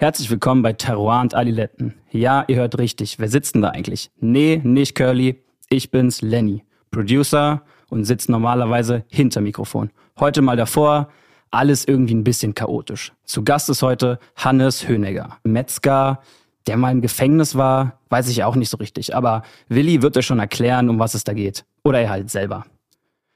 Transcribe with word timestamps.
Herzlich 0.00 0.30
willkommen 0.30 0.62
bei 0.62 0.74
Terroir 0.74 1.20
und 1.22 1.34
Aliletten. 1.34 1.94
Ja, 2.12 2.44
ihr 2.46 2.54
hört 2.54 2.78
richtig. 2.78 3.18
Wer 3.18 3.28
sitzt 3.28 3.56
denn 3.56 3.62
da 3.62 3.70
eigentlich? 3.70 4.12
Nee, 4.20 4.60
nicht 4.62 4.94
Curly. 4.94 5.42
Ich 5.70 5.90
bin's, 5.90 6.22
Lenny. 6.22 6.62
Producer 6.92 7.62
und 7.90 8.04
sitzt 8.04 8.28
normalerweise 8.28 9.04
hinter 9.08 9.40
Mikrofon. 9.40 9.90
Heute 10.20 10.40
mal 10.40 10.56
davor. 10.56 11.08
Alles 11.50 11.84
irgendwie 11.84 12.14
ein 12.14 12.22
bisschen 12.22 12.54
chaotisch. 12.54 13.12
Zu 13.24 13.42
Gast 13.42 13.70
ist 13.70 13.82
heute 13.82 14.20
Hannes 14.36 14.86
Höhnegger. 14.86 15.38
Metzger, 15.42 16.20
der 16.68 16.76
mal 16.76 16.92
im 16.92 17.00
Gefängnis 17.00 17.56
war, 17.56 17.98
weiß 18.08 18.28
ich 18.28 18.44
auch 18.44 18.54
nicht 18.54 18.70
so 18.70 18.76
richtig. 18.76 19.16
Aber 19.16 19.42
Willi 19.68 20.00
wird 20.00 20.16
euch 20.16 20.26
schon 20.26 20.38
erklären, 20.38 20.90
um 20.90 21.00
was 21.00 21.14
es 21.14 21.24
da 21.24 21.32
geht. 21.32 21.64
Oder 21.82 22.02
er 22.02 22.10
halt 22.10 22.30
selber. 22.30 22.66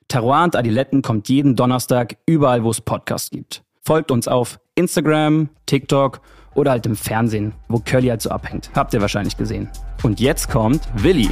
Terroir 0.07 0.45
und 0.45 0.55
Adiletten 0.55 1.03
kommt 1.03 1.29
jeden 1.29 1.57
Donnerstag 1.57 2.19
überall, 2.25 2.63
wo 2.63 2.71
es 2.71 2.81
Podcasts 2.81 3.31
gibt. 3.31 3.65
Folgt 3.81 4.13
uns 4.13 4.29
auf 4.29 4.61
Instagram, 4.77 5.49
TikTok 5.67 6.21
oder 6.55 6.73
halt 6.73 6.87
im 6.87 6.97
Fernsehen, 6.97 7.53
wo 7.69 7.79
Curly 7.79 8.09
halt 8.09 8.23
so 8.23 8.31
abhängt. 8.31 8.71
Habt 8.75 8.95
ihr 8.95 9.01
wahrscheinlich 9.01 9.37
gesehen. 9.37 9.69
Und 10.03 10.21
jetzt 10.21 10.51
kommt 10.51 10.83
Willi. 10.95 11.31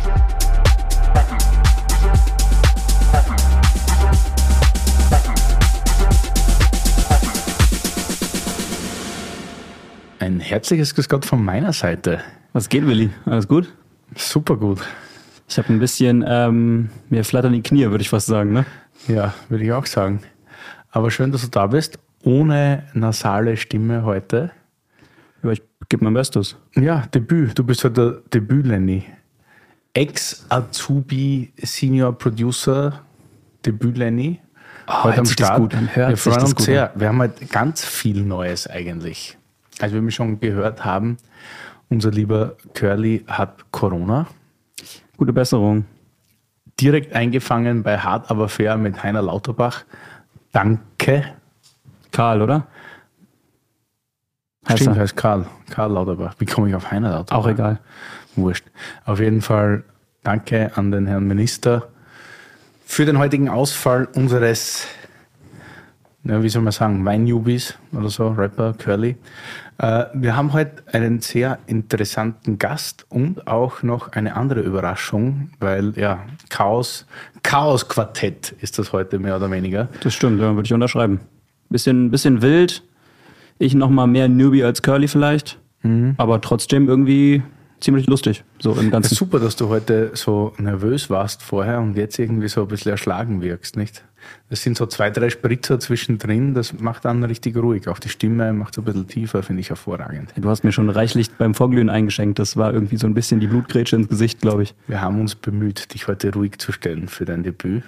Ein 10.19 10.39
herzliches 10.39 10.95
Grüß 10.95 11.09
Gott 11.09 11.25
von 11.25 11.43
meiner 11.43 11.73
Seite. 11.73 12.21
Was 12.53 12.69
geht, 12.69 12.87
Willi? 12.87 13.11
Alles 13.25 13.49
gut? 13.49 13.73
Super 14.17 14.57
gut. 14.57 14.81
Ich 15.49 15.59
habe 15.59 15.73
ein 15.73 15.79
bisschen, 15.81 16.25
ähm, 16.27 16.91
mir 17.09 17.25
flattern 17.25 17.53
die 17.53 17.63
Knie, 17.63 17.91
würde 17.91 18.03
ich 18.03 18.11
fast 18.11 18.27
sagen, 18.27 18.53
ne? 18.53 18.67
Ja, 19.09 19.35
würde 19.49 19.65
ich 19.65 19.73
auch 19.73 19.87
sagen. 19.87 20.21
Aber 20.91 21.11
schön, 21.11 21.33
dass 21.33 21.43
du 21.43 21.49
da 21.49 21.67
bist. 21.67 21.99
Ohne 22.23 22.85
nasale 22.93 23.57
Stimme 23.57 24.05
heute. 24.05 24.51
Gebe 25.89 26.05
mein 26.05 26.15
Bestes. 26.15 26.57
Ja, 26.77 27.07
Debüt. 27.07 27.59
Du 27.59 27.65
bist 27.65 27.83
heute 27.85 28.23
der 28.31 28.41
Debüt-Lenny. 28.41 29.05
Ex-Azubi 29.95 31.53
Senior 31.57 32.17
Producer 32.17 33.01
Debüt-Lenny. 33.67 34.41
Oh, 34.87 35.05
heute 35.05 35.19
am 35.21 35.27
Start. 35.27 35.97
Wir 35.97 36.17
freuen 36.17 36.43
uns 36.43 36.65
sehr. 36.65 36.93
Wir 36.95 37.09
haben 37.09 37.19
halt 37.21 37.51
ganz 37.51 37.85
viel 37.85 38.23
Neues 38.23 38.69
eigentlich. 38.69 39.37
Also 39.81 39.97
wie 39.97 40.01
wir 40.03 40.11
schon 40.11 40.39
gehört 40.39 40.85
haben, 40.85 41.17
unser 41.89 42.11
lieber 42.11 42.57
Curly 42.75 43.25
hat 43.27 43.73
Corona. 43.73 44.27
Gute 45.17 45.33
Besserung. 45.33 45.87
direkt 46.81 47.15
eingefangen 47.15 47.83
bei 47.83 47.99
Hart 47.99 48.31
aber 48.31 48.49
fair 48.49 48.77
mit 48.77 49.03
Heiner 49.03 49.23
Lauterbach. 49.23 49.85
Danke. 50.53 51.25
Karl, 52.11 52.43
oder? 52.43 52.67
Heißt 54.69 54.81
Stimmt, 54.83 54.97
er? 54.97 55.03
heißt 55.03 55.17
Karl. 55.17 55.47
Karl 55.71 55.93
Lauterbach. 55.93 56.35
Wie 56.39 56.47
komme 56.47 56.69
ich 56.69 56.75
auf 56.75 56.91
Heiner 56.91 57.11
Lauterbach? 57.11 57.39
Auch 57.45 57.49
egal. 57.49 57.79
Wurscht. 58.37 58.67
Auf 59.05 59.21
jeden 59.21 59.41
Fall 59.41 59.85
danke 60.23 60.71
an 60.77 60.91
den 60.91 61.07
Herrn 61.07 61.27
Minister 61.27 61.89
für 62.85 63.07
den 63.07 63.19
heutigen 63.19 63.49
Ausfall 63.49 64.09
unseres, 64.15 64.87
ja, 66.25 66.43
wie 66.43 66.49
soll 66.49 66.63
man 66.63 66.73
sagen, 66.73 67.05
Weinnewbies 67.05 67.75
oder 67.93 68.11
so, 68.11 68.29
Rapper 68.29 68.75
Curly. 68.75 69.17
Äh, 69.79 70.07
wir 70.13 70.37
haben 70.37 70.53
heute 70.53 70.83
einen 70.93 71.21
sehr 71.21 71.59
interessanten 71.67 72.59
Gast 72.59 73.07
und 73.09 73.47
auch 73.47 73.83
noch 73.83 74.13
eine 74.13 74.37
andere 74.37 74.61
Überraschung, 74.61 75.51
weil 75.61 75.97
ja, 75.97 76.19
Chaos, 76.49 77.07
Chaos-Quartett 77.43 78.57
ist 78.61 78.79
das 78.79 78.93
heute 78.93 79.19
mehr 79.19 79.37
oder 79.37 79.51
weniger. 79.51 79.89
Das 80.03 80.13
stimmt, 80.13 80.41
ja, 80.41 80.55
würde 80.55 80.67
ich 80.67 80.75
unterschreiben. 80.75 81.21
Bisschen, 81.71 82.11
bisschen 82.11 82.43
wild. 82.43 82.83
Ich 83.61 83.75
noch 83.75 83.91
mal 83.91 84.07
mehr 84.07 84.27
Newbie 84.27 84.65
als 84.65 84.81
Curly 84.81 85.07
vielleicht. 85.07 85.59
Aber 86.17 86.41
trotzdem 86.41 86.89
irgendwie 86.89 87.43
ziemlich 87.79 88.07
lustig. 88.07 88.43
So 88.59 88.73
im 88.73 88.87
Es 88.87 88.91
Ganzen. 88.91 89.15
super, 89.15 89.39
dass 89.39 89.57
du 89.57 89.69
heute 89.69 90.11
so 90.15 90.53
nervös 90.59 91.11
warst 91.11 91.43
vorher 91.43 91.81
und 91.81 91.95
jetzt 91.97 92.19
irgendwie 92.19 92.49
so 92.49 92.63
ein 92.63 92.69
bisschen 92.69 92.91
erschlagen 92.93 93.43
wirkst, 93.43 93.77
nicht? 93.77 94.03
Das 94.49 94.63
sind 94.63 94.77
so 94.77 94.87
zwei, 94.87 95.11
drei 95.11 95.29
Spritzer 95.31 95.79
zwischendrin, 95.79 96.53
das 96.55 96.79
macht 96.79 97.05
dann 97.05 97.23
richtig 97.25 97.57
ruhig. 97.57 97.89
Auch 97.89 97.99
die 97.99 98.09
Stimme 98.11 98.53
macht 98.53 98.75
so 98.75 98.83
ein 98.83 98.85
bisschen 98.85 99.09
tiefer, 99.09 99.43
finde 99.43 99.61
ich 99.61 99.69
hervorragend. 99.71 100.33
Du 100.37 100.49
hast 100.49 100.65
mir 100.65 100.73
schon 100.73 100.89
reichlich 100.91 101.31
beim 101.33 101.55
Vorglühen 101.55 101.89
eingeschenkt. 101.91 102.39
Das 102.39 102.57
war 102.57 102.73
irgendwie 102.73 102.97
so 102.97 103.07
ein 103.07 103.15
bisschen 103.15 103.41
die 103.41 103.47
Blutgrätsche 103.47 103.97
ins 103.97 104.09
Gesicht, 104.09 104.41
glaube 104.41 104.63
ich. 104.63 104.75
Wir 104.87 105.01
haben 105.01 105.21
uns 105.21 105.35
bemüht, 105.35 105.93
dich 105.95 106.09
heute 106.09 106.33
ruhig 106.35 106.59
zu 106.59 106.73
stellen 106.73 107.09
für 107.09 107.25
dein 107.27 107.43
Debüt. 107.43 107.85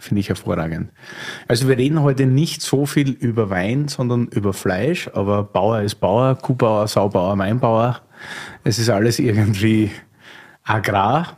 Finde 0.00 0.20
ich 0.20 0.30
hervorragend. 0.30 0.90
Also 1.46 1.68
wir 1.68 1.76
reden 1.76 2.00
heute 2.00 2.24
nicht 2.24 2.62
so 2.62 2.86
viel 2.86 3.10
über 3.10 3.50
Wein, 3.50 3.86
sondern 3.86 4.28
über 4.28 4.54
Fleisch, 4.54 5.08
aber 5.12 5.44
Bauer 5.44 5.82
ist 5.82 5.96
Bauer, 5.96 6.36
Kuhbauer, 6.36 6.88
Saubauer, 6.88 7.36
Weinbauer. 7.36 8.00
Es 8.64 8.78
ist 8.78 8.88
alles 8.88 9.18
irgendwie 9.18 9.90
Agrar 10.64 11.36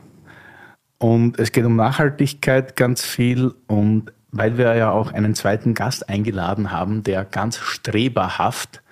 und 0.98 1.40
es 1.40 1.50
geht 1.50 1.64
um 1.64 1.74
Nachhaltigkeit 1.74 2.76
ganz 2.76 3.04
viel 3.04 3.52
und 3.66 4.12
weil 4.30 4.56
wir 4.56 4.74
ja 4.76 4.92
auch 4.92 5.12
einen 5.12 5.34
zweiten 5.34 5.74
Gast 5.74 6.08
eingeladen 6.08 6.70
haben, 6.70 7.02
der 7.02 7.24
ganz 7.24 7.58
streberhaft 7.58 8.82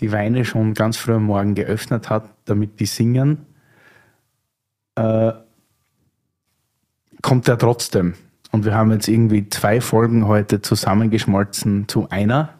die 0.00 0.12
Weine 0.12 0.44
schon 0.44 0.74
ganz 0.74 0.96
früh 0.96 1.14
am 1.14 1.24
Morgen 1.24 1.54
geöffnet 1.54 2.08
hat, 2.08 2.28
damit 2.44 2.80
die 2.80 2.86
singen, 2.86 3.46
äh, 4.94 5.32
kommt 7.22 7.48
er 7.48 7.58
trotzdem. 7.58 8.14
Und 8.52 8.66
wir 8.66 8.74
haben 8.74 8.92
jetzt 8.92 9.08
irgendwie 9.08 9.48
zwei 9.48 9.80
Folgen 9.80 10.28
heute 10.28 10.60
zusammengeschmolzen 10.60 11.88
zu 11.88 12.08
einer. 12.10 12.50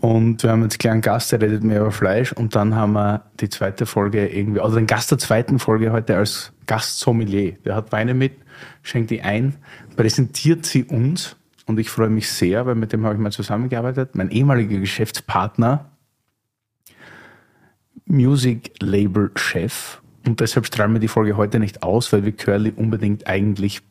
Und 0.00 0.42
wir 0.42 0.50
haben 0.50 0.62
jetzt 0.62 0.84
einen 0.84 1.00
Gast, 1.00 1.30
der 1.30 1.40
redet 1.40 1.62
mehr 1.62 1.80
über 1.80 1.92
Fleisch. 1.92 2.32
Und 2.32 2.56
dann 2.56 2.74
haben 2.74 2.94
wir 2.94 3.24
die 3.38 3.48
zweite 3.48 3.86
Folge 3.86 4.26
irgendwie, 4.26 4.60
also 4.60 4.76
den 4.76 4.88
Gast 4.88 5.10
der 5.10 5.18
zweiten 5.18 5.60
Folge 5.60 5.92
heute 5.92 6.16
als 6.16 6.52
Gastsommelier. 6.66 7.52
Der 7.64 7.76
hat 7.76 7.92
Weine 7.92 8.14
mit, 8.14 8.32
schenkt 8.82 9.10
die 9.10 9.22
ein, 9.22 9.54
präsentiert 9.96 10.66
sie 10.66 10.84
uns. 10.84 11.36
Und 11.66 11.78
ich 11.78 11.88
freue 11.88 12.08
mich 12.08 12.28
sehr, 12.28 12.66
weil 12.66 12.74
mit 12.74 12.92
dem 12.92 13.04
habe 13.04 13.14
ich 13.14 13.20
mal 13.20 13.30
zusammengearbeitet. 13.30 14.16
Mein 14.16 14.30
ehemaliger 14.30 14.78
Geschäftspartner, 14.78 15.90
Music 18.06 18.72
Label 18.80 19.30
Chef. 19.36 20.00
Und 20.26 20.40
deshalb 20.40 20.66
strahlen 20.66 20.94
wir 20.94 21.00
die 21.00 21.08
Folge 21.08 21.36
heute 21.36 21.60
nicht 21.60 21.84
aus, 21.84 22.12
weil 22.12 22.24
wir 22.24 22.32
Curly 22.32 22.72
unbedingt 22.74 23.28
eigentlich 23.28 23.82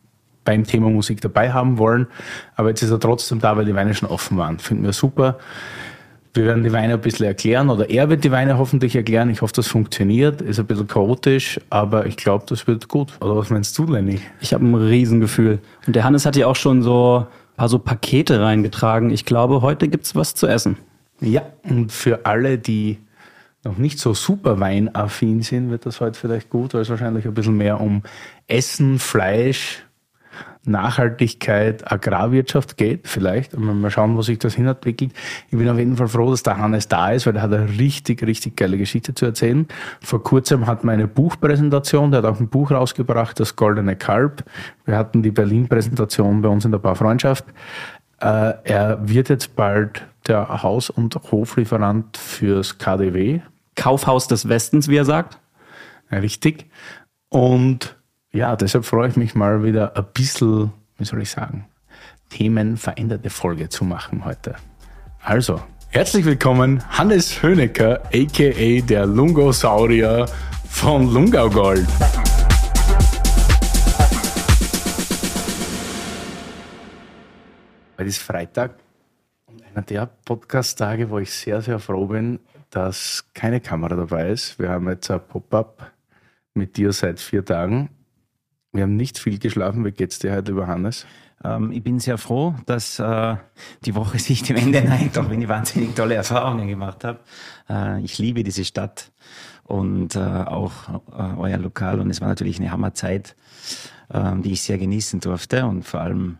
beim 0.43 0.63
Thema 0.63 0.89
Musik 0.89 1.21
dabei 1.21 1.51
haben 1.51 1.77
wollen. 1.77 2.07
Aber 2.55 2.69
jetzt 2.69 2.81
ist 2.81 2.91
er 2.91 2.99
trotzdem 2.99 3.39
da, 3.39 3.57
weil 3.57 3.65
die 3.65 3.75
Weine 3.75 3.93
schon 3.93 4.09
offen 4.09 4.37
waren. 4.37 4.59
Finden 4.59 4.83
wir 4.83 4.93
super. 4.93 5.37
Wir 6.33 6.45
werden 6.45 6.63
die 6.63 6.71
Weine 6.71 6.93
ein 6.93 7.01
bisschen 7.01 7.25
erklären 7.25 7.69
oder 7.69 7.89
er 7.89 8.09
wird 8.09 8.23
die 8.23 8.31
Weine 8.31 8.57
hoffentlich 8.57 8.95
erklären. 8.95 9.29
Ich 9.29 9.41
hoffe, 9.41 9.53
das 9.55 9.67
funktioniert. 9.67 10.41
Ist 10.41 10.59
ein 10.59 10.67
bisschen 10.67 10.87
chaotisch, 10.87 11.59
aber 11.69 12.05
ich 12.05 12.17
glaube, 12.17 12.45
das 12.47 12.67
wird 12.67 12.87
gut. 12.87 13.13
Oder 13.19 13.35
was 13.35 13.49
meinst 13.49 13.77
du, 13.77 13.85
Lenny? 13.85 14.19
Ich 14.39 14.53
habe 14.53 14.63
ein 14.63 14.75
Riesengefühl. 14.75 15.59
Und 15.87 15.95
der 15.95 16.03
Hannes 16.03 16.25
hat 16.25 16.35
ja 16.35 16.45
auch 16.45 16.55
schon 16.55 16.83
so 16.83 17.25
ein 17.25 17.55
paar 17.57 17.69
so 17.69 17.79
Pakete 17.79 18.41
reingetragen. 18.41 19.09
Ich 19.09 19.25
glaube, 19.25 19.61
heute 19.61 19.87
gibt's 19.87 20.15
was 20.15 20.35
zu 20.35 20.45
essen. 20.45 20.77
Ja, 21.19 21.41
und 21.63 21.91
für 21.91 22.25
alle, 22.25 22.59
die 22.59 22.99
noch 23.63 23.77
nicht 23.77 23.99
so 23.99 24.13
super 24.13 24.59
weinaffin 24.59 25.41
sind, 25.41 25.69
wird 25.69 25.85
das 25.85 25.99
heute 25.99 26.17
vielleicht 26.17 26.49
gut, 26.49 26.73
weil 26.73 26.81
es 26.81 26.89
wahrscheinlich 26.89 27.25
ein 27.25 27.33
bisschen 27.33 27.57
mehr 27.57 27.81
um 27.81 28.03
Essen, 28.47 28.99
Fleisch, 28.99 29.83
Nachhaltigkeit, 30.65 31.91
Agrarwirtschaft 31.91 32.77
geht, 32.77 33.07
vielleicht. 33.07 33.53
Und 33.53 33.81
mal 33.81 33.89
schauen, 33.89 34.15
wo 34.15 34.21
sich 34.21 34.39
das 34.39 34.55
hinentwickelt. 34.55 35.13
Ich 35.49 35.57
bin 35.57 35.67
auf 35.69 35.77
jeden 35.77 35.95
Fall 35.95 36.07
froh, 36.07 36.31
dass 36.31 36.43
der 36.43 36.57
Hannes 36.57 36.87
da 36.87 37.11
ist, 37.11 37.25
weil 37.25 37.35
er 37.35 37.41
hat 37.41 37.53
eine 37.53 37.69
richtig, 37.79 38.21
richtig 38.23 38.57
geile 38.57 38.77
Geschichte 38.77 39.13
zu 39.13 39.25
erzählen. 39.25 39.67
Vor 40.01 40.23
kurzem 40.23 40.67
hatten 40.67 40.87
wir 40.87 40.93
eine 40.93 41.07
Buchpräsentation, 41.07 42.11
der 42.11 42.23
hat 42.23 42.29
auch 42.29 42.39
ein 42.39 42.49
Buch 42.49 42.71
rausgebracht, 42.71 43.39
das 43.39 43.55
Goldene 43.55 43.95
Kalb. 43.95 44.43
Wir 44.85 44.97
hatten 44.97 45.23
die 45.23 45.31
Berlin-Präsentation 45.31 46.41
bei 46.41 46.49
uns 46.49 46.65
in 46.65 46.71
der 46.71 46.79
Barfreundschaft. 46.79 47.45
Äh, 48.19 48.53
er 48.63 48.99
wird 49.01 49.29
jetzt 49.29 49.55
bald 49.55 50.05
der 50.27 50.61
Haus- 50.61 50.89
und 50.89 51.15
Hoflieferant 51.31 52.17
fürs 52.17 52.77
KDW, 52.77 53.39
Kaufhaus 53.75 54.27
des 54.27 54.49
Westens, 54.49 54.89
wie 54.89 54.97
er 54.97 55.05
sagt. 55.05 55.39
Richtig. 56.11 56.69
Und 57.29 57.98
ja, 58.31 58.55
deshalb 58.55 58.85
freue 58.85 59.09
ich 59.09 59.15
mich 59.15 59.33
mal 59.33 59.63
wieder 59.63 59.97
ein 59.97 60.05
bisschen, 60.13 60.71
wie 60.97 61.05
soll 61.05 61.21
ich 61.21 61.31
sagen, 61.31 61.67
themenveränderte 62.29 63.31
Folge 63.31 63.69
zu 63.69 63.83
machen 63.83 64.23
heute. 64.23 64.55
Also, 65.23 65.61
herzlich 65.89 66.25
willkommen, 66.25 66.83
Hannes 66.89 67.41
Hönecker, 67.41 68.03
a.k.a. 68.05 68.85
der 68.85 69.05
Lungosaurier 69.07 70.27
von 70.69 71.11
Lungaugold. 71.11 71.87
Heute 77.97 78.09
ist 78.09 78.19
Freitag 78.19 78.75
und 79.47 79.63
einer 79.65 79.81
der 79.81 80.07
Podcast-Tage, 80.25 81.09
wo 81.09 81.17
ich 81.17 81.31
sehr, 81.33 81.61
sehr 81.61 81.79
froh 81.79 82.05
bin, 82.05 82.39
dass 82.69 83.25
keine 83.33 83.59
Kamera 83.59 83.95
dabei 83.95 84.29
ist. 84.29 84.59
Wir 84.59 84.69
haben 84.69 84.87
jetzt 84.87 85.09
ein 85.09 85.19
Pop-up 85.19 85.91
mit 86.53 86.77
dir 86.77 86.93
seit 86.93 87.19
vier 87.19 87.43
Tagen. 87.43 87.89
Wir 88.71 88.83
haben 88.83 88.95
nicht 88.95 89.17
viel 89.17 89.39
geschlafen. 89.39 89.83
Wie 89.83 89.91
geht's 89.91 90.19
dir 90.19 90.31
heute, 90.31 90.51
lieber 90.51 90.67
Hannes? 90.67 91.07
Ähm, 91.43 91.71
ich 91.71 91.83
bin 91.83 91.99
sehr 91.99 92.17
froh, 92.17 92.53
dass 92.65 92.99
äh, 92.99 93.35
die 93.85 93.95
Woche 93.95 94.19
sich 94.19 94.43
dem 94.43 94.57
Ende 94.57 94.81
neigt, 94.83 95.17
auch 95.17 95.29
wenn 95.29 95.41
ich 95.41 95.47
wahnsinnig 95.47 95.95
tolle 95.95 96.15
Erfahrungen 96.15 96.67
gemacht 96.67 97.03
habe. 97.03 97.19
Äh, 97.69 98.01
ich 98.01 98.19
liebe 98.19 98.43
diese 98.43 98.63
Stadt 98.65 99.11
und 99.63 100.15
äh, 100.15 100.19
auch 100.19 101.01
äh, 101.11 101.37
euer 101.37 101.57
Lokal 101.57 101.99
und 101.99 102.09
es 102.09 102.21
war 102.21 102.27
natürlich 102.27 102.59
eine 102.59 102.71
Hammerzeit, 102.71 103.35
äh, 104.09 104.35
die 104.37 104.51
ich 104.51 104.61
sehr 104.61 104.77
genießen 104.77 105.19
durfte 105.19 105.65
und 105.65 105.83
vor 105.83 106.01
allem 106.01 106.37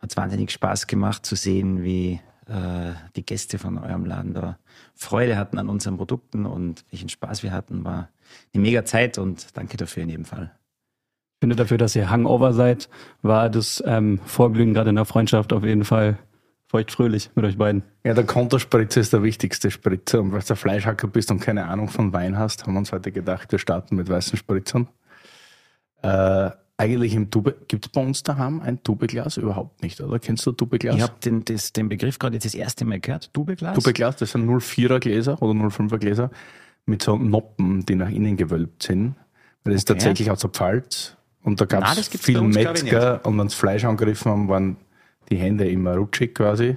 hat 0.00 0.10
es 0.10 0.16
wahnsinnig 0.16 0.50
Spaß 0.50 0.86
gemacht 0.86 1.24
zu 1.24 1.34
sehen, 1.34 1.82
wie 1.82 2.20
äh, 2.46 2.92
die 3.16 3.24
Gäste 3.24 3.58
von 3.58 3.78
eurem 3.78 4.04
Laden 4.04 4.34
da 4.34 4.58
Freude 4.94 5.38
hatten 5.38 5.58
an 5.58 5.68
unseren 5.68 5.96
Produkten 5.96 6.44
und 6.44 6.84
welchen 6.90 7.08
Spaß 7.08 7.42
wir 7.42 7.52
hatten, 7.52 7.84
war 7.84 8.08
eine 8.52 8.62
mega 8.62 8.84
Zeit 8.84 9.16
und 9.16 9.56
danke 9.56 9.76
dafür 9.76 10.02
in 10.02 10.10
jedem 10.10 10.24
Fall. 10.24 10.52
Ich 11.40 11.42
finde 11.42 11.56
dafür, 11.56 11.78
dass 11.78 11.96
ihr 11.96 12.10
Hangover 12.10 12.52
seid, 12.52 12.90
war 13.22 13.48
das 13.48 13.82
ähm, 13.86 14.20
Vorglühen 14.26 14.74
gerade 14.74 14.90
in 14.90 14.96
der 14.96 15.06
Freundschaft 15.06 15.54
auf 15.54 15.64
jeden 15.64 15.84
Fall 15.84 16.18
feuchtfröhlich 16.66 17.30
mit 17.34 17.46
euch 17.46 17.56
beiden. 17.56 17.82
Ja, 18.04 18.12
der 18.12 18.24
Konterspritzer 18.24 19.00
ist 19.00 19.14
der 19.14 19.22
wichtigste 19.22 19.70
Spritzer. 19.70 20.20
Und 20.20 20.32
weil 20.32 20.42
du 20.42 20.54
Fleischhacker 20.54 21.08
bist 21.08 21.30
und 21.30 21.40
keine 21.40 21.64
Ahnung 21.64 21.88
von 21.88 22.12
Wein 22.12 22.36
hast, 22.36 22.64
haben 22.64 22.74
wir 22.74 22.78
uns 22.80 22.92
heute 22.92 23.10
gedacht, 23.10 23.52
wir 23.52 23.58
starten 23.58 23.96
mit 23.96 24.10
weißen 24.10 24.36
Spritzern. 24.36 24.88
Äh, 26.02 26.50
eigentlich 26.76 27.14
im 27.14 27.30
Tube, 27.30 27.54
gibt 27.68 27.86
es 27.86 27.90
bei 27.90 28.02
uns 28.02 28.22
daheim 28.22 28.60
ein 28.60 28.82
Tubeglas? 28.82 29.38
Überhaupt 29.38 29.82
nicht, 29.82 29.98
oder? 30.02 30.18
Kennst 30.18 30.44
du 30.44 30.52
Tubeglas? 30.52 30.96
Ich 30.96 31.02
habe 31.02 31.14
den, 31.24 31.42
den 31.46 31.88
Begriff 31.88 32.18
gerade 32.18 32.34
jetzt 32.34 32.44
das 32.44 32.54
erste 32.54 32.84
Mal 32.84 33.00
gehört. 33.00 33.32
Tubeglas? 33.32 33.76
Tubeglas, 33.76 34.16
das 34.16 34.32
sind 34.32 34.46
04er 34.46 34.98
Gläser 34.98 35.40
oder 35.40 35.58
05er 35.58 35.96
Gläser 35.96 36.30
mit 36.84 37.02
so 37.02 37.16
Noppen, 37.16 37.86
die 37.86 37.94
nach 37.94 38.10
innen 38.10 38.36
gewölbt 38.36 38.82
sind. 38.82 39.14
Das 39.64 39.74
ist 39.74 39.90
okay. 39.90 39.98
tatsächlich 39.98 40.30
aus 40.30 40.40
der 40.40 40.50
Pfalz. 40.50 41.16
Und 41.42 41.60
da 41.60 41.64
gab 41.64 41.84
es 41.96 42.08
viel 42.08 42.40
Metzger 42.42 43.24
und 43.24 43.38
wenn 43.38 43.48
sie 43.48 43.56
Fleisch 43.56 43.84
angegriffen 43.84 44.30
haben, 44.30 44.48
waren 44.48 44.76
die 45.30 45.36
Hände 45.36 45.68
immer 45.68 45.96
rutschig 45.96 46.34
quasi. 46.34 46.76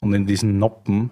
Und 0.00 0.12
in 0.12 0.26
diesen 0.26 0.58
Noppen 0.58 1.10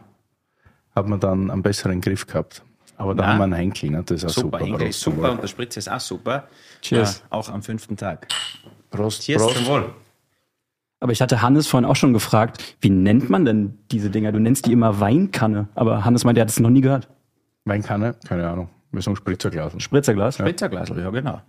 hat 0.94 1.08
man 1.08 1.20
dann 1.20 1.50
einen 1.50 1.62
besseren 1.62 2.00
Griff 2.00 2.26
gehabt. 2.26 2.62
Aber 2.98 3.14
da 3.14 3.26
haben 3.26 3.38
wir 3.38 3.44
einen 3.44 3.52
Henkel, 3.52 3.90
ne? 3.90 4.02
das 4.04 4.22
ist 4.22 4.24
auch 4.24 4.42
super. 4.42 4.58
Super, 4.58 4.64
Henkel 4.64 4.88
ist 4.88 5.00
super 5.00 5.32
und 5.32 5.42
der 5.42 5.48
Spritze 5.48 5.78
ist 5.78 5.90
auch 5.90 6.00
super. 6.00 6.48
Cheers. 6.80 7.18
Ja, 7.18 7.36
auch 7.36 7.48
am 7.50 7.62
fünften 7.62 7.96
Tag. 7.96 8.28
Prost. 8.90 9.22
Cheers 9.22 9.42
Prost. 9.42 9.56
zum 9.56 9.66
Wohl. 9.66 9.94
Aber 11.00 11.12
ich 11.12 11.20
hatte 11.20 11.42
Hannes 11.42 11.66
vorhin 11.66 11.84
auch 11.84 11.96
schon 11.96 12.14
gefragt, 12.14 12.76
wie 12.80 12.88
nennt 12.88 13.28
man 13.28 13.44
denn 13.44 13.78
diese 13.90 14.08
Dinger? 14.08 14.32
Du 14.32 14.38
nennst 14.38 14.64
die 14.66 14.72
immer 14.72 14.98
Weinkanne, 14.98 15.68
aber 15.74 16.06
Hannes 16.06 16.24
meint, 16.24 16.38
er 16.38 16.42
hat 16.42 16.48
es 16.48 16.58
noch 16.58 16.70
nie 16.70 16.80
gehört. 16.80 17.08
Weinkanne? 17.66 18.14
Keine 18.26 18.48
Ahnung. 18.48 18.70
Wir 18.96 19.02
sagen 19.02 19.16
Spritzerglas. 19.16 19.74
Spritzerglas? 19.78 20.38
Ja. 20.38 20.46
Spritzerglas, 20.46 20.88
ja, 20.88 21.10
genau. 21.10 21.42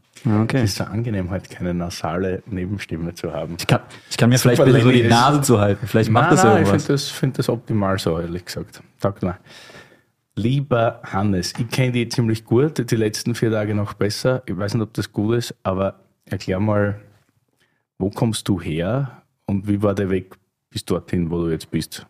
Okay. 0.44 0.58
Es 0.58 0.72
ist 0.72 0.78
so 0.78 0.84
angenehm, 0.84 1.30
heute 1.30 1.48
keine 1.48 1.74
nasale 1.74 2.44
Nebenstimme 2.46 3.14
zu 3.14 3.34
haben. 3.34 3.56
Ich 3.58 3.66
kann, 3.66 3.82
ich 4.10 4.18
kann 4.18 4.30
mir 4.30 4.38
Super 4.38 4.66
vielleicht 4.66 4.84
so 4.84 4.92
die 4.92 5.04
Nase 5.04 5.42
zu 5.42 5.60
halten. 5.60 5.88
Vielleicht 5.88 6.12
macht 6.12 6.26
nein, 6.26 6.36
das 6.36 6.44
nein, 6.44 6.58
irgendwas. 6.58 6.82
Ich 6.82 6.86
finde 6.86 6.94
das, 6.94 7.10
find 7.10 7.40
das 7.40 7.50
optimal 7.50 7.98
so, 7.98 8.20
ehrlich 8.20 8.44
gesagt. 8.44 8.84
Tag 9.00 9.24
mal. 9.24 9.38
Lieber 10.36 11.02
Hannes, 11.04 11.54
ich 11.58 11.70
kenne 11.70 11.94
dich 11.94 12.12
ziemlich 12.12 12.44
gut, 12.44 12.92
die 12.92 12.96
letzten 12.96 13.34
vier 13.34 13.52
Tage 13.52 13.74
noch 13.74 13.94
besser. 13.94 14.44
Ich 14.46 14.58
weiß 14.58 14.74
nicht, 14.74 14.84
ob 14.84 14.94
das 14.94 15.12
gut 15.12 15.38
ist, 15.38 15.56
aber 15.64 16.02
erklär 16.26 16.60
mal, 16.60 17.00
wo 17.98 18.10
kommst 18.10 18.48
du 18.48 18.62
her 18.62 19.24
und 19.46 19.68
wie 19.68 19.82
war 19.82 19.96
der 19.96 20.10
Weg 20.10 20.36
bis 20.70 20.84
dorthin, 20.86 21.32
wo 21.32 21.46
du 21.46 21.52
jetzt 21.52 21.72
bist? 21.72 22.06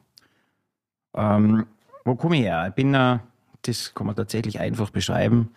Ähm, 1.16 1.68
wo 2.04 2.16
komme 2.16 2.38
ich 2.38 2.44
her? 2.44 2.66
Ich 2.70 2.74
bin, 2.74 2.94
äh, 2.94 3.20
das 3.64 3.94
kann 3.94 4.08
man 4.08 4.16
tatsächlich 4.16 4.60
einfach 4.60 4.90
beschreiben, 4.90 5.50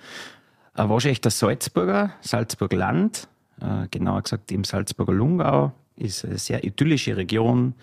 ein 0.75 0.89
waschechter 0.89 1.31
Salzburger, 1.31 2.13
Salzburger 2.21 2.77
Land, 2.77 3.29
äh, 3.61 3.89
genauer 3.91 4.23
gesagt 4.23 4.51
im 4.53 4.65
Salzburger 4.65 5.13
Lungau, 5.13 5.73
ist 5.97 6.25
eine 6.25 6.39
sehr 6.39 6.65
idyllische 6.65 7.17
Region, 7.17 7.75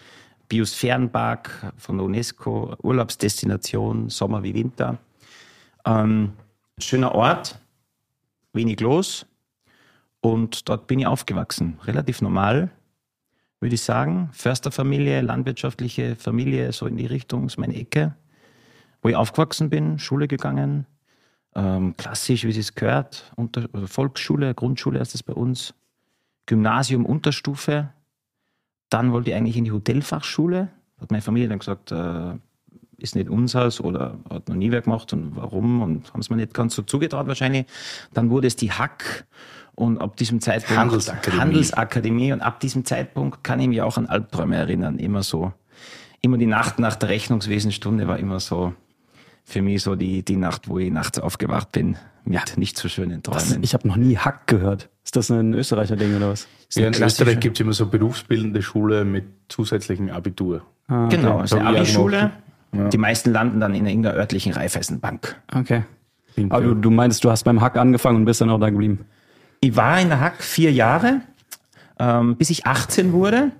Biosphärenpark 0.49 1.73
von 1.77 1.97
der 1.97 2.05
UNESCO, 2.05 2.75
Urlaubsdestination, 2.81 4.09
Sommer 4.09 4.43
wie 4.43 4.53
Winter. 4.53 4.97
Ähm, 5.85 6.33
schöner 6.79 7.13
Ort, 7.13 7.59
wenig 8.53 8.79
los 8.79 9.25
und 10.21 10.67
dort 10.69 10.87
bin 10.87 10.99
ich 10.99 11.07
aufgewachsen. 11.07 11.79
Relativ 11.85 12.21
normal, 12.21 12.71
würde 13.59 13.75
ich 13.75 13.81
sagen. 13.81 14.29
Försterfamilie, 14.31 15.21
landwirtschaftliche 15.21 16.15
Familie, 16.15 16.71
so 16.71 16.87
in 16.87 16.97
die 16.97 17.05
Richtung, 17.05 17.45
ist 17.45 17.57
meine 17.57 17.75
Ecke. 17.75 18.15
Wo 19.01 19.09
ich 19.09 19.15
aufgewachsen 19.15 19.69
bin, 19.69 19.99
Schule 19.99 20.27
gegangen, 20.27 20.85
ähm, 21.55 21.95
klassisch, 21.97 22.43
wie 22.43 22.57
es 22.57 22.75
gehört, 22.75 23.31
Unter 23.35 23.67
also 23.73 23.87
Volksschule, 23.87 24.53
Grundschule 24.53 24.99
ist 24.99 25.15
es 25.15 25.23
bei 25.23 25.33
uns, 25.33 25.73
Gymnasium, 26.45 27.05
Unterstufe, 27.05 27.89
dann 28.89 29.11
wollte 29.11 29.31
ich 29.31 29.35
eigentlich 29.35 29.57
in 29.57 29.65
die 29.65 29.71
Hotelfachschule. 29.71 30.69
Hat 30.99 31.11
meine 31.11 31.21
Familie 31.21 31.49
dann 31.49 31.59
gesagt, 31.59 31.91
äh, 31.91 32.35
ist 32.97 33.15
nicht 33.15 33.29
unseres 33.29 33.79
oder 33.79 34.17
hat 34.29 34.49
noch 34.49 34.55
nie 34.55 34.71
wer 34.71 34.81
gemacht 34.81 35.13
und 35.13 35.35
warum 35.35 35.81
und 35.81 36.11
haben 36.11 36.19
es 36.19 36.29
mir 36.29 36.37
nicht 36.37 36.53
ganz 36.53 36.73
so 36.75 36.81
zugetraut 36.81 37.27
wahrscheinlich. 37.27 37.67
Dann 38.13 38.29
wurde 38.29 38.47
es 38.47 38.55
die 38.55 38.71
Hack 38.71 39.27
und 39.75 39.99
ab 39.99 40.15
diesem 40.17 40.41
Zeitpunkt 40.41 40.79
Handelsakademie. 40.79 41.41
Handelsakademie 41.41 42.33
und 42.33 42.41
ab 42.41 42.59
diesem 42.59 42.85
Zeitpunkt 42.85 43.43
kann 43.43 43.59
ich 43.59 43.67
mich 43.67 43.81
auch 43.81 43.97
an 43.97 44.07
Albträume 44.07 44.55
erinnern. 44.55 44.97
Immer 44.97 45.21
so, 45.21 45.53
immer 46.21 46.37
die 46.37 46.47
Nacht 46.47 46.79
nach 46.79 46.95
der 46.95 47.09
Rechnungswesenstunde 47.09 48.07
war 48.07 48.17
immer 48.17 48.39
so 48.39 48.73
für 49.47 49.61
mich 49.61 49.81
so 49.81 49.95
die, 49.95 50.23
die 50.23 50.35
Nacht, 50.35 50.67
wo 50.67 50.77
ich 50.77 50.91
nachts 50.91 51.19
aufgewacht 51.19 51.71
bin 51.71 51.95
mit 52.25 52.35
ja. 52.35 52.41
nicht 52.57 52.77
so 52.77 52.89
schönen 52.89 53.23
Träumen. 53.23 53.39
Das, 53.39 53.57
ich 53.61 53.73
habe 53.73 53.87
noch 53.87 53.95
nie 53.95 54.17
Hack 54.17 54.45
gehört. 54.45 54.89
Ist 55.05 55.15
das 55.15 55.31
ein 55.31 55.53
Österreicher 55.53 55.95
Ding 55.95 56.17
oder 56.17 56.31
was? 56.31 56.47
Ja, 56.73 56.87
in 56.87 57.01
Österreich 57.01 57.39
gibt 57.39 57.55
es 57.55 57.61
immer 57.61 57.71
so 57.71 57.85
berufsbildende 57.85 58.61
Schule 58.61 59.05
mit 59.05 59.23
zusätzlichem 59.47 60.09
Abitur. 60.09 60.63
Ah, 60.89 61.05
okay. 61.05 61.15
Genau, 61.15 61.37
also 61.37 61.57
eine 61.57 61.69
Abischule. 61.69 62.31
Ja. 62.73 62.89
Die 62.89 62.97
meisten 62.97 63.31
landen 63.31 63.61
dann 63.61 63.73
in 63.73 63.85
irgendeiner 63.85 64.15
örtlichen 64.15 64.51
Raiffeisenbank. 64.51 65.41
Okay. 65.55 65.83
Aber 66.49 66.61
du, 66.61 66.75
du 66.75 66.91
meinst, 66.91 67.23
du 67.23 67.31
hast 67.31 67.43
beim 67.43 67.61
Hack 67.61 67.77
angefangen 67.77 68.17
und 68.17 68.25
bist 68.25 68.41
dann 68.41 68.49
auch 68.49 68.59
da 68.59 68.69
geblieben? 68.69 69.05
Ich 69.61 69.77
war 69.77 69.99
in 70.01 70.09
der 70.09 70.19
Hack 70.19 70.43
vier 70.43 70.73
Jahre, 70.73 71.21
ähm, 71.99 72.35
bis 72.35 72.49
ich 72.49 72.67
18 72.67 73.13
wurde. 73.13 73.51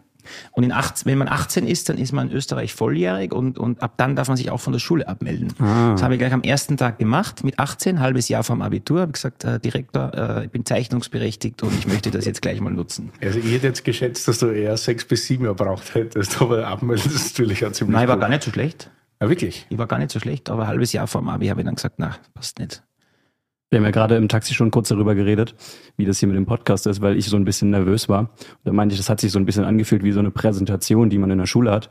Und 0.51 0.63
in 0.63 0.71
18, 0.71 1.09
wenn 1.09 1.17
man 1.17 1.27
18 1.27 1.67
ist, 1.67 1.89
dann 1.89 1.97
ist 1.97 2.11
man 2.11 2.29
in 2.29 2.35
Österreich 2.35 2.73
volljährig 2.73 3.33
und, 3.33 3.57
und 3.57 3.81
ab 3.81 3.93
dann 3.97 4.15
darf 4.15 4.27
man 4.27 4.37
sich 4.37 4.49
auch 4.51 4.59
von 4.59 4.73
der 4.73 4.79
Schule 4.79 5.07
abmelden. 5.07 5.53
Ah. 5.59 5.91
Das 5.91 6.03
habe 6.03 6.15
ich 6.15 6.19
gleich 6.19 6.33
am 6.33 6.41
ersten 6.41 6.77
Tag 6.77 6.99
gemacht, 6.99 7.43
mit 7.43 7.59
18, 7.59 7.99
halbes 7.99 8.29
Jahr 8.29 8.43
vom 8.43 8.61
Abitur, 8.61 9.01
habe 9.01 9.11
gesagt, 9.11 9.43
äh, 9.43 9.59
Direktor, 9.59 10.13
äh, 10.13 10.45
ich 10.45 10.51
bin 10.51 10.65
zeichnungsberechtigt 10.65 11.63
und 11.63 11.73
ich 11.77 11.87
möchte 11.87 12.11
das 12.11 12.25
jetzt 12.25 12.41
gleich 12.41 12.59
mal 12.61 12.73
nutzen. 12.73 13.11
Also 13.21 13.39
ich 13.39 13.51
hätte 13.51 13.67
jetzt 13.67 13.83
geschätzt, 13.83 14.27
dass 14.27 14.39
du 14.39 14.47
eher 14.47 14.75
sechs 14.77 15.05
bis 15.05 15.25
sieben 15.25 15.45
Jahre 15.45 15.55
braucht 15.55 15.93
hättest, 15.95 16.41
aber 16.41 16.67
abmelden 16.67 17.11
ist 17.11 17.37
natürlich 17.37 17.65
auch 17.65 17.71
ziemlich 17.71 17.93
Nein, 17.93 18.03
ich 18.03 18.09
war 18.09 18.17
gar 18.17 18.29
nicht 18.29 18.43
so 18.43 18.51
schlecht. 18.51 18.89
Ja, 19.21 19.29
wirklich? 19.29 19.65
Ich 19.69 19.77
war 19.77 19.87
gar 19.87 19.97
nicht 19.97 20.11
so 20.11 20.19
schlecht, 20.19 20.49
aber 20.49 20.63
ein 20.63 20.67
halbes 20.67 20.93
Jahr 20.93 21.07
vom 21.07 21.27
Abi 21.27 21.47
habe 21.47 21.61
ich 21.61 21.65
dann 21.65 21.75
gesagt, 21.75 21.95
na, 21.97 22.15
passt 22.35 22.59
nicht. 22.59 22.83
Wir 23.69 23.79
haben 23.79 23.85
ja 23.85 23.91
gerade 23.91 24.15
im 24.15 24.29
Taxi 24.29 24.53
schon 24.53 24.71
kurz 24.71 24.87
darüber 24.87 25.13
geredet, 25.13 25.53
wie 25.97 26.05
das 26.05 26.19
hier 26.19 26.29
mit 26.29 26.37
dem 26.37 26.45
Podcast 26.45 26.87
ist, 26.87 27.01
weil 27.01 27.17
ich 27.17 27.25
so 27.25 27.35
ein 27.35 27.43
bisschen 27.43 27.69
nervös 27.69 28.07
war. 28.07 28.21
Und 28.21 28.29
da 28.63 28.71
meinte 28.71 28.93
ich, 28.93 28.99
das 28.99 29.09
hat 29.09 29.19
sich 29.19 29.33
so 29.33 29.39
ein 29.39 29.45
bisschen 29.45 29.65
angefühlt 29.65 30.03
wie 30.03 30.13
so 30.13 30.19
eine 30.19 30.31
Präsentation, 30.31 31.09
die 31.09 31.17
man 31.17 31.31
in 31.31 31.37
der 31.37 31.47
Schule 31.47 31.71
hat 31.71 31.89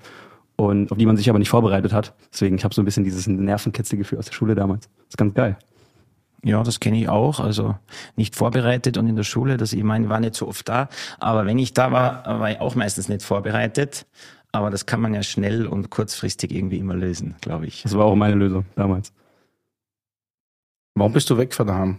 und 0.57 0.91
auf 0.91 0.97
die 0.97 1.05
man 1.05 1.19
sich 1.19 1.29
aber 1.29 1.39
nicht 1.39 1.51
vorbereitet 1.51 1.93
hat. 1.93 2.15
Deswegen, 2.33 2.57
ich 2.57 2.65
habe 2.65 2.75
so 2.75 2.81
ein 2.81 2.87
bisschen 2.87 3.05
dieses 3.05 3.27
Nervenkitzelgefühl 3.27 4.19
aus 4.19 4.25
der 4.25 4.33
Schule 4.33 4.55
damals. 4.55 4.87
Das 4.87 5.09
ist 5.11 5.17
ganz 5.19 5.35
geil. 5.35 5.59
Ja, 6.43 6.63
das 6.63 6.81
kenne 6.81 6.99
ich 6.99 7.11
auch. 7.11 7.41
Also 7.41 7.75
nicht 8.17 8.37
vorbereitet 8.37 8.97
und 8.97 9.07
in 9.07 9.17
der 9.17 9.25
Schule, 9.25 9.59
das 9.59 9.75
ich 9.75 9.85
meine, 9.85 10.09
war 10.09 10.21
nicht 10.21 10.35
so 10.35 10.49
oft 10.49 10.67
da. 10.67 10.89
Aber 11.19 11.45
wenn 11.45 11.59
ich 11.59 11.75
da 11.75 11.93
war, 11.93 12.25
war 12.41 12.51
ich 12.51 12.59
auch 12.59 12.75
meistens 12.75 13.11
nicht 13.11 13.23
vorbereitet. 13.23 14.07
Aber 14.51 14.71
das 14.71 14.87
kann 14.87 15.03
man 15.03 15.13
ja 15.13 15.23
schnell 15.23 15.67
und 15.67 15.91
kurzfristig 15.91 16.55
irgendwie 16.55 16.79
immer 16.79 16.95
lösen, 16.95 17.35
glaube 17.43 17.67
ich. 17.67 17.83
Das 17.83 17.95
war 17.99 18.07
auch 18.07 18.17
meine 18.17 18.37
Lösung 18.37 18.65
damals. 18.77 19.13
Warum 20.97 21.13
bist 21.13 21.31
du 21.31 21.37
weg 21.37 21.55
von 21.55 21.67
daheim? 21.67 21.99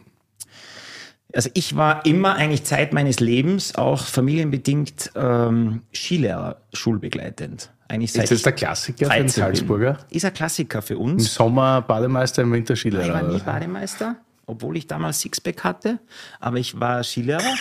Also 1.34 1.50
ich 1.54 1.75
war 1.75 2.06
immer 2.06 2.36
eigentlich 2.36 2.63
Zeit 2.63 2.94
meines 2.94 3.20
Lebens 3.20 3.75
auch 3.75 4.04
familienbedingt 4.04 5.12
ähm, 5.16 5.84
Skilehrer, 5.94 6.58
schulbegleitend. 6.74 7.72
Eigentlich 7.88 8.13
seit 8.13 8.24
ist 8.24 8.32
das 8.32 8.42
der 8.42 8.54
Klassiker 8.54 9.12
für 9.12 9.18
den 9.18 9.30
Salzburger? 9.30 9.94
Bin. 9.94 10.18
Ist 10.18 10.25
ein 10.25 10.34
Klassiker 10.34 10.82
für 10.82 10.98
uns. 10.98 11.24
Im 11.24 11.30
Sommer 11.30 11.82
Bademeister, 11.82 12.42
im 12.42 12.51
Winter 12.51 12.75
Skilehrer. 12.75 13.06
Ich 13.06 13.13
war 13.13 13.24
nie 13.24 13.39
Bademeister, 13.39 14.16
obwohl 14.48 14.77
ich 14.77 14.88
damals 14.88 15.22
Sixpack 15.22 15.63
hatte, 15.63 16.00
aber 16.39 16.58
ich 16.58 16.80
war 16.80 17.04
Skilehrer. 17.04 17.44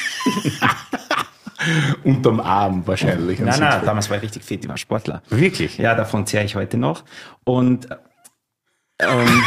Unterm 2.05 2.41
Arm 2.41 2.87
wahrscheinlich. 2.87 3.41
Nein, 3.41 3.61
nein, 3.61 3.83
damals 3.85 4.09
war 4.09 4.17
ich 4.17 4.23
richtig 4.23 4.43
fit, 4.43 4.65
ich 4.65 4.69
war 4.69 4.79
Sportler. 4.79 5.23
Wirklich? 5.29 5.77
Ja, 5.77 5.95
davon 5.95 6.27
zehre 6.27 6.45
ich 6.45 6.57
heute 6.57 6.79
noch. 6.79 7.05
Und 7.45 7.89
ähm, 8.99 9.43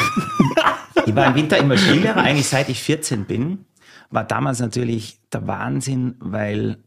ich 1.06 1.16
war 1.16 1.28
im 1.28 1.36
Winter 1.36 1.58
immer 1.58 1.78
Skilehrer, 1.78 2.18
eigentlich 2.18 2.48
seit 2.48 2.70
ich 2.70 2.82
14 2.82 3.26
bin. 3.26 3.66
War 4.10 4.24
damals 4.24 4.60
natürlich 4.60 5.20
der 5.32 5.48
Wahnsinn, 5.48 6.16
weil 6.20 6.78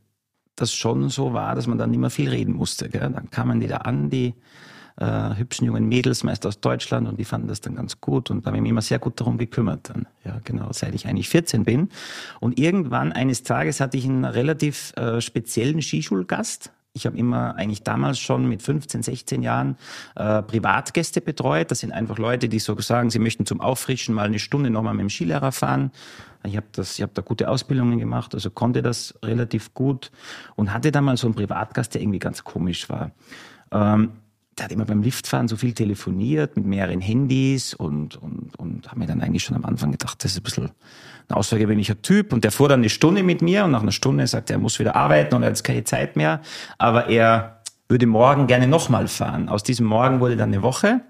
das 0.56 0.72
schon 0.74 1.08
so 1.08 1.32
war, 1.32 1.54
dass 1.54 1.66
man 1.66 1.78
dann 1.78 1.90
nicht 1.90 2.00
mehr 2.00 2.10
viel 2.10 2.28
reden 2.28 2.54
musste. 2.54 2.88
Gell? 2.88 3.00
Dann 3.00 3.30
kamen 3.30 3.60
die 3.60 3.68
da 3.68 3.78
an, 3.78 4.10
die 4.10 4.34
äh, 4.96 5.36
hübschen 5.36 5.66
jungen 5.66 5.88
Mädels, 5.88 6.24
meist 6.24 6.46
aus 6.46 6.60
Deutschland, 6.60 7.08
und 7.08 7.18
die 7.18 7.24
fanden 7.24 7.48
das 7.48 7.60
dann 7.60 7.74
ganz 7.74 8.00
gut 8.00 8.30
und 8.30 8.44
da 8.44 8.48
habe 8.48 8.58
ich 8.58 8.62
mich 8.62 8.70
immer 8.70 8.82
sehr 8.82 8.98
gut 8.98 9.20
darum 9.20 9.38
gekümmert. 9.38 9.88
Dann. 9.88 10.06
Ja, 10.24 10.40
genau, 10.44 10.68
seit 10.72 10.94
ich 10.94 11.06
eigentlich 11.06 11.28
14 11.28 11.64
bin. 11.64 11.88
Und 12.40 12.58
irgendwann 12.58 13.12
eines 13.12 13.42
Tages 13.42 13.80
hatte 13.80 13.96
ich 13.96 14.04
einen 14.04 14.24
relativ 14.24 14.92
äh, 14.96 15.20
speziellen 15.20 15.80
Skischulgast, 15.80 16.72
Ich 16.94 17.06
habe 17.06 17.16
immer 17.16 17.56
eigentlich 17.56 17.82
damals 17.82 18.18
schon 18.18 18.46
mit 18.46 18.62
15, 18.62 19.02
16 19.02 19.42
Jahren 19.42 19.76
äh, 20.14 20.42
Privatgäste 20.42 21.22
betreut. 21.22 21.70
Das 21.70 21.80
sind 21.80 21.90
einfach 21.90 22.18
Leute, 22.18 22.50
die 22.50 22.58
so 22.58 22.78
sagen, 22.80 23.08
sie 23.08 23.18
möchten 23.18 23.46
zum 23.46 23.62
Auffrischen 23.62 24.14
mal 24.14 24.26
eine 24.26 24.38
Stunde 24.38 24.68
nochmal 24.68 24.92
mit 24.92 25.00
dem 25.00 25.10
Skilehrer 25.10 25.52
fahren. 25.52 25.90
Ich 26.44 26.56
habe 26.56 26.66
habe 26.76 27.12
da 27.14 27.22
gute 27.22 27.48
Ausbildungen 27.48 27.98
gemacht, 27.98 28.34
also 28.34 28.50
konnte 28.50 28.82
das 28.82 29.14
relativ 29.22 29.72
gut 29.72 30.10
und 30.54 30.74
hatte 30.74 30.92
da 30.92 31.00
mal 31.00 31.16
so 31.16 31.26
einen 31.28 31.34
Privatgast, 31.34 31.94
der 31.94 32.02
irgendwie 32.02 32.18
ganz 32.18 32.44
komisch 32.44 32.90
war. 32.90 33.12
Ähm, 33.70 34.10
der 34.58 34.66
hat 34.66 34.72
immer 34.72 34.84
beim 34.84 35.02
Liftfahren 35.02 35.48
so 35.48 35.56
viel 35.56 35.72
telefoniert 35.72 36.56
mit 36.56 36.66
mehreren 36.66 37.00
Handys 37.00 37.72
und, 37.72 38.16
und, 38.16 38.58
und 38.58 38.88
habe 38.88 39.00
mir 39.00 39.06
dann 39.06 39.22
eigentlich 39.22 39.44
schon 39.44 39.56
am 39.56 39.64
Anfang 39.64 39.92
gedacht, 39.92 40.22
das 40.22 40.32
ist 40.32 40.40
ein 40.40 40.42
bisschen 40.42 40.70
ein 41.32 41.38
außergewöhnlicher 41.38 42.00
Typ. 42.02 42.32
Und 42.32 42.44
der 42.44 42.52
fuhr 42.52 42.68
dann 42.68 42.80
eine 42.80 42.88
Stunde 42.88 43.22
mit 43.22 43.42
mir 43.42 43.64
und 43.64 43.72
nach 43.72 43.82
einer 43.82 43.92
Stunde 43.92 44.26
sagt 44.26 44.50
er, 44.50 44.56
er 44.56 44.60
muss 44.60 44.78
wieder 44.78 44.94
arbeiten 44.96 45.34
und 45.34 45.42
er 45.42 45.46
hat 45.46 45.52
jetzt 45.52 45.64
keine 45.64 45.84
Zeit 45.84 46.16
mehr. 46.16 46.40
Aber 46.78 47.08
er 47.08 47.62
würde 47.88 48.06
morgen 48.06 48.46
gerne 48.46 48.66
nochmal 48.66 49.06
fahren. 49.06 49.50
Aus 49.50 49.62
diesem 49.62 49.86
Morgen 49.86 50.20
wurde 50.20 50.36
dann 50.36 50.48
eine 50.48 50.62
Woche. 50.62 51.02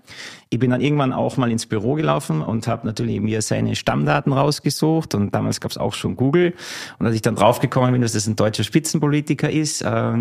Ich 0.50 0.58
bin 0.58 0.70
dann 0.70 0.80
irgendwann 0.80 1.12
auch 1.12 1.36
mal 1.36 1.50
ins 1.50 1.66
Büro 1.66 1.94
gelaufen 1.94 2.42
und 2.42 2.66
habe 2.66 2.86
natürlich 2.86 3.20
mir 3.20 3.40
seine 3.40 3.76
Stammdaten 3.76 4.32
rausgesucht 4.32 5.14
und 5.14 5.32
damals 5.32 5.60
gab 5.60 5.70
es 5.70 5.78
auch 5.78 5.94
schon 5.94 6.16
Google. 6.16 6.54
Und 6.98 7.06
als 7.06 7.14
ich 7.14 7.22
dann 7.22 7.36
draufgekommen 7.36 7.92
bin, 7.92 8.02
dass 8.02 8.12
das 8.12 8.26
ein 8.26 8.34
deutscher 8.36 8.64
Spitzenpolitiker 8.64 9.48
ist, 9.48 9.82
äh, 9.82 10.14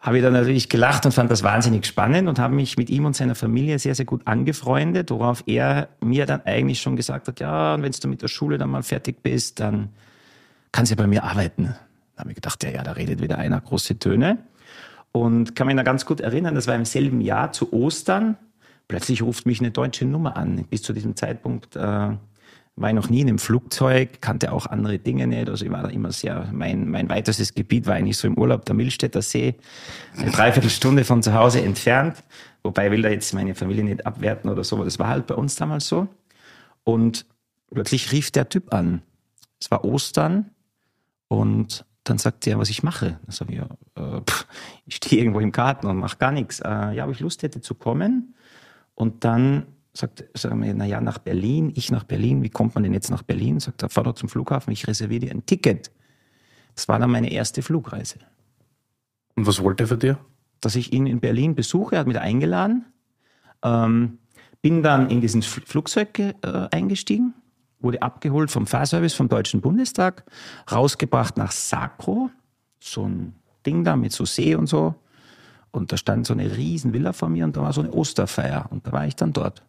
habe 0.00 0.16
ich 0.16 0.22
dann 0.22 0.32
natürlich 0.32 0.70
gelacht 0.70 1.04
und 1.04 1.12
fand 1.12 1.30
das 1.30 1.42
wahnsinnig 1.42 1.84
spannend 1.84 2.26
und 2.28 2.38
habe 2.38 2.54
mich 2.54 2.78
mit 2.78 2.88
ihm 2.88 3.04
und 3.04 3.14
seiner 3.14 3.34
Familie 3.34 3.78
sehr, 3.78 3.94
sehr 3.94 4.06
gut 4.06 4.26
angefreundet, 4.26 5.10
worauf 5.10 5.44
er 5.46 5.88
mir 6.00 6.24
dann 6.24 6.40
eigentlich 6.46 6.80
schon 6.80 6.96
gesagt 6.96 7.28
hat, 7.28 7.38
ja, 7.38 7.74
und 7.74 7.82
wenn 7.82 7.92
du 7.92 8.08
mit 8.08 8.22
der 8.22 8.28
Schule 8.28 8.56
dann 8.56 8.70
mal 8.70 8.82
fertig 8.82 9.22
bist, 9.22 9.60
dann 9.60 9.90
kannst 10.72 10.90
du 10.90 10.94
ja 10.94 11.02
bei 11.02 11.06
mir 11.06 11.24
arbeiten. 11.24 11.74
Da 12.16 12.20
habe 12.20 12.30
ich 12.30 12.34
gedacht, 12.34 12.64
ja, 12.64 12.70
ja, 12.70 12.82
da 12.82 12.92
redet 12.92 13.20
wieder 13.20 13.36
einer 13.36 13.60
große 13.60 13.98
Töne. 13.98 14.38
Und 15.12 15.54
kann 15.54 15.66
mich 15.66 15.76
da 15.76 15.82
ganz 15.82 16.06
gut 16.06 16.20
erinnern, 16.20 16.54
das 16.54 16.66
war 16.66 16.76
im 16.76 16.84
selben 16.84 17.20
Jahr 17.20 17.52
zu 17.52 17.72
Ostern. 17.72 18.36
Plötzlich 18.88 19.22
ruft 19.22 19.44
mich 19.44 19.60
eine 19.60 19.70
deutsche 19.70 20.06
Nummer 20.06 20.36
an. 20.36 20.64
Bis 20.70 20.82
zu 20.82 20.92
diesem 20.92 21.14
Zeitpunkt 21.14 21.76
äh, 21.76 22.10
war 22.80 22.88
ich 22.88 22.94
noch 22.94 23.10
nie 23.10 23.20
in 23.20 23.28
einem 23.28 23.38
Flugzeug, 23.38 24.22
kannte 24.22 24.52
auch 24.52 24.66
andere 24.66 24.98
Dinge 24.98 25.26
nicht. 25.26 25.48
Also 25.48 25.64
ich 25.64 25.70
war 25.70 25.82
da 25.82 25.90
immer 25.90 26.12
sehr, 26.12 26.48
mein, 26.52 26.88
mein 26.88 27.08
weitestes 27.08 27.54
Gebiet 27.54 27.86
war 27.86 27.94
eigentlich 27.94 28.16
so 28.16 28.26
im 28.26 28.38
Urlaub 28.38 28.64
der 28.64 28.74
Milstädter 28.74 29.20
See, 29.20 29.54
eine 30.16 30.30
Dreiviertelstunde 30.30 31.04
von 31.04 31.22
zu 31.22 31.34
Hause 31.34 31.60
entfernt. 31.60 32.22
Wobei 32.62 32.86
ich 32.86 32.92
will 32.92 33.02
da 33.02 33.10
jetzt 33.10 33.34
meine 33.34 33.54
Familie 33.54 33.84
nicht 33.84 34.06
abwerten 34.06 34.50
oder 34.50 34.64
so, 34.64 34.76
aber 34.76 34.86
das 34.86 34.98
war 34.98 35.08
halt 35.08 35.26
bei 35.26 35.34
uns 35.34 35.56
damals 35.56 35.88
so. 35.88 36.08
Und 36.84 37.26
plötzlich 37.70 38.12
rief 38.12 38.30
der 38.30 38.48
Typ 38.48 38.72
an. 38.72 39.02
Es 39.60 39.70
war 39.70 39.84
Ostern 39.84 40.50
und 41.28 41.84
dann 42.04 42.16
sagt 42.16 42.46
er, 42.46 42.58
was 42.58 42.70
ich 42.70 42.82
mache. 42.82 43.20
Dann 43.24 43.30
sage 43.30 43.52
ich, 43.52 43.58
ja, 43.58 43.68
äh, 44.16 44.20
pff, 44.22 44.46
ich 44.86 44.96
stehe 44.96 45.20
irgendwo 45.20 45.40
im 45.40 45.52
Garten 45.52 45.86
und 45.86 45.98
mache 45.98 46.16
gar 46.16 46.32
nichts. 46.32 46.60
Äh, 46.60 46.92
ja, 46.92 47.04
ob 47.04 47.12
ich 47.12 47.20
Lust 47.20 47.42
hätte 47.42 47.60
zu 47.60 47.74
kommen. 47.74 48.34
Und 48.94 49.24
dann 49.24 49.66
sagt, 49.92 50.24
sagen 50.34 50.62
wir, 50.62 50.72
naja, 50.74 51.00
nach 51.00 51.18
Berlin, 51.18 51.72
ich 51.74 51.90
nach 51.90 52.04
Berlin, 52.04 52.42
wie 52.42 52.50
kommt 52.50 52.74
man 52.74 52.84
denn 52.84 52.94
jetzt 52.94 53.10
nach 53.10 53.22
Berlin? 53.22 53.60
Sagt 53.60 53.82
er, 53.82 53.88
fahr 53.88 54.04
doch 54.04 54.14
zum 54.14 54.28
Flughafen, 54.28 54.72
ich 54.72 54.86
reserviere 54.86 55.20
dir 55.20 55.30
ein 55.32 55.46
Ticket. 55.46 55.90
Das 56.74 56.88
war 56.88 56.98
dann 56.98 57.10
meine 57.10 57.30
erste 57.30 57.62
Flugreise. 57.62 58.18
Und 59.34 59.46
was 59.46 59.62
wollte 59.62 59.84
er 59.84 59.88
für 59.88 59.96
dir? 59.96 60.18
Dass 60.60 60.76
ich 60.76 60.92
ihn 60.92 61.06
in 61.06 61.20
Berlin 61.20 61.54
besuche, 61.54 61.96
er 61.96 62.00
hat 62.00 62.06
mich 62.06 62.18
eingeladen. 62.18 62.84
Ähm, 63.62 64.18
bin 64.62 64.82
dann 64.82 65.10
in 65.10 65.20
diesen 65.20 65.42
Flugzeug 65.42 66.18
äh, 66.18 66.34
eingestiegen, 66.70 67.34
wurde 67.80 68.02
abgeholt 68.02 68.50
vom 68.50 68.66
Fahrservice 68.66 69.14
vom 69.14 69.28
Deutschen 69.28 69.60
Bundestag, 69.60 70.24
rausgebracht 70.70 71.36
nach 71.36 71.50
Sacro, 71.50 72.30
so 72.78 73.06
ein 73.06 73.34
Ding 73.64 73.84
da 73.84 73.96
mit 73.96 74.12
so 74.12 74.24
See 74.24 74.54
und 74.54 74.66
so. 74.66 74.94
Und 75.72 75.92
da 75.92 75.96
stand 75.96 76.26
so 76.26 76.34
eine 76.34 76.56
riesen 76.56 76.92
Villa 76.92 77.12
vor 77.12 77.28
mir 77.28 77.44
und 77.44 77.56
da 77.56 77.62
war 77.62 77.72
so 77.72 77.80
eine 77.80 77.92
Osterfeier 77.92 78.66
und 78.70 78.86
da 78.86 78.92
war 78.92 79.06
ich 79.06 79.16
dann 79.16 79.32
dort. 79.32 79.62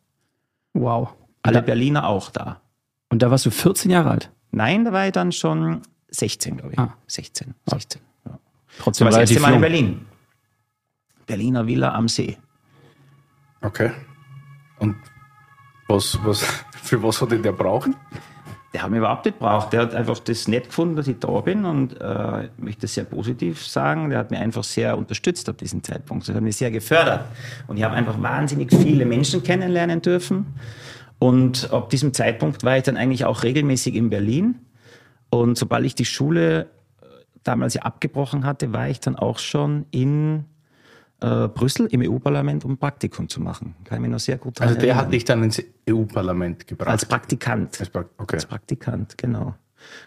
Wow. 0.73 1.09
Alle 1.43 1.55
da, 1.55 1.61
Berliner 1.61 2.07
auch 2.07 2.29
da. 2.29 2.61
Und 3.09 3.21
da 3.21 3.31
warst 3.31 3.45
du 3.45 3.51
14 3.51 3.91
Jahre 3.91 4.11
alt? 4.11 4.31
Nein, 4.51 4.85
da 4.85 4.93
war 4.93 5.05
ich 5.05 5.11
dann 5.11 5.31
schon 5.31 5.81
16, 6.09 6.57
glaube 6.57 6.73
ich. 6.73 6.79
Ah. 6.79 6.95
16, 7.07 7.53
16. 7.65 8.01
Ja. 8.25 8.39
Trotzdem 8.79 9.05
war 9.05 9.11
das 9.11 9.31
erste 9.31 9.39
Mal 9.39 9.53
in 9.53 9.61
Berlin. 9.61 10.05
Berliner 11.25 11.67
Villa 11.67 11.93
am 11.93 12.07
See. 12.07 12.37
Okay. 13.61 13.91
Und 14.79 14.95
was, 15.87 16.17
was, 16.23 16.43
für 16.83 17.01
was 17.03 17.21
hat 17.21 17.31
ihn 17.31 17.43
der 17.43 17.51
braucht? 17.51 17.89
Der 18.73 18.83
hat 18.83 18.89
mich 18.89 18.99
überhaupt 18.99 19.25
nicht 19.25 19.37
braucht. 19.37 19.73
Der 19.73 19.81
hat 19.81 19.95
einfach 19.95 20.19
das 20.19 20.47
nett 20.47 20.67
gefunden, 20.67 20.95
dass 20.95 21.07
ich 21.07 21.19
da 21.19 21.41
bin 21.41 21.65
und 21.65 21.99
äh, 21.99 22.49
möchte 22.57 22.81
das 22.81 22.93
sehr 22.93 23.03
positiv 23.03 23.65
sagen. 23.65 24.09
Der 24.09 24.19
hat 24.19 24.31
mich 24.31 24.39
einfach 24.39 24.63
sehr 24.63 24.97
unterstützt 24.97 25.49
ab 25.49 25.57
diesem 25.57 25.83
Zeitpunkt. 25.83 26.27
Das 26.27 26.35
hat 26.35 26.41
mich 26.41 26.55
sehr 26.55 26.71
gefördert. 26.71 27.25
Und 27.67 27.77
ich 27.77 27.83
habe 27.83 27.95
einfach 27.95 28.21
wahnsinnig 28.21 28.73
viele 28.73 29.05
Menschen 29.05 29.43
kennenlernen 29.43 30.01
dürfen. 30.01 30.53
Und 31.19 31.71
ab 31.71 31.89
diesem 31.89 32.13
Zeitpunkt 32.13 32.63
war 32.63 32.77
ich 32.77 32.83
dann 32.83 32.97
eigentlich 32.97 33.25
auch 33.25 33.43
regelmäßig 33.43 33.95
in 33.95 34.09
Berlin. 34.09 34.55
Und 35.29 35.57
sobald 35.57 35.85
ich 35.85 35.95
die 35.95 36.05
Schule 36.05 36.61
äh, 36.61 37.05
damals 37.43 37.73
ja 37.73 37.81
abgebrochen 37.81 38.45
hatte, 38.45 38.71
war 38.71 38.87
ich 38.87 39.01
dann 39.01 39.17
auch 39.17 39.37
schon 39.37 39.85
in 39.91 40.45
äh, 41.21 41.47
Brüssel 41.47 41.87
im 41.87 42.01
EU-Parlament, 42.01 42.65
um 42.65 42.77
Praktikum 42.77 43.29
zu 43.29 43.41
machen. 43.41 43.75
Kann 43.85 43.97
ich 43.97 44.01
mich 44.01 44.11
noch 44.11 44.19
sehr 44.19 44.37
gut 44.37 44.59
Also 44.59 44.73
der 44.73 44.83
erinnern. 44.83 44.97
hat 45.05 45.13
dich 45.13 45.23
dann 45.23 45.43
ins 45.43 45.63
EU-Parlament 45.89 46.67
gebracht? 46.67 46.89
Als 46.89 47.05
Praktikant. 47.05 47.79
Als, 47.79 47.89
pra 47.89 48.05
okay. 48.17 48.35
Als 48.35 48.45
Praktikant, 48.45 49.17
genau. 49.17 49.55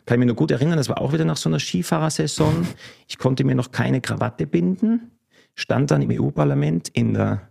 Kann 0.06 0.16
ich 0.16 0.18
mich 0.18 0.28
noch 0.28 0.36
gut 0.36 0.50
erinnern, 0.50 0.76
das 0.76 0.88
war 0.88 1.00
auch 1.00 1.12
wieder 1.12 1.24
nach 1.24 1.36
so 1.36 1.48
einer 1.48 1.58
Skifahrersaison. 1.58 2.66
Ich 3.08 3.18
konnte 3.18 3.44
mir 3.44 3.54
noch 3.54 3.72
keine 3.72 4.00
Krawatte 4.00 4.46
binden, 4.46 5.10
stand 5.54 5.90
dann 5.90 6.02
im 6.02 6.10
EU-Parlament 6.10 6.88
in 6.90 7.14
der, 7.14 7.48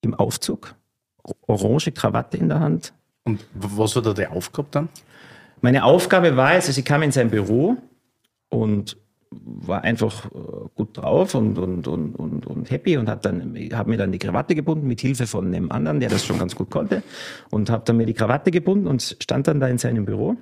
im 0.00 0.14
Aufzug, 0.14 0.74
orange 1.46 1.92
Krawatte 1.92 2.36
in 2.36 2.48
der 2.48 2.60
Hand. 2.60 2.92
Und 3.24 3.44
was 3.54 3.96
war 3.96 4.02
da 4.02 4.12
die 4.12 4.26
Aufgabe 4.26 4.68
dann? 4.70 4.88
Meine 5.60 5.84
Aufgabe 5.84 6.36
war 6.36 6.54
jetzt, 6.54 6.68
also 6.68 6.78
ich 6.78 6.84
kam 6.84 7.02
in 7.02 7.12
sein 7.12 7.30
Büro 7.30 7.76
und 8.48 8.96
war 9.30 9.84
einfach 9.84 10.26
äh, 10.26 10.28
gut 10.74 10.96
drauf 10.96 11.34
und, 11.34 11.56
und, 11.58 11.86
und, 11.86 12.14
und, 12.16 12.46
und 12.46 12.70
happy 12.70 12.96
und 12.96 13.08
habe 13.08 13.20
dann 13.22 13.56
hab 13.72 13.86
mir 13.86 13.96
dann 13.96 14.12
die 14.12 14.18
Krawatte 14.18 14.54
gebunden 14.54 14.86
mit 14.86 15.00
Hilfe 15.00 15.26
von 15.26 15.46
einem 15.46 15.70
anderen, 15.70 16.00
der 16.00 16.08
das 16.08 16.24
schon 16.24 16.38
ganz 16.38 16.56
gut 16.56 16.70
konnte 16.70 17.02
und 17.50 17.70
habe 17.70 17.84
dann 17.84 17.96
mir 17.96 18.06
die 18.06 18.14
Krawatte 18.14 18.50
gebunden 18.50 18.86
und 18.86 19.16
stand 19.20 19.46
dann 19.46 19.60
da 19.60 19.68
in 19.68 19.78
seinem 19.78 20.04
Büro 20.04 20.36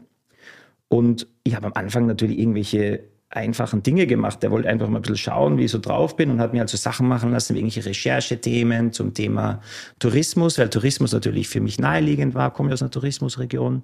und 0.89 1.27
ich 1.45 1.55
habe 1.55 1.67
am 1.67 1.73
Anfang 1.75 2.07
natürlich 2.07 2.39
irgendwelche 2.39 3.05
einfachen 3.31 3.83
Dinge 3.83 4.07
gemacht. 4.07 4.43
Der 4.43 4.51
wollte 4.51 4.69
einfach 4.69 4.89
mal 4.89 4.99
ein 4.99 5.03
bisschen 5.03 5.19
schauen, 5.19 5.59
wie 5.59 5.65
ich 5.65 5.71
so 5.71 5.79
drauf 5.79 6.17
bin 6.17 6.31
und 6.31 6.41
hat 6.41 6.55
mir 6.55 6.63
also 6.63 6.77
Sachen 6.77 7.07
machen 7.07 7.31
lassen, 7.31 7.57
irgendwelche 7.57 7.85
Recherchethemen 7.85 8.93
zum 8.93 9.13
Thema 9.13 9.61
Tourismus, 9.99 10.59
weil 10.59 10.71
Tourismus 10.71 11.13
natürlich 11.13 11.49
für 11.49 11.61
mich 11.61 11.79
naheliegend 11.79 12.35
war, 12.35 12.53
komme 12.53 12.71
ich 12.71 12.75
aus 12.75 12.83
einer 12.83 12.91
Tourismusregion 12.91 13.83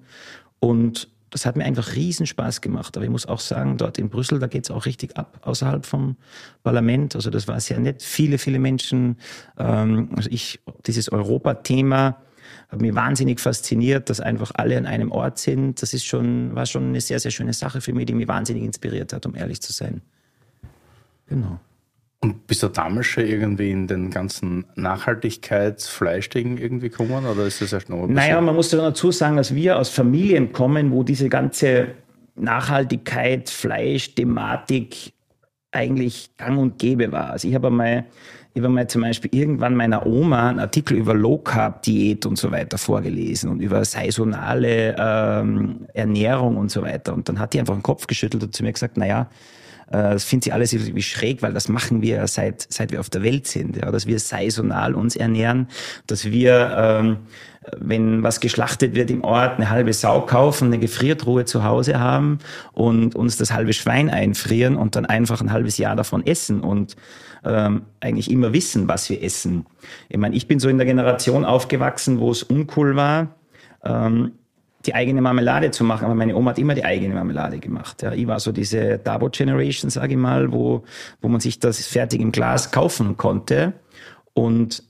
und 0.59 1.09
das 1.29 1.45
hat 1.45 1.55
mir 1.55 1.65
einfach 1.65 1.95
riesen 1.95 2.25
Spaß 2.25 2.61
gemacht. 2.61 2.95
Aber 2.95 3.03
ich 3.03 3.11
muss 3.11 3.25
auch 3.25 3.39
sagen, 3.39 3.77
dort 3.77 3.97
in 3.97 4.09
Brüssel, 4.09 4.39
da 4.39 4.47
geht 4.47 4.65
es 4.65 4.71
auch 4.71 4.85
richtig 4.85 5.17
ab, 5.17 5.39
außerhalb 5.41 5.85
vom 5.85 6.15
Parlament. 6.63 7.15
Also 7.15 7.29
das 7.29 7.47
war 7.47 7.59
sehr 7.59 7.79
nett. 7.79 8.03
Viele, 8.03 8.37
viele 8.37 8.59
Menschen, 8.59 9.17
ähm, 9.57 10.09
also 10.15 10.29
ich, 10.31 10.59
dieses 10.85 11.11
Europa-Thema 11.11 12.21
hat 12.69 12.81
mich 12.81 12.95
wahnsinnig 12.95 13.39
fasziniert, 13.39 14.09
dass 14.09 14.19
einfach 14.19 14.51
alle 14.55 14.77
an 14.77 14.85
einem 14.85 15.11
Ort 15.11 15.39
sind. 15.39 15.81
Das 15.81 15.93
ist 15.93 16.05
schon, 16.05 16.55
war 16.55 16.65
schon 16.65 16.89
eine 16.89 17.01
sehr, 17.01 17.19
sehr 17.19 17.31
schöne 17.31 17.53
Sache 17.53 17.81
für 17.81 17.93
mich, 17.93 18.05
die 18.05 18.13
mich 18.13 18.27
wahnsinnig 18.27 18.63
inspiriert 18.63 19.13
hat, 19.13 19.25
um 19.25 19.35
ehrlich 19.35 19.61
zu 19.61 19.73
sein. 19.73 20.01
Genau. 21.27 21.59
Und 22.21 22.47
bist 22.47 22.63
du 22.63 22.69
damals 22.69 23.05
schon 23.05 23.25
irgendwie 23.25 23.71
in 23.71 23.87
den 23.87 24.09
ganzen 24.09 24.65
Nachhaltigkeitsfleischdingen 24.75 26.57
irgendwie 26.57 26.89
gekommen 26.89 27.25
oder 27.25 27.45
ist 27.45 27.61
das 27.61 27.73
erst 27.73 27.89
noch 27.89 28.03
ein 28.03 28.13
Naja, 28.13 28.41
man 28.41 28.55
muss 28.55 28.69
dazu 28.69 29.11
sagen, 29.11 29.37
dass 29.37 29.53
wir 29.53 29.77
aus 29.77 29.89
Familien 29.89 30.51
kommen, 30.51 30.91
wo 30.91 31.03
diese 31.03 31.29
ganze 31.29 31.89
Nachhaltigkeit, 32.35 33.49
Fleisch-Thematik 33.49 35.13
eigentlich 35.71 36.35
gang 36.37 36.57
und 36.57 36.79
gäbe 36.79 37.11
war. 37.11 37.31
Also 37.31 37.47
ich 37.47 37.55
habe 37.55 37.67
einmal, 37.67 38.05
ich 38.53 38.61
habe 38.61 38.73
mal 38.73 38.87
zum 38.87 39.01
Beispiel 39.01 39.29
irgendwann 39.33 39.75
meiner 39.75 40.05
Oma 40.05 40.49
einen 40.49 40.59
Artikel 40.59 40.97
über 40.97 41.13
Low 41.13 41.37
Carb 41.37 41.83
Diät 41.83 42.25
und 42.25 42.37
so 42.37 42.51
weiter 42.51 42.77
vorgelesen 42.77 43.49
und 43.49 43.59
über 43.59 43.83
saisonale 43.83 44.95
ähm, 44.97 45.87
Ernährung 45.93 46.57
und 46.57 46.71
so 46.71 46.81
weiter. 46.81 47.13
Und 47.13 47.27
dann 47.29 47.39
hat 47.39 47.53
die 47.53 47.59
einfach 47.59 47.73
den 47.75 47.83
Kopf 47.83 48.07
geschüttelt 48.07 48.43
und 48.43 48.55
zu 48.55 48.63
mir 48.63 48.73
gesagt, 48.73 48.97
naja, 48.97 49.29
das 49.87 50.23
findet 50.23 50.45
sie 50.45 50.51
alles 50.51 50.73
irgendwie 50.73 51.01
schräg, 51.01 51.41
weil 51.41 51.53
das 51.53 51.69
machen 51.69 52.01
wir 52.01 52.25
seit, 52.27 52.65
seit 52.69 52.91
wir 52.91 52.99
auf 52.99 53.09
der 53.09 53.23
Welt 53.23 53.47
sind, 53.47 53.77
ja, 53.77 53.91
dass 53.91 54.07
wir 54.07 54.19
saisonal 54.19 54.95
uns 54.95 55.15
ernähren, 55.15 55.67
dass 56.07 56.25
wir, 56.25 56.75
ähm, 56.77 57.17
wenn 57.77 58.23
was 58.23 58.39
geschlachtet 58.39 58.95
wird 58.95 59.09
im 59.11 59.23
Ort, 59.23 59.57
eine 59.57 59.69
halbe 59.69 59.93
Sau 59.93 60.21
kaufen, 60.21 60.67
eine 60.67 60.79
Gefriertruhe 60.79 61.45
zu 61.45 61.63
Hause 61.63 61.99
haben 61.99 62.39
und 62.73 63.15
uns 63.15 63.37
das 63.37 63.53
halbe 63.53 63.73
Schwein 63.73 64.09
einfrieren 64.09 64.75
und 64.75 64.95
dann 64.95 65.05
einfach 65.05 65.41
ein 65.41 65.51
halbes 65.51 65.77
Jahr 65.77 65.95
davon 65.95 66.25
essen 66.25 66.61
und 66.61 66.95
ähm, 67.43 67.83
eigentlich 67.99 68.31
immer 68.31 68.53
wissen, 68.53 68.87
was 68.87 69.09
wir 69.09 69.23
essen. 69.23 69.65
Ich 70.09 70.17
meine, 70.17 70.35
ich 70.35 70.47
bin 70.47 70.59
so 70.59 70.67
in 70.67 70.77
der 70.77 70.87
Generation 70.87 71.45
aufgewachsen, 71.45 72.19
wo 72.19 72.31
es 72.31 72.43
uncool 72.43 72.95
war, 72.95 73.35
ähm, 73.83 74.31
die 74.85 74.95
eigene 74.95 75.21
Marmelade 75.21 75.71
zu 75.71 75.83
machen, 75.83 76.05
aber 76.05 76.15
meine 76.15 76.35
Oma 76.35 76.51
hat 76.51 76.59
immer 76.59 76.75
die 76.75 76.85
eigene 76.85 77.13
Marmelade 77.13 77.59
gemacht. 77.59 78.01
Ja, 78.03 78.13
ich 78.13 78.27
war 78.27 78.39
so 78.39 78.51
diese 78.51 78.97
Dabo 78.97 79.29
Generation, 79.29 79.89
sage 79.89 80.13
ich 80.13 80.19
mal, 80.19 80.51
wo, 80.51 80.83
wo 81.21 81.27
man 81.27 81.39
sich 81.39 81.59
das 81.59 81.85
fertig 81.85 82.21
im 82.21 82.31
Glas 82.31 82.71
kaufen 82.71 83.17
konnte. 83.17 83.73
Und 84.33 84.83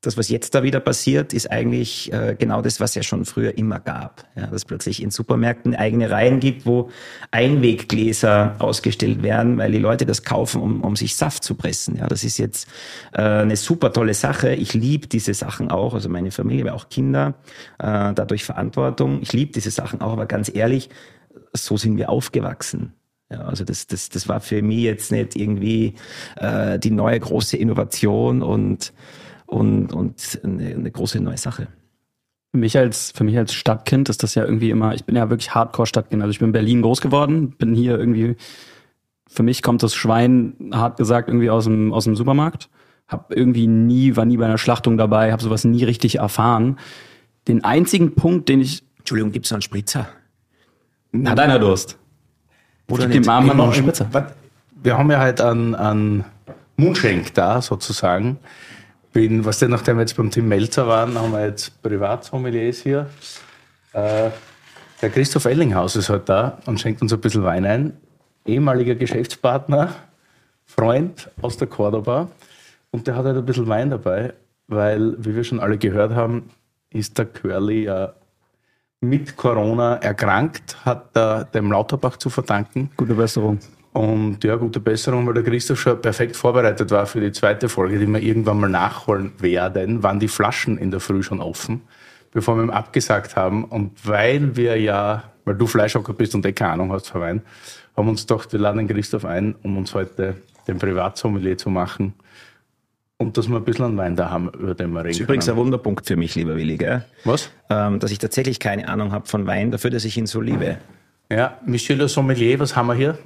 das, 0.00 0.16
was 0.16 0.30
jetzt 0.30 0.54
da 0.54 0.62
wieder 0.62 0.80
passiert, 0.80 1.34
ist 1.34 1.50
eigentlich 1.50 2.10
äh, 2.12 2.34
genau 2.38 2.62
das, 2.62 2.80
was 2.80 2.94
ja 2.94 3.02
schon 3.02 3.26
früher 3.26 3.58
immer 3.58 3.80
gab. 3.80 4.24
Ja, 4.34 4.46
dass 4.46 4.64
plötzlich 4.64 5.02
in 5.02 5.10
Supermärkten 5.10 5.74
eigene 5.74 6.10
Reihen 6.10 6.40
gibt, 6.40 6.64
wo 6.64 6.90
Einweggläser 7.30 8.56
ausgestellt 8.60 9.22
werden, 9.22 9.58
weil 9.58 9.72
die 9.72 9.78
Leute 9.78 10.06
das 10.06 10.22
kaufen, 10.22 10.62
um, 10.62 10.82
um 10.82 10.96
sich 10.96 11.16
Saft 11.16 11.44
zu 11.44 11.54
pressen. 11.54 11.96
Ja, 11.96 12.06
das 12.06 12.24
ist 12.24 12.38
jetzt 12.38 12.66
äh, 13.12 13.20
eine 13.20 13.56
super 13.56 13.92
tolle 13.92 14.14
Sache. 14.14 14.54
Ich 14.54 14.72
liebe 14.72 15.06
diese 15.06 15.34
Sachen 15.34 15.70
auch, 15.70 15.92
also 15.92 16.08
meine 16.08 16.30
Familie, 16.30 16.64
aber 16.64 16.74
auch 16.74 16.88
Kinder, 16.88 17.34
äh, 17.78 18.14
dadurch 18.14 18.44
Verantwortung. 18.44 19.20
Ich 19.20 19.34
liebe 19.34 19.52
diese 19.52 19.70
Sachen 19.70 20.00
auch, 20.00 20.12
aber 20.12 20.24
ganz 20.24 20.50
ehrlich, 20.54 20.88
so 21.52 21.76
sind 21.76 21.98
wir 21.98 22.08
aufgewachsen. 22.08 22.94
Ja, 23.30 23.42
also 23.42 23.64
das, 23.64 23.86
das, 23.86 24.08
das 24.08 24.28
war 24.28 24.40
für 24.40 24.62
mich 24.62 24.80
jetzt 24.80 25.12
nicht 25.12 25.36
irgendwie 25.36 25.94
äh, 26.36 26.78
die 26.78 26.90
neue 26.90 27.20
große 27.20 27.56
Innovation 27.56 28.42
und 28.42 28.92
und, 29.50 29.92
und 29.92 30.40
eine, 30.44 30.68
eine 30.68 30.90
große 30.90 31.20
neue 31.20 31.36
Sache. 31.36 31.68
Für 32.52 32.58
mich 32.58 32.76
als, 32.78 33.12
für 33.12 33.24
mich 33.24 33.36
als 33.36 33.52
Stadtkind 33.52 34.08
ist 34.08 34.22
das 34.22 34.34
ja 34.34 34.44
irgendwie 34.44 34.70
immer, 34.70 34.94
ich 34.94 35.04
bin 35.04 35.16
ja 35.16 35.28
wirklich 35.28 35.54
Hardcore-Stadtkind. 35.54 36.22
Also 36.22 36.30
ich 36.30 36.38
bin 36.38 36.48
in 36.48 36.52
Berlin 36.52 36.82
groß 36.82 37.00
geworden, 37.00 37.50
bin 37.58 37.74
hier 37.74 37.98
irgendwie, 37.98 38.36
für 39.28 39.42
mich 39.42 39.62
kommt 39.62 39.82
das 39.82 39.94
Schwein, 39.94 40.54
hart 40.72 40.96
gesagt, 40.96 41.28
irgendwie 41.28 41.50
aus 41.50 41.64
dem, 41.64 41.92
aus 41.92 42.04
dem 42.04 42.16
Supermarkt. 42.16 42.68
Hab 43.06 43.34
irgendwie 43.34 43.66
nie, 43.66 44.14
war 44.16 44.24
nie 44.24 44.36
bei 44.36 44.46
einer 44.46 44.58
Schlachtung 44.58 44.96
dabei, 44.96 45.32
habe 45.32 45.42
sowas 45.42 45.64
nie 45.64 45.82
richtig 45.82 46.16
erfahren. 46.18 46.78
Den 47.48 47.64
einzigen 47.64 48.14
Punkt, 48.14 48.48
den 48.48 48.60
ich. 48.60 48.84
Entschuldigung, 48.98 49.32
gibt's 49.32 49.50
noch 49.50 49.56
einen 49.56 49.62
Spritzer? 49.62 50.08
Hat 51.24 51.40
einer 51.40 51.58
Durst? 51.58 51.98
Oder 52.88 53.08
dem 53.08 53.28
Armen 53.28 53.56
noch 53.56 53.64
einen 53.64 53.74
Spritzer. 53.74 54.08
Wir 54.82 54.96
haben 54.96 55.10
ja 55.10 55.18
halt 55.18 55.40
einen, 55.40 55.74
einen 55.74 56.24
Mundschenk 56.76 57.34
da, 57.34 57.60
sozusagen 57.62 58.38
bin, 59.12 59.44
was 59.44 59.58
denn, 59.58 59.70
nachdem 59.70 59.96
wir 59.96 60.02
jetzt 60.02 60.16
beim 60.16 60.30
Tim 60.30 60.48
Melzer 60.48 60.86
waren, 60.86 61.18
haben 61.18 61.32
wir 61.32 61.46
jetzt 61.46 61.82
Privatsommeliers 61.82 62.78
hier. 62.78 63.10
Äh, 63.92 64.30
der 65.02 65.10
Christoph 65.10 65.46
Ellinghaus 65.46 65.96
ist 65.96 66.08
heute 66.08 66.24
da 66.26 66.58
und 66.66 66.80
schenkt 66.80 67.02
uns 67.02 67.12
ein 67.12 67.20
bisschen 67.20 67.42
Wein 67.42 67.64
ein. 67.64 67.96
Ehemaliger 68.46 68.94
Geschäftspartner, 68.94 69.94
Freund 70.66 71.30
aus 71.42 71.56
der 71.56 71.68
Cordoba. 71.68 72.28
Und 72.90 73.06
der 73.06 73.16
hat 73.16 73.24
halt 73.24 73.36
ein 73.36 73.44
bisschen 73.44 73.68
Wein 73.68 73.90
dabei, 73.90 74.34
weil, 74.66 75.16
wie 75.18 75.34
wir 75.34 75.44
schon 75.44 75.60
alle 75.60 75.78
gehört 75.78 76.12
haben, 76.12 76.50
ist 76.90 77.18
der 77.18 77.26
Curly 77.26 77.84
ja 77.84 78.14
mit 79.00 79.36
Corona 79.36 79.96
erkrankt, 79.96 80.76
hat 80.84 81.16
er 81.16 81.44
dem 81.44 81.72
Lauterbach 81.72 82.16
zu 82.16 82.28
verdanken. 82.28 82.90
Gute 82.96 83.14
Besserung. 83.14 83.58
Und 83.92 84.44
ja, 84.44 84.54
gute 84.54 84.78
Besserung, 84.78 85.26
weil 85.26 85.34
der 85.34 85.42
Christoph 85.42 85.80
schon 85.80 86.00
perfekt 86.00 86.36
vorbereitet 86.36 86.90
war 86.92 87.06
für 87.06 87.20
die 87.20 87.32
zweite 87.32 87.68
Folge, 87.68 87.98
die 87.98 88.06
wir 88.06 88.22
irgendwann 88.22 88.60
mal 88.60 88.70
nachholen 88.70 89.32
werden, 89.40 90.02
waren 90.02 90.20
die 90.20 90.28
Flaschen 90.28 90.78
in 90.78 90.92
der 90.92 91.00
Früh 91.00 91.22
schon 91.22 91.40
offen, 91.40 91.82
bevor 92.32 92.56
wir 92.56 92.62
ihm 92.62 92.70
abgesagt 92.70 93.34
haben. 93.34 93.64
Und 93.64 94.06
weil 94.06 94.54
wir 94.54 94.80
ja, 94.80 95.24
weil 95.44 95.56
du 95.56 95.66
Fleischhocker 95.66 96.12
bist 96.12 96.34
und 96.36 96.46
eh 96.46 96.52
keine 96.52 96.74
Ahnung 96.74 96.92
hast 96.92 97.08
von 97.08 97.20
Wein, 97.20 97.42
haben 97.96 98.08
uns 98.08 98.26
doch, 98.26 98.50
wir 98.52 98.60
laden 98.60 98.78
den 98.78 98.88
Christoph 98.88 99.24
ein, 99.24 99.56
um 99.62 99.76
uns 99.76 99.92
heute 99.92 100.36
den 100.68 100.78
Privatsommelier 100.78 101.58
zu 101.58 101.68
machen. 101.68 102.14
Und 103.16 103.36
dass 103.36 103.48
wir 103.48 103.56
ein 103.56 103.64
bisschen 103.64 103.84
an 103.84 103.96
Wein 103.96 104.14
da 104.16 104.30
haben, 104.30 104.48
über 104.50 104.74
den 104.74 104.92
wir 104.92 105.00
reden. 105.00 105.08
Das 105.08 105.16
ist 105.16 105.20
übrigens 105.20 105.48
ein 105.48 105.56
Wunderpunkt 105.56 106.06
für 106.06 106.16
mich, 106.16 106.36
lieber 106.36 106.56
Willi, 106.56 106.78
gell? 106.78 107.04
Was? 107.24 107.50
Ähm, 107.68 107.98
dass 107.98 108.12
ich 108.12 108.18
tatsächlich 108.18 108.60
keine 108.60 108.88
Ahnung 108.88 109.12
habe 109.12 109.26
von 109.26 109.46
Wein, 109.46 109.72
dafür, 109.72 109.90
dass 109.90 110.04
ich 110.04 110.16
ihn 110.16 110.26
so 110.26 110.40
liebe. 110.40 110.78
Ja, 111.30 111.58
Monsieur 111.66 111.98
le 111.98 112.08
Sommelier, 112.08 112.58
was 112.60 112.76
haben 112.76 112.86
wir 112.86 112.94
hier? 112.94 113.18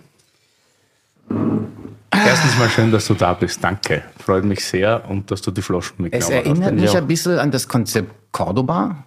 Erstens 2.10 2.58
mal 2.58 2.68
schön, 2.68 2.90
dass 2.90 3.06
du 3.06 3.14
da 3.14 3.34
bist. 3.34 3.62
Danke. 3.62 4.02
Freut 4.18 4.44
mich 4.44 4.64
sehr 4.64 5.08
und 5.08 5.30
dass 5.30 5.42
du 5.42 5.50
die 5.50 5.62
Flaschen 5.62 5.96
mitgenommen 5.98 6.32
hast. 6.32 6.40
Es 6.40 6.46
erinnert 6.46 6.74
mich 6.74 6.96
ein 6.96 7.06
bisschen 7.06 7.38
an 7.38 7.50
das 7.50 7.68
Konzept 7.68 8.10
Cordoba. 8.32 9.04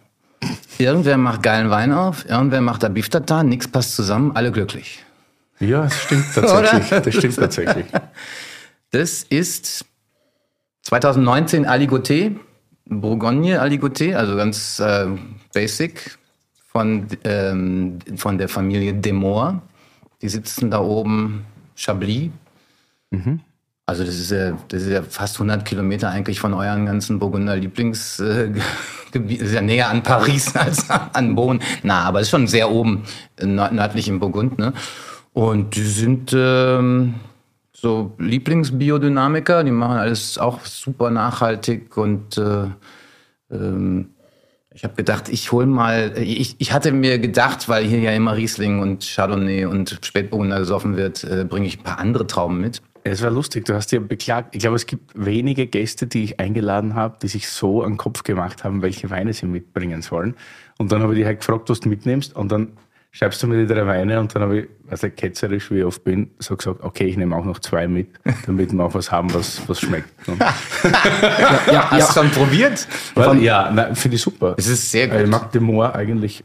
Irgendwer 0.77 1.17
macht 1.17 1.41
geilen 1.41 1.69
Wein 1.69 1.91
auf, 1.91 2.29
irgendwer 2.29 2.61
macht 2.61 2.83
da 2.83 2.89
Beef 2.89 3.09
Tartar, 3.09 3.43
nichts 3.43 3.67
passt 3.67 3.95
zusammen, 3.95 4.31
alle 4.35 4.51
glücklich. 4.51 5.03
Ja, 5.59 5.83
das 5.83 6.03
stimmt 6.03 6.25
tatsächlich. 6.35 7.01
das 7.01 7.15
stimmt 7.15 7.35
tatsächlich. 7.35 7.85
Das 8.91 9.23
ist 9.23 9.85
2019 10.83 11.65
Aligoté, 11.65 12.35
Bourgogne 12.85 13.59
Aligoté, 13.59 14.15
also 14.15 14.37
ganz 14.37 14.79
äh, 14.79 15.07
basic 15.53 16.17
von, 16.71 17.07
ähm, 17.23 17.99
von 18.15 18.37
der 18.37 18.47
Familie 18.47 18.93
Demore. 18.93 19.61
Die 20.21 20.29
sitzen 20.29 20.71
da 20.71 20.79
oben 20.79 21.45
Chablis. 21.77 22.31
Mhm. 23.11 23.39
Also 23.85 24.03
das 24.03 24.15
ist, 24.15 24.31
ja, 24.31 24.57
das 24.67 24.83
ist 24.83 24.89
ja 24.89 25.01
fast 25.01 25.35
100 25.35 25.63
Kilometer 25.63 26.09
eigentlich 26.09 26.41
von 26.41 26.53
euren 26.53 26.85
ganzen 26.85 27.19
Burgunder 27.19 27.55
Lieblingsgebiet. 27.55 28.61
Äh, 29.13 29.43
ist 29.45 29.53
ja 29.53 29.61
näher 29.61 29.89
an 29.89 30.03
Paris 30.03 30.53
als 30.55 30.89
an 30.89 31.35
Bonn. 31.35 31.61
Na, 31.83 32.01
aber 32.01 32.19
ist 32.19 32.29
schon 32.29 32.47
sehr 32.47 32.69
oben, 32.69 33.03
nördlich 33.41 34.09
im 34.09 34.19
Burgund. 34.19 34.59
Ne? 34.59 34.73
Und 35.31 35.75
die 35.77 35.85
sind 35.85 36.33
ähm, 36.35 37.13
so 37.71 38.13
Lieblingsbiodynamiker. 38.17 39.63
Die 39.63 39.71
machen 39.71 39.97
alles 39.97 40.37
auch 40.37 40.65
super 40.65 41.09
nachhaltig 41.09 41.95
und 41.95 42.37
äh, 42.37 42.65
ähm, 43.51 44.09
ich 44.77 44.83
habe 44.83 44.93
gedacht, 44.93 45.27
ich 45.27 45.51
hol 45.51 45.65
mal, 45.65 46.13
ich, 46.19 46.55
ich 46.59 46.71
hatte 46.71 46.91
mir 46.91 47.17
gedacht, 47.17 47.67
weil 47.67 47.83
hier 47.83 47.97
ja 47.99 48.11
immer 48.11 48.37
Riesling 48.37 48.79
und 48.79 49.03
Chardonnay 49.03 49.65
und 49.65 49.99
Spätburgunder 50.03 50.59
gesoffen 50.59 50.95
wird, 50.95 51.23
äh, 51.23 51.45
bringe 51.45 51.65
ich 51.65 51.79
ein 51.79 51.83
paar 51.83 51.97
andere 51.97 52.27
Trauben 52.27 52.61
mit. 52.61 52.83
Es 53.03 53.23
war 53.23 53.31
lustig, 53.31 53.65
du 53.65 53.73
hast 53.73 53.91
ja 53.91 53.99
beklagt. 53.99 54.53
Ich 54.53 54.61
glaube, 54.61 54.75
es 54.75 54.85
gibt 54.85 55.13
wenige 55.15 55.65
Gäste, 55.65 56.05
die 56.05 56.25
ich 56.25 56.39
eingeladen 56.39 56.93
habe, 56.93 57.17
die 57.19 57.27
sich 57.27 57.49
so 57.49 57.81
an 57.81 57.93
den 57.93 57.97
Kopf 57.97 58.21
gemacht 58.21 58.63
haben, 58.63 58.83
welche 58.83 59.09
Weine 59.09 59.33
sie 59.33 59.47
mitbringen 59.47 60.03
sollen. 60.03 60.35
Und 60.77 60.91
dann 60.91 61.01
habe 61.01 61.13
ich 61.13 61.17
dich 61.17 61.25
halt 61.25 61.39
gefragt, 61.39 61.71
was 61.71 61.79
du 61.79 61.89
mitnimmst. 61.89 62.35
Und 62.35 62.51
dann 62.51 62.73
schreibst 63.11 63.41
du 63.41 63.47
mir 63.47 63.65
die 63.65 63.73
drei 63.73 63.85
Weine 63.85 64.19
und 64.19 64.33
dann 64.35 64.43
habe 64.43 64.59
ich, 64.59 64.67
also 64.89 65.09
ketzerisch 65.09 65.71
wie 65.71 65.79
ich 65.79 65.85
oft 65.85 66.03
bin, 66.03 66.31
so 66.39 66.55
gesagt, 66.55 66.81
okay, 66.83 67.05
ich 67.05 67.17
nehme 67.17 67.35
auch 67.35 67.45
noch 67.45 67.59
zwei 67.59 67.87
mit, 67.87 68.09
damit 68.45 68.71
wir 68.73 68.83
auch 68.83 68.93
was 68.93 69.11
haben, 69.11 69.33
was, 69.33 69.67
was 69.67 69.79
schmeckt. 69.79 70.09
ja, 70.27 70.53
ja, 71.71 71.91
hast 71.91 72.15
du 72.15 72.21
schon 72.21 72.31
probiert? 72.31 72.87
Weil, 73.15 73.41
ja, 73.41 73.93
finde 73.93 74.15
ich 74.15 74.21
super. 74.21 74.55
Es 74.57 74.67
ist 74.67 74.91
sehr 74.91 75.07
gut. 75.07 75.21
Ich 75.21 75.27
mag 75.27 75.51
den 75.51 75.63
Moor 75.63 75.95
eigentlich 75.95 76.43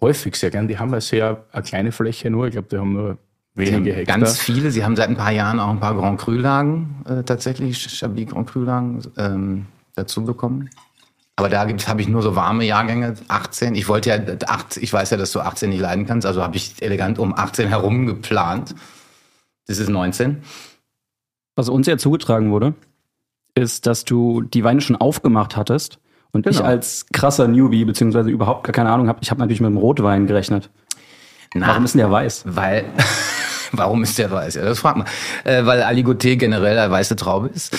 häufig 0.00 0.36
sehr 0.36 0.50
gern. 0.50 0.68
Die 0.68 0.78
haben 0.78 0.92
ja 0.92 1.00
sehr 1.00 1.44
eine 1.52 1.62
kleine 1.62 1.92
Fläche 1.92 2.30
nur, 2.30 2.46
ich 2.46 2.52
glaube, 2.52 2.68
die 2.70 2.78
haben 2.78 2.92
nur 2.92 3.18
wenige 3.54 3.94
Hektar. 3.94 4.18
Ganz 4.18 4.38
viele. 4.38 4.70
Sie 4.70 4.84
haben 4.84 4.96
seit 4.96 5.08
ein 5.08 5.16
paar 5.16 5.32
Jahren 5.32 5.60
auch 5.60 5.70
ein 5.70 5.80
paar 5.80 5.94
Grand 5.94 6.20
Cru-Lagen, 6.20 7.04
äh, 7.08 7.22
tatsächlich, 7.22 7.78
Chablis 7.78 8.28
Grand 8.28 8.48
Cru-Lagen 8.48 9.02
ähm, 9.16 9.66
dazu 9.94 10.24
bekommen. 10.24 10.70
Aber 11.36 11.48
da 11.48 11.66
habe 11.66 12.00
ich 12.00 12.08
nur 12.08 12.22
so 12.22 12.36
warme 12.36 12.64
Jahrgänge, 12.64 13.14
18. 13.26 13.74
Ich 13.74 13.88
wollte 13.88 14.10
ja, 14.10 14.18
8, 14.46 14.76
ich 14.76 14.92
weiß 14.92 15.10
ja, 15.10 15.16
dass 15.16 15.32
du 15.32 15.40
18 15.40 15.70
nicht 15.70 15.80
leiden 15.80 16.06
kannst, 16.06 16.26
also 16.26 16.42
habe 16.42 16.56
ich 16.56 16.80
elegant 16.80 17.18
um 17.18 17.34
18 17.36 17.68
herum 17.68 18.06
geplant. 18.06 18.74
Das 19.66 19.78
ist 19.78 19.88
19. 19.88 20.42
Was 21.56 21.68
uns 21.68 21.86
ja 21.86 21.98
zugetragen 21.98 22.52
wurde, 22.52 22.74
ist, 23.54 23.86
dass 23.86 24.04
du 24.04 24.42
die 24.42 24.62
Weine 24.62 24.80
schon 24.80 24.96
aufgemacht 24.96 25.56
hattest 25.56 25.98
und 26.32 26.44
genau. 26.44 26.56
ich 26.56 26.64
als 26.64 27.06
krasser 27.12 27.48
Newbie, 27.48 27.84
beziehungsweise 27.84 28.30
überhaupt 28.30 28.64
gar 28.64 28.72
keine 28.72 28.90
Ahnung 28.90 29.08
habe, 29.08 29.20
ich 29.22 29.30
habe 29.30 29.40
natürlich 29.40 29.60
mit 29.60 29.70
dem 29.70 29.76
Rotwein 29.76 30.26
gerechnet. 30.26 30.70
Na, 31.54 31.68
Warum 31.68 31.84
ist 31.84 31.94
denn 31.94 32.00
der 32.00 32.10
weiß? 32.10 32.44
Weil 32.46 32.84
Warum 33.78 34.02
ist 34.02 34.18
der 34.18 34.30
weiß? 34.30 34.54
Ja, 34.54 34.64
das 34.64 34.80
fragt 34.80 34.98
man. 34.98 35.06
Äh, 35.44 35.66
weil 35.66 35.82
Aligoté 35.82 36.36
generell 36.36 36.78
eine 36.78 36.90
weiße 36.90 37.16
Traube 37.16 37.48
ist. 37.48 37.76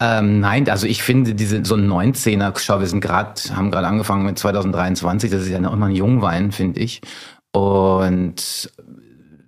Ähm, 0.00 0.40
nein, 0.40 0.68
also 0.68 0.86
ich 0.86 1.02
finde 1.02 1.34
diese 1.34 1.64
so 1.64 1.74
ein 1.74 1.88
19er, 1.88 2.52
schau, 2.58 2.80
wir 2.80 2.86
sind 2.86 3.00
gerade, 3.00 3.34
haben 3.54 3.70
gerade 3.70 3.86
angefangen 3.86 4.24
mit 4.24 4.38
2023, 4.38 5.30
das 5.30 5.42
ist 5.42 5.48
ja 5.48 5.60
noch 5.60 5.72
immer 5.72 5.86
ein 5.86 5.94
Jungwein, 5.94 6.52
finde 6.52 6.80
ich. 6.80 7.00
Und 7.52 8.70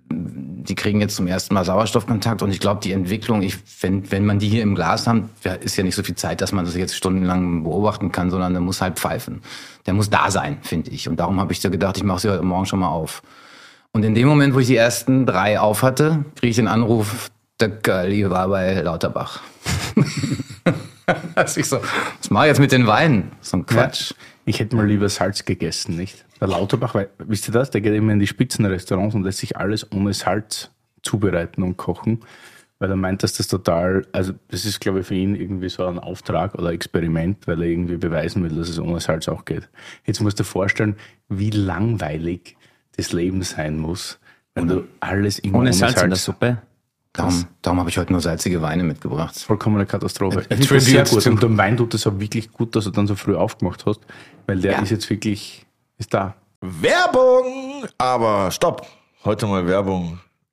die 0.09 0.75
kriegen 0.75 1.01
jetzt 1.01 1.15
zum 1.15 1.27
ersten 1.27 1.53
Mal 1.53 1.65
Sauerstoffkontakt 1.65 2.41
und 2.41 2.51
ich 2.51 2.59
glaube, 2.59 2.81
die 2.81 2.91
Entwicklung, 2.91 3.41
ich, 3.41 3.57
wenn, 3.81 4.11
wenn 4.11 4.25
man 4.25 4.39
die 4.39 4.49
hier 4.49 4.63
im 4.63 4.75
Glas 4.75 5.07
hat, 5.07 5.23
ist 5.61 5.77
ja 5.77 5.83
nicht 5.83 5.95
so 5.95 6.03
viel 6.03 6.15
Zeit, 6.15 6.41
dass 6.41 6.51
man 6.51 6.65
das 6.65 6.75
jetzt 6.75 6.95
stundenlang 6.95 7.63
beobachten 7.63 8.11
kann, 8.11 8.29
sondern 8.29 8.53
der 8.53 8.61
muss 8.61 8.81
halt 8.81 8.99
pfeifen. 8.99 9.41
Der 9.85 9.93
muss 9.93 10.09
da 10.09 10.31
sein, 10.31 10.59
finde 10.61 10.91
ich. 10.91 11.07
Und 11.07 11.19
darum 11.19 11.39
habe 11.39 11.53
ich 11.53 11.61
so 11.61 11.69
gedacht, 11.69 11.97
ich 11.97 12.03
mache 12.03 12.19
sie 12.19 12.29
heute 12.29 12.43
Morgen 12.43 12.65
schon 12.65 12.79
mal 12.79 12.89
auf. 12.89 13.21
Und 13.95 14.03
in 14.03 14.13
dem 14.13 14.27
Moment, 14.27 14.53
wo 14.53 14.59
ich 14.59 14.67
die 14.67 14.75
ersten 14.75 15.25
drei 15.25 15.57
auf 15.57 15.81
hatte, 15.81 16.25
kriege 16.35 16.49
ich 16.49 16.57
den 16.57 16.67
Anruf, 16.67 17.31
der 17.61 17.69
Girlie 17.69 18.29
war 18.29 18.49
bei 18.49 18.81
Lauterbach. 18.81 19.39
also 21.35 21.61
ich 21.61 21.65
so, 21.65 21.79
was 22.19 22.29
mache 22.29 22.47
ich 22.47 22.49
jetzt 22.49 22.59
mit 22.59 22.73
den 22.73 22.87
Weinen? 22.87 23.31
So 23.39 23.55
ein 23.55 23.65
Quatsch. 23.65 24.11
Ja, 24.11 24.17
ich 24.47 24.59
hätte 24.59 24.75
mal 24.75 24.85
lieber 24.85 25.07
Salz 25.07 25.45
gegessen, 25.45 25.95
nicht? 25.95 26.25
Der 26.41 26.49
Lauterbach, 26.49 26.93
weil, 26.93 27.07
wisst 27.19 27.47
ihr 27.47 27.53
das? 27.53 27.71
Der 27.71 27.79
geht 27.79 27.93
immer 27.93 28.11
in 28.11 28.19
die 28.19 28.27
Spitzenrestaurants 28.27 29.15
und 29.15 29.23
lässt 29.23 29.37
sich 29.37 29.55
alles 29.55 29.89
ohne 29.93 30.13
Salz 30.13 30.71
zubereiten 31.01 31.63
und 31.63 31.77
kochen. 31.77 32.19
weil 32.79 32.89
er 32.89 32.97
meint, 32.97 33.23
dass 33.23 33.31
das 33.31 33.47
total, 33.47 34.05
also 34.11 34.33
das 34.49 34.65
ist, 34.65 34.81
glaube 34.81 34.99
ich, 34.99 35.07
für 35.07 35.15
ihn 35.15 35.35
irgendwie 35.35 35.69
so 35.69 35.85
ein 35.85 35.99
Auftrag 35.99 36.55
oder 36.55 36.73
Experiment, 36.73 37.47
weil 37.47 37.61
er 37.61 37.69
irgendwie 37.69 37.95
beweisen 37.95 38.43
will, 38.43 38.57
dass 38.57 38.67
es 38.67 38.77
ohne 38.77 38.99
Salz 38.99 39.29
auch 39.29 39.45
geht. 39.45 39.69
Jetzt 40.03 40.19
musst 40.19 40.37
du 40.37 40.43
dir 40.43 40.49
vorstellen, 40.49 40.97
wie 41.29 41.51
langweilig 41.51 42.57
das 42.97 43.11
Leben 43.13 43.41
sein 43.43 43.77
muss, 43.77 44.19
wenn 44.53 44.67
du 44.67 44.83
alles 44.99 45.39
immer 45.39 45.59
Ohne 45.59 45.73
Salz 45.73 46.01
in 46.01 46.09
der 46.09 46.17
Suppe. 46.17 46.61
Darum, 47.13 47.45
darum 47.61 47.79
habe 47.79 47.89
ich 47.89 47.97
heute 47.97 48.11
nur 48.11 48.19
salzige 48.21 48.61
Weine 48.61 48.83
mitgebracht. 48.83 49.37
Vollkommene 49.37 49.85
Katastrophe. 49.85 50.39
A 50.49 50.53
Ich 50.53 50.67
sehr 50.67 51.05
gut. 51.05 51.25
Und 51.27 51.39
beim 51.39 51.57
Wein 51.57 51.77
tut 51.77 51.93
es 51.93 52.05
auch 52.05 52.19
wirklich 52.19 52.51
gut, 52.51 52.75
dass 52.75 52.83
du 52.85 52.91
dann 52.91 53.07
so 53.07 53.15
früh 53.15 53.35
aufgemacht 53.35 53.85
hast, 53.85 54.01
weil 54.47 54.59
der 54.59 54.73
Ja. 54.73 54.79
ist 54.81 54.89
jetzt 54.89 55.09
wirklich, 55.09 55.65
ist 55.97 56.13
da. 56.13 56.35
Werbung! 56.59 57.85
Aber 57.97 58.51
stopp! 58.51 58.85
Heute 59.23 59.47
mal 59.47 59.65
Werbung 59.65 60.19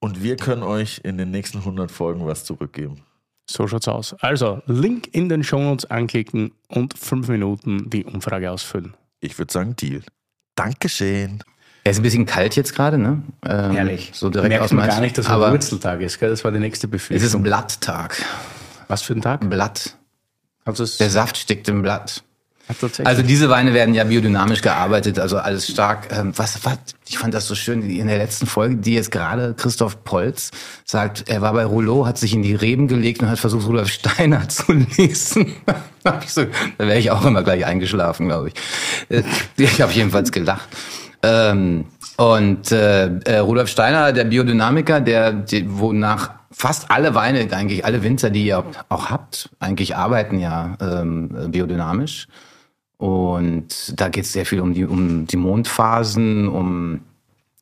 und 0.00 0.22
wir 0.22 0.36
können 0.36 0.62
euch 0.62 1.00
in 1.04 1.16
den 1.18 1.30
nächsten 1.30 1.58
100 1.58 1.90
Folgen 1.90 2.26
was 2.26 2.44
zurückgeben. 2.44 3.02
So 3.48 3.66
schaut's 3.66 3.88
aus. 3.88 4.14
Also 4.20 4.62
Link 4.66 5.08
in 5.12 5.28
den 5.28 5.42
Shownotes 5.44 5.84
anklicken 5.90 6.52
und 6.68 6.96
fünf 6.98 7.28
Minuten 7.28 7.88
die 7.90 8.04
Umfrage 8.04 8.50
ausfüllen. 8.50 8.94
Ich 9.20 9.38
würde 9.38 9.52
sagen, 9.52 9.76
Deal. 9.76 10.02
Dankeschön. 10.54 11.42
Er 11.84 11.92
ist 11.92 11.98
ein 11.98 12.02
bisschen 12.02 12.26
kalt 12.26 12.56
jetzt 12.56 12.74
gerade, 12.74 12.98
ne? 12.98 13.22
Ähm, 13.44 13.98
So 14.12 14.28
direkt 14.30 14.50
Merkt 14.50 14.64
aus 14.64 14.72
man 14.72 14.86
gar 14.86 15.00
nicht, 15.00 15.16
dass 15.16 15.26
Aber 15.26 15.46
er 15.46 15.52
Wurzeltag 15.52 16.00
ist. 16.02 16.20
Gell? 16.20 16.28
Das 16.30 16.44
war 16.44 16.52
die 16.52 16.58
nächste 16.58 16.86
es 16.86 16.90
Befürchtung. 16.90 17.26
ist 17.26 17.34
ein 17.34 17.42
Blatttag. 17.42 18.22
Was 18.88 19.02
für 19.02 19.14
ein 19.14 19.22
Tag? 19.22 19.48
Blatt. 19.48 19.96
Es- 20.66 20.98
Der 20.98 21.10
Saft 21.10 21.36
steckt 21.38 21.68
im 21.68 21.82
Blatt. 21.82 22.22
Also 23.06 23.22
diese 23.22 23.48
Weine 23.48 23.74
werden 23.74 23.94
ja 23.94 24.04
biodynamisch 24.04 24.62
gearbeitet, 24.62 25.18
also 25.18 25.38
alles 25.38 25.66
stark. 25.66 26.08
Ähm, 26.10 26.32
was, 26.36 26.64
was, 26.64 26.78
ich 27.08 27.18
fand 27.18 27.34
das 27.34 27.46
so 27.46 27.54
schön 27.54 27.82
in 27.88 28.06
der 28.06 28.18
letzten 28.18 28.46
Folge, 28.46 28.76
die 28.76 28.94
jetzt 28.94 29.10
gerade 29.10 29.54
Christoph 29.54 30.04
Polz 30.04 30.50
sagt, 30.84 31.28
er 31.28 31.40
war 31.42 31.52
bei 31.52 31.64
Rouleau, 31.64 32.06
hat 32.06 32.18
sich 32.18 32.34
in 32.34 32.42
die 32.42 32.54
Reben 32.54 32.88
gelegt 32.88 33.22
und 33.22 33.28
hat 33.28 33.38
versucht, 33.38 33.66
Rudolf 33.66 33.88
Steiner 33.88 34.48
zu 34.48 34.72
lesen. 34.72 35.52
Da 36.02 36.18
wäre 36.78 36.98
ich 36.98 37.10
auch 37.10 37.26
immer 37.26 37.42
gleich 37.42 37.66
eingeschlafen, 37.66 38.28
glaube 38.28 38.48
ich. 38.48 38.54
Äh, 39.14 39.22
Ich 39.58 39.82
habe 39.82 39.92
jedenfalls 39.92 40.32
gelacht. 40.32 40.66
Ähm, 41.22 41.84
und 42.16 42.72
äh, 42.72 43.06
äh, 43.06 43.38
Rudolf 43.38 43.68
Steiner, 43.68 44.12
der 44.12 44.24
Biodynamiker, 44.24 45.00
der, 45.00 45.32
die, 45.32 45.66
wonach 45.68 46.30
fast 46.50 46.90
alle 46.90 47.14
Weine, 47.14 47.48
eigentlich 47.52 47.84
alle 47.84 48.02
Winzer, 48.02 48.30
die 48.30 48.44
ihr 48.44 48.64
auch 48.88 49.10
habt, 49.10 49.50
eigentlich 49.60 49.96
arbeiten 49.96 50.38
ja 50.38 50.76
ähm, 50.80 51.50
biodynamisch. 51.50 52.28
Und 53.00 53.98
da 53.98 54.10
geht 54.10 54.24
es 54.24 54.32
sehr 54.34 54.44
viel 54.44 54.60
um 54.60 54.74
die, 54.74 54.84
um 54.84 55.26
die 55.26 55.38
Mondphasen, 55.38 56.48
um 56.48 57.00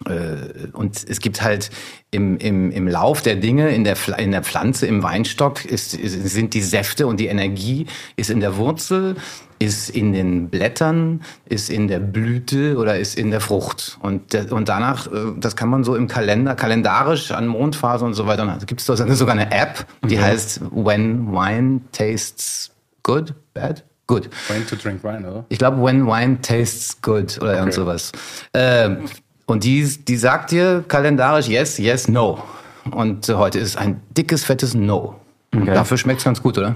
äh, 0.05 0.67
und 0.73 1.09
es 1.09 1.21
gibt 1.21 1.43
halt 1.43 1.71
im, 2.11 2.39
im, 2.39 2.73
im 2.73 2.89
Lauf 2.89 3.23
der 3.23 3.37
Dinge, 3.37 3.71
in 3.71 3.85
der, 3.85 3.97
in 4.19 4.33
der 4.33 4.43
Pflanze, 4.43 4.89
im 4.89 5.05
Weinstock, 5.05 5.65
ist, 5.65 5.95
ist, 5.95 6.29
sind 6.29 6.55
die 6.55 6.61
Säfte 6.61 7.07
und 7.07 7.21
die 7.21 7.29
Energie 7.29 7.87
ist 8.17 8.31
in 8.31 8.41
der 8.41 8.57
Wurzel, 8.57 9.15
ist 9.61 9.91
in 9.91 10.13
den 10.13 10.49
Blättern, 10.49 11.23
ist 11.45 11.71
in 11.71 11.87
der 11.87 12.01
Blüte 12.01 12.77
oder 12.77 12.99
ist 12.99 13.17
in 13.17 13.31
der 13.31 13.41
Frucht. 13.41 13.97
Und, 14.03 14.35
und 14.51 14.69
danach, 14.69 15.07
äh, 15.07 15.35
das 15.37 15.55
kann 15.55 15.69
man 15.69 15.85
so 15.85 15.95
im 15.95 16.09
Kalender, 16.09 16.57
kalendarisch 16.57 17.31
an 17.31 17.47
Mondphasen 17.47 18.09
und 18.09 18.15
so 18.15 18.27
weiter. 18.27 18.43
Und 18.43 18.49
da 18.49 18.57
gibt 18.67 18.81
es 18.81 18.87
sogar 18.87 19.37
eine 19.37 19.53
App, 19.53 19.87
die 20.05 20.19
heißt 20.19 20.63
When 20.73 21.31
Wine 21.31 21.83
Tastes 21.93 22.73
Good, 23.05 23.35
Bad? 23.55 23.85
Good. 24.09 24.29
When 24.49 24.67
to 24.67 24.75
drink 24.75 25.05
wine, 25.05 25.21
oder? 25.29 25.45
Ich 25.51 25.59
glaube, 25.59 25.81
When 25.83 26.07
Wine 26.07 26.41
Tastes 26.41 27.01
Good 27.03 27.39
oder 27.41 27.57
irgend 27.59 27.75
sowas. 27.75 28.11
Ähm, 28.55 29.05
und 29.47 29.65
die, 29.65 29.87
die 29.87 30.17
sagt 30.17 30.51
dir 30.51 30.83
kalendarisch 30.89 31.47
yes, 31.47 31.79
yes, 31.79 32.09
no. 32.09 32.43
Und 32.91 33.29
äh, 33.29 33.35
heute 33.35 33.59
ist 33.59 33.77
ein 33.77 34.01
dickes, 34.17 34.45
fettes 34.45 34.75
No. 34.75 35.15
Okay. 35.55 35.73
dafür 35.75 35.97
schmeckt's 35.99 36.25
ganz 36.25 36.43
gut, 36.43 36.59
oder? 36.59 36.75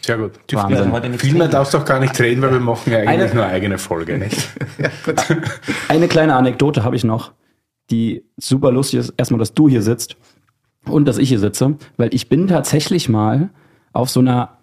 Sehr 0.00 0.16
gut. 0.18 0.32
Viel 1.18 1.34
mehr 1.34 1.48
darfst 1.48 1.74
du 1.74 1.78
auch 1.78 1.84
gar 1.84 2.00
nicht 2.00 2.18
reden, 2.20 2.40
weil 2.42 2.52
wir 2.52 2.60
machen 2.60 2.92
ja 2.92 2.98
eigentlich 3.00 3.30
Eine- 3.30 3.34
nur 3.34 3.46
eigene 3.46 3.78
Folge, 3.78 4.18
nicht? 4.18 4.48
Eine 5.88 6.08
kleine 6.08 6.34
Anekdote 6.34 6.82
habe 6.84 6.96
ich 6.96 7.04
noch, 7.04 7.32
die 7.90 8.24
super 8.38 8.72
lustig 8.72 9.00
ist. 9.00 9.14
Erstmal, 9.16 9.38
dass 9.38 9.54
du 9.54 9.68
hier 9.68 9.82
sitzt 9.82 10.16
und 10.86 11.04
dass 11.06 11.18
ich 11.18 11.28
hier 11.28 11.38
sitze, 11.40 11.76
weil 11.98 12.14
ich 12.14 12.28
bin 12.28 12.46
tatsächlich 12.48 13.08
mal 13.08 13.50
auf 13.92 14.08
so 14.10 14.20
einer 14.20 14.57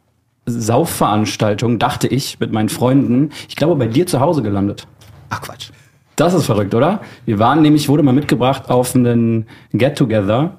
Saufveranstaltung, 0.45 1.79
dachte 1.79 2.07
ich, 2.07 2.39
mit 2.39 2.51
meinen 2.51 2.69
Freunden, 2.69 3.31
ich 3.49 3.55
glaube, 3.55 3.75
bei 3.75 3.87
dir 3.87 4.05
zu 4.05 4.19
Hause 4.19 4.41
gelandet. 4.41 4.87
Ach 5.29 5.41
Quatsch. 5.41 5.69
Das 6.15 6.33
ist 6.33 6.45
verrückt, 6.45 6.73
oder? 6.73 7.01
Wir 7.25 7.39
waren 7.39 7.61
nämlich, 7.61 7.89
wurde 7.89 8.03
mal 8.03 8.13
mitgebracht 8.13 8.69
auf 8.69 8.95
einen 8.95 9.47
Get-Together. 9.73 10.53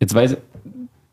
Jetzt 0.00 0.14
weiß 0.14 0.32
ich, 0.32 0.38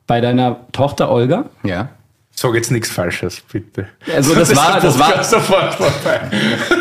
bei 0.05 0.21
deiner 0.21 0.67
Tochter 0.71 1.09
Olga. 1.09 1.45
Ja. 1.63 1.89
Sag 2.33 2.53
jetzt 2.55 2.71
nichts 2.71 2.89
Falsches, 2.89 3.41
bitte. 3.51 3.87
Also 4.13 4.35
das 4.35 4.55
war, 4.55 4.79
das 4.79 4.97
war, 4.97 5.23
sofort 5.23 5.73
vorbei. 5.73 6.21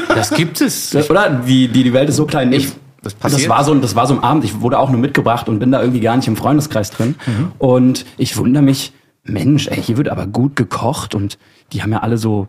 Das 0.09 0.31
gibt 0.31 0.61
es. 0.61 0.90
Das, 0.90 1.11
oder? 1.11 1.31
Die, 1.31 1.68
die, 1.68 1.85
die 1.85 1.92
Welt 1.92 2.09
ist 2.09 2.16
so 2.16 2.26
klein. 2.26 2.53
Ich, 2.53 2.66
das 2.66 2.79
das, 3.03 3.14
passiert. 3.14 3.48
war 3.48 3.64
so, 3.64 3.74
das 3.74 3.94
war 3.94 4.07
so 4.07 4.14
ein 4.14 4.22
Abend. 4.22 4.44
Ich 4.44 4.61
wurde 4.61 4.79
auch 4.79 4.90
nur 4.90 5.00
mitgebracht 5.00 5.48
und 5.48 5.59
bin 5.59 5.72
da 5.72 5.81
irgendwie 5.81 6.00
gar 6.00 6.16
nicht 6.16 6.29
im 6.29 6.37
Freundeskreis 6.37 6.90
drin. 6.90 7.14
Und 7.59 8.05
ich 8.16 8.37
wundere 8.37 8.62
mich, 8.62 8.92
Mensch, 9.30 9.68
ey, 9.68 9.82
hier 9.82 9.96
wird 9.96 10.08
aber 10.08 10.26
gut 10.26 10.56
gekocht 10.56 11.14
und 11.14 11.38
die 11.72 11.82
haben 11.82 11.92
ja 11.92 12.00
alle 12.00 12.18
so 12.18 12.48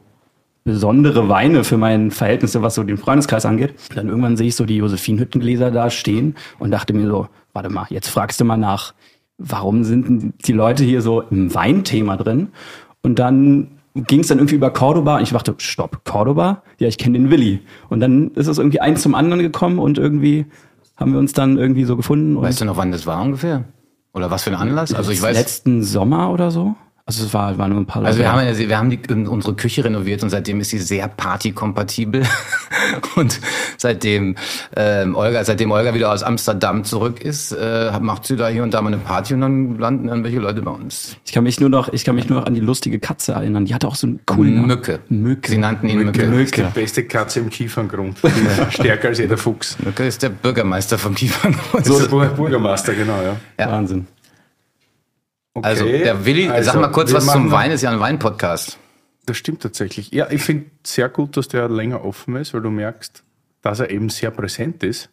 besondere 0.63 1.28
Weine 1.28 1.63
für 1.63 1.78
meine 1.78 2.12
Verhältnisse, 2.12 2.62
was 2.62 2.76
so 2.76 2.84
den 2.84 2.98
Freundeskreis 2.98 3.46
angeht. 3.46 3.74
Dann 3.96 4.10
irgendwann 4.10 4.38
sehe 4.38 4.48
ich 4.48 4.56
so 4.56 4.65
die 4.65 4.78
Josephinhüttengläser 4.78 5.72
da 5.72 5.89
stehen 5.89 6.36
und 6.60 6.72
dachte 6.72 6.94
mir 6.94 7.08
so, 7.08 7.28
warte 7.54 7.70
mal, 7.70 7.88
jetzt 7.89 8.10
fragst 8.10 8.39
du 8.39 8.46
mal 8.46 8.58
nach, 8.58 8.94
warum 9.38 9.84
sind 9.84 10.34
die 10.46 10.54
Leute 10.54 10.84
hier 10.84 11.02
so 11.02 11.22
im 11.22 11.54
Weinthema 11.54 12.15
drin? 12.15 12.50
Und 13.02 13.17
dann 13.17 13.72
ging 13.96 14.22
es 14.22 14.28
dann 14.28 14.38
irgendwie 14.38 14.56
über 14.56 14.72
Cordoba 14.72 15.17
und 15.17 15.24
ich 15.24 15.32
dachte, 15.32 15.56
stopp, 15.58 16.06
Cordoba? 16.06 16.62
Ja, 16.78 16.88
ich 16.88 16.98
kenne 16.98 17.17
den 17.17 17.30
Willi. 17.30 17.60
Und 17.89 18.00
dann 18.00 18.32
ist 18.32 18.48
es 18.48 18.58
irgendwie 18.58 18.80
eins 18.80 19.02
zum 19.02 19.15
anderen 19.15 19.41
gekommen 19.41 19.80
und 19.80 19.98
irgendwie 19.98 20.46
haben 20.96 21.13
wir 21.13 21.20
uns 21.20 21.34
dann 21.34 21.58
irgendwie 21.58 21.84
so 21.84 21.98
gefunden. 21.98 22.38
Und 22.38 22.44
Weißt 22.44 22.62
du 22.62 22.65
noch, 22.65 22.78
wann 22.78 22.91
das 22.91 23.08
war 23.08 23.22
ungefähr? 23.22 23.65
Oder 24.13 24.30
was 24.30 24.43
für 24.43 24.52
ein 24.52 24.56
Anlass? 24.56 24.93
Also 24.93 25.12
ich 25.12 25.21
weiß. 25.21 25.36
letzten 25.36 25.84
Sommer 25.84 26.32
oder 26.32 26.52
so. 26.52 26.76
Also 27.12 27.26
es 27.26 27.34
war, 27.34 27.58
waren 27.58 27.71
nur 27.71 27.82
ein 27.82 27.86
paar 27.86 28.06
Also 28.06 28.19
wir 28.19 28.26
Leute. 28.26 28.38
haben, 28.38 28.60
ja, 28.62 28.69
wir 28.69 28.78
haben 28.78 28.89
die, 28.89 29.28
unsere 29.28 29.54
Küche 29.54 29.84
renoviert 29.84 30.24
und 30.24 30.30
seitdem 30.30 30.62
ist 30.62 30.69
sie 30.69 30.78
sehr 30.78 31.10
partykompatibel. 31.10 32.24
und 33.17 33.41
seitdem 33.78 34.38
ähm, 34.78 35.15
Olga, 35.15 35.43
seitdem 35.43 35.71
Olga 35.71 35.93
wieder 35.93 36.13
aus 36.13 36.24
Amsterdam 36.24 36.86
zurück 36.86 37.21
ist, 37.21 37.52
äh, 37.52 37.91
macht 38.00 38.26
sie 38.26 38.38
da 38.38 38.47
hier 38.47 38.63
und 38.63 38.74
da 38.74 38.82
mal 38.82 38.93
eine 38.93 38.97
Party 38.97 39.34
und 39.34 39.41
dann 39.41 39.78
landen 39.78 40.08
irgendwelche 40.08 40.39
Leute 40.39 40.62
bei 40.62 40.71
uns. 40.71 41.17
Ich 41.26 41.34
kann 41.34 41.43
mich 41.43 41.60
nur 41.60 41.69
noch, 41.69 41.91
ich 41.91 42.06
kann 42.06 42.15
mich 42.15 42.30
nur 42.30 42.39
noch 42.39 42.47
an 42.47 42.54
die 42.54 42.62
lustige 42.62 43.00
Katze 43.00 43.34
erinnern. 43.34 43.65
Die 43.65 43.76
hatte 43.76 43.89
auch 43.89 43.95
so 43.95 44.08
einen 44.08 44.21
coolen. 44.26 44.65
Mücke. 44.65 45.00
Mücke. 45.10 45.52
Sie 45.52 45.58
nannten 45.58 45.89
ihn 45.89 46.04
Mücke. 46.04 46.28
Das 46.28 46.39
ist 46.39 46.56
die 46.56 46.62
beste 46.80 47.04
Katze 47.04 47.41
im 47.41 47.50
Kieferngrund. 47.50 48.19
Stärker 48.69 49.10
als 49.10 49.19
jeder 49.19 49.38
Fuchs. 49.38 49.78
Mücke 49.84 50.06
ist 50.06 50.24
der 50.24 50.30
Bürgermeister 50.30 50.97
vom 50.97 51.13
Kieferngrund. 51.13 51.86
So, 51.86 52.00
der 52.00 52.28
Bürgermeister, 52.28 52.93
genau, 52.93 53.21
ja. 53.21 53.36
Ja. 53.60 53.69
Wahnsinn. 53.69 54.08
Okay. 55.54 55.68
Also, 55.68 55.86
der 55.86 56.26
Willi, 56.26 56.48
Also, 56.48 56.72
sag 56.72 56.82
mal 56.82 56.92
kurz 56.92 57.14
was 57.14 57.28
zum 57.28 57.52
Wein, 57.52 57.72
ist 57.72 57.82
ja 57.82 57.92
ein 57.92 58.00
Wein-Podcast. 58.00 58.78
Das 59.26 59.38
stimmt 59.38 59.62
tatsächlich. 59.62 60.12
Ja, 60.12 60.30
ich 60.30 60.42
finde 60.42 60.72
sehr 60.84 61.10
gut, 61.10 61.38
dass 61.38 61.48
der 61.48 61.70
länger 61.70 62.04
offen 62.06 62.36
ist, 62.38 62.54
weil 62.54 62.62
du 62.62 62.70
merkst, 62.70 63.24
dass 63.62 63.80
er 63.80 63.90
eben 63.90 64.10
sehr 64.10 64.32
präsent 64.32 64.84
ist. 64.84 65.10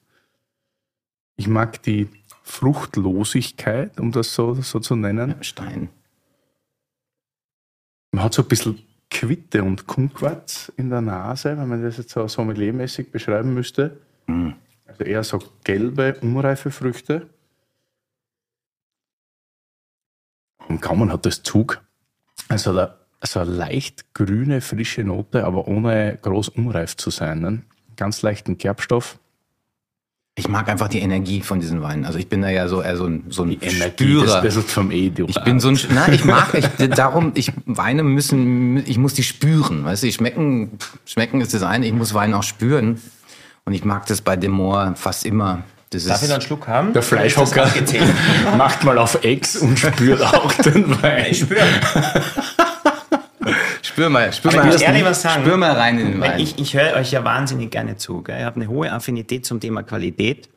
Ich 1.36 1.48
mag 1.48 1.82
die 1.82 2.08
Fruchtlosigkeit, 2.42 4.00
um 4.00 4.12
das 4.12 4.34
so, 4.34 4.54
so 4.54 4.80
zu 4.80 4.96
nennen. 4.96 5.34
Stein. 5.42 5.90
Man 8.12 8.24
hat 8.24 8.32
so 8.34 8.42
ein 8.42 8.48
bisschen 8.48 8.78
Quitte 9.10 9.62
und 9.62 9.86
Kumquat 9.86 10.72
in 10.76 10.90
der 10.90 11.00
Nase, 11.00 11.56
wenn 11.56 11.68
man 11.68 11.82
das 11.82 11.98
jetzt 11.98 12.10
so 12.10 12.26
sommeliermäßig 12.26 13.10
beschreiben 13.10 13.54
müsste. 13.54 13.98
Also 14.86 15.04
eher 15.04 15.24
so 15.24 15.42
gelbe, 15.64 16.16
unreife 16.22 16.70
Früchte. 16.70 17.28
Und 20.68 20.82
Gaumen 20.82 21.12
hat 21.12 21.26
das 21.26 21.42
Zug. 21.42 21.80
Also 22.48 22.74
da, 22.74 22.98
so 23.22 23.40
eine 23.40 23.50
leicht 23.50 24.14
grüne, 24.14 24.60
frische 24.60 25.02
Note, 25.02 25.44
aber 25.44 25.66
ohne 25.66 26.18
groß 26.20 26.50
unreif 26.50 26.96
zu 26.96 27.10
sein. 27.10 27.40
Ne? 27.40 27.62
Ganz 27.96 28.22
leichten 28.22 28.58
Kerbstoff. 28.58 29.18
Ich 30.36 30.48
mag 30.48 30.68
einfach 30.68 30.86
die 30.86 31.00
Energie 31.00 31.40
von 31.40 31.58
diesen 31.58 31.82
Weinen. 31.82 32.04
Also 32.04 32.20
ich 32.20 32.28
bin 32.28 32.42
da 32.42 32.48
ja 32.48 32.68
so 32.68 32.80
eher 32.80 32.96
so 32.96 33.06
ein, 33.06 33.24
so 33.28 33.42
ein 33.42 33.60
Energie, 33.60 34.20
das, 34.20 34.36
Spürer. 34.36 34.62
vom 34.62 34.92
E, 34.92 35.10
du 35.10 35.26
Ich 35.26 35.42
bin 35.42 35.58
so 35.58 35.68
ein, 35.68 35.80
na, 35.90 36.08
ich 36.12 36.24
mag, 36.24 36.54
ich, 36.54 36.90
darum, 36.90 37.32
ich, 37.34 37.52
Weine 37.66 38.04
müssen, 38.04 38.76
ich 38.86 38.98
muss 38.98 39.14
die 39.14 39.24
spüren, 39.24 39.84
weißt 39.84 40.04
du, 40.04 40.06
die 40.06 40.12
schmecken, 40.12 40.78
schmecken 41.06 41.40
ist 41.40 41.54
das 41.54 41.64
eine, 41.64 41.86
ich 41.86 41.92
muss 41.92 42.14
Wein 42.14 42.34
auch 42.34 42.44
spüren. 42.44 43.00
Und 43.64 43.74
ich 43.74 43.84
mag 43.84 44.06
das 44.06 44.20
bei 44.20 44.36
Demore 44.36 44.94
fast 44.94 45.26
immer. 45.26 45.64
Das 45.90 46.04
Darf 46.04 46.16
ich 46.18 46.22
ist, 46.24 46.28
noch 46.28 46.34
einen 46.36 46.42
Schluck 46.42 46.66
haben? 46.68 46.92
Der 46.92 47.02
Fleischhocker 47.02 47.70
macht 48.56 48.84
mal 48.84 48.98
auf 48.98 49.24
Ex 49.24 49.56
und 49.56 49.78
spürt 49.78 50.22
auch 50.22 50.52
den 50.54 51.02
Wein. 51.02 51.34
Spüren. 51.34 51.66
spür 53.82 54.10
mal, 54.10 54.32
spür 54.32 54.52
Aber 54.52 54.64
mal, 54.64 54.74
ich 54.74 54.82
ehrlich 54.82 55.04
was 55.04 55.22
sagen. 55.22 55.42
spür 55.42 55.56
mal 55.56 55.72
rein 55.72 55.98
in 55.98 56.12
den 56.12 56.20
Wein. 56.20 56.40
ich, 56.40 56.58
ich 56.58 56.74
höre 56.74 56.94
euch 56.94 57.10
ja 57.12 57.24
wahnsinnig 57.24 57.70
gerne 57.70 57.96
zu. 57.96 58.22
Gell? 58.22 58.38
Ich 58.38 58.44
habe 58.44 58.56
eine 58.56 58.68
hohe 58.68 58.92
Affinität 58.92 59.46
zum 59.46 59.60
Thema 59.60 59.82
Qualität. 59.82 60.48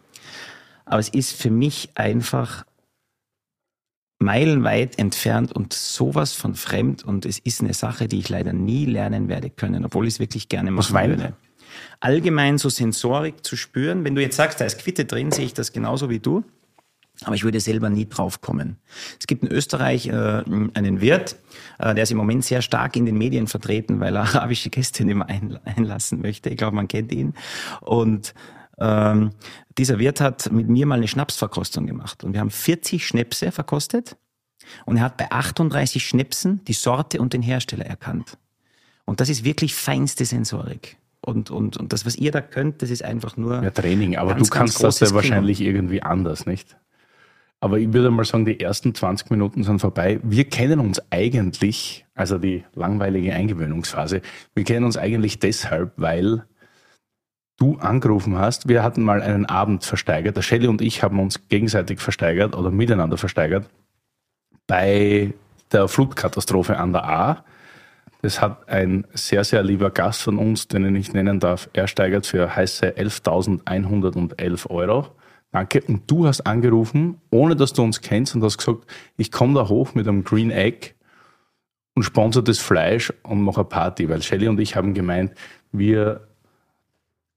Aber 0.86 1.00
es 1.00 1.10
ist 1.10 1.32
für 1.42 1.50
mich 1.50 1.90
einfach 1.96 2.66
meilenweit 4.20 5.00
entfernt 5.00 5.52
und 5.52 5.74
sowas 5.74 6.34
von 6.34 6.56
fremd. 6.56 7.04
Und 7.06 7.26
es 7.26 7.40
ist 7.40 7.62
eine 7.62 7.74
Sache, 7.74 8.08
die 8.08 8.20
ich 8.20 8.30
leider 8.30 8.54
nie 8.54 8.86
lernen 8.86 9.30
werde 9.30 9.50
können, 9.50 9.86
obwohl 9.86 10.08
ich 10.08 10.16
es 10.16 10.20
wirklich 10.20 10.50
gerne 10.50 10.72
machen 10.72 10.94
Wein? 10.94 11.10
würde. 11.12 11.34
Allgemein 12.00 12.58
so 12.58 12.70
Sensorik 12.70 13.46
zu 13.46 13.56
spüren. 13.56 14.04
Wenn 14.04 14.16
du 14.16 14.22
jetzt 14.22 14.36
sagst, 14.36 14.60
da 14.62 14.66
ist 14.66 14.80
Quitte 14.80 15.06
drin, 15.06 15.32
sehe 15.32 15.46
ich 15.46 15.54
das 15.54 15.74
genauso 15.74 16.10
wie 16.10 16.20
du. 16.20 16.44
Aber 17.24 17.36
ich 17.36 17.44
würde 17.44 17.60
selber 17.60 17.90
nie 17.90 18.10
drauf 18.10 18.42
kommen. 18.42 18.78
Es 19.20 19.28
gibt 19.28 19.44
in 19.44 19.52
Österreich 19.52 20.08
äh, 20.08 20.12
einen 20.12 21.02
Wirt, 21.02 21.36
äh, 21.78 21.94
der 21.94 22.04
ist 22.04 22.12
im 22.12 22.18
Moment 22.18 22.44
sehr 22.44 22.64
stark 22.64 22.96
in 22.96 23.06
den 23.06 23.18
Medien 23.18 23.48
vertreten, 23.48 24.00
weil 24.00 24.16
er 24.16 24.22
arabische 24.36 24.70
Gäste 24.70 25.06
nicht 25.06 25.16
mehr 25.16 25.30
ein, 25.30 25.60
einlassen 25.64 26.22
möchte. 26.22 26.50
Ich 26.50 26.58
glaube, 26.58 26.76
man 26.76 26.88
kennt 26.88 27.12
ihn. 27.12 27.34
Und 27.82 28.34
ähm, 28.80 29.32
dieser 29.78 30.00
Wirt 30.00 30.20
hat 30.20 30.52
mit 30.52 30.68
mir 30.68 30.88
mal 30.88 30.96
eine 30.96 31.08
Schnapsverkostung 31.08 31.86
gemacht. 31.86 32.24
Und 32.24 32.34
wir 32.34 32.40
haben 32.40 32.50
40 32.50 33.06
Schnäpse 33.06 33.52
verkostet. 33.52 34.18
Und 34.86 34.98
er 34.98 35.04
hat 35.04 35.18
bei 35.18 35.30
38 35.30 36.06
Schnäpsen 36.06 36.64
die 36.66 36.74
Sorte 36.74 37.22
und 37.22 37.34
den 37.34 37.42
Hersteller 37.42 37.86
erkannt. 37.86 38.38
Und 39.06 39.20
das 39.20 39.30
ist 39.30 39.44
wirklich 39.44 39.76
feinste 39.76 40.26
Sensorik. 40.26 40.98
Und, 41.24 41.52
und, 41.52 41.78
und 41.78 41.94
das, 41.94 42.06
was 42.06 42.16
ihr 42.16 42.32
da 42.32 42.42
könnt, 42.42 42.82
das 42.82 42.90
ist 42.90 43.04
einfach 43.04 43.38
nur. 43.38 43.64
Ja, 43.64 43.70
Training, 43.70 44.18
aber 44.18 44.34
Ganz, 44.34 44.50
du 44.50 44.54
kannst 44.56 44.84
das 44.84 45.00
ja 45.00 45.12
wahrscheinlich 45.12 45.62
irgendwie 45.62 46.02
anders, 46.02 46.46
nicht? 46.46 46.78
Aber 47.60 47.78
ich 47.78 47.94
würde 47.94 48.10
mal 48.10 48.26
sagen, 48.26 48.46
die 48.46 48.60
ersten 48.60 48.96
20 48.96 49.30
Minuten 49.30 49.64
sind 49.64 49.80
vorbei. 49.80 50.20
Wir 50.24 50.46
kennen 50.46 50.80
uns 50.80 51.00
eigentlich, 51.12 52.08
also 52.16 52.40
die 52.40 52.64
langweilige 52.74 53.34
Eingewöhnungsphase, 53.36 54.22
wir 54.56 54.64
kennen 54.64 54.84
uns 54.84 54.98
eigentlich 54.98 55.38
deshalb, 55.38 55.94
weil 55.98 56.44
du 57.58 57.78
angerufen 57.78 58.40
hast. 58.40 58.68
Wir 58.68 58.82
hatten 58.82 59.04
mal 59.04 59.22
einen 59.22 59.46
Abend 59.46 59.86
versteigert. 59.86 60.36
Der 60.36 60.42
Shelley 60.42 60.68
und 60.68 60.82
ich 60.82 61.04
haben 61.04 61.20
uns 61.20 61.48
gegenseitig 61.48 62.00
versteigert 62.00 62.56
oder 62.56 62.72
miteinander 62.72 63.18
versteigert 63.18 63.70
bei 64.66 65.34
der 65.72 65.88
Flutkatastrophe 65.88 66.78
an 66.78 66.94
der 66.94 67.04
A. 67.04 67.46
Das 68.22 68.40
hat 68.40 68.70
ein 68.70 69.06
sehr, 69.14 69.44
sehr 69.44 69.64
lieber 69.64 69.90
Gast 69.90 70.22
von 70.22 70.38
uns, 70.38 70.68
den 70.68 70.96
ich 70.96 71.14
nennen 71.14 71.40
darf, 71.40 71.70
ersteigert 71.74 72.26
für 72.26 72.56
heiße 72.56 72.92
11.111 72.92 74.70
Euro. 74.70 75.08
Danke. 75.52 75.82
Und 75.88 76.10
du 76.10 76.28
hast 76.28 76.42
angerufen, 76.42 77.20
ohne 77.30 77.56
dass 77.56 77.74
du 77.74 77.84
uns 77.84 78.02
kennst 78.02 78.36
und 78.36 78.44
hast 78.44 78.58
gesagt, 78.58 78.86
ich 79.18 79.32
komme 79.32 79.56
da 79.56 79.68
hoch 79.68 79.96
mit 79.96 80.08
einem 80.08 80.24
Green 80.24 80.52
Egg 80.52 80.94
und 81.96 82.04
sponsor 82.04 82.44
das 82.44 82.60
Fleisch 82.60 83.12
und 83.24 83.42
mache 83.42 83.62
eine 83.62 83.66
Party. 83.66 84.08
Weil 84.08 84.22
Shelly 84.22 84.48
und 84.48 84.60
ich 84.60 84.76
haben 84.76 84.94
gemeint, 84.94 85.34
wir 85.72 86.28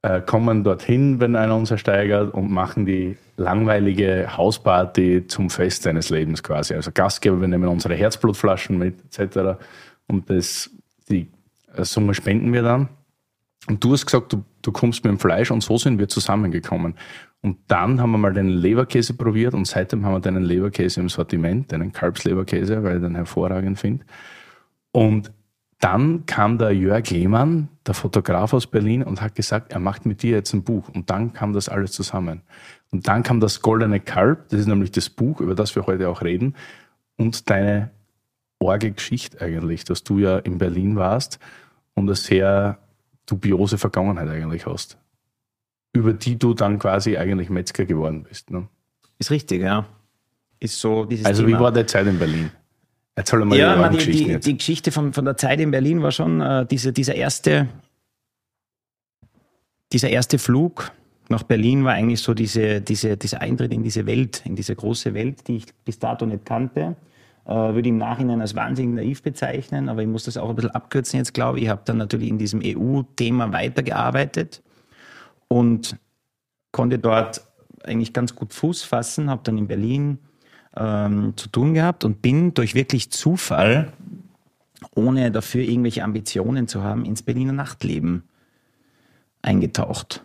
äh, 0.03 0.21
kommen 0.21 0.65
dorthin, 0.65 1.19
wenn 1.19 1.35
einer 1.35 1.57
uns 1.57 1.71
ersteigert 1.71 2.35
und 2.35 2.51
machen 2.51 2.85
die 2.85 3.17
langweilige 3.37 4.37
Hausparty 4.37 5.27
zum 5.27 5.51
Fest 5.51 5.83
seines 5.83 6.11
Lebens 6.11 6.43
quasi. 6.43 6.75
Also 6.75 6.91
Gastgeber, 6.93 7.41
wir 7.41 7.49
nehmen 7.49 7.69
unsere 7.69 7.95
Herzblutflaschen 7.95 8.79
mit 8.79 8.97
etc. 9.19 9.59
Und 10.07 10.31
das, 10.31 10.71
die 11.09 11.31
äh, 11.75 11.85
Summe 11.85 12.15
spenden 12.15 12.53
wir 12.53 12.63
dann. 12.63 12.89
Und 13.67 13.83
du 13.83 13.93
hast 13.93 14.07
gesagt, 14.07 14.33
du, 14.33 14.45
du 14.63 14.73
kommst 14.73 15.05
mit 15.05 15.11
dem 15.11 15.19
Fleisch 15.19 15.51
und 15.51 15.63
so 15.63 15.79
sind 15.79 15.99
wir 15.99 16.09
zusammengekommen. 16.09 16.95
Und 17.41 17.59
dann 17.69 18.01
haben 18.01 18.11
wir 18.13 18.19
mal 18.19 18.33
den 18.33 18.49
Leberkäse 18.49 19.15
probiert 19.15 19.55
und 19.55 19.67
seitdem 19.67 20.05
haben 20.05 20.15
wir 20.15 20.21
deinen 20.21 20.45
Leberkäse 20.45 21.01
im 21.01 21.09
Sortiment, 21.09 21.73
deinen 21.73 21.93
Kalbsleberkäse, 21.93 22.83
weil 22.83 22.97
ich 22.97 23.03
den 23.03 23.15
hervorragend 23.15 23.79
finde. 23.79 24.05
Und 24.93 25.33
dann 25.81 26.25
kam 26.25 26.57
der 26.57 26.73
Jörg 26.73 27.11
Lehmann, 27.11 27.69
der 27.87 27.93
Fotograf 27.93 28.55
aus 28.55 28.67
Berlin, 28.67 29.03
und 29.03 29.21
hat 29.21 29.35
gesagt, 29.35 29.73
er 29.73 29.81
macht 29.81 30.07
mit 30.07 30.23
dir 30.23 30.31
jetzt 30.37 30.55
ein 30.55 30.63
Buch. 30.63 30.89
Und 30.89 31.11
dann 31.11 31.35
kam 31.35 31.53
das 31.53 31.69
alles 31.69 31.93
zusammen. 31.93 32.41
Und 32.91 33.09
dann 33.09 33.23
kam 33.23 33.41
das 33.41 33.61
Goldene 33.61 34.01
Kalb, 34.01 34.49
das 34.49 34.61
ist 34.61 34.67
nämlich 34.67 34.93
das 34.93 35.11
Buch, 35.11 35.41
über 35.41 35.55
das 35.55 35.75
wir 35.77 35.87
heute 35.87 36.09
auch 36.09 36.23
reden, 36.23 36.55
und 37.17 37.51
deine 37.51 37.91
orge 38.59 38.93
Geschichte 38.93 39.41
eigentlich, 39.41 39.85
dass 39.85 40.05
du 40.05 40.19
ja 40.19 40.39
in 40.39 40.59
Berlin 40.59 40.97
warst 40.97 41.39
und 41.95 42.09
eine 42.09 42.17
sehr 42.17 42.79
dubiose 43.27 43.79
Vergangenheit 43.79 44.29
eigentlich 44.29 44.67
hast, 44.67 44.99
über 45.93 46.13
die 46.13 46.39
du 46.39 46.55
dann 46.55 46.79
quasi 46.79 47.17
eigentlich 47.17 47.51
Metzger 47.51 47.85
geworden 47.85 48.25
bist. 48.25 48.51
Ne? 48.51 48.69
Ist 49.19 49.31
richtig, 49.31 49.63
ja. 49.63 49.87
Ist 50.61 50.81
so 50.81 51.05
dieses 51.05 51.25
Also 51.25 51.45
Thema. 51.45 51.59
wie 51.59 51.63
war 51.63 51.73
deine 51.73 51.87
Zeit 51.87 52.07
in 52.07 52.19
Berlin? 52.19 52.51
Erzähl 53.17 53.45
mal 53.45 53.57
ja, 53.57 53.75
die 53.75 53.81
man, 53.81 53.97
die, 53.97 54.41
die 54.41 54.57
Geschichte 54.57 54.91
von, 54.91 55.13
von 55.13 55.25
der 55.25 55.37
Zeit 55.37 55.61
in 55.61 55.71
Berlin 55.71 56.03
war 56.03 56.11
schon 56.11 56.41
äh, 56.41 56.67
diese, 56.67 56.93
dieser, 56.93 57.15
erste, 57.15 57.69
dieser 59.93 60.11
erste 60.11 60.39
Flug 60.39 60.91
nach 61.29 61.43
Berlin 61.45 61.85
war 61.85 61.95
eigentlich 61.95 62.21
so 62.21 62.35
diese, 62.35 62.81
diese, 62.81 63.17
dieser 63.17 63.41
Eintritt 63.41 63.73
in 63.73 63.83
diese 63.83 64.07
Welt, 64.07 64.43
in 64.45 64.57
diese 64.57 64.75
große 64.75 65.15
Welt, 65.15 65.49
die 65.49 65.57
ich 65.57 65.67
bis 65.85 65.99
dato 65.99 66.27
nicht 66.27 66.45
kannte. 66.45 66.97
Äh, 67.47 67.53
würde 67.53 67.81
ich 67.81 67.89
im 67.89 67.99
Nachhinein 67.99 68.41
als 68.41 68.55
wahnsinnig 68.55 68.95
naiv 68.95 69.23
bezeichnen, 69.23 69.89
aber 69.89 70.01
ich 70.01 70.09
muss 70.09 70.25
das 70.25 70.37
auch 70.37 70.49
ein 70.49 70.57
bisschen 70.57 70.71
abkürzen 70.71 71.19
jetzt, 71.19 71.35
glaube 71.35 71.59
ich. 71.59 71.65
Ich 71.65 71.71
habe 71.71 71.83
dann 71.85 71.99
natürlich 71.99 72.29
in 72.29 72.39
diesem 72.39 72.63
EU-Thema 72.65 73.53
weitergearbeitet 73.53 74.63
und 75.49 75.97
konnte 76.73 76.99
dort 76.99 77.43
eigentlich 77.85 78.15
ganz 78.15 78.35
gut 78.35 78.55
Fuß 78.55 78.83
fassen, 78.83 79.29
habe 79.29 79.43
dann 79.45 79.59
in 79.59 79.67
Berlin 79.67 80.19
ähm, 80.75 81.35
zu 81.37 81.49
tun 81.49 81.75
gehabt 81.75 82.05
und 82.05 82.23
bin 82.23 82.55
durch 82.55 82.75
wirklich 82.75 83.11
Zufall, 83.11 83.93
ohne 84.95 85.31
dafür 85.31 85.63
irgendwelche 85.63 86.03
Ambitionen 86.03 86.67
zu 86.67 86.83
haben, 86.83 87.05
ins 87.05 87.23
Berliner 87.23 87.53
Nachtleben 87.53 88.23
eingetaucht. 89.43 90.24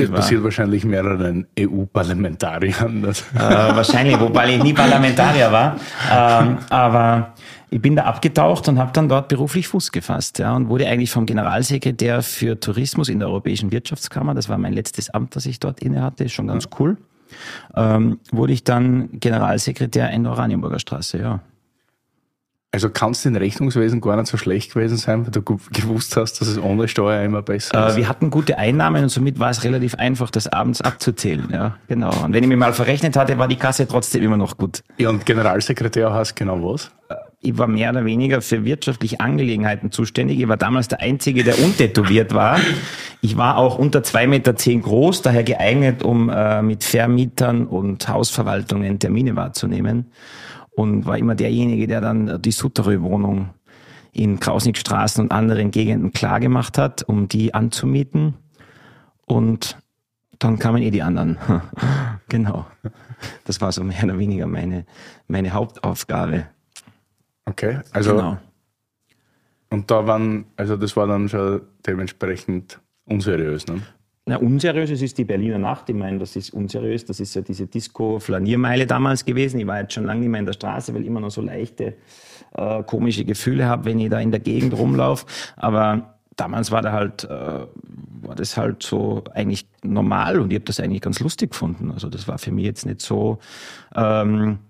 Das 0.00 0.08
Über- 0.08 0.18
passiert 0.18 0.44
wahrscheinlich 0.44 0.84
mehreren 0.84 1.46
EU-Parlamentariern. 1.58 3.04
Äh, 3.04 3.38
wahrscheinlich, 3.38 4.18
wobei 4.18 4.56
ich 4.56 4.62
nie 4.62 4.72
Parlamentarier 4.72 5.52
war. 5.52 5.76
Ähm, 6.10 6.58
aber 6.70 7.34
ich 7.70 7.80
bin 7.80 7.96
da 7.96 8.04
abgetaucht 8.04 8.68
und 8.68 8.78
habe 8.78 8.90
dann 8.92 9.08
dort 9.08 9.28
beruflich 9.28 9.68
Fuß 9.68 9.92
gefasst 9.92 10.38
ja, 10.38 10.54
und 10.54 10.68
wurde 10.68 10.86
eigentlich 10.88 11.10
vom 11.10 11.24
Generalsekretär 11.26 12.22
für 12.22 12.58
Tourismus 12.58 13.08
in 13.08 13.20
der 13.20 13.28
Europäischen 13.28 13.70
Wirtschaftskammer, 13.70 14.34
das 14.34 14.48
war 14.48 14.58
mein 14.58 14.72
letztes 14.72 15.10
Amt, 15.10 15.36
das 15.36 15.46
ich 15.46 15.60
dort 15.60 15.80
inne 15.80 16.02
hatte, 16.02 16.24
ist 16.24 16.32
schon 16.32 16.48
ganz 16.48 16.68
cool, 16.78 16.96
ähm, 17.76 18.18
wurde 18.32 18.52
ich 18.52 18.64
dann 18.64 19.08
Generalsekretär 19.20 20.10
in 20.10 20.24
der 20.24 20.32
Oranienburger 20.32 20.80
Straße, 20.80 21.18
ja. 21.18 21.40
Also 22.72 22.88
kann 22.88 23.10
es 23.10 23.26
im 23.26 23.34
Rechnungswesen 23.34 24.00
gar 24.00 24.14
nicht 24.16 24.28
so 24.28 24.36
schlecht 24.36 24.74
gewesen 24.74 24.96
sein, 24.96 25.24
weil 25.24 25.32
du 25.32 25.42
gewusst 25.42 26.16
hast, 26.16 26.40
dass 26.40 26.46
es 26.46 26.56
ohne 26.56 26.86
Steuer 26.86 27.24
immer 27.24 27.42
besser 27.42 27.86
Äh, 27.86 27.90
ist. 27.90 27.96
wir 27.96 28.08
hatten 28.08 28.30
gute 28.30 28.58
Einnahmen 28.58 29.02
und 29.02 29.08
somit 29.08 29.40
war 29.40 29.50
es 29.50 29.64
relativ 29.64 29.96
einfach, 29.96 30.30
das 30.30 30.46
abends 30.46 30.80
abzuzählen. 30.80 31.48
Ja, 31.52 31.76
genau. 31.88 32.10
Und 32.24 32.32
wenn 32.32 32.44
ich 32.44 32.48
mir 32.48 32.56
mal 32.56 32.72
verrechnet 32.72 33.16
hatte, 33.16 33.38
war 33.38 33.48
die 33.48 33.56
Kasse 33.56 33.88
trotzdem 33.88 34.22
immer 34.22 34.36
noch 34.36 34.56
gut. 34.56 34.84
Ja, 34.98 35.08
und 35.10 35.26
Generalsekretär 35.26 36.12
heißt 36.14 36.36
genau 36.36 36.62
was? 36.62 36.92
Ich 37.40 37.58
war 37.58 37.66
mehr 37.66 37.90
oder 37.90 38.04
weniger 38.04 38.40
für 38.40 38.64
wirtschaftliche 38.64 39.18
Angelegenheiten 39.18 39.90
zuständig. 39.90 40.38
Ich 40.38 40.46
war 40.46 40.58
damals 40.58 40.86
der 40.88 41.00
Einzige, 41.00 41.42
der 41.42 41.58
untätowiert 41.58 42.34
war. 42.34 42.60
Ich 43.20 43.36
war 43.36 43.56
auch 43.56 43.78
unter 43.78 44.02
zwei 44.04 44.26
Meter 44.28 44.54
zehn 44.54 44.82
groß, 44.82 45.22
daher 45.22 45.42
geeignet, 45.42 46.04
um 46.04 46.28
äh, 46.28 46.62
mit 46.62 46.84
Vermietern 46.84 47.66
und 47.66 48.06
Hausverwaltungen 48.08 48.98
Termine 49.00 49.34
wahrzunehmen. 49.34 50.12
Und 50.72 51.04
war 51.06 51.18
immer 51.18 51.34
derjenige, 51.34 51.86
der 51.86 52.00
dann 52.00 52.40
die 52.40 52.52
Sutterö-Wohnung 52.52 53.50
in 54.12 54.40
Krausnickstraßen 54.40 55.24
und 55.24 55.32
anderen 55.32 55.70
Gegenden 55.70 56.12
klargemacht 56.12 56.78
hat, 56.78 57.02
um 57.02 57.28
die 57.28 57.54
anzumieten. 57.54 58.34
Und 59.26 59.78
dann 60.38 60.58
kamen 60.58 60.82
eh 60.82 60.90
die 60.90 61.02
anderen. 61.02 61.36
genau. 62.28 62.66
Das 63.44 63.60
war 63.60 63.70
so 63.72 63.84
mehr 63.84 64.02
oder 64.04 64.18
weniger 64.18 64.46
meine, 64.46 64.86
meine 65.28 65.52
Hauptaufgabe. 65.52 66.46
Okay, 67.44 67.80
also 67.92 68.16
Genau. 68.16 68.38
und 69.70 69.90
da 69.90 70.06
waren, 70.06 70.46
also 70.56 70.76
das 70.76 70.96
war 70.96 71.06
dann 71.06 71.28
schon 71.28 71.62
dementsprechend 71.86 72.80
unseriös, 73.04 73.66
ne? 73.66 73.82
Na, 74.30 74.36
unseriös, 74.36 74.90
es 74.90 75.02
ist 75.02 75.18
die 75.18 75.24
Berliner 75.24 75.58
Nacht. 75.58 75.88
Ich 75.88 75.96
meine, 75.96 76.20
das 76.20 76.36
ist 76.36 76.54
unseriös. 76.54 77.04
Das 77.04 77.18
ist 77.18 77.34
ja 77.34 77.42
diese 77.42 77.66
Disco-Flaniermeile 77.66 78.86
damals 78.86 79.24
gewesen. 79.24 79.58
Ich 79.58 79.66
war 79.66 79.80
jetzt 79.80 79.92
schon 79.92 80.04
lange 80.04 80.20
nicht 80.20 80.28
mehr 80.28 80.38
in 80.38 80.46
der 80.46 80.52
Straße, 80.52 80.94
weil 80.94 81.00
ich 81.00 81.08
immer 81.08 81.18
noch 81.18 81.32
so 81.32 81.42
leichte 81.42 81.96
äh, 82.54 82.84
komische 82.84 83.24
Gefühle 83.24 83.66
habe, 83.66 83.86
wenn 83.86 83.98
ich 83.98 84.08
da 84.08 84.20
in 84.20 84.30
der 84.30 84.38
Gegend 84.38 84.78
rumlaufe. 84.78 85.26
Aber 85.56 86.14
damals 86.36 86.70
war 86.70 86.80
da 86.80 86.92
halt, 86.92 87.24
äh, 87.24 87.28
war 87.28 88.36
das 88.36 88.56
halt 88.56 88.84
so 88.84 89.24
eigentlich 89.34 89.66
normal 89.82 90.38
und 90.38 90.52
ich 90.52 90.58
habe 90.58 90.64
das 90.64 90.78
eigentlich 90.78 91.00
ganz 91.00 91.18
lustig 91.18 91.50
gefunden. 91.50 91.90
Also 91.90 92.08
das 92.08 92.28
war 92.28 92.38
für 92.38 92.52
mich 92.52 92.66
jetzt 92.66 92.86
nicht 92.86 93.02
so 93.02 93.40
ähm, 93.96 94.60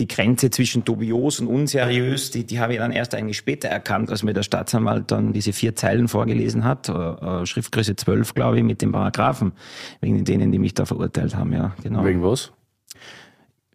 die 0.00 0.08
Grenze 0.08 0.50
zwischen 0.50 0.84
dubios 0.84 1.40
und 1.40 1.46
unseriös, 1.46 2.30
die, 2.30 2.44
die 2.44 2.58
habe 2.58 2.72
ich 2.72 2.78
dann 2.80 2.90
erst 2.90 3.14
eigentlich 3.14 3.36
später 3.36 3.68
erkannt, 3.68 4.10
als 4.10 4.22
mir 4.22 4.32
der 4.32 4.42
Staatsanwalt 4.42 5.10
dann 5.10 5.32
diese 5.32 5.52
vier 5.52 5.76
Zeilen 5.76 6.08
vorgelesen 6.08 6.64
hat, 6.64 6.88
äh, 6.88 6.92
äh, 6.92 7.46
Schriftgröße 7.46 7.94
12, 7.94 8.34
glaube 8.34 8.58
ich, 8.58 8.64
mit 8.64 8.82
den 8.82 8.90
Paragraphen, 8.90 9.52
wegen 10.00 10.24
denen, 10.24 10.50
die 10.50 10.58
mich 10.58 10.74
da 10.74 10.84
verurteilt 10.84 11.36
haben, 11.36 11.52
ja, 11.52 11.74
genau. 11.82 12.04
Wegen 12.04 12.22
was? 12.22 12.52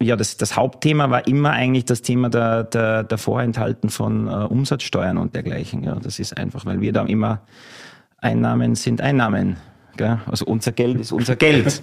Ja, 0.02 0.16
das, 0.16 0.36
das 0.36 0.56
Hauptthema 0.56 1.10
war 1.10 1.26
immer 1.26 1.50
eigentlich 1.50 1.84
das 1.84 2.00
Thema 2.00 2.30
der, 2.30 2.64
der, 2.64 3.04
der 3.04 3.18
Vorenthalten 3.18 3.90
von 3.90 4.28
äh, 4.28 4.30
Umsatzsteuern 4.30 5.18
und 5.18 5.34
dergleichen. 5.34 5.82
Ja, 5.84 5.96
das 5.96 6.18
ist 6.18 6.38
einfach, 6.38 6.64
weil 6.64 6.80
wir 6.80 6.92
da 6.92 7.04
immer 7.04 7.42
Einnahmen 8.16 8.74
sind 8.76 9.02
Einnahmen. 9.02 9.56
Gell? 9.96 10.18
Also 10.24 10.46
unser 10.46 10.72
Geld 10.72 10.98
ist 10.98 11.12
unser 11.12 11.36
Geld. 11.36 11.80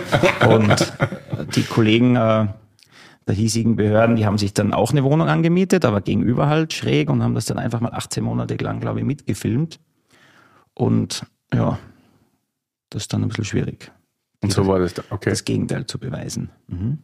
und 0.48 0.92
die 1.54 1.62
Kollegen 1.62 2.16
äh, 2.16 2.48
der 3.26 3.34
hiesigen 3.34 3.76
Behörden, 3.76 4.16
die 4.16 4.26
haben 4.26 4.38
sich 4.38 4.54
dann 4.54 4.72
auch 4.72 4.90
eine 4.90 5.04
Wohnung 5.04 5.28
angemietet, 5.28 5.84
aber 5.84 6.00
gegenüber 6.00 6.48
halt 6.48 6.72
schräg 6.72 7.10
und 7.10 7.22
haben 7.22 7.34
das 7.34 7.44
dann 7.44 7.58
einfach 7.58 7.80
mal 7.80 7.92
18 7.92 8.24
Monate 8.24 8.56
lang, 8.56 8.80
glaube 8.80 9.00
ich, 9.00 9.04
mitgefilmt. 9.04 9.78
Und 10.74 11.26
ja, 11.52 11.78
das 12.88 13.02
ist 13.02 13.12
dann 13.12 13.22
ein 13.22 13.28
bisschen 13.28 13.44
schwierig. 13.44 13.92
Und 14.42 14.52
so 14.52 14.66
war 14.66 14.78
das, 14.78 14.94
da. 14.94 15.02
okay. 15.10 15.30
Das 15.30 15.44
Gegenteil 15.44 15.86
zu 15.86 15.98
beweisen. 15.98 16.50
Mhm. 16.66 16.98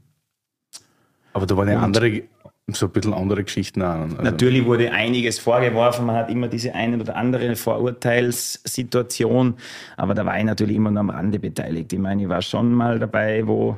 Aber 1.33 1.47
da 1.47 1.57
waren 1.57 1.69
ja 1.69 1.81
andere, 1.81 2.23
so 2.69 2.87
ein 2.87 2.93
bisschen 2.93 3.13
andere 3.13 3.45
Geschichten 3.45 3.83
auch. 3.83 4.01
Also, 4.01 4.17
Natürlich 4.23 4.65
wurde 4.65 4.91
einiges 4.91 5.39
vorgeworfen, 5.39 6.07
man 6.07 6.17
hat 6.17 6.31
immer 6.31 6.49
diese 6.49 6.75
eine 6.75 6.99
oder 6.99 7.15
andere 7.15 7.55
Vorurteilssituation, 7.55 9.57
aber 9.97 10.15
da 10.15 10.25
war 10.25 10.39
ich 10.39 10.45
natürlich 10.45 10.77
immer 10.77 10.91
nur 10.91 11.01
am 11.01 11.11
Rande 11.11 11.39
beteiligt. 11.39 11.93
Ich 11.93 11.99
meine, 11.99 12.23
ich 12.23 12.29
war 12.29 12.41
schon 12.41 12.73
mal 12.73 12.99
dabei, 12.99 13.47
wo, 13.47 13.77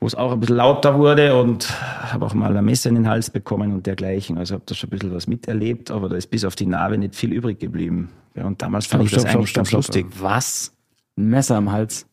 wo 0.00 0.06
es 0.06 0.14
auch 0.14 0.32
ein 0.32 0.40
bisschen 0.40 0.56
lauter 0.56 0.98
wurde 0.98 1.40
und 1.40 1.70
habe 2.12 2.26
auch 2.26 2.34
mal 2.34 2.54
ein 2.56 2.64
Messer 2.64 2.90
in 2.90 2.96
den 2.96 3.08
Hals 3.08 3.30
bekommen 3.30 3.72
und 3.72 3.86
dergleichen. 3.86 4.36
Also 4.38 4.54
habe 4.54 4.64
da 4.66 4.74
schon 4.74 4.88
ein 4.88 4.90
bisschen 4.90 5.14
was 5.14 5.26
miterlebt, 5.26 5.90
aber 5.90 6.08
da 6.08 6.16
ist 6.16 6.30
bis 6.30 6.44
auf 6.44 6.54
die 6.54 6.66
Narbe 6.66 6.98
nicht 6.98 7.14
viel 7.14 7.32
übrig 7.32 7.58
geblieben. 7.58 8.10
Ja, 8.34 8.44
und 8.44 8.60
damals 8.60 8.86
fand 8.86 9.04
ich 9.04 9.12
das 9.12 9.24
eigentlich 9.24 9.54
ganz 9.54 9.72
lustig. 9.72 10.06
Was? 10.20 10.72
Ein 11.16 11.30
Messer 11.30 11.56
im 11.56 11.72
Hals. 11.72 12.06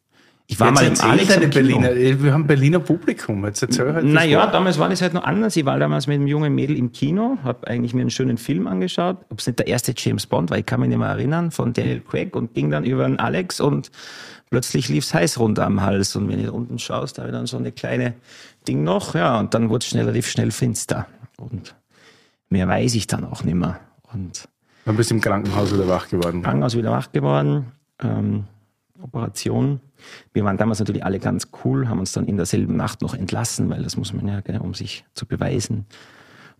Ich 0.48 0.60
war 0.60 0.70
Jetzt 0.70 1.02
mal 1.02 1.08
im 1.08 1.12
Alex 1.12 1.36
im. 1.38 1.50
Berliner, 1.50 1.96
wir 1.96 2.34
haben 2.34 2.46
Berliner 2.46 2.80
Publikum, 2.80 3.46
jetzt 3.46 3.62
erzähl 3.62 3.94
halt 3.94 4.06
Naja, 4.06 4.46
damals 4.48 4.78
war 4.78 4.90
das 4.90 5.02
halt 5.02 5.14
noch 5.14 5.24
anders. 5.24 5.56
Ich 5.56 5.66
war 5.66 5.80
damals 5.80 6.06
mit 6.06 6.16
einem 6.16 6.28
jungen 6.28 6.54
Mädel 6.54 6.78
im 6.78 6.92
Kino, 6.92 7.38
habe 7.44 7.66
eigentlich 7.68 7.94
mir 7.94 8.02
einen 8.02 8.10
schönen 8.10 8.38
Film 8.38 8.68
angeschaut. 8.68 9.18
Ob 9.30 9.40
es 9.40 9.48
nicht 9.48 9.60
der 9.60 9.68
erste 9.68 9.94
James 9.96 10.28
Bond 10.28 10.50
war, 10.50 10.58
ich 10.58 10.66
kann 10.66 10.82
mich 10.82 10.90
nicht 10.90 10.98
mehr 10.98 11.08
erinnern, 11.08 11.52
von 11.52 11.72
Daniel 11.72 12.02
Craig 12.02 12.36
und 12.36 12.54
ging 12.54 12.70
dann 12.70 12.84
über 12.84 13.04
den 13.06 13.20
Alex 13.20 13.62
und 13.62 13.90
plötzlich 14.54 14.88
lief's 14.88 15.16
heiß 15.16 15.40
runter 15.40 15.66
am 15.66 15.82
Hals. 15.82 16.16
Und 16.16 16.30
wenn 16.30 16.44
du 16.44 16.54
unten 16.54 16.78
schaust, 16.78 17.18
da 17.18 17.24
habe 17.24 17.32
ich 17.32 17.36
dann 17.36 17.48
so 17.48 17.58
eine 17.58 17.72
kleine 17.72 18.14
Ding 18.68 18.84
noch, 18.84 19.16
ja, 19.16 19.40
und 19.40 19.56
dann 19.56 19.72
wurde 19.72 19.82
es 19.82 19.88
schnell 19.88 20.04
relativ 20.04 20.28
schnell 20.28 20.52
finster. 20.52 21.08
Und 21.38 21.76
mehr 22.50 22.68
weiß 22.68 22.94
ich 22.94 23.08
dann 23.08 23.26
auch 23.26 23.44
nicht 23.44 23.56
mehr. 23.56 23.80
Und 24.14 24.48
Dann 24.86 24.96
bist 24.96 25.10
du 25.10 25.16
im 25.16 25.22
Krankenhaus 25.22 25.74
wieder 25.74 25.88
wach 25.88 26.08
geworden. 26.08 26.44
Krankenhaus 26.44 26.78
wieder 26.78 26.92
wach 26.92 27.12
geworden, 27.12 27.72
ähm, 28.04 28.44
Operation. 29.02 29.80
Wir 30.34 30.44
waren 30.44 30.58
damals 30.58 30.78
natürlich 30.78 31.04
alle 31.04 31.18
ganz 31.18 31.48
cool, 31.66 31.90
haben 31.90 31.98
uns 31.98 32.12
dann 32.12 32.28
in 32.28 32.38
derselben 32.38 32.78
Nacht 32.78 33.02
noch 33.02 33.16
entlassen, 33.16 33.72
weil 33.72 33.82
das 33.82 33.98
muss 33.98 34.14
man 34.14 34.28
ja, 34.28 34.60
um 34.60 34.76
sich 34.76 35.04
zu 35.16 35.26
beweisen, 35.26 35.88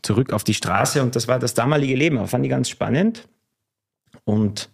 zurück 0.02 0.34
auf 0.34 0.44
die 0.44 0.56
Straße. 0.56 1.04
Und 1.04 1.16
das 1.16 1.28
war 1.28 1.38
das 1.38 1.54
damalige 1.54 1.96
Leben. 1.96 2.16
Das 2.16 2.32
fand 2.32 2.44
ich 2.44 2.50
ganz 2.50 2.70
spannend. 2.70 3.30
Und 4.24 4.72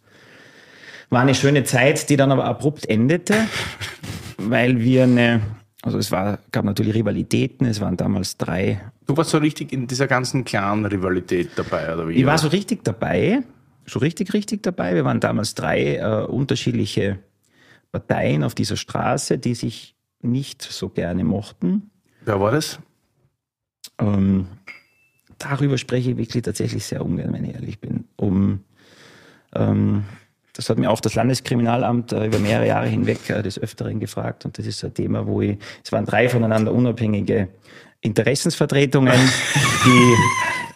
war 1.10 1.22
eine 1.22 1.36
schöne 1.36 1.64
Zeit, 1.64 2.10
die 2.10 2.18
dann 2.18 2.32
aber 2.32 2.46
abrupt 2.46 2.88
endete, 2.88 3.36
weil 4.38 4.80
wir 4.80 5.04
eine, 5.04 5.42
also 5.82 5.98
es 5.98 6.12
war, 6.12 6.40
gab 6.52 6.66
natürlich 6.66 6.96
Rivalitäten, 6.96 7.66
es 7.66 7.82
waren 7.82 7.98
damals 7.98 8.38
drei 8.38 8.82
Du 9.10 9.18
warst 9.18 9.32
so 9.32 9.40
richtig 9.40 9.74
in 9.74 9.88
dieser 9.88 10.06
ganzen 10.06 10.46
kleinen 10.46 10.86
Rivalität 10.86 11.50
dabei, 11.56 11.92
oder 11.92 12.08
wie? 12.08 12.14
Ich 12.14 12.26
war 12.28 12.38
so 12.38 12.50
richtig 12.50 12.84
dabei, 12.84 13.42
so 13.88 13.98
richtig, 13.98 14.36
richtig 14.36 14.62
dabei. 14.62 14.94
Wir 14.94 15.04
waren 15.04 15.20
damals 15.20 15.56
drei 15.56 15.96
äh, 15.96 16.26
unterschiedliche 16.26 17.18
Parteien 17.92 18.44
auf 18.44 18.54
dieser 18.54 18.78
Straße, 18.78 19.40
die 19.40 19.56
sich 19.56 19.96
nicht 20.22 20.62
so 20.62 20.90
gerne 20.90 21.24
mochten. 21.24 21.90
Wer 22.24 22.40
war 22.40 22.52
das? 22.52 22.78
Ähm, 23.98 24.46
darüber 25.40 25.80
spreche 25.80 26.12
ich 26.12 26.18
wirklich 26.18 26.44
tatsächlich 26.44 26.86
sehr 26.86 27.04
ungern, 27.04 27.34
wenn 27.34 27.46
ich 27.46 27.56
ehrlich 27.56 27.80
bin. 27.80 28.04
Um, 28.16 28.64
ähm, 29.56 30.04
das 30.60 30.70
hat 30.70 30.78
mir 30.78 30.92
auch 30.92 31.00
das 31.00 31.16
Landeskriminalamt 31.16 32.12
äh, 32.12 32.26
über 32.26 32.38
mehrere 32.38 32.68
Jahre 32.68 32.88
hinweg 32.88 33.30
äh, 33.30 33.42
des 33.42 33.58
Öfteren 33.58 34.02
gefragt. 34.02 34.44
Und 34.44 34.58
das 34.58 34.66
ist 34.66 34.84
ein 34.84 34.94
Thema, 34.94 35.26
wo 35.26 35.40
ich, 35.42 35.58
es 35.82 35.94
waren 35.94 36.06
drei 36.06 36.28
voneinander 36.28 36.74
unabhängige 36.74 37.48
Interessensvertretungen, 38.02 39.18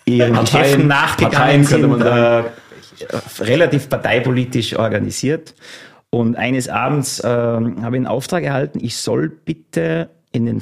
die 0.06 0.14
ihren 0.14 0.36
Parteien- 0.36 0.64
Geschäften 0.64 0.88
nachgegangen 0.88 1.66
Parteien 1.66 2.00
sind, 2.00 2.02
äh, 2.02 3.44
relativ 3.44 3.90
parteipolitisch 3.90 4.78
organisiert. 4.78 5.54
Und 6.10 6.38
eines 6.38 6.70
Abends 6.70 7.20
äh, 7.20 7.28
habe 7.28 7.76
ich 7.76 7.84
einen 7.84 8.08
Auftrag 8.08 8.44
erhalten, 8.46 8.80
ich 8.82 8.96
soll 8.96 9.28
bitte 9.28 10.12
in 10.32 10.46
den 10.46 10.62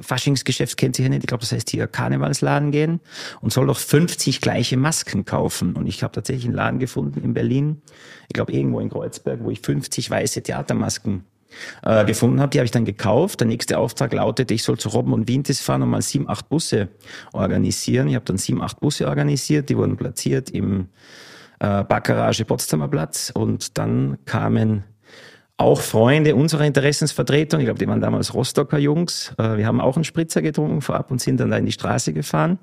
Faschingsgeschäft, 0.00 0.76
kennt 0.76 0.96
sich 0.96 1.04
ja 1.04 1.08
nicht, 1.08 1.22
ich 1.22 1.26
glaube, 1.26 1.40
das 1.40 1.52
heißt 1.52 1.70
hier 1.70 1.86
Karnevalsladen 1.86 2.70
gehen 2.70 3.00
und 3.40 3.52
soll 3.52 3.66
doch 3.66 3.78
50 3.78 4.42
gleiche 4.42 4.76
Masken 4.76 5.24
kaufen. 5.24 5.74
Und 5.74 5.86
ich 5.86 6.02
habe 6.02 6.12
tatsächlich 6.12 6.44
einen 6.44 6.54
Laden 6.54 6.78
gefunden 6.78 7.22
in 7.24 7.32
Berlin, 7.32 7.80
ich 8.28 8.34
glaube 8.34 8.52
irgendwo 8.52 8.80
in 8.80 8.88
Kreuzberg, 8.88 9.40
wo 9.42 9.50
ich 9.50 9.60
50 9.60 10.10
weiße 10.10 10.42
Theatermasken 10.42 11.24
äh, 11.82 12.04
gefunden 12.04 12.40
habe. 12.40 12.50
Die 12.50 12.58
habe 12.58 12.64
ich 12.64 12.70
dann 12.70 12.84
gekauft. 12.84 13.40
Der 13.40 13.46
nächste 13.46 13.78
Auftrag 13.78 14.12
lautete, 14.12 14.54
ich 14.54 14.62
soll 14.62 14.78
zu 14.78 14.88
Robben 14.88 15.12
und 15.12 15.28
Wintis 15.28 15.60
fahren 15.60 15.82
und 15.82 15.90
mal 15.90 16.02
sieben, 16.02 16.28
acht 16.28 16.48
Busse 16.48 16.88
organisieren. 17.32 18.08
Ich 18.08 18.14
habe 18.14 18.24
dann 18.24 18.38
sieben, 18.38 18.62
acht 18.62 18.80
Busse 18.80 19.08
organisiert, 19.08 19.68
die 19.68 19.76
wurden 19.76 19.96
platziert 19.96 20.50
im 20.50 20.88
äh, 21.60 21.84
Backgarage 21.84 22.44
Potsdamer 22.44 22.88
Platz 22.88 23.32
und 23.34 23.78
dann 23.78 24.18
kamen 24.24 24.84
auch 25.58 25.80
Freunde 25.80 26.34
unserer 26.34 26.66
Interessensvertretung, 26.66 27.60
ich 27.60 27.66
glaube, 27.66 27.78
die 27.78 27.88
waren 27.88 28.00
damals 28.00 28.34
Rostocker 28.34 28.78
Jungs. 28.78 29.32
Äh, 29.38 29.56
Wir 29.56 29.66
haben 29.66 29.80
auch 29.80 29.96
einen 29.96 30.04
Spritzer 30.04 30.42
getrunken 30.42 30.82
vorab 30.82 31.10
und 31.10 31.20
sind 31.20 31.40
dann 31.40 31.50
da 31.50 31.56
in 31.56 31.64
die 31.64 31.72
Straße 31.72 32.12
gefahren. 32.12 32.58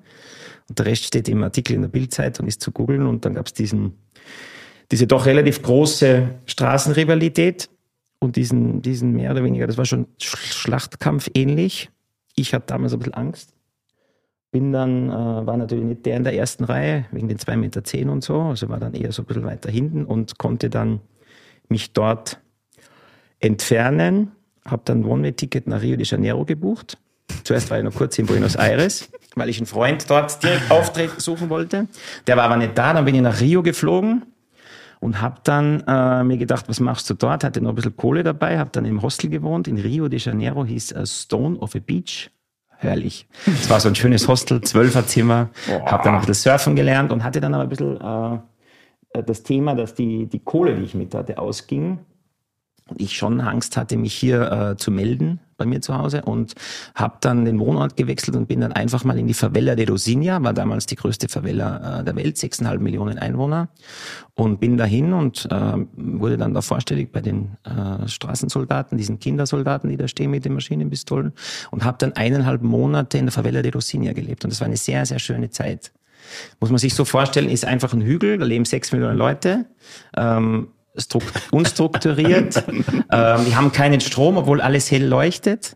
Und 0.69 0.77
der 0.77 0.85
Rest 0.85 1.05
steht 1.05 1.27
im 1.27 1.43
Artikel 1.43 1.73
in 1.73 1.81
der 1.81 1.89
Bildzeitung, 1.89 2.47
ist 2.47 2.61
zu 2.61 2.71
googeln. 2.71 3.07
Und 3.07 3.25
dann 3.25 3.33
gab 3.33 3.47
es 3.47 3.53
diesen, 3.53 3.97
diese 4.91 5.07
doch 5.07 5.25
relativ 5.25 5.61
große 5.61 6.29
Straßenrivalität 6.45 7.69
und 8.19 8.35
diesen, 8.35 8.81
diesen 8.81 9.11
mehr 9.13 9.31
oder 9.31 9.43
weniger, 9.43 9.67
das 9.67 9.77
war 9.77 9.85
schon 9.85 10.07
Sch- 10.21 10.53
Schlachtkampf 10.53 11.29
ähnlich. 11.33 11.89
Ich 12.35 12.53
hatte 12.53 12.67
damals 12.67 12.93
ein 12.93 12.99
bisschen 12.99 13.13
Angst. 13.13 13.53
Bin 14.51 14.71
dann, 14.71 15.09
äh, 15.09 15.13
war 15.13 15.57
natürlich 15.57 15.83
nicht 15.85 16.05
der 16.05 16.17
in 16.17 16.23
der 16.23 16.35
ersten 16.35 16.63
Reihe, 16.63 17.05
wegen 17.11 17.27
den 17.27 17.37
2,10 17.37 17.57
Meter 17.57 17.83
zehn 17.83 18.09
und 18.09 18.23
so, 18.23 18.39
also 18.41 18.69
war 18.69 18.79
dann 18.79 18.93
eher 18.93 19.11
so 19.11 19.23
ein 19.23 19.25
bisschen 19.25 19.45
weiter 19.45 19.71
hinten 19.71 20.05
und 20.05 20.37
konnte 20.37 20.69
dann 20.69 20.99
mich 21.69 21.91
dort 21.93 22.39
entfernen, 23.39 24.31
habe 24.65 24.83
dann 24.85 25.03
One-Way-Ticket 25.05 25.67
nach 25.67 25.81
Rio 25.81 25.97
de 25.97 26.05
Janeiro 26.05 26.45
gebucht. 26.45 26.97
Zuerst 27.43 27.69
war 27.71 27.77
ich 27.79 27.83
noch 27.83 27.93
kurz 27.95 28.17
in 28.19 28.25
Buenos 28.25 28.55
Aires, 28.55 29.09
weil 29.35 29.49
ich 29.49 29.57
einen 29.57 29.65
Freund 29.65 30.09
dort 30.09 30.41
direkt 30.43 30.69
Auftritt 30.71 31.19
suchen 31.19 31.49
wollte. 31.49 31.87
Der 32.27 32.37
war 32.37 32.43
aber 32.45 32.57
nicht 32.57 32.77
da, 32.77 32.93
dann 32.93 33.05
bin 33.05 33.15
ich 33.15 33.21
nach 33.21 33.39
Rio 33.41 33.63
geflogen 33.63 34.23
und 35.03 35.21
habe 35.21 35.35
dann 35.43 35.83
äh, 35.85 36.23
mir 36.23 36.37
gedacht, 36.37 36.69
was 36.69 36.79
machst 36.79 37.09
du 37.09 37.13
dort? 37.13 37.43
Hatte 37.43 37.61
noch 37.61 37.69
ein 37.71 37.75
bisschen 37.75 37.97
Kohle 37.97 38.23
dabei, 38.23 38.57
habe 38.57 38.69
dann 38.71 38.85
im 38.85 39.01
Hostel 39.01 39.29
gewohnt. 39.29 39.67
In 39.67 39.77
Rio 39.77 40.07
de 40.07 40.17
Janeiro 40.17 40.63
hieß 40.63 40.93
äh, 40.93 41.05
Stone 41.05 41.57
of 41.59 41.75
a 41.75 41.79
Beach. 41.79 42.31
Herrlich. 42.77 43.27
Es 43.45 43.69
war 43.69 43.79
so 43.79 43.89
ein 43.89 43.95
schönes 43.95 44.27
Hostel, 44.27 44.61
Zwölferzimmer. 44.61 45.49
Habe 45.85 46.03
dann 46.03 46.13
noch 46.13 46.21
ein 46.21 46.27
bisschen 46.27 46.51
surfen 46.51 46.75
gelernt 46.75 47.11
und 47.11 47.23
hatte 47.23 47.39
dann 47.39 47.53
aber 47.53 47.63
ein 47.63 47.69
bisschen 47.69 47.99
äh, 47.99 49.23
das 49.23 49.43
Thema, 49.43 49.75
dass 49.75 49.93
die, 49.93 50.27
die 50.27 50.39
Kohle, 50.39 50.75
die 50.75 50.83
ich 50.83 50.95
mit 50.95 51.13
hatte, 51.13 51.37
ausging. 51.37 51.99
Und 52.89 52.99
ich 52.99 53.15
schon 53.15 53.39
Angst 53.39 53.77
hatte, 53.77 53.97
mich 53.97 54.13
hier 54.13 54.51
äh, 54.51 54.77
zu 54.77 54.91
melden 54.91 55.39
bei 55.57 55.65
mir 55.65 55.81
zu 55.81 55.97
Hause 55.97 56.23
und 56.23 56.53
habe 56.95 57.17
dann 57.21 57.45
den 57.45 57.59
Wohnort 57.59 57.95
gewechselt 57.95 58.35
und 58.35 58.47
bin 58.47 58.61
dann 58.61 58.73
einfach 58.73 59.03
mal 59.05 59.17
in 59.17 59.27
die 59.27 59.33
Favela 59.33 59.75
de 59.75 59.87
Rosinha, 59.87 60.43
war 60.43 60.53
damals 60.53 60.85
die 60.85 60.95
größte 60.95 61.29
Favela 61.29 61.99
äh, 61.99 62.03
der 62.03 62.15
Welt, 62.15 62.35
6,5 62.35 62.79
Millionen 62.79 63.17
Einwohner 63.17 63.69
und 64.35 64.59
bin 64.59 64.77
dahin 64.77 65.13
und 65.13 65.47
äh, 65.49 65.85
wurde 65.95 66.37
dann 66.37 66.53
da 66.53 66.61
vorstellig 66.61 67.11
bei 67.11 67.21
den 67.21 67.55
äh, 67.63 68.07
Straßensoldaten, 68.07 68.97
diesen 68.97 69.19
Kindersoldaten, 69.19 69.89
die 69.89 69.97
da 69.97 70.07
stehen 70.07 70.31
mit 70.31 70.43
den 70.43 70.53
Maschinenpistolen 70.53 71.33
und 71.71 71.85
habe 71.85 71.97
dann 71.99 72.13
eineinhalb 72.13 72.61
Monate 72.61 73.17
in 73.17 73.25
der 73.27 73.31
Favela 73.31 73.61
de 73.61 73.71
Rosinha 73.71 74.11
gelebt 74.13 74.43
und 74.43 74.51
das 74.51 74.59
war 74.59 74.67
eine 74.67 74.77
sehr, 74.77 75.05
sehr 75.05 75.19
schöne 75.19 75.49
Zeit. 75.49 75.93
Muss 76.59 76.69
man 76.69 76.79
sich 76.79 76.93
so 76.93 77.05
vorstellen, 77.05 77.49
ist 77.49 77.65
einfach 77.65 77.93
ein 77.93 78.01
Hügel, 78.01 78.37
da 78.37 78.45
leben 78.45 78.65
sechs 78.65 78.91
Millionen 78.91 79.17
Leute. 79.17 79.65
Ähm, 80.15 80.69
unstrukturiert. 81.51 82.63
ähm, 83.11 83.45
die 83.45 83.55
haben 83.55 83.71
keinen 83.71 84.01
Strom, 84.01 84.37
obwohl 84.37 84.61
alles 84.61 84.91
hell 84.91 85.05
leuchtet. 85.05 85.75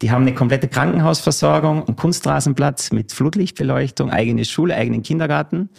Die 0.00 0.10
haben 0.10 0.22
eine 0.22 0.34
komplette 0.34 0.68
Krankenhausversorgung, 0.68 1.86
einen 1.86 1.96
Kunstrasenplatz 1.96 2.92
mit 2.92 3.12
Flutlichtbeleuchtung, 3.12 4.10
eigene 4.10 4.44
Schule, 4.44 4.74
eigenen 4.74 5.02
Kindergarten. 5.02 5.70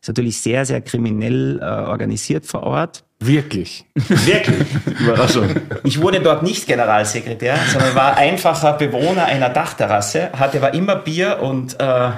Ist 0.00 0.08
natürlich 0.08 0.40
sehr, 0.40 0.64
sehr 0.64 0.80
kriminell 0.80 1.58
äh, 1.60 1.64
organisiert 1.64 2.46
vor 2.46 2.62
Ort. 2.62 3.04
Wirklich. 3.20 3.84
Wirklich. 3.94 4.66
Überraschung. 5.00 5.48
Ich 5.84 6.00
wurde 6.00 6.20
dort 6.20 6.42
nicht 6.42 6.66
Generalsekretär, 6.66 7.56
sondern 7.72 7.94
war 7.94 8.16
einfacher 8.16 8.72
Bewohner 8.74 9.26
einer 9.26 9.48
Dachterrasse, 9.48 10.32
hatte 10.32 10.58
aber 10.58 10.74
immer 10.74 10.96
Bier 10.96 11.40
und, 11.40 11.78
äh, 11.80 12.10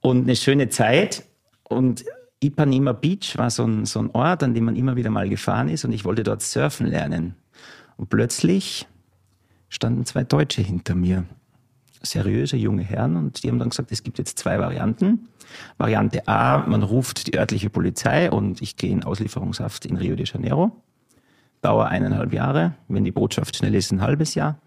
und 0.00 0.24
eine 0.24 0.36
schöne 0.36 0.68
Zeit. 0.70 1.24
Und 1.64 2.04
Ipanema 2.40 2.92
Beach 2.92 3.38
war 3.38 3.50
so 3.50 3.64
ein, 3.64 3.86
so 3.86 4.00
ein 4.00 4.10
Ort, 4.10 4.42
an 4.42 4.54
dem 4.54 4.64
man 4.64 4.76
immer 4.76 4.96
wieder 4.96 5.10
mal 5.10 5.28
gefahren 5.28 5.68
ist 5.68 5.84
und 5.84 5.92
ich 5.92 6.04
wollte 6.04 6.22
dort 6.22 6.42
surfen 6.42 6.86
lernen. 6.86 7.34
Und 7.96 8.10
plötzlich 8.10 8.86
standen 9.68 10.04
zwei 10.04 10.24
Deutsche 10.24 10.62
hinter 10.62 10.94
mir. 10.94 11.24
Seriöse 12.02 12.56
junge 12.56 12.82
Herren 12.82 13.16
und 13.16 13.42
die 13.42 13.48
haben 13.48 13.58
dann 13.58 13.70
gesagt, 13.70 13.90
es 13.90 14.02
gibt 14.02 14.18
jetzt 14.18 14.38
zwei 14.38 14.58
Varianten. 14.58 15.28
Variante 15.78 16.28
A, 16.28 16.58
man 16.66 16.82
ruft 16.82 17.26
die 17.26 17.38
örtliche 17.38 17.70
Polizei 17.70 18.30
und 18.30 18.60
ich 18.60 18.76
gehe 18.76 18.90
in 18.90 19.02
Auslieferungshaft 19.02 19.86
in 19.86 19.96
Rio 19.96 20.14
de 20.14 20.26
Janeiro. 20.26 20.82
Dauer 21.62 21.86
eineinhalb 21.86 22.32
Jahre. 22.32 22.74
Wenn 22.86 23.04
die 23.04 23.12
Botschaft 23.12 23.56
schnell 23.56 23.74
ist, 23.74 23.90
ein 23.92 24.02
halbes 24.02 24.34
Jahr. 24.34 24.60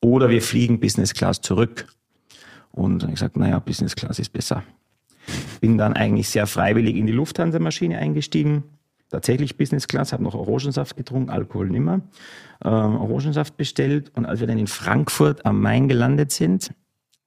Oder 0.00 0.28
wir 0.28 0.42
fliegen 0.42 0.78
Business 0.78 1.14
Class 1.14 1.40
zurück. 1.40 1.86
Und 2.70 2.98
dann 2.98 3.08
habe 3.08 3.12
ich 3.12 3.20
gesagt, 3.20 3.36
naja, 3.36 3.58
Business 3.58 3.96
Class 3.96 4.18
ist 4.18 4.32
besser. 4.32 4.62
Bin 5.60 5.78
dann 5.78 5.94
eigentlich 5.94 6.28
sehr 6.28 6.46
freiwillig 6.46 6.96
in 6.96 7.06
die 7.06 7.12
Lufthansa-Maschine 7.12 7.98
eingestiegen. 7.98 8.64
Tatsächlich 9.10 9.56
Business 9.56 9.86
Class, 9.86 10.12
habe 10.12 10.24
noch 10.24 10.34
Orangensaft 10.34 10.96
getrunken, 10.96 11.30
Alkohol 11.30 11.68
nimmer. 11.68 12.00
Ähm, 12.64 12.96
Orangensaft 12.96 13.56
bestellt. 13.56 14.10
Und 14.16 14.26
als 14.26 14.40
wir 14.40 14.46
dann 14.46 14.58
in 14.58 14.66
Frankfurt 14.66 15.46
am 15.46 15.60
Main 15.60 15.88
gelandet 15.88 16.32
sind, 16.32 16.72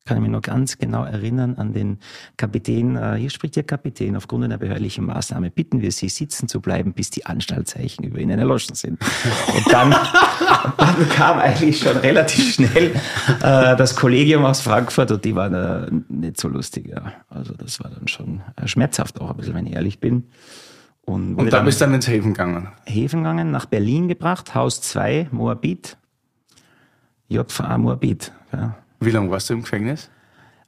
kann 0.07 0.17
ich 0.17 0.23
mich 0.23 0.31
noch 0.31 0.41
ganz 0.41 0.77
genau 0.77 1.03
erinnern 1.03 1.55
an 1.55 1.73
den 1.73 1.99
Kapitän. 2.37 2.95
Äh, 2.95 3.15
hier 3.17 3.29
spricht 3.29 3.57
der 3.57 3.63
Kapitän. 3.63 4.15
Aufgrund 4.15 4.45
einer 4.45 4.57
behördlichen 4.57 5.05
Maßnahme 5.05 5.51
bitten 5.51 5.81
wir 5.81 5.91
Sie, 5.91 6.09
sitzen 6.09 6.47
zu 6.47 6.61
bleiben, 6.61 6.93
bis 6.93 7.09
die 7.09 7.25
Anstaltzeichen 7.25 8.05
über 8.05 8.19
Ihnen 8.19 8.39
erloschen 8.39 8.75
sind. 8.75 8.99
Und 9.55 9.73
dann, 9.73 9.91
dann 10.77 11.09
kam 11.09 11.39
eigentlich 11.39 11.79
schon 11.79 11.97
relativ 11.97 12.55
schnell 12.55 12.95
äh, 13.41 13.75
das 13.75 13.95
Kollegium 13.95 14.45
aus 14.45 14.61
Frankfurt 14.61 15.11
und 15.11 15.25
die 15.25 15.35
waren 15.35 15.53
äh, 15.53 15.91
nicht 16.07 16.39
so 16.39 16.47
lustig. 16.47 16.87
Ja. 16.87 17.13
Also 17.29 17.53
das 17.53 17.79
war 17.83 17.91
dann 17.91 18.07
schon 18.07 18.41
äh, 18.55 18.67
schmerzhaft 18.67 19.19
auch 19.19 19.31
ein 19.31 19.37
bisschen, 19.37 19.55
wenn 19.55 19.67
ich 19.67 19.73
ehrlich 19.73 19.99
bin. 19.99 20.23
Und, 21.01 21.35
Und 21.35 21.53
da 21.53 21.61
bist 21.61 21.79
du 21.79 21.85
dann 21.85 21.93
ins 21.93 22.07
Häfen 22.07 22.33
gegangen. 22.33 22.69
Häfen 22.85 23.19
gegangen, 23.23 23.51
nach 23.51 23.65
Berlin 23.65 24.07
gebracht, 24.07 24.55
Haus 24.55 24.81
2, 24.81 25.29
Moabit, 25.31 25.97
JVA 27.29 27.77
Moabit. 27.77 28.31
Ja. 28.51 28.77
Wie 28.99 29.11
lange 29.11 29.29
warst 29.29 29.49
du 29.49 29.53
im 29.53 29.61
Gefängnis? 29.61 30.09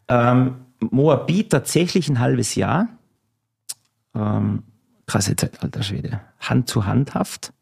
Ähm, 0.07 0.55
Moabit 0.79 1.51
tatsächlich 1.51 2.09
ein 2.09 2.19
halbes 2.19 2.55
Jahr. 2.55 2.87
Ähm, 4.15 4.63
krasse 5.05 5.35
Zeit, 5.35 5.61
alter 5.61 5.83
Schwede. 5.83 6.21
Hand 6.39 6.69
zu 6.69 6.85
Hand 6.85 7.13
Haft. 7.13 7.53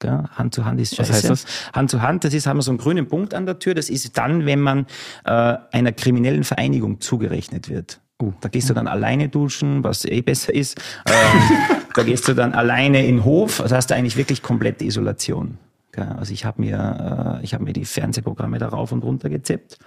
Gell? 0.00 0.24
Hand 0.32 0.54
zu 0.54 0.64
Hand 0.64 0.80
ist 0.80 0.98
Was 0.98 1.08
scheiße. 1.08 1.30
heißt 1.30 1.70
Hand 1.74 1.90
zu 1.90 2.02
Hand, 2.02 2.24
das 2.24 2.34
ist, 2.34 2.46
haben 2.46 2.58
wir 2.58 2.62
so 2.62 2.72
einen 2.72 2.78
grünen 2.78 3.06
Punkt 3.06 3.34
an 3.34 3.46
der 3.46 3.58
Tür. 3.58 3.74
Das 3.74 3.88
ist 3.88 4.18
dann, 4.18 4.46
wenn 4.46 4.60
man 4.60 4.86
äh, 5.24 5.56
einer 5.70 5.92
kriminellen 5.92 6.44
Vereinigung 6.44 7.00
zugerechnet 7.00 7.68
wird. 7.68 8.00
Da 8.40 8.48
gehst 8.48 8.70
du 8.70 8.74
dann 8.74 8.86
alleine 8.86 9.28
duschen, 9.28 9.82
was 9.82 10.04
eh 10.04 10.20
besser 10.20 10.54
ist. 10.54 10.80
Ähm, 11.06 11.40
da 11.94 12.02
gehst 12.04 12.28
du 12.28 12.34
dann 12.34 12.52
alleine 12.52 13.04
in 13.04 13.16
den 13.16 13.24
Hof. 13.24 13.60
Also 13.60 13.74
hast 13.74 13.90
du 13.90 13.94
eigentlich 13.94 14.16
wirklich 14.16 14.42
komplette 14.42 14.84
Isolation. 14.84 15.58
Also 15.98 16.32
ich 16.32 16.44
habe 16.44 16.60
mir, 16.60 17.38
äh, 17.40 17.44
ich 17.44 17.54
habe 17.54 17.64
mir 17.64 17.72
die 17.72 17.84
Fernsehprogramme 17.84 18.58
da 18.58 18.68
rauf 18.68 18.92
und 18.92 19.04
runter 19.04 19.28
gezippt 19.28 19.78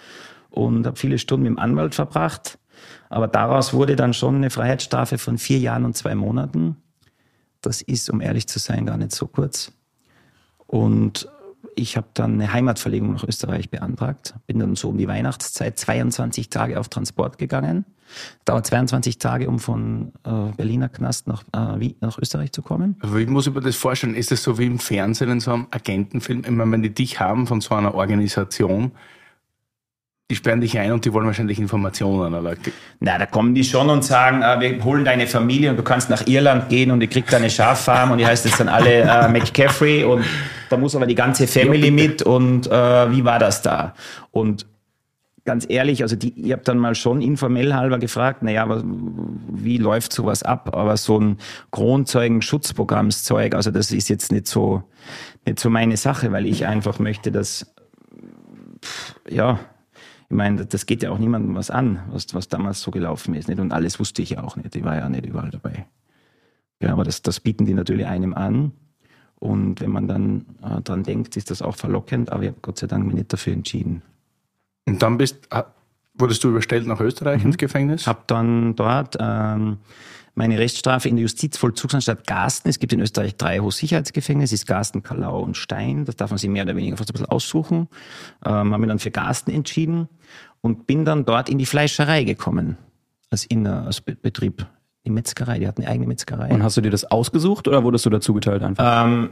und 0.49 0.85
habe 0.85 0.97
viele 0.97 1.17
Stunden 1.17 1.43
mit 1.43 1.51
dem 1.51 1.59
Anwalt 1.59 1.95
verbracht. 1.95 2.57
Aber 3.09 3.27
daraus 3.27 3.73
wurde 3.73 3.95
dann 3.95 4.13
schon 4.13 4.35
eine 4.35 4.49
Freiheitsstrafe 4.49 5.17
von 5.17 5.37
vier 5.37 5.59
Jahren 5.59 5.85
und 5.85 5.95
zwei 5.95 6.15
Monaten. 6.15 6.77
Das 7.61 7.81
ist, 7.81 8.09
um 8.09 8.21
ehrlich 8.21 8.47
zu 8.47 8.59
sein, 8.59 8.85
gar 8.85 8.97
nicht 8.97 9.13
so 9.13 9.27
kurz. 9.27 9.71
Und 10.67 11.27
ich 11.75 11.97
habe 11.97 12.07
dann 12.13 12.33
eine 12.33 12.53
Heimatverlegung 12.53 13.13
nach 13.13 13.23
Österreich 13.23 13.69
beantragt. 13.69 14.35
Bin 14.47 14.59
dann 14.59 14.75
so 14.75 14.89
um 14.89 14.97
die 14.97 15.07
Weihnachtszeit 15.07 15.77
22 15.77 16.49
Tage 16.49 16.79
auf 16.79 16.89
Transport 16.89 17.37
gegangen. 17.37 17.85
Dauert 18.45 18.67
22 18.67 19.17
Tage, 19.17 19.47
um 19.47 19.59
von 19.59 20.11
äh, 20.23 20.51
Berliner 20.55 20.89
Knast 20.89 21.27
nach, 21.27 21.43
äh, 21.53 21.79
Wien, 21.79 21.95
nach 22.01 22.17
Österreich 22.17 22.51
zu 22.51 22.61
kommen. 22.61 22.95
Aber 23.01 23.17
Wie 23.17 23.25
muss 23.25 23.47
ich 23.47 23.53
mir 23.53 23.61
das 23.61 23.75
vorstellen? 23.75 24.15
Ist 24.15 24.31
das 24.31 24.43
so 24.43 24.57
wie 24.57 24.65
im 24.65 24.79
Fernsehen 24.79 25.29
in 25.29 25.39
so 25.39 25.51
einem 25.51 25.67
Agentenfilm? 25.71 26.41
Ich 26.45 26.51
meine, 26.51 26.71
wenn 26.71 26.83
die 26.83 26.93
dich 26.93 27.19
haben 27.19 27.47
von 27.47 27.61
so 27.61 27.75
einer 27.75 27.95
Organisation, 27.95 28.91
die 30.29 30.35
sperren 30.35 30.59
dich 30.59 30.77
ein 30.79 30.91
und 30.91 31.05
die 31.05 31.13
wollen 31.13 31.27
wahrscheinlich 31.27 31.59
Informationen. 31.59 32.33
Oder? 32.33 32.55
Na, 32.99 33.17
da 33.19 33.27
kommen 33.27 33.53
die 33.53 33.63
schon 33.63 33.89
und 33.89 34.03
sagen, 34.03 34.41
äh, 34.41 34.59
wir 34.59 34.83
holen 34.83 35.05
deine 35.05 35.27
Familie 35.27 35.69
und 35.69 35.77
du 35.77 35.83
kannst 35.83 36.09
nach 36.09 36.25
Irland 36.25 36.69
gehen 36.69 36.89
und 36.89 37.01
ihr 37.01 37.07
kriegt 37.07 37.31
da 37.31 37.37
eine 37.37 37.49
Schaffarm 37.49 38.11
und 38.11 38.17
die 38.17 38.25
heißt 38.25 38.45
jetzt 38.45 38.59
dann 38.59 38.69
alle 38.69 39.01
äh, 39.01 39.27
McCaffrey 39.29 40.03
und 40.03 40.25
da 40.69 40.77
muss 40.77 40.95
aber 40.95 41.05
die 41.05 41.15
ganze 41.15 41.45
Family 41.45 41.91
mit 41.91 42.23
und 42.23 42.65
äh, 42.65 43.11
wie 43.11 43.23
war 43.23 43.37
das 43.37 43.61
da? 43.61 43.93
Und 44.31 44.65
ganz 45.45 45.65
ehrlich, 45.69 46.01
also 46.01 46.15
die, 46.15 46.33
ich 46.39 46.51
habe 46.51 46.63
dann 46.63 46.77
mal 46.79 46.95
schon 46.95 47.21
informell 47.21 47.73
halber 47.73 47.99
gefragt, 47.99 48.43
naja, 48.43 48.67
wie 48.83 49.77
läuft 49.77 50.11
sowas 50.11 50.43
ab? 50.43 50.75
Aber 50.75 50.97
so 50.97 51.19
ein 51.19 51.37
Kronzeugen-Schutzprogrammszeug, 51.71 53.53
also 53.55 53.71
das 53.71 53.91
ist 53.91 54.09
jetzt 54.09 54.31
nicht 54.31 54.47
so, 54.47 54.83
nicht 55.45 55.59
so 55.59 55.69
meine 55.69 55.97
Sache, 55.97 56.31
weil 56.31 56.45
ich 56.47 56.65
einfach 56.65 56.99
möchte, 56.99 57.31
dass, 57.31 57.73
pff, 58.83 59.15
ja, 59.29 59.59
ich 60.27 60.35
meine, 60.35 60.65
das 60.65 60.87
geht 60.87 61.03
ja 61.03 61.11
auch 61.11 61.19
niemandem 61.19 61.55
was 61.55 61.69
an, 61.69 61.99
was, 62.09 62.33
was 62.33 62.47
damals 62.47 62.81
so 62.81 62.89
gelaufen 62.89 63.35
ist. 63.35 63.47
Nicht? 63.47 63.59
Und 63.59 63.71
alles 63.71 63.99
wusste 63.99 64.23
ich 64.23 64.31
ja 64.31 64.43
auch 64.43 64.55
nicht. 64.55 64.75
Ich 64.75 64.83
war 64.83 64.95
ja 64.95 65.07
nicht 65.07 65.25
überall 65.25 65.51
dabei. 65.51 65.85
Ja, 66.81 66.93
aber 66.93 67.03
das, 67.03 67.21
das 67.21 67.39
bieten 67.39 67.65
die 67.67 67.75
natürlich 67.75 68.07
einem 68.07 68.33
an. 68.33 68.71
Und 69.35 69.81
wenn 69.81 69.91
man 69.91 70.07
dann 70.07 70.45
äh, 70.63 70.81
dran 70.81 71.03
denkt, 71.03 71.37
ist 71.37 71.51
das 71.51 71.61
auch 71.61 71.75
verlockend. 71.75 72.31
Aber 72.31 72.41
ich 72.41 72.49
habe 72.49 72.57
Gott 72.63 72.79
sei 72.79 72.87
Dank 72.87 73.05
mich 73.05 73.15
nicht 73.15 73.31
dafür 73.31 73.53
entschieden. 73.53 74.01
Und 74.85 75.01
dann 75.01 75.17
bist, 75.17 75.47
wurdest 76.13 76.43
du 76.43 76.49
überstellt 76.49 76.87
nach 76.87 76.99
Österreich 76.99 77.43
ins 77.43 77.57
Gefängnis? 77.57 78.07
Habe 78.07 78.23
dann 78.27 78.75
dort 78.75 79.17
ähm, 79.19 79.77
meine 80.35 80.59
Rechtsstrafe 80.59 81.09
in 81.09 81.15
der 81.15 81.23
Justizvollzugsanstalt 81.23 82.27
Garsten. 82.27 82.69
Es 82.69 82.79
gibt 82.79 82.93
in 82.93 82.99
Österreich 82.99 83.35
drei 83.35 83.59
Hochsicherheitsgefängnisse, 83.59 84.53
ist 84.53 84.67
Garsten, 84.67 85.01
Kalau 85.01 85.39
und 85.39 85.57
Stein. 85.57 86.05
Das 86.05 86.15
darf 86.15 86.29
man 86.29 86.37
sich 86.37 86.49
mehr 86.49 86.63
oder 86.63 86.75
weniger 86.75 86.97
fast 86.97 87.09
ein 87.09 87.13
bisschen 87.13 87.29
aussuchen. 87.29 87.87
Ähm, 88.45 88.71
habe 88.71 88.79
mich 88.79 88.89
dann 88.89 88.99
für 88.99 89.11
Garsten 89.11 89.51
entschieden 89.51 90.09
und 90.61 90.87
bin 90.87 91.05
dann 91.05 91.25
dort 91.25 91.49
in 91.49 91.57
die 91.57 91.65
Fleischerei 91.65 92.23
gekommen. 92.23 92.77
Als 93.31 93.45
Inner, 93.45 93.89
Die 95.05 95.11
Metzgerei, 95.11 95.59
die 95.59 95.67
hatten 95.67 95.83
eine 95.83 95.91
eigene 95.91 96.07
Metzgerei. 96.07 96.49
Und 96.49 96.63
hast 96.63 96.77
du 96.77 96.81
dir 96.81 96.89
das 96.89 97.05
ausgesucht 97.05 97.67
oder 97.67 97.83
wurdest 97.83 98.05
du 98.05 98.09
dazu 98.09 98.33
geteilt 98.33 98.63
einfach? 98.63 99.05
Ähm, 99.05 99.29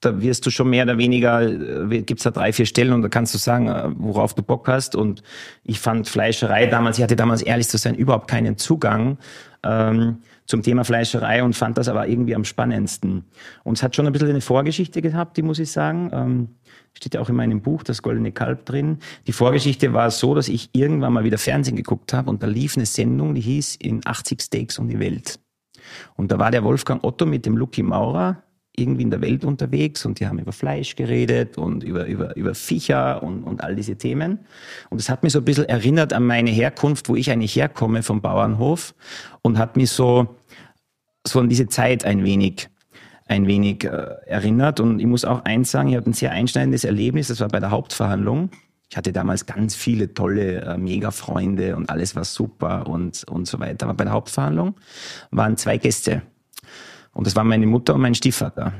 da 0.00 0.20
wirst 0.20 0.44
du 0.46 0.50
schon 0.50 0.68
mehr 0.68 0.84
oder 0.84 0.98
weniger, 0.98 1.42
äh, 1.42 2.02
gibt's 2.02 2.24
da 2.24 2.30
drei, 2.30 2.52
vier 2.52 2.66
Stellen 2.66 2.92
und 2.92 3.02
da 3.02 3.08
kannst 3.08 3.32
du 3.34 3.38
sagen, 3.38 3.68
äh, 3.68 3.88
worauf 3.96 4.34
du 4.34 4.42
Bock 4.42 4.68
hast. 4.68 4.94
Und 4.94 5.22
ich 5.64 5.80
fand 5.80 6.08
Fleischerei 6.08 6.66
damals, 6.66 6.98
ich 6.98 7.02
hatte 7.02 7.16
damals 7.16 7.42
ehrlich 7.42 7.68
zu 7.68 7.78
sein, 7.78 7.94
überhaupt 7.94 8.28
keinen 8.28 8.58
Zugang 8.58 9.18
ähm, 9.62 10.18
zum 10.46 10.62
Thema 10.62 10.84
Fleischerei 10.84 11.42
und 11.42 11.56
fand 11.56 11.78
das 11.78 11.88
aber 11.88 12.06
irgendwie 12.06 12.34
am 12.34 12.44
spannendsten. 12.44 13.24
Und 13.62 13.78
es 13.78 13.82
hat 13.82 13.96
schon 13.96 14.06
ein 14.06 14.12
bisschen 14.12 14.28
eine 14.28 14.42
Vorgeschichte 14.42 15.00
gehabt, 15.00 15.36
die 15.36 15.42
muss 15.42 15.58
ich 15.58 15.72
sagen. 15.72 16.10
Ähm, 16.12 16.48
steht 16.94 17.14
ja 17.14 17.20
auch 17.20 17.28
in 17.28 17.36
meinem 17.36 17.60
Buch, 17.60 17.82
das 17.82 18.02
Goldene 18.02 18.32
Kalb 18.32 18.64
drin. 18.64 18.98
Die 19.26 19.32
Vorgeschichte 19.32 19.92
war 19.92 20.10
so, 20.10 20.34
dass 20.34 20.48
ich 20.48 20.70
irgendwann 20.72 21.12
mal 21.12 21.24
wieder 21.24 21.38
Fernsehen 21.38 21.76
geguckt 21.76 22.12
habe 22.12 22.30
und 22.30 22.42
da 22.42 22.46
lief 22.46 22.76
eine 22.76 22.86
Sendung, 22.86 23.34
die 23.34 23.40
hieß 23.40 23.76
in 23.76 24.00
80 24.04 24.40
Steaks 24.40 24.78
um 24.78 24.88
die 24.88 24.98
Welt. 24.98 25.38
Und 26.16 26.32
da 26.32 26.38
war 26.38 26.50
der 26.50 26.64
Wolfgang 26.64 27.04
Otto 27.04 27.26
mit 27.26 27.46
dem 27.46 27.56
Lucky 27.56 27.82
Maurer 27.82 28.42
irgendwie 28.76 29.02
in 29.02 29.10
der 29.10 29.20
Welt 29.20 29.44
unterwegs 29.44 30.04
und 30.04 30.18
die 30.18 30.26
haben 30.26 30.38
über 30.38 30.52
Fleisch 30.52 30.96
geredet 30.96 31.58
und 31.58 31.84
über, 31.84 32.06
über, 32.06 32.36
über 32.36 32.54
Viecher 32.54 33.22
und, 33.22 33.44
und 33.44 33.62
all 33.62 33.76
diese 33.76 33.96
Themen. 33.96 34.40
Und 34.90 35.00
es 35.00 35.08
hat 35.08 35.22
mich 35.22 35.32
so 35.32 35.38
ein 35.38 35.44
bisschen 35.44 35.68
erinnert 35.68 36.12
an 36.12 36.26
meine 36.26 36.50
Herkunft, 36.50 37.08
wo 37.08 37.14
ich 37.14 37.30
eigentlich 37.30 37.54
herkomme 37.54 38.02
vom 38.02 38.20
Bauernhof 38.20 38.94
und 39.42 39.58
hat 39.58 39.76
mich 39.76 39.90
so, 39.90 40.36
so 41.24 41.38
an 41.38 41.48
diese 41.48 41.68
Zeit 41.68 42.04
ein 42.04 42.24
wenig 42.24 42.68
ein 43.26 43.46
wenig 43.46 43.84
äh, 43.84 43.88
erinnert. 44.26 44.80
Und 44.80 45.00
ich 45.00 45.06
muss 45.06 45.24
auch 45.24 45.44
eins 45.44 45.70
sagen, 45.70 45.88
ich 45.88 45.96
habe 45.96 46.10
ein 46.10 46.12
sehr 46.12 46.32
einschneidendes 46.32 46.84
Erlebnis, 46.84 47.28
das 47.28 47.40
war 47.40 47.48
bei 47.48 47.60
der 47.60 47.70
Hauptverhandlung. 47.70 48.50
Ich 48.90 48.96
hatte 48.96 49.12
damals 49.12 49.46
ganz 49.46 49.74
viele 49.74 50.12
tolle 50.14 50.60
äh, 50.60 50.78
Mega-Freunde 50.78 51.76
und 51.76 51.90
alles 51.90 52.14
war 52.14 52.24
super 52.24 52.86
und, 52.86 53.24
und 53.24 53.46
so 53.46 53.58
weiter. 53.58 53.86
Aber 53.86 53.94
bei 53.94 54.04
der 54.04 54.12
Hauptverhandlung 54.12 54.74
waren 55.30 55.56
zwei 55.56 55.78
Gäste. 55.78 56.22
Und 57.12 57.26
das 57.26 57.34
waren 57.34 57.48
meine 57.48 57.66
Mutter 57.66 57.94
und 57.94 58.02
mein 58.02 58.14
Stiefvater. 58.14 58.72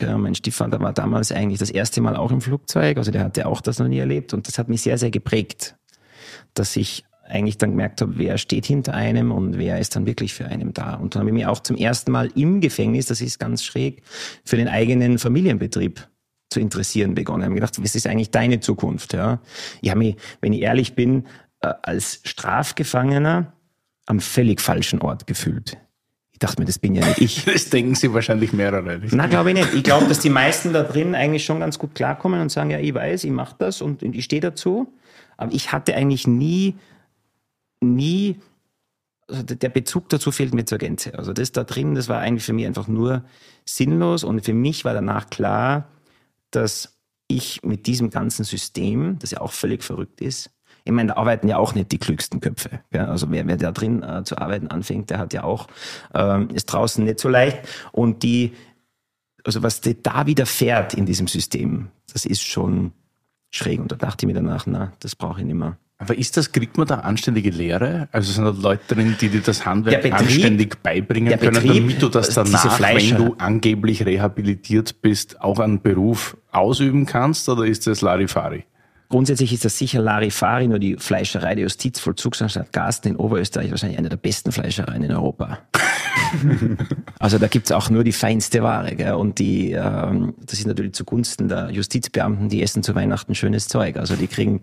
Ja, 0.00 0.18
mein 0.18 0.34
Stiefvater 0.34 0.80
war 0.80 0.92
damals 0.92 1.30
eigentlich 1.30 1.60
das 1.60 1.70
erste 1.70 2.00
Mal 2.00 2.16
auch 2.16 2.32
im 2.32 2.40
Flugzeug, 2.40 2.96
also 2.98 3.12
der 3.12 3.22
hatte 3.22 3.46
auch 3.46 3.60
das 3.60 3.78
noch 3.78 3.86
nie 3.86 3.98
erlebt 3.98 4.34
und 4.34 4.48
das 4.48 4.58
hat 4.58 4.68
mich 4.68 4.82
sehr, 4.82 4.98
sehr 4.98 5.12
geprägt, 5.12 5.76
dass 6.54 6.74
ich 6.74 7.04
eigentlich 7.26 7.58
dann 7.58 7.70
gemerkt 7.70 8.00
habe, 8.00 8.18
wer 8.18 8.38
steht 8.38 8.66
hinter 8.66 8.94
einem 8.94 9.32
und 9.32 9.58
wer 9.58 9.78
ist 9.78 9.96
dann 9.96 10.06
wirklich 10.06 10.34
für 10.34 10.46
einen 10.46 10.72
da. 10.74 10.94
Und 10.94 11.14
dann 11.14 11.20
habe 11.20 11.30
ich 11.30 11.34
mich 11.34 11.46
auch 11.46 11.60
zum 11.60 11.76
ersten 11.76 12.12
Mal 12.12 12.30
im 12.34 12.60
Gefängnis, 12.60 13.06
das 13.06 13.20
ist 13.20 13.38
ganz 13.38 13.64
schräg, 13.64 14.02
für 14.44 14.56
den 14.56 14.68
eigenen 14.68 15.18
Familienbetrieb 15.18 16.06
zu 16.50 16.60
interessieren 16.60 17.14
begonnen. 17.14 17.42
Ich 17.42 17.46
habe 17.46 17.54
gedacht, 17.54 17.82
was 17.82 17.94
ist 17.94 18.06
eigentlich 18.06 18.30
deine 18.30 18.60
Zukunft? 18.60 19.12
Ja? 19.12 19.40
Ich 19.80 19.90
habe 19.90 19.98
mich, 19.98 20.16
wenn 20.40 20.52
ich 20.52 20.62
ehrlich 20.62 20.94
bin, 20.94 21.24
äh, 21.60 21.72
als 21.82 22.20
Strafgefangener 22.24 23.52
am 24.06 24.20
völlig 24.20 24.60
falschen 24.60 25.00
Ort 25.00 25.26
gefühlt. 25.26 25.78
Ich 26.32 26.38
dachte 26.40 26.60
mir, 26.60 26.66
das 26.66 26.78
bin 26.78 26.94
ja 26.94 27.06
nicht 27.06 27.20
ich. 27.20 27.44
Das 27.52 27.70
denken 27.70 27.94
sie 27.94 28.12
wahrscheinlich 28.12 28.52
mehrere. 28.52 28.98
Nicht? 28.98 29.14
Na, 29.14 29.26
glaube 29.28 29.50
ich 29.50 29.56
nicht. 29.56 29.72
Ich 29.72 29.82
glaube, 29.82 30.06
dass 30.06 30.18
die 30.18 30.30
meisten 30.30 30.72
da 30.72 30.82
drin 30.82 31.14
eigentlich 31.14 31.44
schon 31.44 31.60
ganz 31.60 31.78
gut 31.78 31.94
klarkommen 31.94 32.40
und 32.40 32.50
sagen, 32.50 32.70
ja, 32.70 32.78
ich 32.78 32.92
weiß, 32.92 33.24
ich 33.24 33.30
mache 33.30 33.54
das 33.58 33.80
und 33.80 34.02
ich 34.02 34.24
stehe 34.24 34.42
dazu. 34.42 34.92
Aber 35.36 35.52
ich 35.52 35.72
hatte 35.72 35.94
eigentlich 35.94 36.26
nie, 36.26 36.76
nie, 37.84 38.40
also 39.28 39.42
der 39.42 39.68
Bezug 39.68 40.08
dazu 40.08 40.32
fehlt 40.32 40.54
mir 40.54 40.64
zur 40.64 40.78
Gänze. 40.78 41.18
Also 41.18 41.32
das 41.32 41.52
da 41.52 41.64
drin, 41.64 41.94
das 41.94 42.08
war 42.08 42.18
eigentlich 42.18 42.44
für 42.44 42.52
mich 42.52 42.66
einfach 42.66 42.88
nur 42.88 43.24
sinnlos 43.64 44.24
und 44.24 44.44
für 44.44 44.54
mich 44.54 44.84
war 44.84 44.94
danach 44.94 45.30
klar, 45.30 45.88
dass 46.50 46.98
ich 47.28 47.62
mit 47.62 47.86
diesem 47.86 48.10
ganzen 48.10 48.44
System, 48.44 49.18
das 49.18 49.30
ja 49.30 49.40
auch 49.40 49.52
völlig 49.52 49.82
verrückt 49.82 50.20
ist, 50.20 50.50
ich 50.86 50.92
meine, 50.92 51.08
da 51.08 51.16
arbeiten 51.16 51.48
ja 51.48 51.56
auch 51.56 51.74
nicht 51.74 51.92
die 51.92 51.98
klügsten 51.98 52.40
Köpfe. 52.40 52.80
Ja? 52.92 53.06
Also 53.06 53.30
wer, 53.30 53.46
wer 53.46 53.56
da 53.56 53.72
drin 53.72 54.02
äh, 54.02 54.22
zu 54.24 54.36
arbeiten 54.36 54.68
anfängt, 54.68 55.08
der 55.08 55.18
hat 55.18 55.32
ja 55.32 55.42
auch, 55.42 55.66
ähm, 56.12 56.50
ist 56.50 56.66
draußen 56.66 57.02
nicht 57.02 57.20
so 57.20 57.30
leicht. 57.30 57.66
Und 57.92 58.22
die, 58.22 58.52
also 59.44 59.62
was 59.62 59.80
da 59.80 60.26
widerfährt 60.26 60.92
in 60.92 61.06
diesem 61.06 61.26
System, 61.26 61.88
das 62.12 62.26
ist 62.26 62.42
schon 62.42 62.92
schräg. 63.50 63.80
Und 63.80 63.92
da 63.92 63.96
dachte 63.96 64.24
ich 64.24 64.26
mir 64.26 64.34
danach, 64.34 64.66
na, 64.66 64.92
das 65.00 65.16
brauche 65.16 65.40
ich 65.40 65.46
nicht 65.46 65.56
mehr. 65.56 65.78
Aber 65.98 66.18
ist 66.18 66.36
das, 66.36 66.50
kriegt 66.50 66.76
man 66.76 66.88
da 66.88 66.96
anständige 66.96 67.50
Lehre? 67.50 68.08
Also 68.10 68.32
sind 68.32 68.44
da 68.44 68.50
Leute 68.50 68.94
drin, 68.94 69.16
die 69.20 69.28
dir 69.28 69.40
das 69.40 69.64
Handwerk 69.64 70.02
Betrieb- 70.02 70.20
anständig 70.20 70.82
beibringen 70.82 71.38
können, 71.38 71.54
Betrieb, 71.54 71.82
damit 71.82 72.02
du 72.02 72.08
das 72.08 72.28
diese 72.28 72.44
danach, 72.44 72.80
wenn 72.80 73.16
du 73.16 73.34
angeblich 73.38 74.04
rehabilitiert 74.04 75.00
bist, 75.02 75.40
auch 75.40 75.60
einen 75.60 75.80
Beruf 75.80 76.36
ausüben 76.50 77.06
kannst? 77.06 77.48
Oder 77.48 77.64
ist 77.64 77.86
das 77.86 78.00
Larifari? 78.00 78.64
Grundsätzlich 79.08 79.52
ist 79.52 79.64
das 79.64 79.78
sicher 79.78 80.00
Larifari, 80.00 80.66
nur 80.66 80.80
die 80.80 80.96
Fleischerei 80.96 81.54
der 81.54 81.62
Justizvollzugsanstalt 81.62 82.72
Garsten 82.72 83.08
in 83.10 83.16
Oberösterreich 83.16 83.70
wahrscheinlich 83.70 83.98
eine 83.98 84.08
der 84.08 84.16
besten 84.16 84.50
Fleischereien 84.50 85.04
in 85.04 85.12
Europa. 85.12 85.58
also 87.18 87.38
da 87.38 87.46
gibt's 87.46 87.72
auch 87.72 87.90
nur 87.90 88.04
die 88.04 88.12
feinste 88.12 88.62
Ware. 88.62 88.94
Gell? 88.94 89.14
Und 89.14 89.38
die, 89.38 89.72
ähm, 89.72 90.34
das 90.44 90.58
ist 90.58 90.66
natürlich 90.66 90.92
zugunsten 90.92 91.48
der 91.48 91.70
Justizbeamten, 91.70 92.48
die 92.48 92.62
essen 92.62 92.82
zu 92.82 92.94
Weihnachten 92.94 93.34
schönes 93.34 93.68
Zeug. 93.68 93.96
Also 93.96 94.16
die 94.16 94.26
kriegen 94.26 94.60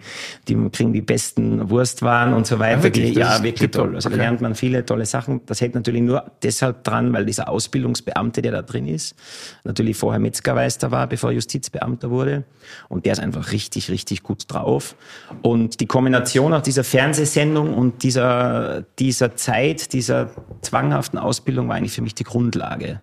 die, 0.48 0.56
kriegen 0.72 0.94
die 0.94 1.02
besten 1.02 1.70
Wurstwaren 1.70 2.34
und 2.34 2.48
so 2.48 2.60
weiter. 2.60 2.84
wirklich? 2.84 3.16
Das 3.16 3.38
Ja, 3.38 3.44
wirklich 3.44 3.72
toll. 3.72 3.96
Also 3.96 4.10
Okay. 4.10 4.18
da 4.18 4.24
lernt 4.24 4.42
man 4.42 4.56
viele 4.56 4.86
tolle 4.86 5.06
Sachen. 5.06 5.42
Das 5.46 5.62
hält 5.62 5.76
natürlich 5.76 6.02
nur 6.02 6.26
deshalb 6.44 6.84
dran, 6.84 7.14
weil 7.14 7.26
dieser 7.26 7.50
Ausbildungsbeamte, 7.50 8.42
der 8.42 8.52
da 8.52 8.62
drin 8.62 8.88
ist, 8.88 9.16
natürlich 9.64 9.96
vorher 9.98 10.20
Metzgermeister 10.20 10.92
war, 10.92 11.08
bevor 11.08 11.30
er 11.32 11.36
Justizbeamter 11.36 12.10
wurde. 12.10 12.44
Und 12.90 13.06
der 13.06 13.14
ist 13.14 13.20
einfach 13.20 13.52
richtig, 13.52 13.90
richtig 13.90 14.24
gut 14.24 14.46
drauf. 14.48 14.96
Und 15.42 15.80
die 15.80 15.86
Kombination 15.86 16.54
auch 16.54 16.62
dieser 16.62 16.84
Fernsehsendung 16.84 17.74
und 17.74 18.04
dieser, 18.04 18.84
dieser 19.00 19.36
Zeit, 19.36 19.94
dieser 19.94 20.30
zwanghaften 20.62 21.18
Ausbildung 21.20 21.41
war 21.48 21.76
eigentlich 21.76 21.94
für 21.94 22.02
mich 22.02 22.16
die 22.16 22.24
Grundlage. 22.24 23.02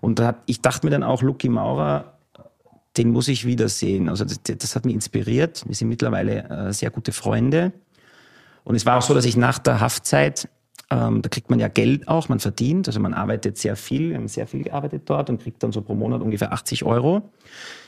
Und 0.00 0.18
da 0.18 0.28
hat, 0.28 0.36
ich 0.46 0.60
dachte 0.60 0.86
mir 0.86 0.90
dann 0.90 1.02
auch, 1.02 1.22
Lucky 1.22 1.48
Maurer, 1.48 2.14
den 2.96 3.10
muss 3.10 3.28
ich 3.28 3.44
wiedersehen. 3.44 4.08
Also 4.08 4.24
das, 4.24 4.40
das 4.42 4.76
hat 4.76 4.84
mich 4.84 4.94
inspiriert. 4.94 5.64
Wir 5.66 5.74
sind 5.74 5.88
mittlerweile 5.88 6.48
äh, 6.48 6.72
sehr 6.72 6.90
gute 6.90 7.12
Freunde. 7.12 7.72
Und 8.62 8.76
es 8.76 8.86
war 8.86 8.98
auch 8.98 9.02
so, 9.02 9.14
dass 9.14 9.24
ich 9.24 9.36
nach 9.36 9.58
der 9.58 9.80
Haftzeit, 9.80 10.48
ähm, 10.90 11.20
da 11.22 11.28
kriegt 11.28 11.50
man 11.50 11.58
ja 11.58 11.68
Geld 11.68 12.08
auch, 12.08 12.28
man 12.28 12.40
verdient, 12.40 12.86
also 12.88 13.00
man 13.00 13.12
arbeitet 13.12 13.58
sehr 13.58 13.76
viel, 13.76 14.10
wir 14.10 14.16
haben 14.16 14.28
sehr 14.28 14.46
viel 14.46 14.62
gearbeitet 14.62 15.02
dort 15.06 15.28
und 15.28 15.42
kriegt 15.42 15.62
dann 15.62 15.72
so 15.72 15.82
pro 15.82 15.94
Monat 15.94 16.22
ungefähr 16.22 16.52
80 16.52 16.84
Euro. 16.84 17.30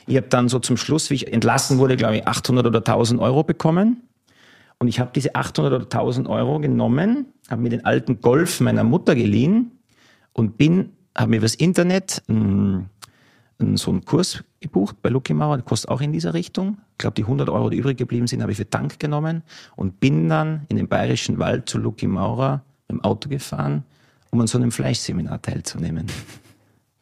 Ich 0.07 0.17
habe 0.17 0.29
dann 0.29 0.49
so 0.49 0.59
zum 0.59 0.77
Schluss, 0.77 1.09
wie 1.11 1.15
ich 1.15 1.33
entlassen 1.33 1.79
wurde, 1.79 1.97
glaube 1.97 2.17
ich, 2.17 2.27
800 2.27 2.67
oder 2.67 2.79
1000 2.79 3.21
Euro 3.21 3.43
bekommen. 3.43 4.03
Und 4.79 4.89
ich 4.89 5.01
habe 5.01 5.11
diese 5.15 5.35
800 5.35 5.73
oder 5.73 5.85
1000 5.85 6.29
Euro 6.29 6.59
genommen, 6.59 7.27
habe 7.49 7.63
mir 7.63 7.71
den 7.71 7.85
alten 7.87 8.21
Golf 8.21 8.61
meiner 8.61 8.85
Mutter 8.85 9.15
geliehen 9.15 9.76
und 10.37 10.59
bin, 10.59 10.91
habe 11.17 11.31
mir 11.31 11.39
übers 11.39 11.55
Internet 11.55 12.23
einen, 12.29 12.91
einen, 13.59 13.79
so 13.79 13.91
einen 13.91 14.05
Kurs 14.05 14.45
gebucht 14.61 15.01
bei 15.01 15.09
Lucky 15.09 15.33
Mauer, 15.33 15.59
kostet 15.63 15.91
auch 15.91 16.03
in 16.03 16.13
dieser 16.13 16.35
Richtung. 16.35 16.77
Ich 16.93 16.99
glaube, 16.99 17.15
die 17.15 17.23
100 17.23 17.49
Euro, 17.49 17.71
die 17.71 17.79
übrig 17.79 17.97
geblieben 17.97 18.27
sind, 18.27 18.43
habe 18.43 18.53
ich 18.53 18.59
für 18.59 18.67
Dank 18.67 19.01
genommen 19.01 19.43
und 19.77 19.99
bin 19.99 20.29
dann 20.29 20.67
in 20.69 20.77
den 20.77 20.89
bayerischen 20.89 21.39
Wald 21.39 21.71
zu 21.71 21.79
Lucky 21.79 22.07
Maurer 22.07 22.63
mit 22.87 22.99
dem 22.99 23.05
Auto 23.05 23.31
gefahren, 23.31 23.85
um 24.31 24.41
an 24.41 24.47
so 24.47 24.59
einem 24.59 24.71
Fleischseminar 24.71 25.43
teilzunehmen. 25.43 26.07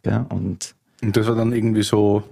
Ja, 0.07 0.27
und 0.29 0.75
Und 1.01 1.17
das 1.17 1.27
war 1.27 1.35
dann 1.35 1.55
irgendwie 1.55 1.83
so 1.83 2.23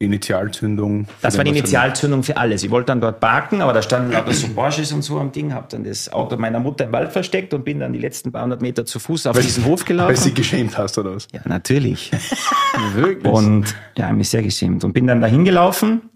Initialzündung. 0.00 1.06
das 1.20 1.36
war 1.36 1.44
die 1.44 1.50
Initialzündung 1.50 2.22
für 2.22 2.36
alles. 2.38 2.64
Ich 2.64 2.70
wollte 2.70 2.86
dann 2.86 3.02
dort 3.02 3.20
parken, 3.20 3.60
aber 3.60 3.74
da 3.74 3.82
standen 3.82 4.12
lauter 4.12 4.32
so 4.32 4.48
Porsches 4.54 4.92
und 4.92 5.02
so 5.02 5.18
am 5.20 5.30
Ding, 5.30 5.52
habe 5.52 5.66
dann 5.70 5.84
das 5.84 6.10
Auto 6.10 6.36
meiner 6.38 6.58
Mutter 6.58 6.86
im 6.86 6.92
Wald 6.92 7.12
versteckt 7.12 7.52
und 7.52 7.64
bin 7.66 7.80
dann 7.80 7.92
die 7.92 7.98
letzten 7.98 8.32
paar 8.32 8.44
hundert 8.44 8.62
Meter 8.62 8.86
zu 8.86 8.98
Fuß 8.98 9.26
auf 9.26 9.38
diesen 9.38 9.66
Hof 9.66 9.80
Weil 9.80 10.16
sie 10.16 10.30
gelaufen. 10.30 10.34
geschämt 10.34 10.78
hast, 10.78 10.96
oder 10.96 11.14
was? 11.14 11.28
Ja, 11.32 11.40
natürlich. 11.44 12.10
Wirklich? 12.94 13.30
Und 13.32 13.74
ja, 13.96 14.10
mich 14.12 14.30
sehr 14.30 14.42
geschämt 14.42 14.84
und 14.84 14.94
bin 14.94 15.06
dann 15.06 15.20
dahin 15.20 15.44
gelaufen 15.44 16.08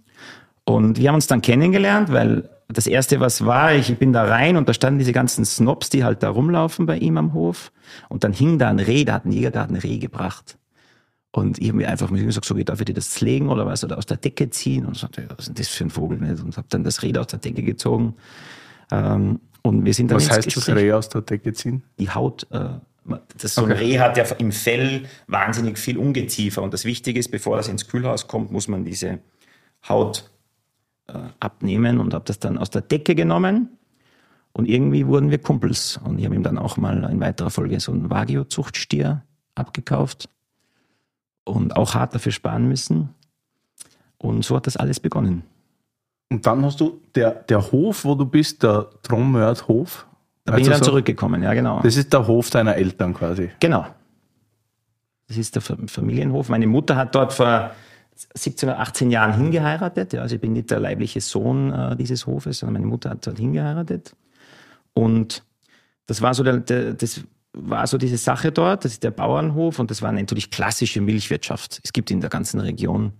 und 0.65 0.99
wir 0.99 1.09
haben 1.09 1.17
uns 1.17 1.27
dann 1.27 1.43
kennengelernt, 1.43 2.11
weil 2.11 2.49
das 2.69 2.87
erste, 2.87 3.21
was 3.21 3.45
war, 3.45 3.75
ich 3.75 3.95
bin 3.99 4.15
da 4.15 4.25
rein 4.25 4.57
und 4.57 4.67
da 4.67 4.73
standen 4.73 4.99
diese 4.99 5.13
ganzen 5.13 5.45
Snobs, 5.45 5.91
die 5.91 6.05
halt 6.05 6.23
da 6.23 6.31
rumlaufen 6.31 6.87
bei 6.87 6.97
ihm 6.97 7.19
am 7.19 7.35
Hof 7.35 7.71
und 8.09 8.25
dann 8.25 8.33
hing 8.33 8.59
da 8.59 8.71
ein 8.71 8.79
Reh, 8.79 9.05
da 9.05 9.13
hat 9.13 9.27
ein 9.27 9.33
Jäger 9.33 9.51
da 9.51 9.61
hat 9.61 9.71
ein 9.71 9.77
Reh 9.77 9.99
gebracht. 9.99 10.57
Und 11.35 11.59
ich 11.59 11.67
habe 11.67 11.79
mir 11.79 11.89
einfach 11.89 12.11
mit 12.11 12.21
ihm 12.21 12.29
gesagt, 12.29 12.47
so, 12.47 12.55
darf 12.55 12.79
ich 12.79 12.85
dir 12.85 12.95
das 12.95 13.21
legen 13.21 13.49
oder 13.49 13.67
was, 13.67 13.83
oder 13.83 13.99
aus 13.99 14.07
der 14.07 14.19
Decke 14.19 14.51
ziehen? 14.51 14.87
Und 14.87 14.93
ich 14.93 15.01
sagte, 15.01 15.27
was 15.31 15.41
ist 15.41 15.49
denn 15.49 15.55
das 15.57 15.69
für 15.69 15.83
ein 15.83 15.91
Vogel? 15.91 16.19
Nicht? 16.19 16.41
Und 16.41 16.57
habe 16.57 16.69
dann 16.71 16.85
das 16.85 17.03
Reh 17.03 17.13
aus 17.19 17.27
der 17.27 17.41
Decke 17.41 17.65
gezogen. 17.65 18.15
Ähm, 18.93 19.41
und 19.63 19.85
wir 19.85 19.93
sind 19.95 20.13
dann 20.13 20.19
was 20.19 20.31
heißt 20.31 20.47
das 20.47 20.55
Gespräch 20.55 20.77
Reh 20.77 20.93
aus 20.93 21.09
der 21.09 21.23
Decke 21.23 21.53
ziehen? 21.53 21.83
die 21.99 22.09
Haut, 22.09 22.47
äh, 22.53 22.69
das 23.37 23.57
so 23.57 23.65
ein 23.65 23.73
Reh 23.73 23.99
hat 23.99 24.17
ja 24.17 24.23
im 24.39 24.53
Fell 24.53 25.07
wahnsinnig 25.27 25.77
viel 25.77 25.99
Ungeziefer. 25.99 26.63
Und 26.63 26.73
das 26.73 26.85
Wichtige 26.85 27.19
ist, 27.19 27.33
bevor 27.33 27.57
das 27.57 27.67
ins 27.67 27.89
Kühlhaus 27.89 28.29
kommt, 28.29 28.53
muss 28.53 28.69
man 28.69 28.85
diese 28.85 29.19
Haut 29.89 30.31
äh, 31.09 31.15
abnehmen 31.41 31.99
und 31.99 32.15
habe 32.15 32.27
das 32.27 32.39
dann 32.39 32.59
aus 32.59 32.71
der 32.71 32.83
Decke 32.83 33.17
genommen. 33.17 33.71
Und 34.53 34.69
irgendwie 34.69 35.09
wurden 35.09 35.33
wir 35.33 35.39
Kumpels. 35.39 35.99
Und 36.05 36.21
ich 36.21 36.27
habe 36.27 36.37
ihm 36.37 36.45
dann 36.45 36.59
auch 36.59 36.77
mal 36.77 37.11
in 37.11 37.19
weiterer 37.19 37.51
Folge 37.51 37.81
so 37.81 37.91
einen 37.91 38.09
Wagyu-Zuchtstier 38.09 39.25
abgekauft 39.57 40.29
und 41.45 41.77
auch 41.77 41.95
hart 41.95 42.15
dafür 42.15 42.33
sparen 42.33 42.67
müssen. 42.69 43.11
Und 44.19 44.45
so 44.45 44.57
hat 44.57 44.67
das 44.67 44.77
alles 44.77 45.01
begonnen. 45.01 45.43
Und 46.31 46.47
dann 46.47 46.65
hast 46.65 46.81
du, 46.81 47.01
der, 47.15 47.31
der 47.31 47.71
Hof, 47.73 48.05
wo 48.05 48.15
du 48.15 48.25
bist, 48.25 48.63
der 48.63 48.89
Trommördhof. 49.03 50.07
Da 50.45 50.53
bin 50.55 50.63
ich 50.63 50.69
dann 50.69 50.79
so, 50.79 50.87
zurückgekommen, 50.87 51.43
ja 51.43 51.55
genau. 51.55 51.81
Das 51.83 51.97
ist 51.97 52.13
der 52.13 52.27
Hof 52.27 52.51
deiner 52.51 52.75
Eltern 52.77 53.15
quasi. 53.15 53.51
Genau. 53.61 53.87
Das 55.29 55.37
ist 55.37 55.55
der 55.55 55.63
Fa- 55.63 55.77
Familienhof. 55.87 56.49
Meine 56.49 56.67
Mutter 56.67 56.97
hat 56.97 57.15
dort 57.15 57.33
vor 57.33 57.71
17 58.35 58.69
oder 58.69 58.79
18 58.81 59.11
Jahren 59.11 59.35
hingeheiratet. 59.35 60.13
Ja, 60.13 60.23
also 60.23 60.35
ich 60.35 60.41
bin 60.41 60.53
nicht 60.53 60.71
der 60.71 60.81
leibliche 60.81 61.21
Sohn 61.21 61.73
äh, 61.73 61.97
dieses 61.97 62.27
Hofes, 62.27 62.59
sondern 62.59 62.75
meine 62.75 62.87
Mutter 62.87 63.11
hat 63.11 63.27
dort 63.27 63.39
hingeheiratet. 63.39 64.15
Und 64.93 65.43
das 66.07 66.21
war 66.23 66.35
so, 66.35 66.43
der, 66.43 66.59
der, 66.59 66.95
das 66.95 67.23
war 67.55 67.87
so 67.87 67.99
diese 67.99 68.19
Sache 68.19 68.53
dort. 68.53 68.85
Das 68.85 68.93
ist 68.93 69.03
der 69.05 69.11
Bauernhof 69.11 69.79
und 69.79 69.91
das 69.91 70.03
war 70.03 70.13
natürlich 70.13 70.51
klassische 70.51 71.01
Milchwirtschaft. 71.01 71.81
Es 71.83 71.93
gibt 71.93 72.11
in 72.11 72.21
der 72.21 72.31
ganzen 72.31 72.61
Region, 72.61 73.13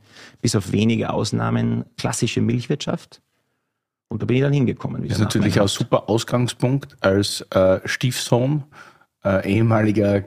bis 0.43 0.57
auf 0.57 0.73
wenige 0.73 1.11
Ausnahmen, 1.11 1.85
klassische 1.97 2.41
Milchwirtschaft. 2.41 3.23
Und 4.09 4.23
da 4.23 4.27
bin 4.27 4.37
ich 4.37 4.43
dann 4.43 4.53
hingekommen. 4.53 5.03
Das 5.03 5.19
ist 5.19 5.25
natürlich 5.25 5.59
auch 5.59 5.65
ein 5.65 5.69
super 5.69 6.09
Ausgangspunkt 6.09 6.97
als 7.01 7.41
äh, 7.51 7.81
Stiefsohn, 7.85 8.65
äh, 9.25 9.49
ehemaliger 9.51 10.25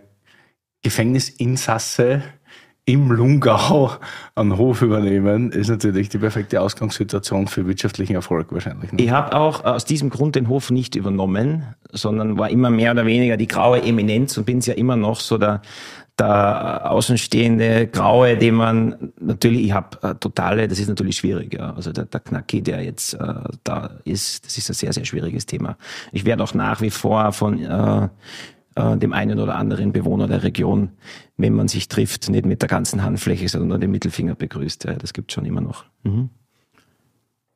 Gefängnisinsasse 0.82 2.24
im 2.88 3.12
Lungau 3.12 3.92
einen 4.34 4.58
Hof 4.58 4.82
übernehmen, 4.82 5.52
ist 5.52 5.68
natürlich 5.68 6.08
die 6.08 6.20
perfekte 6.20 6.62
Ausgangssituation 6.62 7.48
für 7.48 7.68
wirtschaftlichen 7.68 8.16
Erfolg 8.16 8.54
wahrscheinlich. 8.54 8.94
Ne? 8.94 9.02
Ich 9.02 9.12
habe 9.12 9.36
auch 9.36 9.66
aus 9.66 9.84
diesem 9.84 10.10
Grund 10.10 10.38
den 10.38 10.48
Hof 10.48 10.72
nicht 10.72 10.96
übernommen, 10.96 11.76
sondern 11.92 12.38
war 12.38 12.50
immer 12.50 12.70
mehr 12.70 12.94
oder 12.94 13.06
weniger 13.06 13.36
die 13.36 13.48
graue 13.48 13.84
Eminenz 13.84 14.38
und 14.38 14.46
bin 14.46 14.60
es 14.60 14.68
ja 14.68 14.74
immer 14.74 14.96
noch 14.96 15.20
so 15.20 15.38
der, 15.38 15.62
der 16.18 16.90
außenstehende 16.90 17.88
Graue, 17.88 18.38
den 18.38 18.56
man 18.56 19.12
natürlich, 19.20 19.66
ich 19.66 19.74
habe 19.74 20.02
äh, 20.02 20.16
totale, 20.16 20.70
das 20.70 20.80
ist 20.80 20.88
natürlich 20.88 21.18
schwierig, 21.18 21.56
ja. 21.56 21.74
Also 21.74 21.92
der, 21.92 22.06
der 22.06 22.22
Knacki, 22.22 22.62
der 22.62 22.84
jetzt 22.86 23.16
äh, 23.16 23.34
da 23.66 23.90
ist, 24.06 24.46
das 24.46 24.58
ist 24.58 24.70
ein 24.70 24.76
sehr, 24.76 24.94
sehr 24.94 25.04
schwieriges 25.04 25.46
Thema. 25.46 25.76
Ich 26.14 26.24
werde 26.24 26.42
auch 26.42 26.54
nach 26.54 26.80
wie 26.80 26.90
vor 26.90 27.34
von 27.34 27.62
äh, 27.62 28.08
äh, 28.78 28.98
dem 28.98 29.14
einen 29.14 29.40
oder 29.40 29.56
anderen 29.56 29.92
Bewohner 29.92 30.28
der 30.28 30.44
Region, 30.44 30.90
wenn 31.36 31.54
man 31.54 31.68
sich 31.68 31.88
trifft, 31.88 32.30
nicht 32.30 32.46
mit 32.46 32.62
der 32.62 32.70
ganzen 32.70 33.04
Handfläche, 33.04 33.50
sondern 33.50 33.70
nur 33.70 33.80
den 33.80 33.92
Mittelfinger 33.92 34.36
begrüßt. 34.36 34.86
Ja. 34.86 34.94
Das 34.94 35.14
gibt 35.14 35.32
schon 35.32 35.46
immer 35.46 35.62
noch. 35.62 35.86
Mhm. 36.04 36.30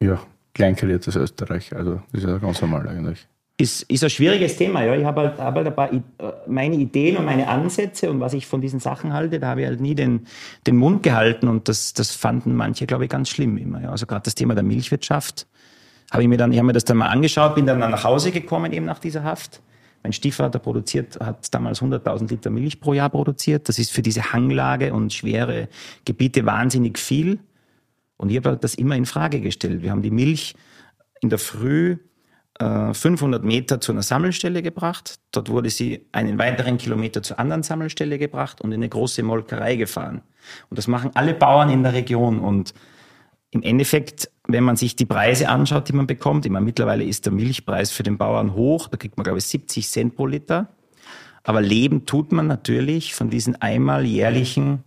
Ja, 0.01 0.19
kleinkariertes 0.53 1.15
Österreich, 1.15 1.75
also 1.75 2.01
das 2.11 2.23
ist 2.23 2.29
ja 2.29 2.37
ganz 2.37 2.61
normal 2.61 2.87
eigentlich. 2.87 3.27
ist, 3.61 3.83
ist 3.83 4.03
ein 4.03 4.09
schwieriges 4.09 4.57
Thema. 4.57 4.83
Ja. 4.83 4.95
Ich 4.95 5.05
habe 5.05 5.21
halt, 5.21 5.37
hab 5.37 5.55
halt 5.55 5.67
ein 5.67 5.75
paar 5.75 5.93
I 5.93 5.97
äh, 6.17 6.31
meine 6.47 6.75
Ideen 6.75 7.17
und 7.17 7.25
meine 7.25 7.47
Ansätze 7.47 8.09
und 8.09 8.19
was 8.19 8.33
ich 8.33 8.47
von 8.47 8.61
diesen 8.61 8.79
Sachen 8.79 9.13
halte, 9.13 9.39
da 9.39 9.49
habe 9.49 9.61
ich 9.61 9.67
halt 9.67 9.79
nie 9.79 9.95
den, 9.95 10.25
den 10.67 10.75
Mund 10.77 11.03
gehalten 11.03 11.47
und 11.47 11.67
das, 11.67 11.93
das 11.93 12.11
fanden 12.11 12.55
manche, 12.55 12.85
glaube 12.87 13.05
ich, 13.05 13.09
ganz 13.09 13.29
schlimm 13.29 13.57
immer. 13.57 13.81
Ja. 13.81 13.91
Also 13.91 14.05
gerade 14.05 14.23
das 14.23 14.35
Thema 14.35 14.55
der 14.55 14.63
Milchwirtschaft 14.63 15.47
habe 16.11 16.23
ich 16.23 16.29
mir 16.29 16.37
dann, 16.37 16.51
ich 16.51 16.57
habe 16.57 16.67
mir 16.67 16.73
das 16.73 16.85
dann 16.85 16.97
mal 16.97 17.07
angeschaut, 17.07 17.55
bin 17.55 17.65
dann 17.65 17.79
nach 17.79 18.03
Hause 18.03 18.31
gekommen 18.31 18.73
eben 18.73 18.85
nach 18.85 18.99
dieser 18.99 19.23
Haft. 19.23 19.61
Mein 20.03 20.13
Stiefvater 20.13 20.59
produziert, 20.59 21.19
hat 21.19 21.53
damals 21.53 21.81
100.000 21.81 22.29
Liter 22.29 22.49
Milch 22.49 22.79
pro 22.79 22.93
Jahr 22.93 23.09
produziert. 23.09 23.69
Das 23.69 23.77
ist 23.77 23.91
für 23.91 24.01
diese 24.01 24.33
Hanglage 24.33 24.93
und 24.93 25.13
schwere 25.13 25.69
Gebiete 26.05 26.45
wahnsinnig 26.45 26.97
viel. 26.97 27.39
Und 28.17 28.29
ich 28.29 28.37
habe 28.37 28.49
halt 28.49 28.63
das 28.63 28.75
immer 28.75 28.95
in 28.95 29.05
Frage 29.05 29.41
gestellt. 29.41 29.81
Wir 29.81 29.91
haben 29.91 30.01
die 30.01 30.11
Milch 30.11 30.55
in 31.21 31.29
der 31.29 31.39
Früh 31.39 31.97
500 32.59 33.41
äh, 33.41 33.45
Meter 33.45 33.81
zu 33.81 33.91
einer 33.91 34.03
Sammelstelle 34.03 34.61
gebracht. 34.61 35.19
Dort 35.31 35.49
wurde 35.49 35.69
sie 35.69 36.07
einen 36.11 36.37
weiteren 36.37 36.77
Kilometer 36.77 37.23
zur 37.23 37.39
anderen 37.39 37.63
Sammelstelle 37.63 38.19
gebracht 38.19 38.61
und 38.61 38.71
in 38.71 38.79
eine 38.79 38.89
große 38.89 39.23
Molkerei 39.23 39.75
gefahren. 39.75 40.21
Und 40.69 40.77
das 40.77 40.87
machen 40.87 41.11
alle 41.15 41.33
Bauern 41.33 41.69
in 41.69 41.83
der 41.83 41.93
Region. 41.93 42.39
Und 42.39 42.73
im 43.51 43.63
Endeffekt, 43.63 44.29
wenn 44.53 44.63
man 44.63 44.75
sich 44.75 44.95
die 44.95 45.05
Preise 45.05 45.49
anschaut, 45.49 45.87
die 45.87 45.93
man 45.93 46.07
bekommt, 46.07 46.45
ich 46.45 46.51
meine, 46.51 46.65
mittlerweile 46.65 47.03
ist 47.03 47.25
der 47.25 47.33
Milchpreis 47.33 47.91
für 47.91 48.03
den 48.03 48.17
Bauern 48.17 48.53
hoch, 48.53 48.87
da 48.87 48.97
kriegt 48.97 49.17
man, 49.17 49.23
glaube 49.23 49.39
ich, 49.39 49.45
70 49.45 49.87
Cent 49.87 50.15
pro 50.15 50.27
Liter. 50.27 50.69
Aber 51.43 51.61
leben 51.61 52.05
tut 52.05 52.31
man 52.31 52.47
natürlich 52.47 53.15
von 53.15 53.29
diesen 53.29 53.59
einmal 53.61 54.05
jährlichen, 54.05 54.83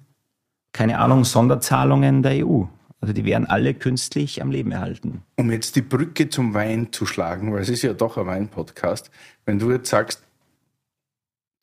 keine 0.73 0.99
Ahnung, 0.99 1.25
Sonderzahlungen 1.25 2.23
der 2.23 2.47
EU. 2.47 2.65
Also 3.01 3.13
die 3.13 3.25
werden 3.25 3.47
alle 3.47 3.75
künstlich 3.75 4.41
am 4.41 4.51
Leben 4.51 4.71
erhalten. 4.71 5.23
Um 5.37 5.51
jetzt 5.51 5.77
die 5.77 5.83
Brücke 5.83 6.31
zum 6.31 6.55
Wein 6.55 6.89
zu 6.91 7.05
schlagen, 7.05 7.53
weil 7.53 7.61
es 7.61 7.69
ist 7.69 7.83
ja 7.83 7.93
doch 7.93 8.17
ein 8.17 8.27
Wein-Podcast, 8.27 9.11
wenn 9.45 9.59
du 9.59 9.71
jetzt 9.73 9.91
sagst, 9.91 10.23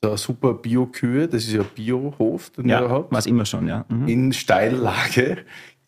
der 0.03 0.17
super 0.17 0.53
Bio-Kühe, 0.53 1.27
das 1.27 1.43
ist 1.43 1.53
ja 1.53 1.63
Biohof, 1.63 2.49
den 2.51 2.69
ja, 2.69 2.81
ihr 2.81 2.89
habt. 2.89 3.11
war 3.11 3.25
immer 3.25 3.45
schon, 3.45 3.67
ja. 3.67 3.85
Mhm. 3.87 4.07
In 4.07 4.33
Steillage, 4.33 5.37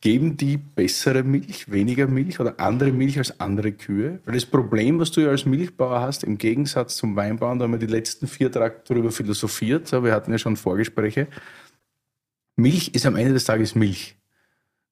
geben 0.03 0.35
die 0.35 0.57
bessere 0.57 1.23
Milch, 1.23 1.71
weniger 1.71 2.07
Milch 2.07 2.37
oder 2.41 2.59
andere 2.59 2.91
Milch 2.91 3.17
als 3.17 3.39
andere 3.39 3.71
Kühe? 3.71 4.19
Weil 4.25 4.33
das 4.33 4.45
Problem, 4.45 4.99
was 4.99 5.11
du 5.11 5.21
ja 5.21 5.29
als 5.29 5.45
Milchbauer 5.45 6.01
hast, 6.01 6.25
im 6.25 6.37
Gegensatz 6.37 6.97
zum 6.97 7.15
Weinbauern, 7.15 7.57
da 7.57 7.63
haben 7.63 7.71
wir 7.71 7.79
die 7.79 7.85
letzten 7.85 8.27
vier 8.27 8.51
Tage 8.51 8.81
darüber 8.85 9.11
philosophiert, 9.11 9.89
wir 9.93 10.11
hatten 10.11 10.29
ja 10.29 10.37
schon 10.37 10.57
Vorgespräche, 10.57 11.29
Milch 12.57 12.93
ist 12.93 13.05
am 13.05 13.15
Ende 13.15 13.31
des 13.31 13.45
Tages 13.45 13.75
Milch 13.75 14.17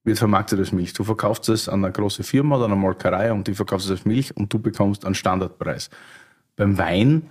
wird 0.06 0.18
vermarktet 0.18 0.60
als 0.60 0.72
Milch. 0.72 0.94
Du 0.94 1.04
verkaufst 1.04 1.50
es 1.50 1.68
an 1.68 1.84
eine 1.84 1.92
große 1.92 2.24
Firma 2.24 2.56
oder 2.56 2.66
eine 2.66 2.78
Molkerei 2.78 3.34
und 3.34 3.50
die 3.50 3.54
verkaufst 3.54 3.88
es 3.88 3.92
als 3.92 4.06
Milch 4.06 4.36
und 4.38 4.52
du 4.54 4.60
bekommst 4.60 5.06
einen 5.06 5.14
Standardpreis. 5.14 5.90
Beim 6.56 6.78
Wein 6.78 7.30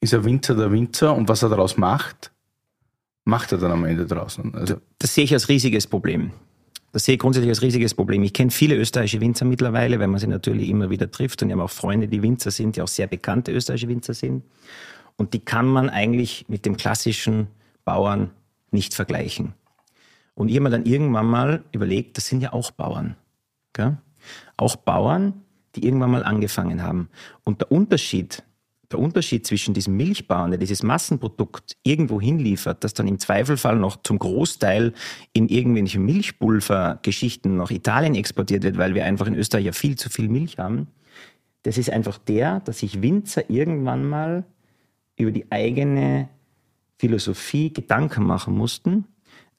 ist 0.00 0.12
ein 0.12 0.22
Winzer 0.22 0.54
der 0.54 0.70
Winzer 0.70 1.16
und 1.16 1.30
was 1.30 1.42
er 1.42 1.48
daraus 1.48 1.78
macht, 1.78 2.30
macht 3.24 3.52
er 3.52 3.58
dann 3.58 3.72
am 3.72 3.84
Ende 3.84 4.04
draußen. 4.04 4.54
Also 4.54 4.76
das 4.98 5.14
sehe 5.14 5.24
ich 5.24 5.32
als 5.32 5.48
riesiges 5.48 5.86
Problem. 5.86 6.32
Das 6.92 7.06
sehe 7.06 7.14
ich 7.14 7.20
grundsätzlich 7.20 7.48
als 7.48 7.62
riesiges 7.62 7.94
Problem. 7.94 8.22
Ich 8.22 8.34
kenne 8.34 8.50
viele 8.50 8.76
österreichische 8.76 9.20
Winzer 9.20 9.46
mittlerweile, 9.46 9.98
weil 9.98 10.08
man 10.08 10.20
sie 10.20 10.26
natürlich 10.26 10.68
immer 10.68 10.90
wieder 10.90 11.10
trifft 11.10 11.42
und 11.42 11.48
ich 11.48 11.52
habe 11.54 11.64
auch 11.64 11.70
Freunde, 11.70 12.06
die 12.06 12.22
Winzer 12.22 12.50
sind, 12.50 12.76
die 12.76 12.82
auch 12.82 12.88
sehr 12.88 13.06
bekannte 13.06 13.50
österreichische 13.50 13.88
Winzer 13.88 14.12
sind. 14.12 14.44
Und 15.16 15.32
die 15.32 15.40
kann 15.40 15.66
man 15.66 15.88
eigentlich 15.88 16.46
mit 16.48 16.66
dem 16.66 16.76
klassischen 16.76 17.48
Bauern 17.84 18.30
nicht 18.70 18.94
vergleichen. 18.94 19.54
Und 20.34 20.48
ich 20.48 20.54
habe 20.56 20.64
mir 20.64 20.70
dann 20.70 20.86
irgendwann 20.86 21.26
mal 21.26 21.64
überlegt, 21.72 22.16
das 22.16 22.26
sind 22.26 22.42
ja 22.42 22.52
auch 22.52 22.70
Bauern. 22.70 23.16
Gell? 23.72 23.96
Auch 24.56 24.76
Bauern, 24.76 25.42
die 25.74 25.84
irgendwann 25.84 26.10
mal 26.10 26.24
angefangen 26.24 26.82
haben. 26.82 27.08
Und 27.44 27.60
der 27.60 27.72
Unterschied, 27.72 28.42
der 28.92 29.00
Unterschied 29.00 29.46
zwischen 29.46 29.74
diesem 29.74 29.96
Milchbauern, 29.96 30.50
der 30.50 30.58
dieses 30.58 30.82
Massenprodukt 30.82 31.76
irgendwo 31.82 32.20
hinliefert, 32.20 32.84
das 32.84 32.94
dann 32.94 33.08
im 33.08 33.18
Zweifelfall 33.18 33.76
noch 33.76 34.02
zum 34.02 34.18
Großteil 34.18 34.92
in 35.32 35.48
irgendwelche 35.48 35.98
Milchpulvergeschichten 35.98 37.56
nach 37.56 37.70
Italien 37.70 38.14
exportiert 38.14 38.62
wird, 38.62 38.78
weil 38.78 38.94
wir 38.94 39.04
einfach 39.04 39.26
in 39.26 39.34
Österreich 39.34 39.66
ja 39.66 39.72
viel 39.72 39.96
zu 39.96 40.10
viel 40.10 40.28
Milch 40.28 40.58
haben, 40.58 40.88
das 41.62 41.78
ist 41.78 41.90
einfach 41.90 42.18
der, 42.18 42.60
dass 42.60 42.80
sich 42.80 43.02
Winzer 43.02 43.48
irgendwann 43.48 44.04
mal 44.04 44.44
über 45.16 45.30
die 45.30 45.50
eigene 45.50 46.28
Philosophie 46.98 47.72
Gedanken 47.72 48.24
machen 48.24 48.54
mussten 48.54 49.06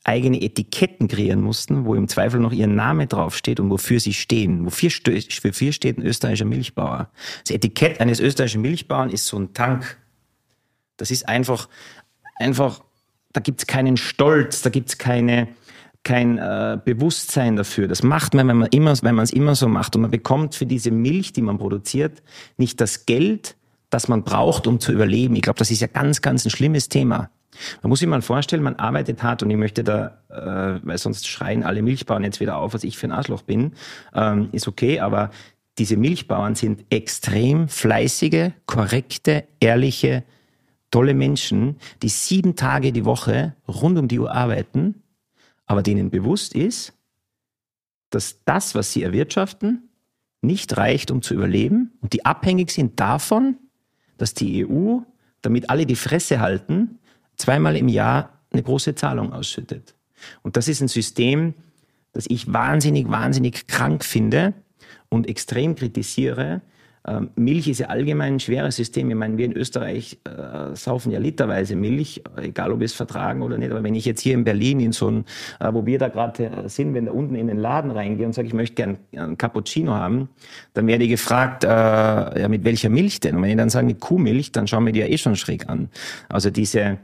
eigene 0.03 0.41
Etiketten 0.41 1.07
kreieren 1.07 1.41
mussten, 1.41 1.85
wo 1.85 1.95
im 1.95 2.07
Zweifel 2.07 2.39
noch 2.39 2.51
ihr 2.51 2.67
Name 2.67 3.07
draufsteht 3.07 3.59
und 3.59 3.69
wofür 3.69 3.99
sie 3.99 4.13
stehen. 4.13 4.65
Wofür, 4.65 4.89
wofür 4.89 5.71
steht 5.71 5.97
ein 5.97 6.05
österreichischer 6.05 6.45
Milchbauer? 6.45 7.09
Das 7.43 7.51
Etikett 7.51 8.01
eines 8.01 8.19
österreichischen 8.19 8.61
Milchbauern 8.61 9.09
ist 9.09 9.25
so 9.27 9.37
ein 9.37 9.53
Tank. 9.53 9.97
Das 10.97 11.09
ist 11.09 11.27
einfach, 11.29 11.69
einfach, 12.35 12.83
da 13.31 13.39
gibt's 13.39 13.65
keinen 13.65 13.95
Stolz, 13.95 14.61
da 14.61 14.69
gibt's 14.69 14.97
keine, 14.97 15.47
kein 16.03 16.37
äh, 16.37 16.77
Bewusstsein 16.83 17.55
dafür. 17.55 17.87
Das 17.87 18.03
macht 18.03 18.33
man, 18.33 18.47
wenn 18.49 18.57
man 18.57 18.69
immer, 18.71 18.93
wenn 19.03 19.15
man 19.15 19.23
es 19.23 19.31
immer 19.31 19.55
so 19.55 19.69
macht. 19.69 19.95
Und 19.95 20.01
man 20.01 20.11
bekommt 20.11 20.53
für 20.55 20.65
diese 20.65 20.91
Milch, 20.91 21.31
die 21.31 21.41
man 21.41 21.57
produziert, 21.57 22.21
nicht 22.57 22.81
das 22.81 23.05
Geld, 23.05 23.55
das 23.89 24.09
man 24.09 24.23
braucht, 24.23 24.67
um 24.67 24.81
zu 24.81 24.91
überleben. 24.91 25.35
Ich 25.37 25.43
glaube, 25.43 25.59
das 25.59 25.71
ist 25.71 25.79
ja 25.79 25.87
ganz, 25.87 26.21
ganz 26.21 26.45
ein 26.45 26.49
schlimmes 26.49 26.89
Thema. 26.89 27.29
Man 27.81 27.89
muss 27.89 27.99
sich 27.99 28.07
mal 28.07 28.21
vorstellen, 28.21 28.63
man 28.63 28.75
arbeitet 28.75 29.23
hart 29.23 29.43
und 29.43 29.49
ich 29.49 29.57
möchte 29.57 29.83
da, 29.83 30.21
äh, 30.29 30.79
weil 30.85 30.97
sonst 30.97 31.27
schreien 31.27 31.63
alle 31.63 31.81
Milchbauern 31.81 32.23
jetzt 32.23 32.39
wieder 32.39 32.57
auf, 32.57 32.73
was 32.73 32.83
ich 32.83 32.97
für 32.97 33.07
ein 33.07 33.11
Arschloch 33.11 33.41
bin, 33.41 33.73
ähm, 34.13 34.49
ist 34.51 34.67
okay, 34.67 34.99
aber 34.99 35.29
diese 35.77 35.97
Milchbauern 35.97 36.55
sind 36.55 36.85
extrem 36.89 37.67
fleißige, 37.67 38.51
korrekte, 38.65 39.45
ehrliche, 39.59 40.23
tolle 40.91 41.15
Menschen, 41.15 41.77
die 42.03 42.09
sieben 42.09 42.55
Tage 42.55 42.91
die 42.91 43.05
Woche 43.05 43.55
rund 43.67 43.97
um 43.97 44.07
die 44.07 44.19
Uhr 44.19 44.31
arbeiten, 44.31 45.01
aber 45.65 45.81
denen 45.81 46.11
bewusst 46.11 46.53
ist, 46.53 46.93
dass 48.11 48.43
das, 48.45 48.75
was 48.75 48.93
sie 48.93 49.01
erwirtschaften, 49.01 49.89
nicht 50.41 50.77
reicht, 50.77 51.09
um 51.09 51.23
zu 51.23 51.33
überleben 51.33 51.93
und 52.01 52.13
die 52.13 52.25
abhängig 52.25 52.69
sind 52.69 52.99
davon, 52.99 53.57
dass 54.17 54.35
die 54.35 54.67
EU, 54.67 54.99
damit 55.41 55.69
alle 55.69 55.85
die 55.87 55.95
Fresse 55.95 56.39
halten, 56.39 56.99
zweimal 57.43 57.75
im 57.75 57.89
Jahr 57.89 58.29
eine 58.51 58.63
große 58.63 58.95
Zahlung 58.95 59.33
ausschüttet. 59.33 59.95
Und 60.43 60.55
das 60.55 60.69
ist 60.69 60.81
ein 60.81 60.87
System, 60.87 61.53
das 62.13 62.25
ich 62.27 62.51
wahnsinnig, 62.51 63.09
wahnsinnig 63.09 63.67
krank 63.67 64.05
finde 64.05 64.53
und 65.09 65.27
extrem 65.27 65.75
kritisiere, 65.75 66.61
ähm, 67.05 67.31
Milch 67.35 67.67
ist 67.67 67.79
ja 67.79 67.87
allgemein 67.87 68.35
ein 68.35 68.39
schweres 68.39 68.77
System. 68.77 69.09
Ich 69.09 69.15
meine, 69.17 69.37
wir 69.37 69.45
in 69.45 69.51
Österreich 69.51 70.19
äh, 70.23 70.73
saufen 70.73 71.11
ja 71.11 71.19
literweise 71.19 71.75
Milch, 71.75 72.23
egal 72.37 72.71
ob 72.71 72.79
wir 72.79 72.85
es 72.85 72.93
vertragen 72.93 73.41
oder 73.41 73.57
nicht. 73.57 73.71
Aber 73.71 73.83
wenn 73.83 73.93
ich 73.93 74.05
jetzt 74.05 74.21
hier 74.21 74.33
in 74.33 74.45
Berlin 74.45 74.79
in 74.79 74.93
so 74.93 75.09
ein, 75.09 75.25
äh, 75.59 75.73
wo 75.73 75.85
wir 75.85 75.99
da 75.99 76.07
gerade 76.07 76.45
äh, 76.45 76.69
sind, 76.69 76.93
wenn 76.93 77.07
da 77.07 77.11
unten 77.11 77.35
in 77.35 77.47
den 77.47 77.57
Laden 77.57 77.91
reingehe 77.91 78.25
und 78.25 78.31
sage, 78.31 78.47
ich 78.47 78.53
möchte 78.53 78.75
gern 78.75 78.97
einen 79.17 79.37
Cappuccino 79.37 79.91
haben, 79.91 80.29
dann 80.73 80.87
werde 80.87 81.03
ich 81.03 81.09
gefragt, 81.09 81.65
äh, 81.65 81.67
ja, 81.67 82.47
mit 82.47 82.63
welcher 82.63 82.89
Milch 82.89 83.19
denn? 83.19 83.35
Und 83.35 83.41
wenn 83.41 83.49
ich 83.49 83.57
dann 83.57 83.69
sage, 83.69 83.85
mit 83.85 83.99
Kuhmilch, 83.99 84.53
dann 84.53 84.67
schauen 84.67 84.85
wir 84.85 84.93
die 84.93 85.01
ja 85.01 85.07
eh 85.07 85.17
schon 85.17 85.35
schräg 85.35 85.67
an. 85.67 85.89
Also 86.29 86.51
diese, 86.51 86.99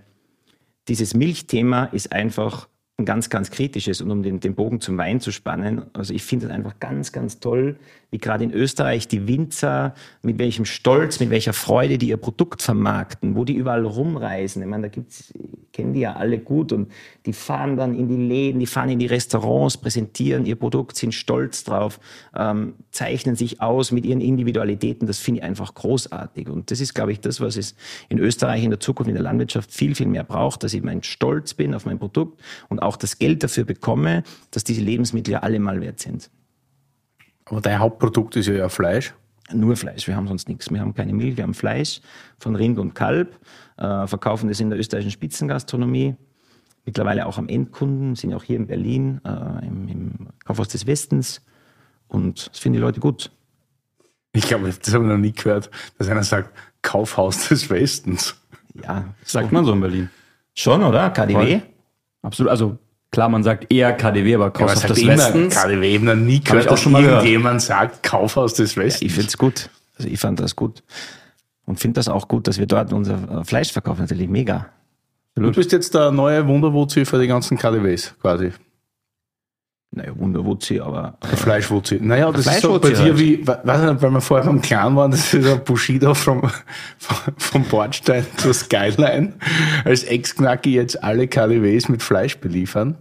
dieses 0.88 1.14
Milchthema 1.14 1.86
ist 1.86 2.12
einfach 2.12 2.68
ein 2.98 3.06
ganz, 3.06 3.30
ganz 3.30 3.50
kritisches 3.52 4.02
und 4.02 4.12
um 4.12 4.24
den, 4.24 4.40
den 4.40 4.56
Bogen 4.56 4.82
zum 4.82 4.98
Wein 4.98 5.22
zu 5.22 5.32
spannen. 5.32 5.84
Also 5.94 6.14
ich 6.14 6.24
finde 6.24 6.48
es 6.48 6.52
einfach 6.52 6.80
ganz, 6.80 7.12
ganz 7.12 7.40
toll, 7.40 7.78
wie 8.12 8.18
gerade 8.18 8.44
in 8.44 8.52
Österreich 8.52 9.08
die 9.08 9.28
Winzer, 9.28 9.94
mit 10.24 10.40
welchem 10.40 10.66
Stolz, 10.66 11.20
mit 11.20 11.30
welcher 11.30 11.54
Freude 11.54 11.98
die 11.98 12.10
ihr 12.10 12.18
Produkt 12.18 12.62
vermarkten, 12.62 13.36
wo 13.36 13.46
die 13.46 13.54
überall 13.54 13.86
rumreisen. 13.86 14.62
Ich 14.62 14.68
meine, 14.68 14.84
da 14.84 14.88
gibt's, 14.90 15.32
kennen 15.74 15.94
die 15.94 16.02
ja 16.02 16.14
alle 16.14 16.40
gut 16.40 16.72
und 16.72 16.92
die 17.26 17.34
fahren 17.34 17.78
dann 17.78 17.96
in 17.96 18.08
die 18.08 18.16
Läden, 18.16 18.60
die 18.60 18.66
fahren 18.66 18.90
in 18.90 19.00
die 19.00 19.06
Restaurants, 19.06 19.78
präsentieren 19.78 20.46
ihr 20.46 20.56
Produkt, 20.56 20.96
sind 20.96 21.14
stolz 21.14 21.64
drauf, 21.64 22.00
ähm, 22.36 22.74
zeichnen 22.92 23.36
sich 23.36 23.62
aus 23.62 23.92
mit 23.92 24.06
ihren 24.06 24.22
Individualitäten. 24.22 25.06
Das 25.06 25.20
finde 25.20 25.42
ich 25.42 25.44
einfach 25.44 25.76
großartig. 25.76 26.50
Und 26.50 26.72
das 26.72 26.80
ist, 26.80 26.96
glaube 26.96 27.12
ich, 27.12 27.20
das, 27.20 27.40
was 27.42 27.58
es 27.58 27.76
in 28.10 28.18
Österreich 28.18 28.64
in 28.64 28.72
der 28.72 28.80
Zukunft 28.80 29.10
in 29.10 29.16
der 29.16 29.24
Landwirtschaft 29.24 29.72
viel, 29.72 29.94
viel 29.94 30.08
mehr 30.08 30.24
braucht, 30.24 30.64
dass 30.64 30.74
ich 30.74 30.82
mein 30.82 31.04
Stolz 31.04 31.54
bin 31.54 31.76
auf 31.76 31.86
mein 31.86 32.00
Produkt 32.00 32.42
und 32.70 32.80
auch 32.80 32.98
das 32.98 33.20
Geld 33.20 33.44
dafür 33.44 33.66
bekomme, 33.66 34.24
dass 34.50 34.64
diese 34.64 34.82
Lebensmittel 34.82 35.34
ja 35.34 35.40
alle 35.40 35.60
mal 35.60 35.80
wert 35.82 36.00
sind. 36.00 36.32
Aber 37.50 37.62
dein 37.62 37.80
Hauptprodukt 37.80 38.36
ist 38.36 38.48
ja, 38.48 38.70
Fleisch. 38.70 39.14
Nur 39.52 39.76
Fleisch, 39.76 40.08
wir 40.08 40.16
haben 40.16 40.28
sonst 40.28 40.48
nichts. 40.48 40.70
Wir 40.72 40.80
haben 40.80 40.94
keine 40.94 41.14
Milch, 41.14 41.36
wir 41.36 41.44
haben 41.44 41.56
Fleisch 41.56 42.02
von 42.38 42.56
Rind 42.56 42.78
und 42.78 42.94
Kalb, 42.94 43.40
äh, 43.78 44.06
verkaufen 44.06 44.48
das 44.48 44.60
in 44.60 44.70
der 44.70 44.78
österreichischen 44.78 45.12
Spitzengastronomie. 45.12 46.16
Mittlerweile 46.86 47.26
auch 47.26 47.38
am 47.38 47.48
Endkunden, 47.48 48.16
sind 48.16 48.34
auch 48.34 48.44
hier 48.44 48.58
in 48.58 48.68
Berlin, 48.68 49.22
äh, 49.26 49.66
im, 49.66 49.88
im 49.88 50.12
Kaufhaus 50.46 50.68
des 50.68 50.86
Westens. 50.86 51.42
Und 52.08 52.50
das 52.52 52.60
finden 52.60 52.76
die 52.76 52.82
Leute 52.82 53.00
gut. 53.00 53.32
Ich 54.34 54.48
glaube, 54.48 54.72
das 54.72 54.94
habe 54.94 55.04
ich 55.04 55.10
noch 55.10 55.18
nie 55.18 55.32
gehört, 55.32 55.72
dass 55.98 56.08
einer 56.08 56.24
sagt, 56.24 56.56
Kaufhaus 56.82 57.50
des 57.50 57.70
Westens. 57.70 58.36
Ja. 58.84 59.14
Sagt 59.24 59.52
man 59.52 59.66
so 59.66 59.74
in 59.74 59.82
Berlin. 59.82 60.10
Schon, 60.54 60.84
oder? 60.84 61.10
KDW? 61.10 61.60
Voll. 61.60 61.62
Absolut. 62.22 62.52
Also 62.52 62.78
Klar, 63.12 63.30
man 63.30 63.44
sagt 63.44 63.72
eher 63.74 63.94
KDW, 63.94 64.36
aber 64.36 64.52
Kaufhaus 64.52 64.84
ja, 64.84 64.90
des 64.90 65.08
Westens. 65.08 65.56
KDW 65.56 65.94
eben 65.94 66.06
noch 66.06 66.16
nie 66.16 66.42
gehört, 66.42 66.68
auch 66.68 66.78
schon 66.78 66.92
mal 66.92 67.04
irgendjemand 67.04 67.62
sagt 67.62 68.04
Kaufhaus 68.04 68.54
des 68.54 68.78
Westens. 68.78 69.02
Ja, 69.02 69.08
ich 69.08 69.14
find's 69.14 69.38
gut. 69.38 69.70
Also 69.98 70.10
ich 70.10 70.20
fand 70.20 70.40
das 70.40 70.56
gut. 70.56 70.84
Und 71.66 71.80
finde 71.80 71.96
das 71.96 72.08
auch 72.08 72.28
gut, 72.28 72.48
dass 72.48 72.60
wir 72.60 72.66
dort 72.68 72.94
unser 72.94 73.42
äh, 73.42 73.44
Fleisch 73.44 73.72
verkaufen. 73.72 74.02
Natürlich 74.02 74.30
mega. 74.30 74.68
Du 75.36 75.52
bist 75.52 75.72
jetzt 75.72 75.94
der 75.94 76.12
neue 76.12 76.46
Wunderwurzel 76.48 77.06
für 77.06 77.20
die 77.20 77.28
ganzen 77.28 77.58
KDWs 77.58 78.16
quasi. 78.22 78.52
Naja, 79.92 80.12
Wunderwurzel, 80.16 80.82
aber 80.82 81.18
Der 81.24 81.36
Fleischwurzel. 81.38 82.00
Naja, 82.00 82.32
das 82.32 82.46
ist 82.46 82.62
so 82.62 82.80
bei 82.80 82.90
dir 82.90 82.98
halt. 83.00 83.18
wie, 83.20 83.46
we- 83.48 83.60
weiß 83.64 83.92
nicht, 83.92 84.02
weil 84.04 84.12
wir 84.12 84.22
vorher 84.22 84.46
beim 84.46 84.62
Clan 84.62 84.96
waren, 84.96 85.10
das 85.10 85.34
ist 85.34 85.48
ein 85.48 85.64
Bushido 85.64 86.14
vom, 86.14 86.44
vom 87.38 87.64
Bordstein 87.64 88.24
zur 88.38 88.54
Skyline. 88.54 89.34
Als 89.86 90.04
Ex-Knacki 90.04 90.74
jetzt 90.76 91.04
alle 91.04 91.28
KDWs 91.28 91.90
mit 91.90 92.04
Fleisch 92.04 92.38
beliefern. 92.38 92.98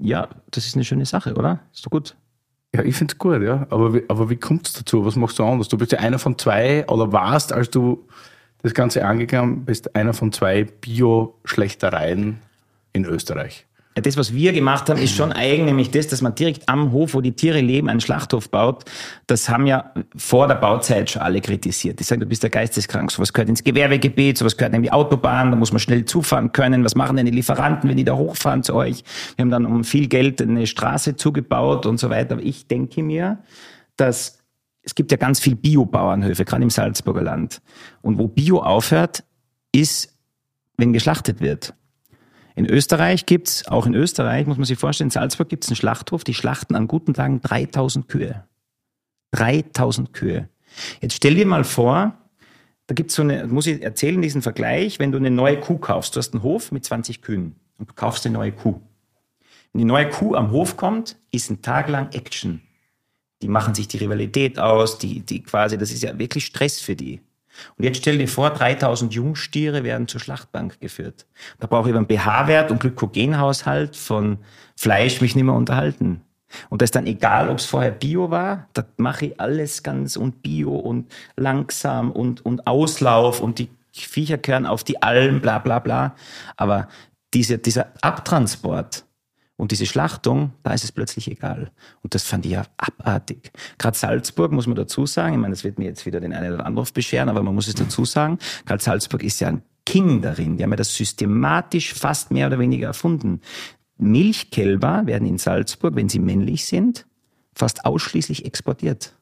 ja, 0.00 0.28
das 0.50 0.66
ist 0.66 0.74
eine 0.74 0.84
schöne 0.84 1.06
Sache, 1.06 1.34
oder? 1.34 1.60
Ist 1.72 1.86
doch 1.86 1.90
gut. 1.90 2.16
Ja, 2.74 2.82
ich 2.82 2.96
find's 2.96 3.16
gut, 3.18 3.40
ja. 3.42 3.66
Aber 3.70 3.94
wie, 3.94 4.02
aber 4.08 4.30
wie 4.30 4.36
kommt's 4.36 4.72
dazu? 4.72 5.04
Was 5.04 5.14
machst 5.14 5.38
du 5.38 5.44
anders? 5.44 5.68
Du 5.68 5.78
bist 5.78 5.92
ja 5.92 5.98
einer 6.00 6.18
von 6.18 6.36
zwei, 6.38 6.84
oder 6.88 7.12
warst, 7.12 7.52
als 7.52 7.70
du 7.70 8.08
das 8.62 8.74
Ganze 8.74 9.04
angegangen 9.04 9.64
bist, 9.64 9.94
einer 9.94 10.12
von 10.14 10.32
zwei 10.32 10.64
Bio-Schlechtereien 10.64 12.38
in 12.92 13.04
Österreich. 13.04 13.66
Das, 13.94 14.16
was 14.16 14.32
wir 14.32 14.52
gemacht 14.52 14.88
haben, 14.88 15.00
ist 15.00 15.14
schon 15.14 15.32
eigen, 15.32 15.66
nämlich 15.66 15.90
das, 15.90 16.08
dass 16.08 16.22
man 16.22 16.34
direkt 16.34 16.68
am 16.68 16.92
Hof, 16.92 17.12
wo 17.12 17.20
die 17.20 17.32
Tiere 17.32 17.60
leben, 17.60 17.90
einen 17.90 18.00
Schlachthof 18.00 18.50
baut. 18.50 18.84
Das 19.26 19.48
haben 19.50 19.66
ja 19.66 19.92
vor 20.16 20.48
der 20.48 20.54
Bauzeit 20.54 21.10
schon 21.10 21.20
alle 21.20 21.40
kritisiert. 21.42 22.00
Die 22.00 22.04
sagen, 22.04 22.20
du 22.20 22.26
bist 22.26 22.42
ja 22.42 22.48
geisteskrank, 22.48 23.10
sowas 23.10 23.32
gehört 23.32 23.50
ins 23.50 23.62
Gewerbegebiet, 23.62 24.38
sowas 24.38 24.56
gehört 24.56 24.74
in 24.74 24.82
die 24.82 24.92
Autobahn, 24.92 25.50
da 25.50 25.56
muss 25.56 25.72
man 25.72 25.78
schnell 25.78 26.06
zufahren 26.06 26.52
können. 26.52 26.84
Was 26.84 26.94
machen 26.94 27.16
denn 27.16 27.26
die 27.26 27.32
Lieferanten, 27.32 27.90
wenn 27.90 27.98
die 27.98 28.04
da 28.04 28.14
hochfahren 28.14 28.62
zu 28.62 28.74
euch? 28.74 29.04
Wir 29.36 29.42
haben 29.42 29.50
dann 29.50 29.66
um 29.66 29.84
viel 29.84 30.08
Geld 30.08 30.40
eine 30.40 30.66
Straße 30.66 31.16
zugebaut 31.16 31.84
und 31.84 31.98
so 31.98 32.08
weiter. 32.08 32.34
Aber 32.34 32.42
ich 32.42 32.66
denke 32.66 33.02
mir, 33.02 33.38
dass 33.96 34.38
es 34.82 34.94
gibt 34.94 35.10
ja 35.12 35.16
ganz 35.16 35.38
viel 35.38 35.54
Biobauernhöfe, 35.54 36.44
gerade 36.44 36.62
im 36.62 36.70
Salzburger 36.70 37.22
Land. 37.22 37.60
Und 38.00 38.18
wo 38.18 38.26
Bio 38.26 38.60
aufhört, 38.60 39.22
ist, 39.72 40.16
wenn 40.76 40.92
geschlachtet 40.92 41.40
wird. 41.40 41.74
In 42.54 42.66
Österreich 42.66 43.26
gibt's 43.26 43.66
auch 43.66 43.86
in 43.86 43.94
Österreich, 43.94 44.46
muss 44.46 44.58
man 44.58 44.66
sich 44.66 44.78
vorstellen, 44.78 45.06
in 45.06 45.12
Salzburg 45.12 45.48
gibt's 45.48 45.68
einen 45.68 45.76
Schlachthof, 45.76 46.24
die 46.24 46.34
schlachten 46.34 46.74
an 46.74 46.86
guten 46.86 47.14
Tagen 47.14 47.40
3000 47.40 48.08
Kühe. 48.08 48.44
3000 49.32 50.12
Kühe. 50.12 50.48
Jetzt 51.00 51.14
stell 51.14 51.34
dir 51.34 51.46
mal 51.46 51.64
vor, 51.64 52.16
da 52.86 52.94
gibt's 52.94 53.14
so 53.14 53.22
eine, 53.22 53.46
muss 53.46 53.66
ich 53.66 53.82
erzählen, 53.82 54.20
diesen 54.20 54.42
Vergleich, 54.42 54.98
wenn 54.98 55.12
du 55.12 55.18
eine 55.18 55.30
neue 55.30 55.58
Kuh 55.58 55.78
kaufst. 55.78 56.14
Du 56.14 56.18
hast 56.18 56.34
einen 56.34 56.42
Hof 56.42 56.72
mit 56.72 56.84
20 56.84 57.22
Kühen 57.22 57.56
und 57.78 57.90
du 57.90 57.94
kaufst 57.94 58.26
eine 58.26 58.34
neue 58.34 58.52
Kuh. 58.52 58.80
Wenn 59.72 59.78
die 59.78 59.84
neue 59.84 60.10
Kuh 60.10 60.34
am 60.34 60.50
Hof 60.50 60.76
kommt, 60.76 61.16
ist 61.30 61.50
ein 61.50 61.62
Tag 61.62 61.88
lang 61.88 62.12
Action. 62.12 62.60
Die 63.40 63.48
machen 63.48 63.74
sich 63.74 63.88
die 63.88 63.96
Rivalität 63.96 64.58
aus, 64.58 64.98
die, 64.98 65.20
die 65.20 65.42
quasi, 65.42 65.78
das 65.78 65.90
ist 65.90 66.02
ja 66.02 66.18
wirklich 66.18 66.44
Stress 66.44 66.80
für 66.80 66.94
die. 66.94 67.20
Und 67.76 67.84
jetzt 67.84 67.98
stell 67.98 68.18
dir 68.18 68.28
vor, 68.28 68.50
3000 68.50 69.14
Jungstiere 69.14 69.84
werden 69.84 70.08
zur 70.08 70.20
Schlachtbank 70.20 70.80
geführt. 70.80 71.26
Da 71.60 71.66
brauche 71.66 71.88
ich 71.88 71.94
über 71.94 71.98
einen 71.98 72.08
pH-Wert 72.08 72.70
und 72.70 72.80
Glykogenhaushalt 72.80 73.96
von 73.96 74.38
Fleisch 74.76 75.20
mich 75.20 75.34
nicht 75.34 75.44
mehr 75.44 75.54
unterhalten. 75.54 76.22
Und 76.68 76.82
das 76.82 76.88
ist 76.88 76.96
dann 76.96 77.06
egal, 77.06 77.48
ob 77.48 77.58
es 77.58 77.66
vorher 77.66 77.90
Bio 77.90 78.30
war, 78.30 78.68
da 78.74 78.84
mache 78.96 79.26
ich 79.26 79.40
alles 79.40 79.82
ganz 79.82 80.16
und 80.16 80.42
Bio 80.42 80.74
und 80.74 81.10
langsam 81.36 82.10
und, 82.10 82.44
und 82.44 82.66
Auslauf 82.66 83.40
und 83.40 83.58
die 83.58 83.70
Viecher 83.92 84.38
kehren 84.38 84.66
auf 84.66 84.84
die 84.84 85.02
Alm, 85.02 85.40
bla 85.40 85.58
bla 85.58 85.78
bla. 85.78 86.14
Aber 86.56 86.88
diese, 87.34 87.58
dieser 87.58 87.92
Abtransport, 88.00 89.04
und 89.62 89.70
diese 89.70 89.86
Schlachtung, 89.86 90.50
da 90.64 90.72
ist 90.74 90.82
es 90.82 90.90
plötzlich 90.90 91.30
egal. 91.30 91.70
Und 92.02 92.16
das 92.16 92.24
fand 92.24 92.44
ich 92.44 92.50
ja 92.50 92.64
abartig. 92.78 93.52
Gerade 93.78 93.96
Salzburg, 93.96 94.50
muss 94.50 94.66
man 94.66 94.74
dazu 94.74 95.06
sagen, 95.06 95.34
ich 95.34 95.38
meine, 95.38 95.52
das 95.52 95.62
wird 95.62 95.78
mir 95.78 95.84
jetzt 95.84 96.04
wieder 96.04 96.18
den 96.18 96.32
einen 96.32 96.54
oder 96.54 96.66
anderen 96.66 96.92
bescheren, 96.92 97.28
aber 97.28 97.44
man 97.44 97.54
muss 97.54 97.68
es 97.68 97.76
dazu 97.76 98.04
sagen, 98.04 98.40
gerade 98.66 98.82
Salzburg 98.82 99.22
ist 99.22 99.38
ja 99.38 99.46
ein 99.46 99.62
King 99.86 100.20
darin. 100.20 100.56
Die 100.56 100.64
haben 100.64 100.72
ja 100.72 100.76
das 100.76 100.92
systematisch 100.92 101.94
fast 101.94 102.32
mehr 102.32 102.48
oder 102.48 102.58
weniger 102.58 102.88
erfunden. 102.88 103.40
Milchkälber 103.98 105.06
werden 105.06 105.28
in 105.28 105.38
Salzburg, 105.38 105.94
wenn 105.94 106.08
sie 106.08 106.18
männlich 106.18 106.66
sind, 106.66 107.06
fast 107.54 107.84
ausschließlich 107.84 108.44
exportiert. 108.44 109.14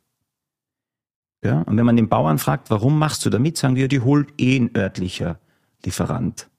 Ja, 1.44 1.60
und 1.60 1.76
wenn 1.76 1.84
man 1.84 1.96
den 1.96 2.08
Bauern 2.08 2.38
fragt, 2.38 2.70
warum 2.70 2.98
machst 2.98 3.26
du 3.26 3.28
damit, 3.28 3.58
sagen 3.58 3.76
ja, 3.76 3.88
die 3.88 4.00
holt 4.00 4.32
eh 4.40 4.56
ein 4.58 4.74
örtlicher 4.74 5.38
Lieferant. 5.84 6.49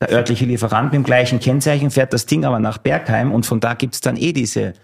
Der 0.00 0.10
örtliche 0.10 0.44
Lieferant 0.44 0.86
mit 0.86 0.94
dem 0.94 1.04
gleichen 1.04 1.40
Kennzeichen 1.40 1.90
fährt 1.90 2.12
das 2.12 2.26
Ding 2.26 2.44
aber 2.44 2.58
nach 2.58 2.78
Bergheim 2.78 3.32
und 3.32 3.46
von 3.46 3.60
da 3.60 3.74
gibt's 3.74 4.00
dann 4.00 4.16
eh 4.16 4.32
diese 4.32 4.74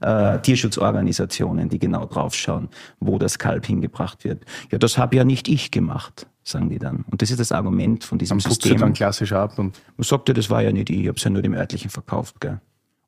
äh, 0.00 0.38
Tierschutzorganisationen, 0.40 1.68
die 1.68 1.78
genau 1.78 2.06
draufschauen, 2.06 2.68
wo 3.00 3.18
das 3.18 3.38
Kalb 3.38 3.66
hingebracht 3.66 4.24
wird. 4.24 4.44
Ja, 4.70 4.78
das 4.78 4.98
habe 4.98 5.16
ja 5.16 5.24
nicht 5.24 5.48
ich 5.48 5.70
gemacht, 5.70 6.26
sagen 6.44 6.68
die 6.68 6.78
dann. 6.78 7.04
Und 7.10 7.22
das 7.22 7.30
ist 7.30 7.40
das 7.40 7.52
Argument 7.52 8.04
von 8.04 8.18
diesem 8.18 8.38
du 8.38 8.48
System. 8.48 8.78
dann 8.78 8.92
klassisch 8.92 9.32
ab 9.32 9.58
und 9.58 9.78
Man 9.96 10.04
sagt 10.04 10.28
ja, 10.28 10.34
das 10.34 10.50
war 10.50 10.62
ja 10.62 10.72
nicht 10.72 10.90
ich, 10.90 11.00
ich 11.00 11.08
habe 11.08 11.16
es 11.16 11.24
ja 11.24 11.30
nur 11.30 11.42
dem 11.42 11.54
örtlichen 11.54 11.90
verkauft. 11.90 12.40
Gell? 12.40 12.60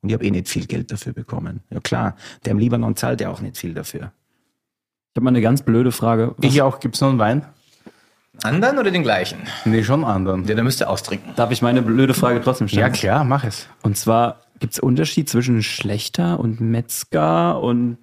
Und 0.02 0.08
ich 0.08 0.14
habe 0.14 0.24
eh 0.24 0.30
nicht 0.30 0.48
viel 0.48 0.66
Geld 0.66 0.90
dafür 0.90 1.12
bekommen. 1.12 1.61
Ja 1.70 1.80
klar, 1.80 2.16
der 2.44 2.52
im 2.52 2.58
Libanon 2.58 2.96
zahlt 2.96 3.20
ja 3.20 3.30
auch 3.30 3.40
nicht 3.40 3.56
viel 3.56 3.74
dafür. 3.74 4.12
Ich 5.12 5.16
habe 5.16 5.24
mal 5.24 5.30
eine 5.30 5.40
ganz 5.40 5.62
blöde 5.62 5.92
Frage. 5.92 6.34
Was, 6.36 6.50
ich 6.52 6.62
auch, 6.62 6.80
gibt's 6.80 7.00
noch 7.00 7.08
einen 7.08 7.18
Wein? 7.18 7.44
Anderen 8.43 8.78
oder 8.78 8.91
den 8.91 9.03
gleichen? 9.03 9.38
Nee, 9.64 9.84
schon 9.84 10.05
anderen. 10.05 10.47
Ja, 10.47 10.55
der 10.55 10.64
müsste 10.64 10.88
austrinken. 10.88 11.32
darf 11.36 11.51
ich 11.51 11.62
meine 11.62 11.82
blöde 11.82 12.14
Frage 12.14 12.41
trotzdem 12.43 12.68
stellen? 12.68 12.82
Ja, 12.82 12.88
klar, 12.91 13.24
mach 13.24 13.45
es. 13.45 13.68
Und 13.82 13.97
zwar 13.97 14.41
gibt 14.61 14.74
es 14.74 14.78
Unterschied 14.78 15.28
zwischen 15.28 15.62
Schlechter 15.62 16.38
und 16.38 16.61
Metzger 16.61 17.61
und 17.61 17.99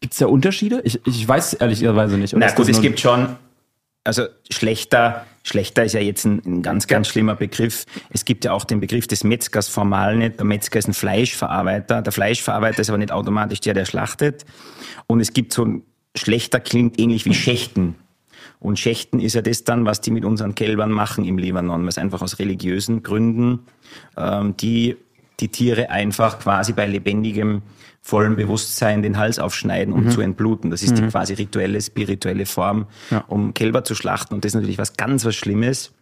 gibt 0.00 0.12
es 0.12 0.18
da 0.18 0.26
Unterschiede? 0.26 0.80
Ich, 0.84 1.00
ich 1.06 1.26
weiß 1.26 1.54
ehrlicherweise 1.54 2.16
nicht. 2.16 2.34
Oder 2.34 2.46
Na 2.46 2.52
gut, 2.54 2.68
es 2.68 2.80
gibt 2.80 3.00
schon, 3.00 3.36
also 4.04 4.24
schlechter, 4.50 5.26
schlechter 5.42 5.84
ist 5.84 5.94
ja 5.94 6.00
jetzt 6.00 6.24
ein, 6.24 6.42
ein 6.44 6.62
ganz, 6.62 6.86
ganz 6.86 7.08
schlimmer 7.08 7.34
Begriff. 7.34 7.86
Es 8.10 8.24
gibt 8.24 8.44
ja 8.44 8.52
auch 8.52 8.64
den 8.64 8.80
Begriff 8.80 9.06
des 9.06 9.24
Metzgers 9.24 9.68
formal 9.68 10.16
nicht. 10.16 10.38
Der 10.38 10.46
Metzger 10.46 10.78
ist 10.78 10.88
ein 10.88 10.94
Fleischverarbeiter. 10.94 12.02
Der 12.02 12.12
Fleischverarbeiter 12.12 12.80
ist 12.80 12.88
aber 12.88 12.98
nicht 12.98 13.12
automatisch 13.12 13.60
der, 13.60 13.74
der 13.74 13.84
schlachtet. 13.84 14.44
Und 15.06 15.20
es 15.20 15.32
gibt 15.32 15.52
so 15.52 15.64
ein, 15.64 15.82
schlechter 16.16 16.60
klingt 16.60 17.00
ähnlich 17.00 17.24
wie 17.24 17.34
Schächten. 17.34 17.96
Und 18.66 18.80
Schächten 18.80 19.20
ist 19.20 19.34
ja 19.34 19.42
das 19.42 19.62
dann, 19.62 19.86
was 19.86 20.00
die 20.00 20.10
mit 20.10 20.24
unseren 20.24 20.56
Kälbern 20.56 20.90
machen 20.90 21.24
im 21.24 21.38
Libanon, 21.38 21.82
weil 21.82 21.88
es 21.88 21.98
einfach 21.98 22.20
aus 22.20 22.40
religiösen 22.40 23.04
Gründen 23.04 23.60
ähm, 24.16 24.56
die 24.56 24.96
die 25.38 25.48
Tiere 25.48 25.90
einfach 25.90 26.40
quasi 26.40 26.72
bei 26.72 26.86
lebendigem, 26.86 27.62
vollem 28.02 28.34
Bewusstsein 28.34 29.02
den 29.02 29.18
Hals 29.18 29.38
aufschneiden, 29.38 29.94
um 29.94 30.10
zu 30.10 30.20
entbluten. 30.20 30.72
Das 30.72 30.82
ist 30.82 30.98
die 30.98 31.02
quasi 31.06 31.34
rituelle, 31.34 31.80
spirituelle 31.80 32.46
Form, 32.46 32.86
um 33.28 33.54
Kälber 33.54 33.84
zu 33.84 33.94
schlachten. 33.94 34.34
Und 34.34 34.44
das 34.44 34.50
ist 34.50 34.54
natürlich 34.54 34.78
was 34.78 34.96
ganz 34.96 35.24
was 35.24 35.36
Schlimmes, 35.36 35.92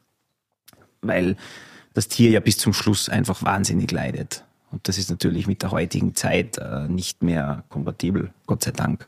weil 1.03 1.37
das 1.93 2.09
Tier 2.09 2.31
ja 2.31 2.41
bis 2.41 2.57
zum 2.57 2.73
Schluss 2.73 3.11
einfach 3.11 3.43
wahnsinnig 3.43 3.91
leidet. 3.91 4.45
Und 4.71 4.89
das 4.89 4.97
ist 4.97 5.11
natürlich 5.11 5.47
mit 5.47 5.61
der 5.61 5.71
heutigen 5.71 6.15
Zeit 6.15 6.57
äh, 6.57 6.89
nicht 6.89 7.23
mehr 7.23 7.65
kompatibel, 7.69 8.31
Gott 8.47 8.65
sei 8.65 8.71
Dank. 8.71 9.07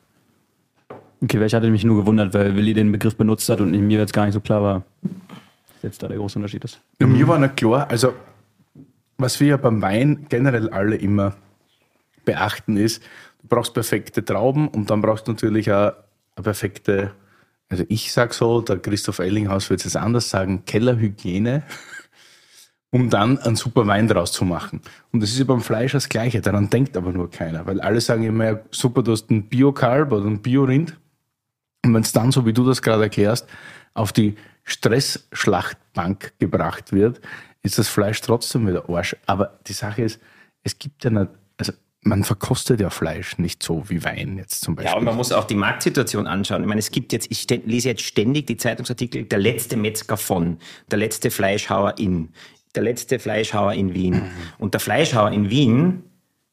Okay, 1.22 1.38
weil 1.38 1.46
ich 1.46 1.54
hatte 1.54 1.70
mich 1.70 1.84
nur 1.84 1.96
gewundert, 1.96 2.34
weil 2.34 2.54
Willi 2.56 2.74
den 2.74 2.92
Begriff 2.92 3.16
benutzt 3.16 3.48
hat 3.48 3.60
und 3.60 3.70
mir 3.70 3.98
jetzt 3.98 4.12
gar 4.12 4.26
nicht 4.26 4.34
so 4.34 4.40
klar 4.40 4.62
war, 4.62 4.82
was 5.02 5.82
jetzt 5.82 6.02
da 6.02 6.08
der 6.08 6.18
große 6.18 6.38
Unterschied 6.38 6.64
ist. 6.64 6.80
Ja, 7.00 7.06
mir 7.06 7.26
war 7.26 7.38
nicht 7.38 7.56
klar, 7.56 7.88
also 7.88 8.12
was 9.18 9.40
wir 9.40 9.48
ja 9.48 9.56
beim 9.56 9.80
Wein 9.80 10.26
generell 10.28 10.68
alle 10.68 10.96
immer 10.96 11.34
beachten 12.24 12.76
ist, 12.76 13.02
du 13.40 13.48
brauchst 13.48 13.72
perfekte 13.72 14.24
Trauben 14.24 14.68
und 14.68 14.90
dann 14.90 15.00
brauchst 15.00 15.26
du 15.26 15.32
natürlich 15.32 15.72
auch 15.72 15.92
eine 16.36 16.42
perfekte, 16.42 17.12
also 17.70 17.84
ich 17.88 18.12
sag 18.12 18.34
so, 18.34 18.60
der 18.60 18.78
Christoph 18.78 19.18
Ellinghaus 19.18 19.70
wird 19.70 19.86
es 19.86 19.96
anders 19.96 20.28
sagen, 20.28 20.64
Kellerhygiene, 20.66 21.62
um 22.90 23.08
dann 23.08 23.38
einen 23.38 23.56
super 23.56 23.86
Wein 23.86 24.06
draus 24.06 24.32
zu 24.32 24.44
machen. 24.44 24.82
Und 25.12 25.22
das 25.22 25.30
ist 25.30 25.38
ja 25.38 25.44
beim 25.44 25.62
Fleisch 25.62 25.92
das 25.92 26.10
Gleiche, 26.10 26.42
daran 26.42 26.68
denkt 26.68 26.96
aber 26.96 27.12
nur 27.12 27.30
keiner, 27.30 27.66
weil 27.66 27.80
alle 27.80 28.02
sagen 28.02 28.24
immer, 28.24 28.44
ja, 28.44 28.60
super, 28.70 29.02
du 29.02 29.12
hast 29.12 29.30
einen 29.30 29.48
Bio-Kalb 29.48 30.12
oder 30.12 30.26
einen 30.26 30.42
Bio-Rind 30.42 30.98
und 31.86 31.94
wenn 31.94 32.02
es 32.02 32.12
dann, 32.12 32.32
so 32.32 32.44
wie 32.44 32.52
du 32.52 32.64
das 32.64 32.82
gerade 32.82 33.04
erklärst, 33.04 33.46
auf 33.94 34.12
die 34.12 34.34
Stressschlachtbank 34.64 36.32
gebracht 36.38 36.92
wird, 36.92 37.20
ist 37.62 37.78
das 37.78 37.88
Fleisch 37.88 38.20
trotzdem 38.20 38.66
wieder 38.66 38.88
Arsch. 38.88 39.16
Aber 39.26 39.58
die 39.66 39.72
Sache 39.72 40.02
ist, 40.02 40.20
es 40.64 40.78
gibt 40.78 41.04
ja 41.04 41.10
nicht, 41.10 41.28
also 41.56 41.72
man 42.00 42.24
verkostet 42.24 42.80
ja 42.80 42.90
Fleisch 42.90 43.38
nicht 43.38 43.62
so 43.62 43.88
wie 43.88 44.02
Wein 44.04 44.36
jetzt 44.36 44.62
zum 44.62 44.74
Beispiel. 44.74 44.92
Ja, 44.92 44.98
und 44.98 45.04
man 45.04 45.16
muss 45.16 45.32
auch 45.32 45.44
die 45.44 45.54
Marktsituation 45.54 46.26
anschauen. 46.26 46.62
Ich 46.62 46.68
meine, 46.68 46.80
es 46.80 46.90
gibt 46.90 47.12
jetzt, 47.12 47.30
ich 47.30 47.48
lese 47.48 47.90
jetzt 47.90 48.02
ständig 48.02 48.46
die 48.46 48.56
Zeitungsartikel, 48.56 49.24
der 49.24 49.38
letzte 49.38 49.76
Metzger 49.76 50.16
von, 50.16 50.58
der 50.90 50.98
letzte 50.98 51.30
Fleischhauer 51.30 51.94
in, 51.98 52.30
der 52.74 52.82
letzte 52.82 53.18
Fleischhauer 53.18 53.72
in 53.74 53.94
Wien. 53.94 54.30
Und 54.58 54.74
der 54.74 54.80
Fleischhauer 54.80 55.30
in 55.30 55.50
Wien 55.50 56.02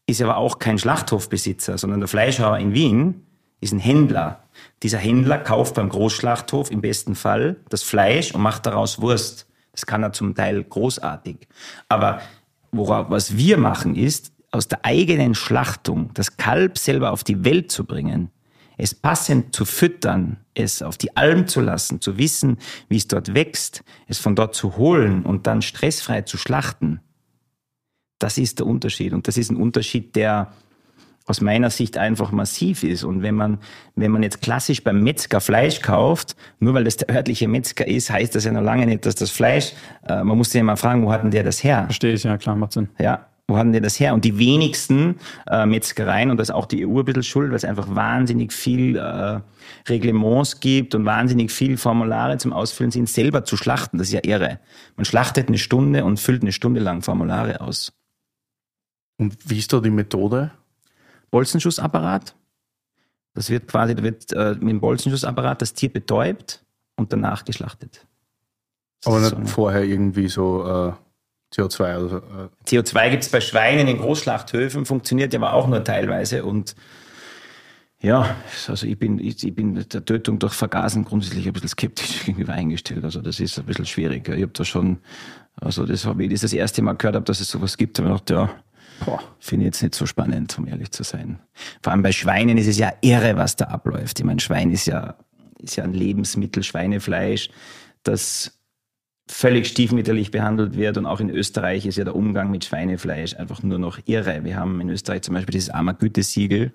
ist 0.05 0.21
aber 0.21 0.37
auch 0.37 0.59
kein 0.59 0.77
Schlachthofbesitzer, 0.77 1.77
sondern 1.77 1.99
der 1.99 2.07
Fleischhauer 2.07 2.59
in 2.59 2.73
Wien 2.73 3.25
ist 3.61 3.73
ein 3.73 3.79
Händler. 3.79 4.42
Dieser 4.83 4.97
Händler 4.97 5.39
kauft 5.39 5.75
beim 5.75 5.87
Großschlachthof 5.87 6.69
im 6.69 6.81
besten 6.81 7.15
Fall 7.15 7.55
das 7.69 7.83
Fleisch 7.83 8.33
und 8.33 8.41
macht 8.41 8.65
daraus 8.65 8.99
Wurst. 9.01 9.47
Das 9.71 9.85
kann 9.85 10.03
er 10.03 10.11
zum 10.11 10.35
Teil 10.35 10.63
großartig. 10.63 11.47
Aber 11.87 12.21
worauf, 12.71 13.09
was 13.09 13.37
wir 13.37 13.57
machen 13.57 13.95
ist, 13.95 14.33
aus 14.51 14.67
der 14.67 14.85
eigenen 14.85 15.35
Schlachtung 15.35 16.11
das 16.13 16.37
Kalb 16.37 16.77
selber 16.77 17.11
auf 17.11 17.23
die 17.23 17.45
Welt 17.45 17.71
zu 17.71 17.85
bringen, 17.85 18.29
es 18.77 18.93
passend 18.93 19.55
zu 19.55 19.65
füttern, 19.65 20.37
es 20.53 20.81
auf 20.81 20.97
die 20.97 21.15
Alm 21.15 21.47
zu 21.47 21.61
lassen, 21.61 22.01
zu 22.01 22.17
wissen, 22.17 22.57
wie 22.89 22.97
es 22.97 23.07
dort 23.07 23.33
wächst, 23.33 23.83
es 24.07 24.19
von 24.19 24.35
dort 24.35 24.53
zu 24.53 24.75
holen 24.75 25.23
und 25.23 25.47
dann 25.47 25.61
stressfrei 25.61 26.23
zu 26.23 26.37
schlachten, 26.37 26.99
das 28.23 28.37
ist 28.37 28.59
der 28.59 28.67
Unterschied. 28.67 29.11
Und 29.11 29.27
das 29.27 29.37
ist 29.37 29.51
ein 29.51 29.57
Unterschied, 29.57 30.15
der 30.15 30.53
aus 31.25 31.41
meiner 31.41 31.69
Sicht 31.69 31.97
einfach 31.97 32.31
massiv 32.31 32.83
ist. 32.83 33.03
Und 33.03 33.21
wenn 33.21 33.35
man, 33.35 33.59
wenn 33.95 34.11
man 34.11 34.23
jetzt 34.23 34.41
klassisch 34.41 34.83
beim 34.83 35.01
Metzger 35.03 35.39
Fleisch 35.39 35.81
kauft, 35.81 36.35
nur 36.59 36.73
weil 36.73 36.83
das 36.83 36.97
der 36.97 37.15
örtliche 37.15 37.47
Metzger 37.47 37.87
ist, 37.87 38.09
heißt 38.09 38.35
das 38.35 38.45
ja 38.45 38.51
noch 38.51 38.61
lange 38.61 38.85
nicht, 38.85 39.05
dass 39.05 39.15
das 39.15 39.31
Fleisch, 39.31 39.73
äh, 40.07 40.23
man 40.23 40.37
muss 40.37 40.49
sich 40.49 40.59
ja 40.59 40.63
mal 40.63 40.75
fragen, 40.75 41.05
wo 41.05 41.11
hat 41.11 41.23
denn 41.23 41.31
der 41.31 41.43
das 41.43 41.63
her? 41.63 41.85
Verstehe 41.85 42.13
ich, 42.13 42.23
ja 42.23 42.37
klar, 42.37 42.55
macht 42.55 42.73
Sinn. 42.73 42.89
Ja, 42.99 43.27
wo 43.47 43.57
hatten 43.57 43.73
die 43.73 43.81
das 43.81 43.99
her? 43.99 44.13
Und 44.13 44.23
die 44.23 44.37
wenigsten 44.37 45.15
äh, 45.49 45.65
Metzgereien, 45.65 46.31
und 46.31 46.37
das 46.37 46.49
ist 46.49 46.55
auch 46.55 46.65
die 46.65 46.85
EU 46.85 46.99
ein 46.99 47.05
bisschen 47.05 47.23
schuld, 47.23 47.49
weil 47.49 47.57
es 47.57 47.65
einfach 47.65 47.93
wahnsinnig 47.93 48.53
viel 48.53 48.95
äh, 48.95 49.41
Reglements 49.87 50.59
gibt 50.59 50.95
und 50.95 51.05
wahnsinnig 51.05 51.51
viel 51.51 51.77
Formulare 51.77 52.37
zum 52.37 52.53
Ausfüllen 52.53 52.91
sind, 52.91 53.09
selber 53.09 53.43
zu 53.43 53.57
schlachten. 53.57 53.97
Das 53.97 54.07
ist 54.07 54.13
ja 54.13 54.21
irre. 54.23 54.59
Man 54.95 55.05
schlachtet 55.05 55.49
eine 55.49 55.57
Stunde 55.57 56.05
und 56.05 56.19
füllt 56.19 56.41
eine 56.41 56.53
Stunde 56.53 56.79
lang 56.79 57.01
Formulare 57.01 57.59
aus. 57.59 57.93
Und 59.17 59.37
wie 59.45 59.59
ist 59.59 59.71
da 59.73 59.79
die 59.79 59.89
Methode? 59.89 60.51
Bolzenschussapparat. 61.33 62.35
Das 63.33 63.49
wird 63.49 63.67
quasi, 63.67 63.95
da 63.95 64.03
wird 64.03 64.31
äh, 64.33 64.51
mit 64.51 64.69
dem 64.69 64.79
Bolzenschussapparat 64.79 65.63
das 65.63 65.73
Tier 65.73 65.91
betäubt 65.91 66.63
und 66.95 67.11
danach 67.11 67.43
geschlachtet. 67.43 68.05
Das 69.01 69.11
Aber 69.11 69.19
nicht 69.19 69.35
so 69.35 69.45
vorher 69.47 69.81
irgendwie 69.81 70.29
so 70.29 70.63
äh, 70.63 70.93
CO2 71.55 71.97
oder 71.97 72.09
so. 72.09 72.17
Äh, 72.17 72.49
CO2 72.67 73.09
gibt 73.09 73.23
es 73.23 73.29
bei 73.29 73.41
Schweinen 73.41 73.87
in 73.87 73.97
Großschlachthöfen, 73.97 74.85
funktioniert 74.85 75.33
ja 75.33 75.39
aber 75.39 75.53
auch 75.53 75.65
nur 75.67 75.83
teilweise. 75.83 76.45
Und 76.45 76.75
ja, 77.99 78.35
also 78.67 78.85
ich 78.85 78.99
bin, 78.99 79.17
ich, 79.17 79.43
ich 79.43 79.55
bin 79.55 79.73
der 79.73 80.05
Tötung 80.05 80.37
durch 80.37 80.53
Vergasen 80.53 81.03
grundsätzlich 81.03 81.47
ein 81.47 81.53
bisschen 81.53 81.69
skeptisch 81.69 82.25
gegenüber 82.25 82.53
eingestellt. 82.53 83.03
Also 83.03 83.23
das 83.23 83.39
ist 83.39 83.57
ein 83.57 83.65
bisschen 83.65 83.87
schwierig. 83.87 84.29
Ich 84.29 84.43
habe 84.43 84.53
da 84.53 84.63
schon, 84.63 84.99
also 85.55 85.83
das 85.87 86.05
habe 86.05 86.25
ich 86.25 86.29
das, 86.29 86.41
das 86.41 86.53
erste 86.53 86.83
Mal 86.83 86.93
gehört 86.93 87.15
habe, 87.15 87.25
dass 87.25 87.39
es 87.39 87.49
sowas 87.49 87.75
gibt, 87.75 87.97
habe 87.97 88.09
ich 88.09 88.23
gedacht, 88.23 88.29
ja, 88.29 88.63
finde 89.39 89.65
ich 89.65 89.67
jetzt 89.67 89.81
nicht 89.81 89.95
so 89.95 90.05
spannend, 90.05 90.57
um 90.57 90.67
ehrlich 90.67 90.91
zu 90.91 91.03
sein. 91.03 91.39
Vor 91.81 91.91
allem 91.91 92.03
bei 92.03 92.11
Schweinen 92.11 92.57
ist 92.57 92.67
es 92.67 92.77
ja 92.77 92.93
irre, 93.01 93.35
was 93.37 93.55
da 93.55 93.65
abläuft. 93.65 94.19
Ich 94.19 94.25
meine, 94.25 94.39
Schwein 94.39 94.71
ist 94.71 94.85
ja, 94.85 95.15
ist 95.59 95.75
ja 95.75 95.83
ein 95.83 95.93
Lebensmittel, 95.93 96.63
Schweinefleisch, 96.63 97.49
das 98.03 98.59
völlig 99.27 99.67
stiefmütterlich 99.67 100.31
behandelt 100.31 100.75
wird. 100.75 100.97
Und 100.97 101.05
auch 101.05 101.19
in 101.19 101.29
Österreich 101.29 101.85
ist 101.85 101.97
ja 101.97 102.03
der 102.03 102.15
Umgang 102.15 102.51
mit 102.51 102.65
Schweinefleisch 102.65 103.35
einfach 103.35 103.63
nur 103.63 103.79
noch 103.79 103.99
irre. 104.05 104.43
Wir 104.43 104.57
haben 104.57 104.81
in 104.81 104.89
Österreich 104.89 105.21
zum 105.21 105.33
Beispiel 105.35 105.53
dieses 105.53 105.69
Armer 105.69 105.93
Gütesiegel. 105.93 106.71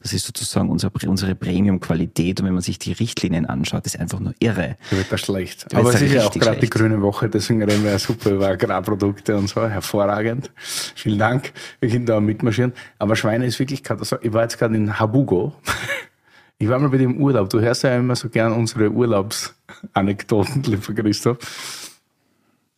Das 0.00 0.12
ist 0.12 0.26
sozusagen 0.26 0.68
unser, 0.68 0.92
unsere 1.06 1.34
Premium-Qualität. 1.34 2.40
Und 2.40 2.46
wenn 2.46 2.52
man 2.52 2.62
sich 2.62 2.78
die 2.78 2.92
Richtlinien 2.92 3.46
anschaut, 3.46 3.86
ist 3.86 3.98
einfach 3.98 4.20
nur 4.20 4.34
irre. 4.40 4.76
da 4.90 4.96
wird 4.96 5.10
das 5.10 5.20
schlecht. 5.22 5.66
Da 5.70 5.78
Aber 5.78 5.94
es 5.94 6.02
ist 6.02 6.12
ja 6.12 6.26
auch 6.26 6.32
gerade 6.32 6.60
die 6.60 6.70
grüne 6.70 7.00
Woche, 7.00 7.28
deswegen 7.30 7.62
reden 7.62 7.82
wir 7.82 7.92
ja 7.92 7.98
super 7.98 8.30
über 8.30 8.48
Agrarprodukte 8.48 9.36
und 9.36 9.48
so. 9.48 9.66
Hervorragend. 9.66 10.50
Vielen 10.56 11.18
Dank. 11.18 11.52
Wir 11.80 11.88
können 11.88 12.06
da 12.06 12.20
mitmarschieren. 12.20 12.72
Aber 12.98 13.16
Schweine 13.16 13.46
ist 13.46 13.58
wirklich 13.58 13.82
Katastrophe. 13.82 14.26
Ich 14.26 14.32
war 14.32 14.42
jetzt 14.42 14.58
gerade 14.58 14.76
in 14.76 14.98
Habugo. 14.98 15.54
Ich 16.58 16.70
war 16.70 16.78
mal 16.78 16.88
bei 16.88 16.96
im 16.96 17.20
Urlaub. 17.20 17.50
Du 17.50 17.60
hörst 17.60 17.82
ja 17.82 17.94
immer 17.94 18.16
so 18.16 18.30
gern 18.30 18.54
unsere 18.54 18.90
Urlaubsanekdoten, 18.90 20.62
lieber 20.62 20.94
Christoph. 20.94 21.36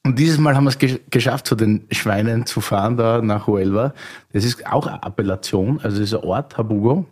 Und 0.09 0.18
dieses 0.18 0.38
Mal 0.38 0.56
haben 0.56 0.64
wir 0.64 0.70
es 0.70 0.80
gesch- 0.80 1.00
geschafft, 1.11 1.46
zu 1.46 1.54
den 1.54 1.86
Schweinen 1.90 2.46
zu 2.46 2.62
fahren, 2.62 2.96
da 2.96 3.20
nach 3.20 3.46
Huelva. 3.46 3.92
Das 4.32 4.42
ist 4.42 4.66
auch 4.66 4.86
eine 4.86 5.02
Appellation, 5.02 5.80
also 5.82 6.16
ein 6.16 6.24
Ort, 6.24 6.56
Habugo. 6.56 7.04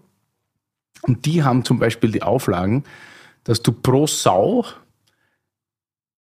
Und 1.02 1.26
die 1.26 1.44
haben 1.44 1.62
zum 1.62 1.78
Beispiel 1.78 2.10
die 2.10 2.22
Auflagen, 2.22 2.84
dass 3.44 3.60
du 3.60 3.72
pro 3.72 4.06
Sau 4.06 4.64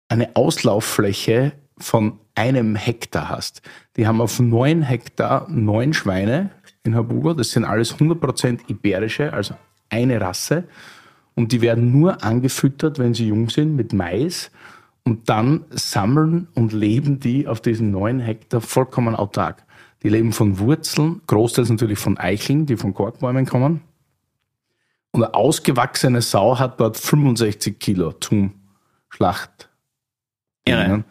eine 0.09 0.35
Auslauffläche 0.35 1.53
von 1.79 2.19
einem 2.35 2.75
Hektar 2.75 3.29
hast. 3.29 3.63
Die 3.97 4.09
haben 4.09 4.21
auf 4.21 4.41
neun 4.41 4.83
Hektar 4.83 5.47
neun 5.49 5.95
Schweine 5.95 6.51
in 6.83 6.97
Habugo. 6.97 7.35
Das 7.35 7.53
sind 7.53 7.65
alles 7.65 7.95
100% 7.95 8.69
iberische, 8.69 9.33
also 9.33 9.55
eine 9.91 10.21
Rasse. 10.21 10.65
Und 11.37 11.53
die 11.53 11.61
werden 11.61 11.93
nur 11.93 12.25
angefüttert, 12.25 12.99
wenn 12.99 13.15
sie 13.15 13.29
jung 13.29 13.49
sind, 13.49 13.77
mit 13.77 13.93
Mais. 13.93 14.51
Und 15.05 15.29
dann 15.29 15.65
sammeln 15.71 16.49
und 16.55 16.73
leben 16.73 17.21
die 17.21 17.47
auf 17.47 17.61
diesen 17.61 17.91
neun 17.91 18.21
Hektar 18.21 18.63
vollkommen 18.63 19.15
autark. 19.15 19.65
Die 20.03 20.09
leben 20.09 20.33
von 20.33 20.59
Wurzeln, 20.59 21.21
großteils 21.27 21.69
natürlich 21.69 21.99
von 21.99 22.19
Eicheln, 22.19 22.67
die 22.67 22.77
von 22.77 22.95
Korkbäumen 22.95 23.47
kommen. 23.47 23.83
Und 25.13 25.23
eine 25.23 25.35
ausgewachsene 25.35 26.23
Sau 26.23 26.59
hat 26.59 26.81
dort 26.81 26.97
65 26.97 27.79
Kilo 27.79 28.13
zum 28.13 28.53
Schlacht. 29.11 29.69
Irre. 30.65 31.05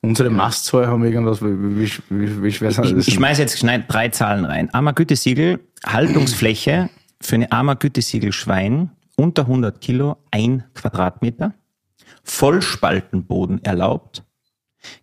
Unsere 0.00 0.30
Mastzahl 0.30 0.86
haben 0.86 1.04
irgendwas, 1.04 1.42
wie, 1.42 1.90
wie, 2.08 2.42
wie, 2.42 2.52
schwer 2.52 2.70
sind 2.70 2.84
Ich, 2.84 2.94
das? 2.94 3.08
ich 3.08 3.14
schmeiße 3.14 3.42
jetzt 3.42 3.58
schnell 3.58 3.84
drei 3.88 4.10
Zahlen 4.10 4.44
rein. 4.44 4.72
Armer 4.72 4.92
Gütesiegel, 4.92 5.58
Haltungsfläche 5.84 6.88
für 7.20 7.34
eine 7.34 7.50
Armer 7.50 7.74
Gütesiegel 7.74 8.32
Schwein 8.32 8.90
unter 9.16 9.42
100 9.42 9.80
Kilo, 9.80 10.16
ein 10.30 10.62
Quadratmeter. 10.74 11.52
Vollspaltenboden 12.30 13.64
erlaubt. 13.64 14.24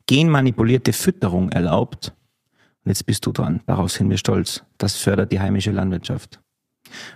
Genmanipulierte 0.08 0.94
Fütterung 0.94 1.50
erlaubt. 1.50 2.14
Und 2.84 2.90
jetzt 2.90 3.06
bist 3.06 3.26
du 3.26 3.32
dran. 3.32 3.62
Darauf 3.66 3.92
sind 3.92 4.10
wir 4.10 4.18
stolz. 4.18 4.64
Das 4.78 4.96
fördert 4.96 5.32
die 5.32 5.40
heimische 5.40 5.72
Landwirtschaft. 5.72 6.40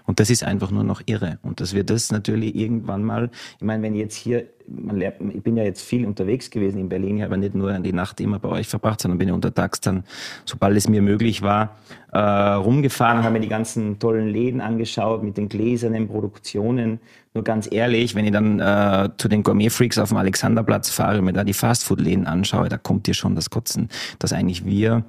Und 0.06 0.20
das 0.20 0.30
ist 0.30 0.44
einfach 0.44 0.72
nur 0.72 0.84
noch 0.84 1.02
irre. 1.06 1.40
Und 1.44 1.62
dass 1.62 1.74
wir 1.74 1.84
das 1.84 2.12
natürlich 2.12 2.56
irgendwann 2.56 3.04
mal, 3.04 3.30
ich 3.58 3.64
meine, 3.64 3.84
wenn 3.84 3.96
jetzt 3.96 4.16
hier, 4.16 4.48
man 4.70 4.98
lernt, 4.98 5.16
ich 5.34 5.44
bin 5.44 5.58
ja 5.58 5.64
jetzt 5.64 5.82
viel 5.82 6.06
unterwegs 6.06 6.50
gewesen 6.50 6.80
in 6.80 6.90
Berlin, 6.90 7.18
ich 7.18 7.24
habe 7.24 7.38
nicht 7.38 7.56
nur 7.56 7.78
die 7.80 7.94
Nacht 7.94 8.22
immer 8.22 8.40
bei 8.40 8.50
euch 8.50 8.68
verbracht, 8.68 9.02
sondern 9.02 9.18
bin 9.18 9.28
ja 9.28 9.34
untertags 9.34 9.82
dann, 9.82 10.04
sobald 10.46 10.78
es 10.78 10.88
mir 10.88 11.02
möglich 11.02 11.42
war, 11.42 11.78
äh, 12.12 12.20
rumgefahren, 12.20 13.24
habe 13.24 13.34
mir 13.34 13.40
die 13.40 13.50
ganzen 13.50 14.00
tollen 14.00 14.28
Läden 14.28 14.62
angeschaut 14.62 15.24
mit 15.24 15.38
den 15.38 15.50
gläsernen 15.50 16.08
Produktionen. 16.08 17.00
Nur 17.34 17.44
ganz 17.44 17.72
ehrlich, 17.72 18.16
wenn 18.16 18.26
ich 18.26 18.32
dann 18.32 18.60
äh, 18.60 19.10
zu 19.18 19.28
den 19.28 19.44
Gourmet-Freaks 19.44 19.98
auf 19.98 20.10
dem 20.10 20.18
Alexanderplatz 20.18 20.90
fahre 20.90 21.20
und 21.20 21.26
mir 21.26 21.34
da 21.34 21.44
die 21.44 21.54
Fastfood-Läden 21.54 22.26
anschaue, 22.26 22.70
da 22.70 22.78
kommt 22.78 23.08
dir 23.08 23.14
schon 23.14 23.36
das 23.36 23.50
Kotzen, 23.50 23.90
dass 24.18 24.34
eigentlich 24.34 24.66
wir 24.66 25.04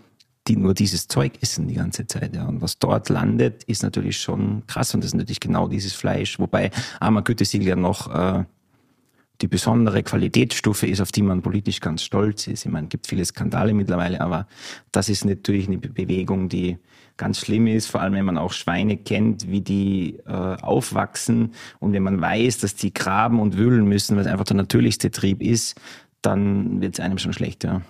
die 0.49 0.57
nur 0.57 0.75
dieses 0.75 1.07
Zeug 1.07 1.33
essen 1.43 1.69
die 1.69 1.75
ganze 1.75 2.07
Zeit. 2.07 2.35
Ja. 2.35 2.47
Und 2.47 2.61
was 2.61 2.79
dort 2.79 3.09
landet, 3.09 3.63
ist 3.65 3.83
natürlich 3.83 4.19
schon 4.19 4.67
krass. 4.67 4.95
Und 4.95 5.05
das 5.05 5.11
ist 5.11 5.15
natürlich 5.15 5.41
genau 5.41 5.69
dieses 5.69 5.93
Fleisch. 5.93 6.39
Wobei 6.39 6.71
Armer 6.99 7.23
Gütesiegel 7.23 7.69
ja 7.69 7.77
noch 7.77 8.13
äh, 8.13 8.45
die 9.41 9.49
besondere 9.49 10.03
Qualitätsstufe 10.03 10.87
ist, 10.87 11.01
auf 11.01 11.13
die 11.13 11.23
man 11.23 11.43
politisch 11.43 11.81
ganz 11.81 12.03
stolz 12.03 12.47
ist. 12.47 12.67
Ich 12.67 12.71
meine, 12.71 12.87
es 12.87 12.91
gibt 12.91 13.07
viele 13.07 13.25
Skandale 13.25 13.73
mittlerweile, 13.75 14.21
aber 14.21 14.47
das 14.93 15.09
ist 15.09 15.25
natürlich 15.25 15.67
eine 15.67 15.79
Be- 15.79 15.89
Bewegung, 15.89 16.49
die 16.49 16.79
ganz 17.17 17.39
schlimm 17.41 17.67
ist, 17.67 17.87
vor 17.87 18.01
allem 18.01 18.15
wenn 18.15 18.25
man 18.25 18.39
auch 18.39 18.53
Schweine 18.53 18.97
kennt, 18.97 19.51
wie 19.51 19.61
die 19.61 20.19
äh, 20.27 20.31
aufwachsen 20.31 21.53
und 21.79 21.93
wenn 21.93 22.03
man 22.03 22.21
weiß, 22.21 22.59
dass 22.59 22.75
die 22.77 22.95
graben 22.95 23.41
und 23.41 23.57
wühlen 23.57 23.85
müssen, 23.87 24.17
weil 24.17 24.25
es 24.25 24.31
einfach 24.31 24.47
der 24.47 24.57
natürlichste 24.57 25.11
Trieb 25.11 25.43
ist, 25.43 25.79
dann 26.23 26.81
wird 26.81 26.95
es 26.95 27.01
einem 27.01 27.19
schon 27.19 27.33
schlecht, 27.33 27.65
ja. 27.65 27.83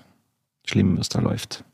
Schlimm, 0.67 0.99
was 0.99 1.09
da 1.09 1.21
läuft. 1.21 1.65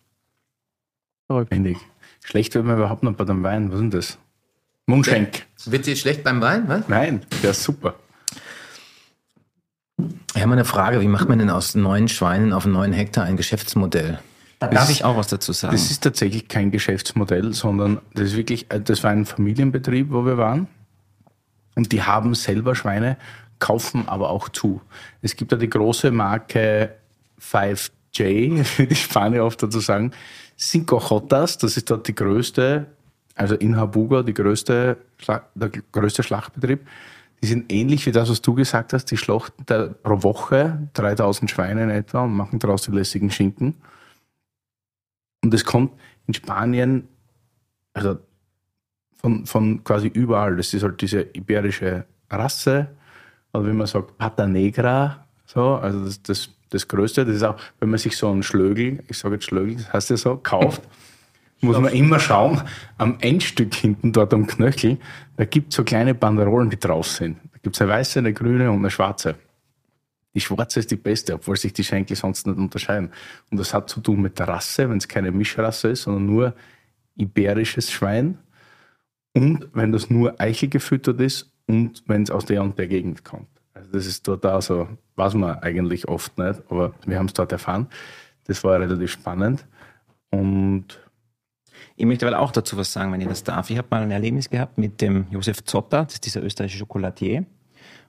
Lebendig. 1.28 1.76
Schlecht 2.24 2.54
wird 2.54 2.64
man 2.64 2.76
überhaupt 2.76 3.02
noch 3.02 3.14
bei 3.14 3.24
dem 3.24 3.42
Wein. 3.42 3.68
Was 3.68 3.76
ist 3.76 3.80
denn 3.80 3.90
das? 3.90 4.18
Mundschenk. 4.86 5.46
Wird 5.66 5.86
dir 5.86 5.96
schlecht 5.96 6.22
beim 6.24 6.40
Wein? 6.40 6.68
Was? 6.68 6.88
Nein, 6.88 7.22
der 7.42 7.50
ist 7.50 7.62
super. 7.62 7.96
Ich 9.98 10.36
habe 10.36 10.48
mal 10.48 10.52
eine 10.54 10.64
Frage. 10.64 11.00
Wie 11.00 11.08
macht 11.08 11.28
man 11.28 11.38
denn 11.38 11.50
aus 11.50 11.74
neun 11.74 12.08
Schweinen 12.08 12.52
auf 12.52 12.66
neun 12.66 12.92
Hektar 12.92 13.24
ein 13.24 13.36
Geschäftsmodell? 13.36 14.18
Da 14.58 14.68
darf 14.68 14.90
ich 14.90 15.04
auch 15.04 15.16
was 15.16 15.28
dazu 15.28 15.52
sagen. 15.52 15.74
Das 15.74 15.90
ist 15.90 16.02
tatsächlich 16.02 16.48
kein 16.48 16.70
Geschäftsmodell, 16.70 17.52
sondern 17.52 18.00
das 18.14 18.28
ist 18.28 18.36
wirklich, 18.36 18.66
das 18.68 19.02
war 19.02 19.10
ein 19.10 19.26
Familienbetrieb, 19.26 20.10
wo 20.10 20.24
wir 20.24 20.38
waren. 20.38 20.68
Und 21.74 21.92
die 21.92 22.02
haben 22.02 22.34
selber 22.34 22.74
Schweine, 22.74 23.18
kaufen 23.58 24.08
aber 24.08 24.30
auch 24.30 24.48
zu. 24.48 24.80
Es 25.20 25.36
gibt 25.36 25.52
ja 25.52 25.58
die 25.58 25.68
große 25.68 26.10
Marke 26.10 26.94
5J, 27.40 28.64
wie 28.78 28.86
die 28.86 28.94
Spanier 28.94 29.44
oft 29.44 29.62
dazu 29.62 29.80
sagen. 29.80 30.12
Cinco 30.58 30.98
Jotas, 30.98 31.58
das 31.58 31.76
ist 31.76 31.90
dort 31.90 32.08
die 32.08 32.14
größte, 32.14 32.86
also 33.34 33.54
in 33.56 33.76
Habuga, 33.76 34.22
die 34.22 34.32
größte, 34.32 34.96
der 35.54 35.70
größte 35.92 36.22
Schlachtbetrieb. 36.22 36.86
Die 37.42 37.46
sind 37.46 37.72
ähnlich 37.72 38.06
wie 38.06 38.12
das, 38.12 38.30
was 38.30 38.42
du 38.42 38.54
gesagt 38.54 38.92
hast. 38.92 39.06
Die 39.06 39.16
schlachten 39.16 39.64
da 39.66 39.88
pro 39.88 40.22
Woche 40.22 40.88
3000 40.94 41.50
Schweine 41.50 41.84
in 41.84 41.90
etwa 41.90 42.24
und 42.24 42.34
machen 42.34 42.58
daraus 42.58 42.82
die 42.82 42.92
lässigen 42.92 43.30
Schinken. 43.30 43.74
Und 45.44 45.52
es 45.54 45.64
kommt 45.64 45.92
in 46.26 46.34
Spanien, 46.34 47.08
also 47.92 48.18
von, 49.16 49.46
von 49.46 49.84
quasi 49.84 50.08
überall. 50.08 50.56
Das 50.56 50.72
ist 50.74 50.82
halt 50.82 51.00
diese 51.00 51.22
iberische 51.34 52.06
Rasse, 52.30 52.88
oder 53.52 53.66
wie 53.66 53.72
man 53.72 53.86
sagt, 53.86 54.18
Pata 54.18 54.46
Negra, 54.46 55.26
so, 55.46 55.76
also 55.76 56.04
das, 56.04 56.22
das, 56.22 56.50
das 56.70 56.88
Größte. 56.88 57.24
Das 57.24 57.36
ist 57.36 57.42
auch, 57.42 57.56
wenn 57.80 57.90
man 57.90 57.98
sich 57.98 58.16
so 58.16 58.30
einen 58.30 58.42
Schlögel, 58.42 59.02
ich 59.08 59.18
sage 59.18 59.36
jetzt 59.36 59.44
Schlögel, 59.44 59.76
das 59.76 59.92
heißt 59.92 60.10
ja 60.10 60.16
so, 60.16 60.36
kauft, 60.36 60.82
muss 61.60 61.78
man 61.78 61.92
immer 61.92 62.20
schauen, 62.20 62.60
am 62.98 63.16
Endstück 63.20 63.74
hinten, 63.74 64.12
dort 64.12 64.34
am 64.34 64.46
Knöchel, 64.46 64.98
da 65.36 65.44
gibt 65.44 65.72
es 65.72 65.76
so 65.76 65.84
kleine 65.84 66.14
Banderolen, 66.14 66.70
die 66.70 66.78
drauf 66.78 67.06
sind. 67.08 67.38
Da 67.52 67.58
gibt 67.62 67.76
es 67.76 67.82
eine 67.82 67.90
weiße, 67.90 68.18
eine 68.18 68.32
grüne 68.32 68.70
und 68.70 68.78
eine 68.78 68.90
schwarze. 68.90 69.36
Die 70.34 70.40
schwarze 70.40 70.80
ist 70.80 70.90
die 70.90 70.96
beste, 70.96 71.34
obwohl 71.34 71.56
sich 71.56 71.72
die 71.72 71.84
Schenkel 71.84 72.16
sonst 72.16 72.46
nicht 72.46 72.58
unterscheiden. 72.58 73.10
Und 73.50 73.58
das 73.58 73.72
hat 73.72 73.88
zu 73.88 74.00
tun 74.00 74.20
mit 74.20 74.38
der 74.38 74.48
Rasse, 74.48 74.88
wenn 74.88 74.98
es 74.98 75.08
keine 75.08 75.30
Mischrasse 75.30 75.88
ist, 75.88 76.02
sondern 76.02 76.26
nur 76.26 76.54
iberisches 77.16 77.90
Schwein. 77.90 78.38
Und 79.34 79.68
wenn 79.72 79.92
das 79.92 80.10
nur 80.10 80.40
Eichel 80.40 80.68
gefüttert 80.68 81.20
ist 81.20 81.50
und 81.66 82.02
wenn 82.06 82.22
es 82.22 82.30
aus 82.30 82.44
der 82.46 82.62
und 82.62 82.78
der 82.78 82.86
Gegend 82.86 83.24
kommt. 83.24 83.48
Also 83.74 83.92
das 83.92 84.06
ist 84.06 84.26
dort 84.26 84.44
auch 84.46 84.62
so, 84.62 84.88
weiß 85.16 85.34
man 85.34 85.58
eigentlich 85.58 86.08
oft 86.08 86.36
nicht, 86.38 86.62
aber 86.70 86.94
wir 87.04 87.18
haben 87.18 87.26
es 87.26 87.34
dort 87.34 87.52
erfahren. 87.52 87.88
Das 88.44 88.64
war 88.64 88.80
relativ 88.80 89.10
spannend. 89.10 89.66
Und 90.30 90.98
Ich 91.96 92.04
möchte 92.06 92.26
aber 92.26 92.38
auch 92.40 92.52
dazu 92.52 92.76
was 92.76 92.92
sagen, 92.92 93.12
wenn 93.12 93.20
ich 93.20 93.28
das 93.28 93.44
darf. 93.44 93.70
Ich 93.70 93.78
habe 93.78 93.88
mal 93.90 94.02
ein 94.02 94.10
Erlebnis 94.10 94.50
gehabt 94.50 94.78
mit 94.78 95.00
dem 95.00 95.26
Josef 95.30 95.64
Zotter, 95.64 96.04
das 96.04 96.14
ist 96.14 96.26
dieser 96.26 96.42
österreichische 96.42 96.78
Schokolatier. 96.78 97.44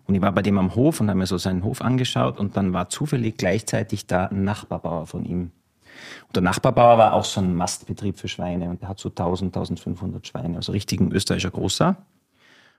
Und 0.05 0.15
ich 0.15 0.21
war 0.21 0.31
bei 0.31 0.41
dem 0.41 0.57
am 0.57 0.73
Hof 0.75 1.01
und 1.01 1.09
habe 1.09 1.19
mir 1.19 1.27
so 1.27 1.37
seinen 1.37 1.63
Hof 1.63 1.81
angeschaut 1.81 2.39
und 2.39 2.55
dann 2.55 2.73
war 2.73 2.89
zufällig 2.89 3.37
gleichzeitig 3.37 4.07
da 4.07 4.25
ein 4.27 4.45
Nachbarbauer 4.45 5.05
von 5.05 5.25
ihm. 5.25 5.51
Und 6.27 6.35
der 6.35 6.43
Nachbarbauer 6.43 6.97
war 6.97 7.13
auch 7.13 7.25
so 7.25 7.41
ein 7.41 7.55
Mastbetrieb 7.55 8.17
für 8.17 8.27
Schweine 8.27 8.69
und 8.69 8.81
der 8.81 8.89
hat 8.89 8.99
so 8.99 9.09
1000, 9.09 9.55
1500 9.55 10.25
Schweine, 10.25 10.57
also 10.57 10.71
richtig 10.71 11.01
ein 11.01 11.11
österreichischer 11.11 11.51
Großer. 11.51 11.97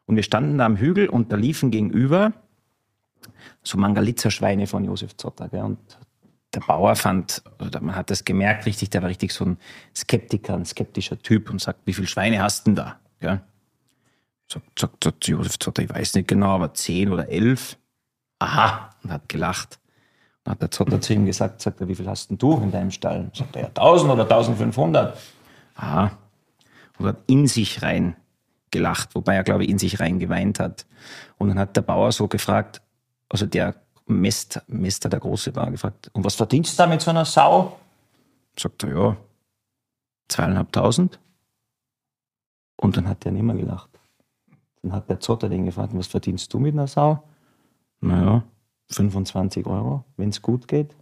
Und 0.06 0.16
wir 0.16 0.22
standen 0.22 0.58
da 0.58 0.66
am 0.66 0.76
Hügel 0.76 1.08
und 1.08 1.32
da 1.32 1.36
liefen 1.36 1.70
gegenüber 1.70 2.32
so 3.62 3.76
Mangalitzer-Schweine 3.76 4.66
von 4.66 4.84
Josef 4.84 5.16
Zotter. 5.16 5.48
Gell? 5.48 5.62
Und 5.62 5.78
der 6.54 6.60
Bauer 6.60 6.96
fand, 6.96 7.42
oder 7.60 7.80
man 7.80 7.94
hat 7.94 8.10
das 8.10 8.24
gemerkt, 8.24 8.66
richtig, 8.66 8.90
der 8.90 9.02
war 9.02 9.08
richtig 9.08 9.32
so 9.32 9.44
ein 9.44 9.58
Skeptiker, 9.94 10.54
ein 10.54 10.64
skeptischer 10.64 11.18
Typ 11.18 11.50
und 11.50 11.60
sagt, 11.60 11.80
wie 11.84 11.92
viele 11.92 12.06
Schweine 12.06 12.42
hast 12.42 12.66
du 12.66 12.70
denn 12.70 12.76
da? 12.76 13.00
Gell? 13.20 13.40
Sagt, 14.50 14.78
sagt, 14.78 15.04
sagt 15.04 15.28
Josef 15.28 15.58
Zotter, 15.58 15.82
ich 15.82 15.90
weiß 15.90 16.14
nicht 16.14 16.28
genau, 16.28 16.54
aber 16.54 16.72
zehn 16.72 17.10
oder 17.12 17.28
elf. 17.28 17.76
Aha, 18.38 18.90
und 19.02 19.12
hat 19.12 19.28
gelacht. 19.28 19.78
Dann 20.44 20.52
hat 20.52 20.62
der 20.62 20.70
Zotter 20.70 21.00
zu 21.00 21.12
ihm 21.12 21.26
gesagt, 21.26 21.60
sagt 21.60 21.80
er, 21.80 21.88
wie 21.88 21.94
viel 21.94 22.08
hast 22.08 22.30
denn 22.30 22.38
du 22.38 22.54
in 22.56 22.70
deinem 22.70 22.90
Stall? 22.90 23.30
Sagt 23.34 23.56
er, 23.56 23.62
ja, 23.62 23.68
1000 23.68 24.12
oder 24.12 24.22
1500. 24.22 25.18
Aha. 25.74 26.16
Und 26.98 27.06
hat 27.06 27.18
in 27.26 27.46
sich 27.46 27.82
rein 27.82 28.16
gelacht, 28.70 29.14
wobei 29.14 29.34
er, 29.34 29.44
glaube 29.44 29.64
ich, 29.64 29.70
in 29.70 29.78
sich 29.78 30.00
rein 30.00 30.18
geweint 30.18 30.60
hat. 30.60 30.86
Und 31.36 31.48
dann 31.48 31.58
hat 31.58 31.76
der 31.76 31.82
Bauer 31.82 32.12
so 32.12 32.28
gefragt, 32.28 32.80
also 33.28 33.44
der 33.44 33.74
Mester, 34.08 34.62
Mester 34.66 35.08
der 35.08 35.20
Große 35.20 35.54
war 35.54 35.70
gefragt, 35.70 36.10
und 36.12 36.24
was 36.24 36.34
verdienst 36.34 36.78
du 36.78 36.82
da 36.82 36.86
mit 36.88 37.00
so 37.00 37.10
einer 37.10 37.24
Sau? 37.24 37.78
Sagt 38.58 38.82
er, 38.84 38.90
ja, 38.90 39.16
zweieinhalbtausend. 40.28 41.18
Und 42.76 42.96
dann 42.96 43.08
hat 43.08 43.24
der 43.24 43.32
nicht 43.32 43.42
mehr 43.42 43.56
gelacht. 43.56 43.90
Dann 44.82 44.92
hat 44.92 45.08
der 45.10 45.20
Zotter 45.20 45.48
den 45.48 45.64
gefragt, 45.66 45.90
was 45.94 46.06
verdienst 46.06 46.52
du 46.52 46.58
mit 46.58 46.74
einer 46.74 46.86
Sau? 46.86 47.22
Naja, 48.00 48.42
25 48.90 49.66
Euro, 49.66 50.04
wenn 50.16 50.28
es 50.28 50.40
gut 50.40 50.68
geht. 50.68 50.94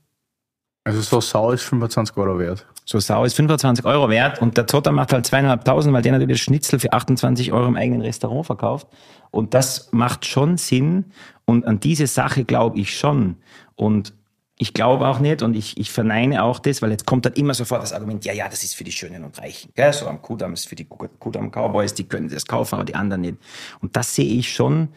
also 0.85 1.01
so 1.01 1.21
Sau 1.21 1.51
ist 1.53 1.63
25 1.65 2.17
Euro 2.17 2.39
wert. 2.39 2.67
So 2.85 2.99
Sau 3.01 3.25
ist 3.25 3.35
25 3.35 3.85
Euro 3.85 4.09
wert 4.09 4.41
und 4.41 4.57
der 4.57 4.67
Zotter 4.67 4.93
macht 4.93 5.13
halt 5.13 5.27
zweieinhalbtausend, 5.27 5.93
weil 5.93 6.03
der 6.03 6.13
natürlich 6.13 6.39
das 6.39 6.45
Schnitzel 6.45 6.79
für 6.79 6.93
28 6.93 7.53
Euro 7.53 7.67
im 7.67 7.77
eigenen 7.77 8.01
Restaurant 8.01 8.47
verkauft. 8.47 8.87
Und 9.31 9.55
das 9.55 9.93
macht 9.93 10.25
schon 10.25 10.57
Sinn 10.57 11.07
und 11.47 11.65
an 11.67 11.81
diese 11.81 12.07
Sache 12.07 12.45
glaube 12.45 12.79
ich 12.79 12.97
schon. 12.97 13.37
Und 13.75 14.13
ich 14.59 14.75
glaube 14.75 15.07
auch 15.07 15.21
nicht 15.21 15.43
und 15.43 15.55
ich, 15.55 15.79
ich 15.79 15.91
verneine 15.91 16.43
auch 16.43 16.59
das, 16.59 16.81
weil 16.81 16.91
jetzt 16.91 17.07
kommt 17.07 17.27
dann 17.27 17.35
immer 17.35 17.55
sofort 17.55 17.83
das 17.83 17.93
Argument, 17.93 18.25
ja, 18.25 18.33
ja, 18.33 18.49
das 18.49 18.65
ist 18.65 18.75
für 18.75 18.85
die 18.85 18.93
Schönen 18.93 19.25
und 19.25 19.39
Reichen. 19.39 19.71
Gell? 19.75 19.93
So 19.93 20.07
am 20.07 20.23
Kudamm 20.23 20.55
ist 20.55 20.67
für 20.67 20.77
die 20.77 20.87
Kudamm 20.87 21.51
Cowboys, 21.51 21.95
die 21.95 22.05
können 22.05 22.29
das 22.29 22.47
kaufen, 22.47 22.77
aber 22.77 22.85
die 22.85 22.95
anderen 22.95 23.21
nicht. 23.21 23.37
Und 23.81 23.97
das 23.97 24.15
sehe 24.15 24.39
ich 24.39 24.53
schon 24.53 24.89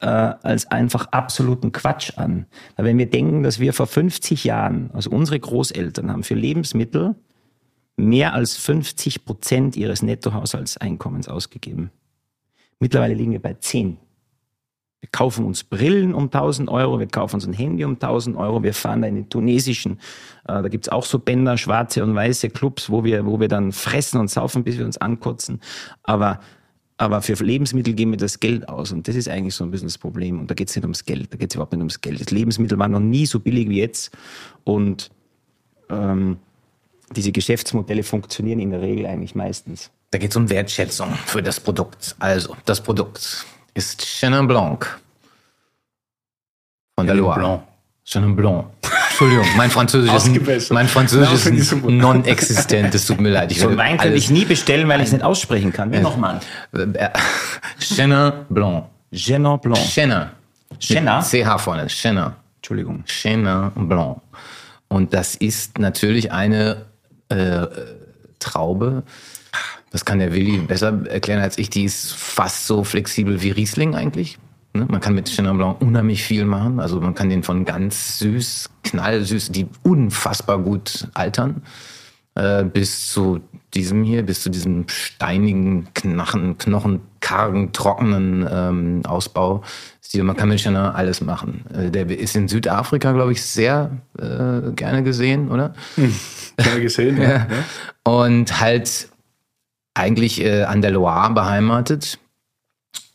äh, 0.00 0.06
als 0.06 0.70
einfach 0.70 1.06
absoluten 1.12 1.72
Quatsch 1.72 2.16
an. 2.16 2.46
Weil 2.76 2.86
wenn 2.86 2.98
wir 2.98 3.08
denken, 3.08 3.42
dass 3.42 3.60
wir 3.60 3.74
vor 3.74 3.86
50 3.86 4.44
Jahren, 4.44 4.90
also 4.94 5.10
unsere 5.10 5.38
Großeltern 5.38 6.10
haben 6.10 6.24
für 6.24 6.34
Lebensmittel 6.34 7.14
mehr 7.96 8.32
als 8.32 8.56
50 8.56 9.26
Prozent 9.26 9.76
ihres 9.76 10.02
Nettohaushaltseinkommens 10.02 11.28
ausgegeben. 11.28 11.90
Mittlerweile 12.80 13.14
liegen 13.14 13.32
wir 13.32 13.42
bei 13.42 13.54
10. 13.54 13.98
Wir 15.02 15.08
kaufen 15.10 15.44
uns 15.44 15.64
Brillen 15.64 16.14
um 16.14 16.26
1000 16.26 16.70
Euro, 16.70 17.00
wir 17.00 17.08
kaufen 17.08 17.34
uns 17.34 17.44
ein 17.44 17.52
Handy 17.52 17.84
um 17.84 17.94
1000 17.94 18.36
Euro, 18.36 18.62
wir 18.62 18.72
fahren 18.72 19.02
da 19.02 19.08
in 19.08 19.16
den 19.16 19.28
tunesischen, 19.28 19.98
äh, 20.44 20.62
da 20.62 20.68
gibt's 20.68 20.88
auch 20.88 21.04
so 21.04 21.18
Bänder, 21.18 21.58
schwarze 21.58 22.04
und 22.04 22.14
weiße 22.14 22.50
Clubs, 22.50 22.88
wo 22.88 23.02
wir, 23.02 23.26
wo 23.26 23.40
wir 23.40 23.48
dann 23.48 23.72
fressen 23.72 24.20
und 24.20 24.30
saufen, 24.30 24.62
bis 24.62 24.78
wir 24.78 24.84
uns 24.84 24.98
ankotzen. 24.98 25.60
Aber, 26.04 26.38
aber 26.98 27.20
für 27.20 27.32
Lebensmittel 27.32 27.94
geben 27.94 28.12
wir 28.12 28.16
das 28.16 28.38
Geld 28.38 28.68
aus 28.68 28.92
und 28.92 29.08
das 29.08 29.16
ist 29.16 29.28
eigentlich 29.28 29.56
so 29.56 29.64
ein 29.64 29.72
bisschen 29.72 29.88
das 29.88 29.98
Problem. 29.98 30.38
Und 30.38 30.48
da 30.48 30.54
geht's 30.54 30.76
nicht 30.76 30.84
ums 30.84 31.04
Geld, 31.04 31.34
da 31.34 31.36
geht's 31.36 31.56
überhaupt 31.56 31.72
nicht 31.72 31.80
ums 31.80 32.00
Geld. 32.00 32.20
Das 32.20 32.30
Lebensmittel 32.30 32.78
war 32.78 32.86
noch 32.86 33.00
nie 33.00 33.26
so 33.26 33.40
billig 33.40 33.68
wie 33.68 33.80
jetzt 33.80 34.16
und 34.62 35.10
ähm, 35.90 36.36
diese 37.16 37.32
Geschäftsmodelle 37.32 38.04
funktionieren 38.04 38.60
in 38.60 38.70
der 38.70 38.82
Regel 38.82 39.06
eigentlich 39.06 39.34
meistens. 39.34 39.90
Da 40.12 40.18
geht 40.18 40.30
es 40.30 40.36
um 40.36 40.48
Wertschätzung 40.48 41.12
für 41.26 41.42
das 41.42 41.58
Produkt. 41.58 42.14
Also, 42.20 42.56
das 42.66 42.80
Produkt 42.80 43.46
ist 43.74 44.02
Chenin 44.02 44.46
Blanc 44.46 45.00
von 46.94 47.06
der 47.06 47.14
Loire. 47.16 47.38
Blanc. 47.38 47.62
Chenin 48.04 48.36
Blanc. 48.36 48.66
Entschuldigung, 49.08 49.46
mein 49.56 49.70
Französisch 49.70 50.12
ist, 50.46 50.72
mein 50.72 50.88
Französisch 50.88 51.46
Ja, 51.46 51.52
ist 51.52 51.84
non-existent. 51.84 52.94
Es 52.94 53.06
tut 53.06 53.20
mir 53.20 53.30
leid. 53.30 53.52
Ich 53.52 53.60
So 53.60 53.76
Wein 53.76 53.98
könnte 53.98 54.16
ich 54.16 54.30
nie 54.30 54.44
bestellen, 54.44 54.88
weil 54.88 55.00
ich 55.00 55.06
es 55.06 55.12
nicht 55.12 55.24
aussprechen 55.24 55.72
kann. 55.72 55.92
Wie 55.92 55.98
nochmal? 56.00 56.40
Äh, 56.72 57.10
Chenin 57.78 58.32
Blanc. 58.48 58.86
Chenin 59.12 59.58
Blanc. 59.60 59.78
Chenin. 59.78 60.26
Chenin? 60.80 61.20
CH 61.22 61.58
vorne. 61.60 61.86
Chenin. 61.88 62.32
Entschuldigung. 62.56 63.04
Chenin 63.06 63.70
Blanc. 63.74 64.20
Und 64.88 65.14
das 65.14 65.36
ist 65.36 65.78
natürlich 65.78 66.32
eine 66.32 66.86
äh, 67.28 67.66
Traube. 68.38 69.04
Das 69.92 70.06
kann 70.06 70.18
der 70.18 70.32
Willi 70.32 70.58
besser 70.58 71.06
erklären 71.06 71.42
als 71.42 71.58
ich. 71.58 71.68
Die 71.68 71.84
ist 71.84 72.14
fast 72.14 72.66
so 72.66 72.82
flexibel 72.82 73.42
wie 73.42 73.50
Riesling 73.50 73.94
eigentlich. 73.94 74.38
Ne? 74.72 74.86
Man 74.88 75.00
kann 75.00 75.14
mit 75.14 75.28
Chenin 75.28 75.58
Blanc 75.58 75.80
unheimlich 75.80 76.22
viel 76.22 76.46
machen. 76.46 76.80
Also 76.80 77.00
man 77.00 77.14
kann 77.14 77.28
den 77.28 77.42
von 77.42 77.66
ganz 77.66 78.18
süß, 78.18 78.70
knallsüß, 78.84 79.52
die 79.52 79.68
unfassbar 79.82 80.58
gut 80.58 81.08
altern, 81.12 81.62
äh, 82.34 82.64
bis 82.64 83.12
zu 83.12 83.40
diesem 83.74 84.02
hier, 84.02 84.22
bis 84.22 84.42
zu 84.42 84.48
diesem 84.48 84.88
steinigen, 84.88 85.88
knachen, 85.94 86.56
knochenkargen, 86.56 87.72
trockenen 87.72 88.46
ähm, 88.50 89.02
Ausbau. 89.04 89.62
Man 90.14 90.36
kann 90.36 90.50
mit 90.50 90.60
Chenin 90.60 90.76
alles 90.76 91.22
machen. 91.22 91.64
Äh, 91.74 91.90
der 91.90 92.10
ist 92.10 92.36
in 92.36 92.48
Südafrika, 92.48 93.12
glaube 93.12 93.32
ich, 93.32 93.42
sehr 93.42 93.90
äh, 94.18 94.72
gerne 94.72 95.02
gesehen, 95.02 95.50
oder? 95.50 95.74
Gerne 96.56 96.80
gesehen, 96.80 97.16
ja. 97.20 97.30
ja. 97.30 97.46
Und 98.04 98.60
halt 98.60 99.08
eigentlich 99.94 100.42
äh, 100.42 100.62
an 100.62 100.82
der 100.82 100.90
Loire 100.90 101.32
beheimatet. 101.32 102.18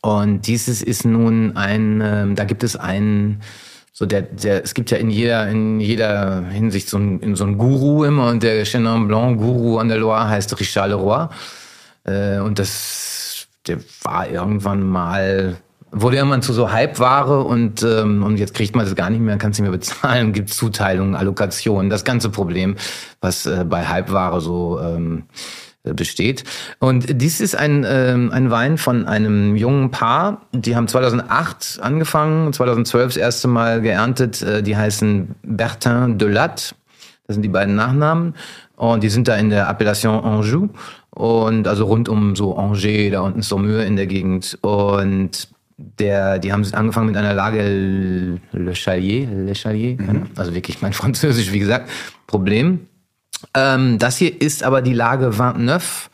Und 0.00 0.46
dieses 0.46 0.82
ist 0.82 1.04
nun 1.04 1.56
ein, 1.56 2.00
ähm, 2.04 2.34
da 2.36 2.44
gibt 2.44 2.62
es 2.62 2.76
einen, 2.76 3.42
so 3.92 4.06
der, 4.06 4.22
der, 4.22 4.62
es 4.62 4.74
gibt 4.74 4.90
ja 4.90 4.98
in 4.98 5.10
jeder, 5.10 5.48
in 5.48 5.80
jeder 5.80 6.44
Hinsicht 6.46 6.88
so 6.88 6.98
ein, 6.98 7.34
so 7.34 7.44
ein 7.44 7.58
Guru 7.58 8.04
immer 8.04 8.28
und 8.28 8.42
der 8.42 8.64
Chenin 8.64 9.08
Blanc 9.08 9.38
Guru 9.38 9.78
an 9.78 9.88
der 9.88 9.98
Loire 9.98 10.28
heißt 10.28 10.58
Richard 10.60 10.90
Leroy. 10.90 11.26
Äh, 12.04 12.38
und 12.38 12.60
das, 12.60 13.48
der 13.66 13.78
war 14.02 14.28
irgendwann 14.28 14.88
mal, 14.88 15.56
wurde 15.90 16.16
irgendwann 16.16 16.42
zu 16.42 16.52
so 16.52 16.72
Hypeware 16.72 17.42
und, 17.42 17.82
ähm, 17.82 18.22
und 18.22 18.38
jetzt 18.38 18.54
kriegt 18.54 18.76
man 18.76 18.84
das 18.84 18.94
gar 18.94 19.10
nicht 19.10 19.20
mehr, 19.20 19.36
kann 19.36 19.50
es 19.50 19.58
nicht 19.58 19.68
mehr 19.68 19.76
bezahlen, 19.76 20.32
gibt 20.32 20.50
Zuteilungen, 20.50 21.16
Allokationen, 21.16 21.90
das 21.90 22.04
ganze 22.04 22.30
Problem, 22.30 22.76
was 23.20 23.46
äh, 23.46 23.64
bei 23.68 23.88
Hypeware 23.88 24.40
so 24.40 24.78
ähm, 24.80 25.24
besteht. 25.94 26.44
Und 26.78 27.20
dies 27.20 27.40
ist 27.40 27.56
ein, 27.56 27.84
ähm, 27.86 28.30
ein 28.32 28.50
Wein 28.50 28.78
von 28.78 29.06
einem 29.06 29.56
jungen 29.56 29.90
Paar. 29.90 30.42
Die 30.52 30.76
haben 30.76 30.88
2008 30.88 31.80
angefangen, 31.82 32.52
2012 32.52 33.14
das 33.14 33.16
erste 33.16 33.48
Mal 33.48 33.80
geerntet. 33.80 34.42
Äh, 34.42 34.62
Die 34.62 34.76
heißen 34.76 35.34
Bertin 35.42 36.18
de 36.18 36.28
Latte. 36.28 36.74
Das 37.26 37.34
sind 37.34 37.42
die 37.42 37.48
beiden 37.48 37.74
Nachnamen. 37.74 38.34
Und 38.76 39.02
die 39.02 39.10
sind 39.10 39.28
da 39.28 39.36
in 39.36 39.50
der 39.50 39.68
Appellation 39.68 40.24
Anjou. 40.24 40.68
Und 41.10 41.66
also 41.66 41.86
rund 41.86 42.08
um 42.08 42.36
so 42.36 42.56
Angers, 42.56 43.10
da 43.10 43.20
unten 43.20 43.42
Saumur 43.42 43.82
in 43.82 43.96
der 43.96 44.06
Gegend. 44.06 44.56
Und 44.62 45.48
der, 45.76 46.38
die 46.38 46.52
haben 46.52 46.64
angefangen 46.72 47.06
mit 47.06 47.16
einer 47.16 47.34
Lage 47.34 48.38
Le 48.52 48.74
Chalier, 48.74 49.28
Le 49.30 49.54
Chalier, 49.54 49.96
also 50.36 50.54
wirklich 50.54 50.82
mein 50.82 50.92
Französisch, 50.92 51.52
wie 51.52 51.60
gesagt, 51.60 51.88
Problem. 52.26 52.88
Ähm, 53.54 53.98
das 53.98 54.16
hier 54.16 54.40
ist 54.40 54.62
aber 54.62 54.82
die 54.82 54.94
Lage 54.94 55.30
29. 55.30 56.10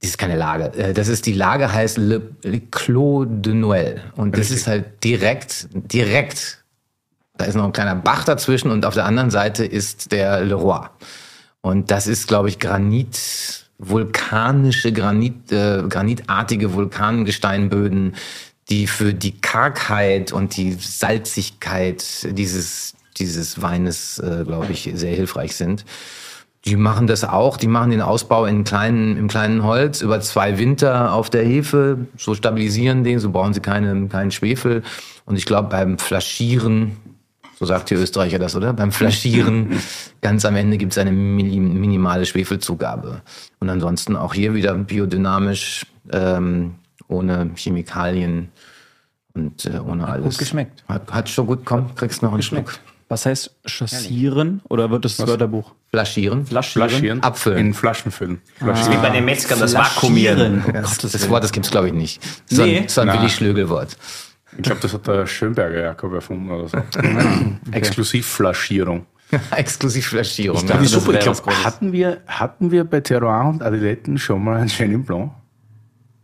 Das 0.00 0.10
ist 0.10 0.18
keine 0.18 0.36
Lage. 0.36 0.72
Äh, 0.76 0.92
Das 0.92 1.08
ist 1.08 1.26
die 1.26 1.32
Lage 1.32 1.72
heißt 1.72 1.98
Le, 1.98 2.22
Le 2.42 2.60
Clos 2.70 3.26
de 3.28 3.54
Noël. 3.54 4.00
Und 4.16 4.36
das 4.36 4.50
ist 4.50 4.66
halt 4.66 5.02
direkt, 5.02 5.68
direkt. 5.72 6.64
Da 7.38 7.44
ist 7.44 7.54
noch 7.54 7.64
ein 7.64 7.72
kleiner 7.72 7.96
Bach 7.96 8.24
dazwischen 8.24 8.70
und 8.70 8.86
auf 8.86 8.94
der 8.94 9.04
anderen 9.04 9.30
Seite 9.30 9.64
ist 9.64 10.12
der 10.12 10.42
Le 10.44 10.54
Roi. 10.54 10.86
Und 11.60 11.90
das 11.90 12.06
ist, 12.06 12.28
glaube 12.28 12.48
ich, 12.48 12.58
Granit, 12.58 13.66
vulkanische 13.78 14.92
Granit, 14.92 15.52
äh, 15.52 15.82
granitartige 15.88 16.72
Vulkangesteinböden, 16.72 18.14
die 18.68 18.86
für 18.86 19.12
die 19.12 19.38
Kargheit 19.40 20.32
und 20.32 20.56
die 20.56 20.72
Salzigkeit 20.74 22.04
dieses, 22.36 22.94
dieses 23.18 23.60
Weines, 23.60 24.18
äh, 24.18 24.44
glaube 24.46 24.72
ich, 24.72 24.90
sehr 24.94 25.14
hilfreich 25.14 25.56
sind. 25.56 25.84
Die 26.66 26.76
machen 26.76 27.06
das 27.06 27.22
auch. 27.22 27.56
Die 27.56 27.68
machen 27.68 27.90
den 27.90 28.00
Ausbau 28.02 28.44
in 28.44 28.64
kleinen, 28.64 29.16
im 29.16 29.28
kleinen 29.28 29.62
Holz 29.62 30.00
über 30.00 30.20
zwei 30.20 30.58
Winter 30.58 31.12
auf 31.12 31.30
der 31.30 31.44
Hefe. 31.44 31.98
So 32.16 32.34
stabilisieren 32.34 33.04
den, 33.04 33.20
so 33.20 33.30
brauchen 33.30 33.54
sie 33.54 33.60
keine, 33.60 34.08
keinen 34.08 34.32
Schwefel. 34.32 34.82
Und 35.26 35.36
ich 35.36 35.46
glaube, 35.46 35.68
beim 35.68 35.96
Flaschieren, 35.98 36.96
so 37.58 37.66
sagt 37.66 37.90
die 37.90 37.94
Österreicher 37.94 38.40
das, 38.40 38.56
oder? 38.56 38.72
Beim 38.72 38.90
Flaschieren, 38.90 39.78
ganz 40.22 40.44
am 40.44 40.56
Ende 40.56 40.76
gibt 40.76 40.92
es 40.92 40.98
eine 40.98 41.12
mini- 41.12 41.60
minimale 41.60 42.26
Schwefelzugabe. 42.26 43.22
Und 43.60 43.70
ansonsten 43.70 44.16
auch 44.16 44.34
hier 44.34 44.54
wieder 44.54 44.74
biodynamisch, 44.74 45.86
ähm, 46.12 46.74
ohne 47.08 47.50
Chemikalien 47.54 48.48
und 49.34 49.66
äh, 49.66 49.78
ohne 49.78 50.08
alles. 50.08 50.30
Gut 50.30 50.38
geschmeckt. 50.38 50.82
Hat, 50.88 51.12
hat 51.12 51.28
schon 51.28 51.46
gut, 51.46 51.60
komm, 51.64 51.94
kriegst 51.94 52.22
noch 52.22 52.32
einen 52.32 52.42
Schluck. 52.42 52.74
Was 53.08 53.24
heißt 53.24 53.54
chassieren? 53.66 54.62
Oder 54.68 54.90
wird 54.90 55.04
das 55.04 55.18
Wörterbuch? 55.20 55.72
Flaschieren. 55.90 56.44
Flaschieren. 56.44 57.22
Abfüllen. 57.22 57.58
In 57.58 57.74
Flaschen 57.74 58.10
füllen. 58.10 58.40
Wie 58.58 58.96
bei 58.96 59.10
den 59.10 59.24
Metzgern 59.24 59.60
das 59.60 59.72
Flaschieren. 59.72 60.62
Vakuumieren. 60.62 60.64
Oh 60.68 60.72
Das. 60.72 61.28
Wort, 61.30 61.44
das 61.44 61.52
gibt's 61.52 61.70
glaube 61.70 61.86
ich 61.88 61.92
nicht. 61.94 62.20
So 62.46 62.64
Nee. 62.64 62.78
ein, 62.80 62.88
so 62.88 63.02
ein. 63.02 63.08
Willi 63.12 63.28
Schlögel-Wort. 63.30 63.96
Ich 64.56 64.62
glaube, 64.62 64.80
das 64.80 64.92
hat 64.92 65.06
der 65.06 65.26
Schönberger 65.26 65.80
Jakob 65.82 66.14
erfunden 66.14 66.50
oder 66.50 66.68
so. 66.68 66.78
Exklusivflaschierung. 67.72 69.06
Exklusivflaschierung. 69.50 70.66
dachte, 70.66 70.82
ja. 70.82 70.88
Super, 70.88 71.18
ich 71.20 71.26
was 71.26 71.42
glaube, 71.42 71.64
hatten 71.64 71.92
wir, 71.92 72.22
hatten 72.26 72.70
wir 72.70 72.84
bei 72.84 73.00
Terroir 73.00 73.48
und 73.48 73.62
Adiletten 73.62 74.18
schon 74.18 74.42
mal 74.42 74.56
einen 74.58 74.68
Chenin 74.68 75.04
Blanc? 75.04 75.32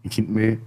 Ich 0.03 0.17
könnte 0.17 0.33
mich 0.33 0.59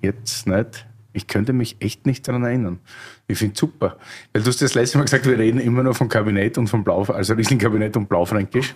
jetzt 0.00 0.46
nicht, 0.46 0.86
ich 1.12 1.26
könnte 1.26 1.52
mich 1.52 1.76
echt 1.80 2.06
nicht 2.06 2.26
daran 2.26 2.44
erinnern. 2.44 2.80
Ich 3.26 3.38
finde 3.38 3.54
es 3.54 3.60
super. 3.60 3.96
Weil 4.32 4.42
du 4.42 4.48
hast 4.48 4.62
das 4.62 4.74
letzte 4.74 4.98
Mal 4.98 5.04
gesagt, 5.04 5.26
wir 5.26 5.38
reden 5.38 5.60
immer 5.60 5.82
nur 5.82 5.94
vom 5.94 6.08
Kabinett 6.08 6.58
und 6.58 6.68
vom 6.68 6.84
Blau, 6.84 7.02
also 7.02 7.34
Riesling-Kabinett 7.34 7.96
und 7.96 8.08
Blaufränkisch. 8.08 8.74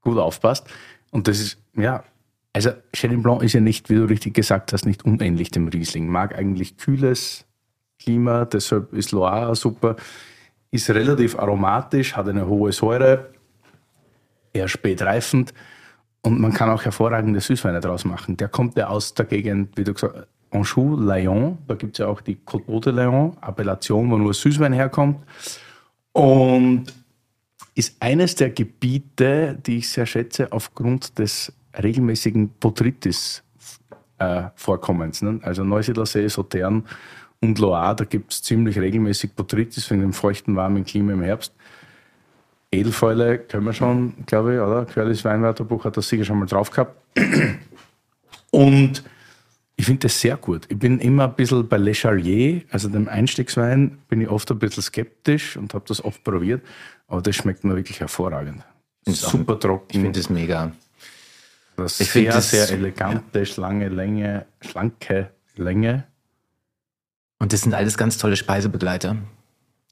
Gut 0.00 0.18
aufpasst. 0.18 0.66
Und 1.10 1.28
das 1.28 1.40
ist, 1.40 1.58
ja, 1.76 2.02
also 2.52 2.70
Chenin 2.94 3.22
Blanc 3.22 3.42
ist 3.42 3.52
ja 3.52 3.60
nicht, 3.60 3.90
wie 3.90 3.94
du 3.94 4.04
richtig 4.04 4.34
gesagt 4.34 4.72
hast, 4.72 4.86
nicht 4.86 5.04
unähnlich 5.04 5.50
dem 5.50 5.68
Riesling. 5.68 6.08
Mag 6.08 6.36
eigentlich 6.36 6.76
kühles 6.76 7.44
Klima, 7.98 8.44
deshalb 8.44 8.92
ist 8.92 9.12
Loire 9.12 9.54
super. 9.54 9.96
Ist 10.70 10.90
relativ 10.90 11.38
aromatisch, 11.38 12.16
hat 12.16 12.28
eine 12.28 12.46
hohe 12.46 12.72
Säure, 12.72 13.30
eher 14.52 14.68
spät 14.68 15.02
reifend 15.02 15.52
und 16.22 16.40
man 16.40 16.52
kann 16.52 16.70
auch 16.70 16.84
hervorragende 16.84 17.40
Süßweine 17.40 17.80
draus 17.80 18.04
machen. 18.04 18.36
Der 18.36 18.48
kommt 18.48 18.76
ja 18.76 18.88
aus 18.88 19.14
der 19.14 19.26
Gegend, 19.26 19.76
wie 19.76 19.84
du 19.84 19.92
gesagt 19.92 20.16
hast, 20.16 20.28
Anjou, 20.52 20.96
Lyon. 20.96 21.58
Da 21.66 21.74
gibt 21.74 21.94
es 21.94 21.98
ja 21.98 22.06
auch 22.06 22.20
die 22.20 22.36
Côte 22.36 22.92
de 22.92 22.94
Lyon, 23.04 23.36
Appellation, 23.40 24.08
wo 24.10 24.16
nur 24.16 24.34
Süßwein 24.34 24.72
herkommt. 24.72 25.24
Und 26.12 26.84
ist 27.74 27.96
eines 28.00 28.34
der 28.34 28.50
Gebiete, 28.50 29.58
die 29.66 29.78
ich 29.78 29.88
sehr 29.88 30.04
schätze, 30.06 30.52
aufgrund 30.52 31.18
des 31.18 31.52
regelmäßigen 31.82 32.50
Botrytis-Vorkommens. 32.60 35.22
ne? 35.22 35.40
Also 35.42 35.64
Neusiedlersee, 35.64 36.28
Sautern 36.28 36.84
und 37.40 37.58
Loire, 37.58 37.96
da 37.96 38.04
gibt 38.04 38.32
es 38.32 38.42
ziemlich 38.42 38.78
regelmäßig 38.78 39.32
Botrytis 39.32 39.90
wegen 39.90 40.02
dem 40.02 40.12
feuchten, 40.12 40.54
warmen 40.54 40.84
Klima 40.84 41.14
im 41.14 41.22
Herbst. 41.22 41.54
Edelfäule 42.70 43.38
können 43.38 43.64
wir 43.64 43.72
schon, 43.72 44.12
glaube 44.26 44.54
ich, 44.54 44.60
oder? 44.60 44.84
Querlis 44.84 45.24
Weinwörterbuch 45.24 45.84
hat 45.84 45.96
das 45.96 46.08
sicher 46.08 46.24
schon 46.24 46.38
mal 46.38 46.46
drauf 46.46 46.70
gehabt. 46.70 46.96
Und 48.50 49.02
ich 49.76 49.86
finde 49.86 50.00
das 50.00 50.20
sehr 50.20 50.36
gut. 50.36 50.66
Ich 50.68 50.78
bin 50.78 50.98
immer 51.00 51.24
ein 51.24 51.34
bisschen 51.34 51.66
bei 51.66 51.76
Le 51.78 51.94
Charrier, 51.94 52.62
also 52.70 52.88
dem 52.88 53.08
Einstiegswein, 53.08 53.98
bin 54.08 54.20
ich 54.20 54.28
oft 54.28 54.50
ein 54.50 54.58
bisschen 54.58 54.82
skeptisch 54.82 55.56
und 55.56 55.74
habe 55.74 55.84
das 55.88 56.04
oft 56.04 56.22
probiert. 56.24 56.62
Aber 57.08 57.22
das 57.22 57.36
schmeckt 57.36 57.64
mir 57.64 57.74
wirklich 57.76 58.00
hervorragend. 58.00 58.62
Super 59.06 59.54
Ich 59.54 59.58
trocken. 59.60 60.00
finde 60.02 60.20
es 60.20 60.30
mega. 60.30 60.72
das 61.76 61.98
ich 62.00 62.10
sehr, 62.10 62.32
das- 62.32 62.50
sehr 62.50 62.70
elegante, 62.70 63.44
schlange 63.46 63.88
Länge, 63.88 64.46
schlanke 64.60 65.30
Länge. 65.56 66.04
Und 67.38 67.52
das 67.52 67.62
sind 67.62 67.74
alles 67.74 67.98
ganz 67.98 68.18
tolle 68.18 68.36
Speisebegleiter. 68.36 69.16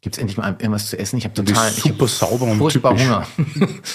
Gibt 0.03 0.15
es 0.17 0.21
endlich 0.21 0.39
mal 0.39 0.51
irgendwas 0.59 0.89
zu 0.89 0.99
essen? 0.99 1.19
Ich 1.19 1.25
habe 1.25 1.35
total 1.35 1.69
ist 1.69 1.79
ich 1.79 1.83
super 1.85 2.05
hab 2.05 2.09
sauber 2.09 2.45
und 2.47 2.59
furchtbar 2.59 2.93
typisch. 2.97 3.07
Hunger. 3.09 3.27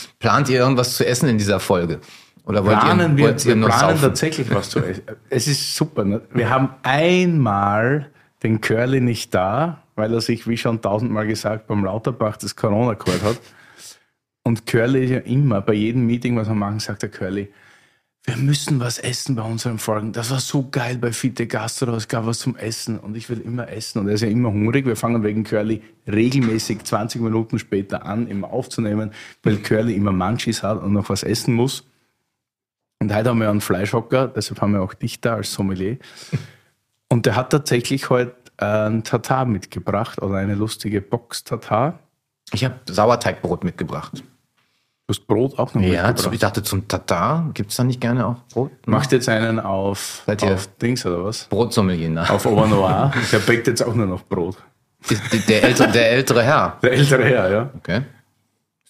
Plant 0.19 0.49
ihr 0.49 0.59
irgendwas 0.59 0.97
zu 0.97 1.05
essen 1.07 1.29
in 1.29 1.37
dieser 1.37 1.59
Folge? 1.59 1.99
Oder 2.45 2.63
wollt 2.63 2.79
planen 2.79 3.11
ihr, 3.11 3.17
wir, 3.17 3.25
wollt 3.25 3.45
ihr 3.45 3.55
wir 3.55 3.67
planen 3.67 3.79
saufen? 3.79 4.01
tatsächlich 4.01 4.53
was 4.53 4.69
zu 4.69 4.79
essen. 4.79 5.03
Es 5.29 5.47
ist 5.47 5.75
super. 5.75 6.05
Ne? 6.05 6.21
Wir 6.33 6.49
haben 6.49 6.69
einmal 6.83 8.11
den 8.43 8.61
Curly 8.61 9.01
nicht 9.01 9.33
da, 9.33 9.83
weil 9.95 10.13
er 10.13 10.21
sich, 10.21 10.47
wie 10.47 10.57
schon 10.57 10.81
tausendmal 10.81 11.25
gesagt, 11.27 11.67
beim 11.67 11.83
Lauterbach 11.83 12.37
das 12.37 12.55
Corona 12.55 12.93
geholt 12.93 13.23
hat. 13.23 13.39
Und 14.43 14.67
Curly 14.67 15.05
ist 15.05 15.11
ja 15.11 15.19
immer, 15.19 15.61
bei 15.61 15.73
jedem 15.73 16.05
Meeting, 16.05 16.35
was 16.37 16.47
wir 16.47 16.53
machen, 16.53 16.79
sagt 16.79 17.01
der 17.01 17.09
Curly, 17.09 17.51
wir 18.25 18.37
müssen 18.37 18.79
was 18.79 18.97
essen 18.97 19.35
bei 19.35 19.43
unseren 19.43 19.77
Folgen. 19.77 20.11
Das 20.11 20.31
war 20.31 20.39
so 20.39 20.67
geil 20.69 20.97
bei 20.97 21.11
Fiete 21.11 21.45
Gastro, 21.45 21.95
es 21.95 22.07
gab 22.07 22.25
was 22.25 22.39
zum 22.39 22.55
Essen 22.55 22.97
und 22.97 23.15
ich 23.15 23.29
will 23.29 23.39
immer 23.39 23.69
essen 23.69 23.99
und 23.99 24.07
er 24.07 24.15
ist 24.15 24.21
ja 24.21 24.27
immer 24.27 24.49
hungrig. 24.49 24.85
Wir 24.85 24.95
fangen 24.95 25.23
wegen 25.23 25.43
Curly 25.43 25.83
regelmäßig 26.07 26.83
20 26.83 27.21
Minuten 27.21 27.59
später 27.59 28.05
an, 28.05 28.27
immer 28.27 28.51
aufzunehmen, 28.51 29.11
weil 29.43 29.57
Curly 29.57 29.95
immer 29.95 30.11
Munchies 30.11 30.63
hat 30.63 30.81
und 30.81 30.93
noch 30.93 31.09
was 31.09 31.21
essen 31.21 31.53
muss. 31.53 31.83
Und 33.05 33.13
heute 33.13 33.29
haben 33.29 33.39
wir 33.39 33.51
einen 33.51 33.61
Fleischhocker, 33.61 34.27
deshalb 34.29 34.61
haben 34.61 34.73
wir 34.73 34.81
auch 34.81 34.95
dich 34.95 35.21
da 35.21 35.35
als 35.35 35.53
Sommelier. 35.53 35.97
Und 37.11 37.27
der 37.27 37.35
hat 37.35 37.51
tatsächlich 37.51 38.09
heute 38.09 38.33
ein 38.57 39.03
Tatar 39.03 39.45
mitgebracht 39.45 40.19
oder 40.23 40.37
eine 40.37 40.55
lustige 40.55 41.01
Box 41.01 41.43
Tatar. 41.43 41.99
Ich 42.51 42.65
habe 42.65 42.79
Sauerteigbrot 42.89 43.63
mitgebracht. 43.63 44.23
Du 45.05 45.13
hast 45.13 45.27
Brot 45.27 45.59
auch 45.59 45.75
noch 45.75 45.83
Ja, 45.83 46.07
mitgebracht. 46.07 46.33
ich 46.33 46.39
dachte 46.39 46.63
zum 46.63 46.87
Tatar. 46.87 47.51
Gibt 47.53 47.69
es 47.69 47.77
da 47.77 47.83
nicht 47.83 48.01
gerne 48.01 48.25
auch 48.25 48.37
Brot? 48.51 48.71
Macht 48.87 49.11
jetzt 49.11 49.29
einen 49.29 49.59
auf, 49.59 50.23
Seid 50.25 50.41
auf 50.41 50.67
Dings 50.81 51.05
oder 51.05 51.25
was? 51.25 51.43
Brotsommelier. 51.45 52.09
Ne? 52.09 52.27
Auf 52.27 52.47
Obernoir. 52.47 53.13
Der 53.31 53.37
bäckt 53.45 53.67
jetzt 53.67 53.83
auch 53.83 53.93
nur 53.93 54.07
noch 54.07 54.23
Brot. 54.23 54.57
Der, 55.11 55.17
der, 55.47 55.63
ältere, 55.63 55.91
der 55.91 56.09
ältere 56.11 56.41
Herr. 56.41 56.79
Der 56.81 56.91
ältere 56.93 57.23
Herr, 57.23 57.51
ja. 57.51 57.69
Okay. 57.77 58.01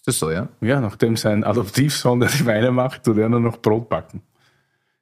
Ist 0.06 0.08
das 0.08 0.20
so, 0.20 0.30
ja? 0.30 0.48
Ja, 0.62 0.80
nachdem 0.80 1.18
sein 1.18 1.44
Adoptivsohn, 1.44 2.20
der 2.20 2.30
die 2.30 2.46
Weine 2.46 2.70
macht, 2.72 3.04
tut 3.06 3.18
er 3.18 3.28
nur 3.28 3.40
noch 3.40 3.58
Brot 3.58 3.90
backen. 3.90 4.22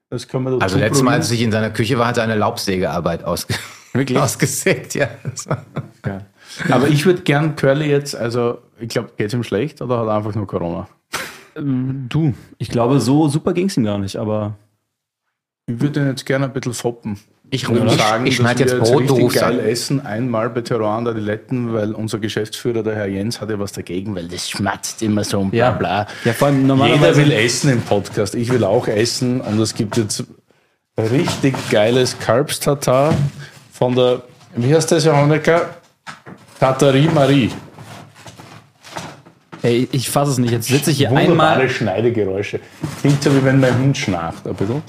Das 0.09 0.25
kann 0.29 0.43
man 0.43 0.61
Also 0.61 0.77
letztes 0.77 1.03
Mal, 1.03 1.15
als 1.15 1.29
ich 1.29 1.41
in 1.41 1.51
seiner 1.51 1.71
Küche 1.71 1.99
war, 1.99 2.07
hat 2.07 2.15
er 2.17 2.23
eine 2.23 2.35
Laubsägearbeit 2.35 3.25
ausge 3.25 3.53
Wirklich? 3.91 4.17
ausgesägt. 4.19 4.95
Ja. 4.95 5.09
Ja. 6.05 6.21
Aber 6.69 6.87
ich 6.89 7.05
würde 7.05 7.21
gern 7.21 7.55
Curly 7.55 7.89
jetzt, 7.89 8.15
also 8.15 8.59
ich 8.77 8.89
glaube, 8.89 9.11
geht 9.17 9.27
es 9.27 9.33
ihm 9.33 9.43
schlecht 9.43 9.81
oder 9.81 9.99
hat 9.99 10.07
er 10.07 10.15
einfach 10.15 10.35
nur 10.35 10.45
Corona? 10.45 10.87
Du, 11.55 12.33
ich 12.57 12.69
glaube, 12.69 12.99
so 12.99 13.27
super 13.29 13.53
ging 13.53 13.67
es 13.67 13.77
ihm 13.77 13.85
gar 13.85 13.97
nicht, 13.97 14.17
aber 14.17 14.55
Ich 15.65 15.79
würde 15.79 16.01
ihn 16.01 16.07
jetzt 16.07 16.25
gerne 16.25 16.45
ein 16.45 16.53
bisschen 16.53 16.73
foppen. 16.73 17.17
Ich, 17.53 17.69
ich, 17.69 17.91
sagen, 17.91 18.25
ich 18.25 18.37
schneide 18.37 18.63
jetzt 18.63 18.79
Brot, 18.79 19.07
du 19.07 19.13
richtig 19.13 19.39
geil 19.39 19.59
essen, 19.59 20.03
einmal 20.03 20.49
bei 20.49 20.61
Terroir 20.61 20.97
und 20.97 21.07
Adiletten, 21.07 21.71
weil 21.71 21.93
unser 21.93 22.17
Geschäftsführer, 22.17 22.81
der 22.81 22.95
Herr 22.95 23.05
Jens, 23.05 23.39
hat 23.41 23.51
ja 23.51 23.59
was 23.59 23.73
dagegen, 23.73 24.15
weil 24.15 24.27
das 24.27 24.49
schmatzt 24.49 25.03
immer 25.03 25.23
so 25.23 25.39
und 25.39 25.51
bla 25.51 25.69
bla. 25.69 26.07
ja 26.25 26.33
vor 26.33 26.47
allem 26.47 26.61
Jeder 26.61 26.67
normalerweise 26.69 27.23
will 27.23 27.31
essen 27.31 27.69
im 27.69 27.81
Podcast. 27.81 28.33
Ich 28.33 28.51
will 28.51 28.63
auch 28.63 28.87
essen 28.87 29.39
und 29.39 29.59
es 29.59 29.75
gibt 29.75 29.97
jetzt 29.97 30.23
richtig 30.97 31.53
geiles 31.69 32.17
Carbs 32.17 32.59
Tatar 32.59 33.13
von 33.71 33.93
der, 33.93 34.23
wie 34.55 34.73
heißt 34.73 34.91
das, 34.91 35.05
Herr 35.05 35.21
Honecker? 35.21 35.75
Tatarie 36.59 37.09
Marie. 37.13 37.51
Ey, 39.63 39.87
ich 39.91 40.09
fasse 40.09 40.31
es 40.31 40.37
nicht. 40.37 40.51
Jetzt 40.51 40.67
sitze 40.67 40.91
ich 40.91 40.97
hier 40.97 41.09
Wunderbare 41.09 41.53
einmal. 41.53 41.69
Schneidegeräusche. 41.69 42.59
Klingt 42.99 43.23
so, 43.23 43.33
wie 43.33 43.43
wenn 43.45 43.59
mein 43.61 43.77
Hund 43.79 43.97
schnarcht 43.97 44.45
ein 44.45 44.53
bisschen. 44.55 44.81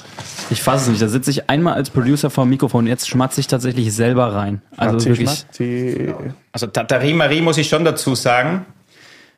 Ich 0.51 0.63
fasse 0.63 0.85
es 0.85 0.91
nicht. 0.91 1.01
Da 1.03 1.09
sitze 1.09 1.31
ich 1.31 1.49
einmal 1.49 1.75
als 1.75 1.91
Producer 1.91 2.29
vor 2.29 2.45
dem 2.45 2.51
Mikrofon. 2.51 2.87
Jetzt 2.89 3.09
schmatze 3.09 3.41
ich 3.41 3.47
tatsächlich 3.47 3.93
selber 3.95 4.35
rein. 4.35 4.61
Also 4.77 4.99
sie 4.99 5.11
wirklich. 5.11 5.45
Die- 5.59 6.13
Also 6.53 6.67
Tatarie 6.67 7.15
Marie 7.15 7.41
muss 7.41 7.57
ich 7.57 7.69
schon 7.69 7.85
dazu 7.85 8.15
sagen. 8.17 8.67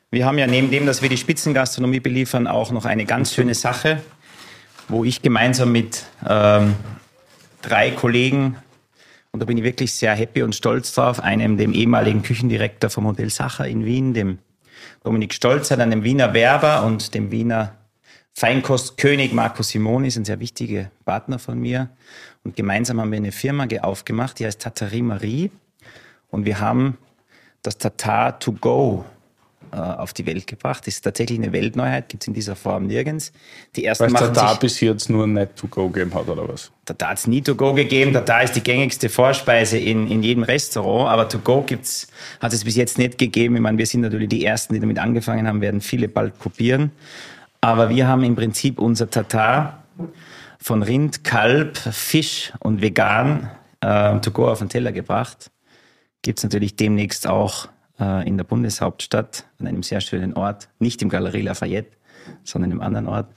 Wir 0.09 0.25
haben 0.25 0.37
ja 0.39 0.47
neben 0.47 0.71
dem, 0.71 0.85
dass 0.85 1.01
wir 1.01 1.09
die 1.09 1.17
Spitzengastronomie 1.17 1.99
beliefern, 1.99 2.47
auch 2.47 2.71
noch 2.71 2.85
eine 2.85 3.05
ganz 3.05 3.33
schöne 3.33 3.53
Sache, 3.53 4.01
wo 4.87 5.03
ich 5.03 5.21
gemeinsam 5.21 5.71
mit 5.71 6.03
ähm, 6.27 6.73
drei 7.61 7.91
Kollegen, 7.91 8.55
und 9.31 9.41
da 9.41 9.45
bin 9.45 9.57
ich 9.57 9.63
wirklich 9.65 9.93
sehr 9.93 10.15
happy 10.15 10.41
und 10.43 10.55
stolz 10.55 10.93
drauf, 10.93 11.19
einem 11.21 11.57
dem 11.57 11.73
ehemaligen 11.73 12.23
Küchendirektor 12.23 12.89
vom 12.89 13.05
Hotel 13.05 13.29
Sacher 13.29 13.67
in 13.67 13.83
Wien, 13.85 14.13
dem 14.13 14.39
Dominik 15.03 15.33
Stolzer, 15.33 15.77
dann 15.77 15.91
dem 15.91 16.03
Wiener 16.03 16.33
Werber 16.33 16.85
und 16.85 17.13
dem 17.13 17.31
Wiener 17.31 17.75
Feinkostkönig 18.33 19.33
Marco 19.33 19.63
Simoni 19.63 20.11
sind 20.11 20.25
sehr 20.25 20.39
wichtige 20.39 20.91
Partner 21.05 21.39
von 21.39 21.59
mir. 21.59 21.89
Und 22.43 22.55
gemeinsam 22.55 23.01
haben 23.01 23.11
wir 23.11 23.17
eine 23.17 23.31
Firma 23.31 23.65
ge- 23.65 23.79
aufgemacht, 23.79 24.37
die 24.37 24.45
heißt 24.45 24.61
Tatarie 24.61 25.01
Marie. 25.01 25.51
Und 26.29 26.45
wir 26.45 26.59
haben 26.59 26.97
das 27.63 27.77
Tatar 27.79 28.37
to 28.39 28.51
go 28.53 29.05
auf 29.75 30.13
die 30.13 30.25
Welt 30.25 30.47
gebracht. 30.47 30.87
Das 30.87 30.95
ist 30.95 31.01
tatsächlich 31.01 31.39
eine 31.39 31.51
Weltneuheit, 31.51 32.09
gibt 32.09 32.23
es 32.23 32.27
in 32.27 32.33
dieser 32.33 32.55
Form 32.55 32.87
nirgends. 32.87 33.31
Die 33.75 33.85
ersten 33.85 34.05
Weil 34.05 34.15
es 34.15 34.35
machen 34.35 34.49
sich, 34.49 34.59
bis 34.59 34.79
jetzt 34.81 35.09
nur 35.09 35.27
Net 35.27 35.55
to 35.55 35.67
go 35.67 35.89
gegeben 35.89 36.13
hat, 36.13 36.27
oder 36.27 36.47
was? 36.47 36.71
da 36.93 37.09
hat 37.09 37.17
es 37.17 37.27
nie 37.27 37.41
To-Go 37.41 37.73
gegeben, 37.73 38.13
da 38.13 38.41
ist 38.41 38.53
die 38.53 38.63
gängigste 38.63 39.09
Vorspeise 39.09 39.77
in, 39.77 40.09
in 40.09 40.23
jedem 40.23 40.43
Restaurant, 40.43 41.09
aber 41.09 41.27
To-Go 41.27 41.63
gibt's, 41.63 42.07
hat 42.39 42.53
es 42.53 42.63
bis 42.63 42.75
jetzt 42.75 42.97
nicht 42.97 43.17
gegeben. 43.17 43.55
Ich 43.55 43.61
meine, 43.61 43.77
wir 43.77 43.85
sind 43.85 44.01
natürlich 44.01 44.29
die 44.29 44.45
Ersten, 44.45 44.73
die 44.73 44.79
damit 44.79 44.99
angefangen 44.99 45.47
haben, 45.47 45.61
werden 45.61 45.81
viele 45.81 46.07
bald 46.07 46.39
kopieren. 46.39 46.91
Aber 47.61 47.89
wir 47.89 48.07
haben 48.07 48.23
im 48.23 48.35
Prinzip 48.35 48.79
unser 48.79 49.09
Tatar 49.09 49.83
von 50.59 50.83
Rind, 50.83 51.23
Kalb, 51.23 51.77
Fisch 51.77 52.53
und 52.59 52.81
vegan 52.81 53.49
äh, 53.81 54.19
To-Go 54.19 54.49
auf 54.49 54.59
den 54.59 54.69
Teller 54.69 54.91
gebracht. 54.91 55.51
Gibt's 56.21 56.43
natürlich 56.43 56.75
demnächst 56.75 57.27
auch 57.27 57.67
äh, 57.99 58.27
in 58.27 58.37
der 58.37 58.43
Bundeshauptstadt, 58.43 59.45
an 59.59 59.67
einem 59.67 59.83
sehr 59.83 60.01
schönen 60.01 60.33
Ort, 60.33 60.69
nicht 60.79 61.01
im 61.01 61.09
Galerie 61.09 61.41
Lafayette, 61.41 61.91
sondern 62.43 62.71
im 62.71 62.81
anderen 62.81 63.07
Ort. 63.07 63.27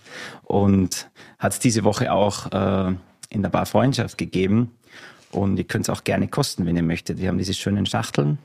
Und 0.43 1.11
hat 1.39 1.53
es 1.53 1.59
diese 1.59 1.85
Woche 1.85 2.13
auch 2.13 2.53
äh, 2.53 2.95
in 3.29 3.43
der 3.43 3.51
Bar 3.51 3.67
Freundschaft 3.67 4.19
gegeben. 4.19 4.73
Und 5.33 5.59
ihr 5.59 5.65
könnt 5.65 5.87
es 5.87 5.91
auch 5.91 6.05
gerne 6.05 6.29
kosten, 6.29 6.67
wenn 6.67 6.77
ihr 6.77 6.83
möchtet. 6.83 7.21
Wir 7.21 7.29
haben 7.29 7.39
diese 7.39 7.55
schönen 7.55 7.87
Schachteln 7.87 8.39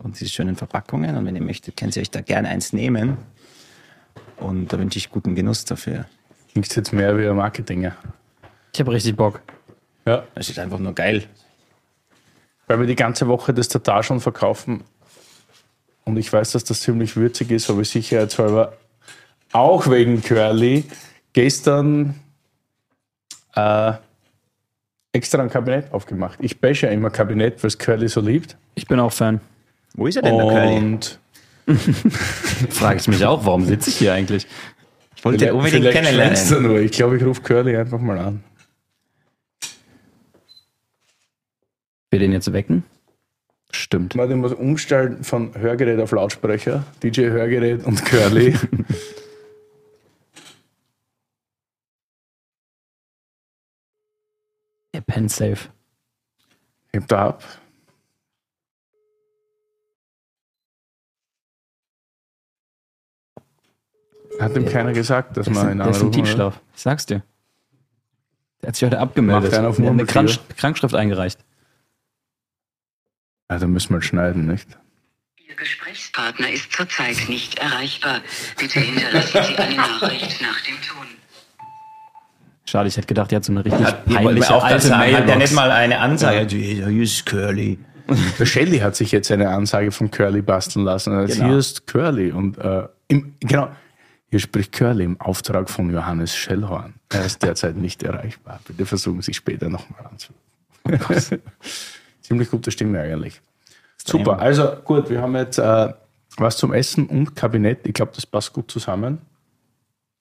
und 0.00 0.18
diese 0.18 0.30
schönen 0.30 0.56
Verpackungen. 0.56 1.16
Und 1.16 1.26
wenn 1.26 1.36
ihr 1.36 1.42
möchtet, 1.42 1.76
könnt 1.76 1.94
ihr 1.96 2.02
euch 2.02 2.10
da 2.10 2.20
gerne 2.20 2.48
eins 2.48 2.72
nehmen. 2.72 3.16
Und 4.38 4.72
da 4.72 4.78
wünsche 4.78 4.98
ich 4.98 5.10
guten 5.10 5.34
Genuss 5.34 5.64
dafür. 5.64 6.06
Klingt 6.52 6.74
jetzt 6.74 6.92
mehr 6.92 7.16
wie 7.18 7.28
ein 7.28 7.36
Marketinger. 7.36 7.96
Ich 8.72 8.80
habe 8.80 8.92
richtig 8.92 9.16
Bock. 9.16 9.40
Ja. 10.06 10.24
Das 10.34 10.50
ist 10.50 10.58
einfach 10.58 10.78
nur 10.80 10.92
geil. 10.92 11.24
Weil 12.66 12.80
wir 12.80 12.86
die 12.86 12.96
ganze 12.96 13.28
Woche 13.28 13.54
das 13.54 13.68
Tatar 13.68 14.02
schon 14.02 14.20
verkaufen 14.20 14.84
und 16.04 16.16
ich 16.16 16.32
weiß, 16.32 16.52
dass 16.52 16.64
das 16.64 16.80
ziemlich 16.80 17.16
würzig 17.16 17.50
ist, 17.50 17.68
habe 17.68 17.82
ich 17.82 17.90
sicherheitshalber 17.90 18.74
auch 19.52 19.88
wegen 19.90 20.22
Curly 20.22 20.84
gestern 21.32 22.14
äh, 23.54 23.92
extra 25.12 25.42
ein 25.42 25.50
Kabinett 25.50 25.92
aufgemacht. 25.92 26.38
Ich 26.42 26.60
bashe 26.60 26.86
ja 26.86 26.92
immer 26.92 27.10
Kabinett, 27.10 27.62
weil 27.62 27.68
es 27.68 27.78
Curly 27.78 28.08
so 28.08 28.20
liebt. 28.20 28.56
Ich 28.74 28.86
bin 28.86 28.98
auch 28.98 29.12
Fan. 29.12 29.40
Wo 29.94 30.06
ist 30.06 30.16
er 30.16 30.22
denn, 30.22 30.36
der 30.36 30.46
Curly? 30.46 30.76
Und 30.76 31.18
Frage 32.70 32.98
ich 32.98 33.08
mich 33.08 33.24
auch, 33.24 33.46
warum 33.46 33.64
sitze 33.64 33.90
ich 33.90 33.96
hier 33.96 34.12
eigentlich? 34.12 34.46
Ich 35.16 35.24
wollte 35.24 35.46
ihn 35.46 35.52
unbedingt 35.52 35.86
er 35.86 35.92
kennenlernen. 35.92 36.62
nur. 36.62 36.80
Ich 36.80 36.92
glaube, 36.92 37.16
ich 37.16 37.24
rufe 37.24 37.40
Curly 37.40 37.76
einfach 37.76 38.00
mal 38.00 38.18
an. 38.18 38.44
Wir 42.10 42.18
den 42.18 42.32
jetzt 42.32 42.52
wecken? 42.52 42.84
Stimmt. 43.74 44.14
Ich 44.14 44.36
muss 44.36 44.52
umstellen 44.52 45.24
von 45.24 45.52
Hörgerät 45.58 45.98
auf 45.98 46.12
Lautsprecher. 46.12 46.84
DJ 47.02 47.22
Hörgerät 47.22 47.84
und 47.84 48.04
Curly. 48.04 48.56
Der 54.94 55.00
pennt 55.00 55.32
safe. 55.32 55.70
Hebt 56.92 57.10
da 57.10 57.30
ab. 57.30 57.42
Hat 64.38 64.56
ihm 64.56 64.66
keiner 64.66 64.92
gesagt, 64.92 65.36
dass 65.36 65.48
ist, 65.48 65.54
man 65.54 65.72
ihn 65.72 65.78
der 65.78 65.88
ist 65.88 65.96
im 65.96 66.02
anrufen 66.02 66.20
oder? 66.20 66.26
Tiefschlaf. 66.26 66.60
Ich 66.76 66.82
sag's 66.82 67.06
dir. 67.06 67.24
Der 68.62 68.68
hat 68.68 68.76
sich 68.76 68.86
heute 68.86 69.00
abgemeldet. 69.00 69.50
Macht 69.50 69.58
einen 69.58 69.66
auf 69.66 69.76
Der 69.78 69.86
hat 69.86 69.92
eine. 69.92 70.06
Krank 70.06 70.30
Krankschrift 70.56 70.94
eingereicht. 70.94 71.44
Ja, 73.50 73.58
da 73.58 73.66
müssen 73.66 73.92
wir 73.94 74.02
schneiden, 74.02 74.46
nicht? 74.46 74.68
Ihr 75.48 75.54
Gesprächspartner 75.56 76.50
ist 76.50 76.72
zurzeit 76.72 77.28
nicht 77.28 77.58
erreichbar. 77.58 78.20
Bitte 78.58 78.80
hinterlassen 78.80 79.40
Sie 79.44 79.56
eine 79.56 79.76
Nachricht 79.76 80.40
nach 80.42 80.60
dem 80.62 80.76
Ton. 80.82 81.06
Schade, 82.64 82.88
ich 82.88 82.96
hätte 82.96 83.06
gedacht, 83.06 83.30
der 83.30 83.36
hat 83.36 83.44
so 83.44 83.52
eine 83.52 83.64
richtig 83.64 83.84
Hat, 83.86 84.04
peinliche 84.06 84.54
auch 84.54 84.64
alte 84.64 84.86
sagen, 84.86 85.02
hat 85.02 85.08
der 85.10 85.18
Mailbox. 85.26 85.38
nicht 85.38 85.52
mal 85.54 85.70
eine 85.70 85.98
Ansage? 86.00 86.56
Ja. 86.56 86.86
Hier 86.88 87.02
ist 87.02 87.26
Curly. 87.26 87.78
Der 88.38 88.44
Shelly 88.44 88.78
hat 88.80 88.96
sich 88.96 89.12
jetzt 89.12 89.30
eine 89.32 89.48
Ansage 89.48 89.90
von 89.90 90.10
Curly 90.10 90.42
basteln 90.42 90.84
lassen. 90.84 91.14
Also 91.14 91.34
Genau. 91.36 91.48
Hier 91.48 91.58
ist 91.58 91.86
Curly 91.86 92.32
und 92.32 92.58
äh, 92.58 92.86
im, 93.08 93.34
genau, 93.40 93.70
hier 94.28 94.40
spricht 94.40 94.72
Curly 94.72 95.04
im 95.04 95.18
Auftrag 95.20 95.70
von 95.70 95.90
Johannes 95.90 96.36
Schellhorn. 96.36 96.94
Er 97.10 97.24
ist 97.24 97.42
derzeit 97.42 97.76
nicht 97.76 98.02
erreichbar. 98.02 98.60
Bitte 98.66 98.84
versuchen 98.84 99.22
Sie 99.22 99.32
später 99.32 99.70
nochmal 99.70 100.04
anzurufen. 100.06 101.40
Ziemlich 102.24 102.50
gute 102.50 102.70
Stimme 102.70 103.00
eigentlich. 103.00 103.40
Super, 104.02 104.38
also 104.38 104.76
gut, 104.84 105.10
wir 105.10 105.20
haben 105.20 105.36
jetzt 105.36 105.58
äh, 105.58 105.92
was 106.36 106.56
zum 106.56 106.72
Essen 106.72 107.06
und 107.06 107.36
Kabinett. 107.36 107.86
Ich 107.86 107.94
glaube, 107.94 108.12
das 108.14 108.26
passt 108.26 108.52
gut 108.52 108.70
zusammen. 108.70 109.18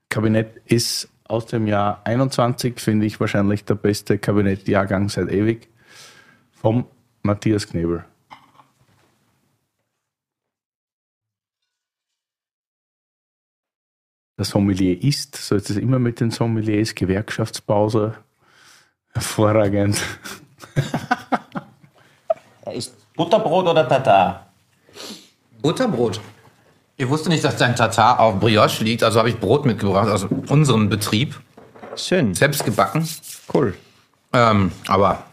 Kabinett 0.10 0.62
ist 0.66 1.10
aus 1.24 1.46
dem 1.46 1.66
Jahr 1.66 2.02
21, 2.04 2.80
finde 2.80 3.06
ich 3.06 3.20
wahrscheinlich 3.20 3.66
der 3.66 3.76
beste 3.76 4.18
Kabinettjahrgang 4.18 5.10
seit 5.10 5.32
ewig. 5.32 5.70
Vom 6.52 6.86
Matthias 7.24 7.68
Knebel. 7.68 8.06
Der 14.38 14.46
Sommelier 14.46 15.02
ist, 15.02 15.36
so 15.36 15.56
ist 15.56 15.70
es 15.70 15.78
immer 15.78 16.00
mit 16.00 16.20
den 16.20 16.32
Sommeliers, 16.32 16.96
Gewerkschaftspause. 16.96 18.16
Hervorragend. 19.14 20.02
Ist 22.74 22.94
Butterbrot 23.16 23.68
oder 23.68 23.88
Tatar? 23.88 24.48
Butterbrot. 25.62 26.20
Ich 26.98 27.08
wusste 27.10 27.30
nicht, 27.30 27.44
dass 27.44 27.58
dein 27.58 27.76
Tatar 27.76 28.20
auf 28.20 28.40
Brioche 28.40 28.84
liegt, 28.84 29.04
also 29.04 29.20
habe 29.20 29.30
ich 29.30 29.40
Brot 29.40 29.66
mitgebracht 29.66 30.10
aus 30.10 30.26
unserem 30.50 30.90
Betrieb. 30.90 31.40
Schön. 31.95 32.34
Selbst 32.34 32.66
gebacken. 32.66 33.08
Cool. 33.54 33.76
Ähm, 34.34 34.72
aber 34.88 35.24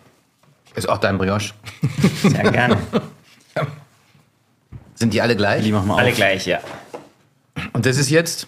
ist 0.75 0.89
auch 0.89 0.99
dein 0.99 1.19
Brioche. 1.19 1.53
Sehr 2.23 2.51
gerne. 2.51 2.77
Sind 4.95 5.15
die 5.15 5.21
alle 5.23 5.35
gleich? 5.37 5.63
Die 5.65 5.73
machen 5.73 5.89
wir 5.89 5.97
Alle 5.97 6.11
auf. 6.11 6.17
gleich, 6.17 6.47
ja. 6.47 6.61
Und 7.73 7.87
das 7.87 7.97
ist 7.97 8.11
jetzt 8.11 8.47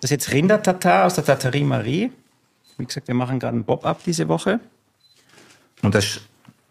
Das 0.00 0.04
ist 0.04 0.10
jetzt 0.10 0.32
Rindertatar 0.32 1.06
aus 1.06 1.14
der 1.14 1.24
Tatarie 1.24 1.64
Marie. 1.64 2.12
Wie 2.78 2.84
gesagt, 2.84 3.08
wir 3.08 3.14
machen 3.14 3.40
gerade 3.40 3.54
einen 3.54 3.64
Bob-up 3.64 4.02
diese 4.04 4.28
Woche. 4.28 4.60
Und 5.82 5.94
das 5.94 6.20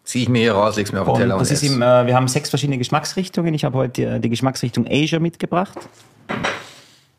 ziehe 0.08 0.22
ich 0.22 0.28
mir 0.30 0.40
hier 0.40 0.54
raus, 0.54 0.76
leg's 0.76 0.90
mir 0.90 1.02
auf 1.02 1.06
den 1.06 1.12
Und 1.12 1.20
Teller 1.20 1.38
das 1.38 1.50
ist 1.50 1.62
im, 1.62 1.82
äh, 1.82 2.06
wir 2.06 2.14
haben 2.14 2.28
sechs 2.28 2.48
verschiedene 2.48 2.78
Geschmacksrichtungen. 2.78 3.52
Ich 3.52 3.64
habe 3.64 3.76
heute 3.76 4.14
die, 4.14 4.20
die 4.22 4.30
Geschmacksrichtung 4.30 4.86
Asia 4.88 5.18
mitgebracht. 5.18 5.78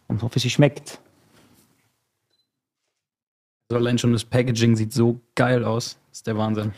Und 0.08 0.24
hoffe, 0.24 0.40
sie 0.40 0.50
schmeckt. 0.50 1.00
Also 3.70 3.78
allein 3.78 4.00
schon 4.00 4.12
das 4.12 4.26
Packaging 4.26 4.76
sieht 4.76 4.92
so 4.92 5.22
geil 5.36 5.64
aus. 5.64 6.00
Das 6.10 6.20
ist 6.20 6.28
der 6.28 6.36
Wahnsinn. 6.36 6.74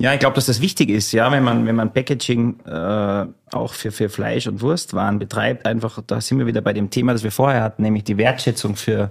Ja, 0.00 0.14
ich 0.14 0.20
glaube, 0.20 0.36
dass 0.36 0.46
das 0.46 0.62
wichtig 0.62 0.88
ist, 0.88 1.12
ja, 1.12 1.30
wenn 1.30 1.42
man, 1.42 1.66
wenn 1.66 1.76
man 1.76 1.92
Packaging 1.92 2.60
äh, 2.64 3.26
auch 3.52 3.74
für, 3.74 3.90
für 3.90 4.08
Fleisch 4.08 4.46
und 4.46 4.62
Wurstwaren 4.62 5.18
betreibt, 5.18 5.66
einfach, 5.66 6.00
da 6.06 6.20
sind 6.20 6.38
wir 6.38 6.46
wieder 6.46 6.62
bei 6.62 6.72
dem 6.72 6.88
Thema, 6.88 7.12
das 7.12 7.24
wir 7.24 7.32
vorher 7.32 7.62
hatten, 7.62 7.82
nämlich 7.82 8.04
die 8.04 8.16
Wertschätzung 8.16 8.76
für, 8.76 9.10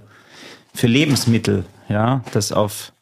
für 0.74 0.86
Lebensmittel, 0.86 1.64
ja, 1.88 2.24
das 2.32 2.52
auf 2.52 2.92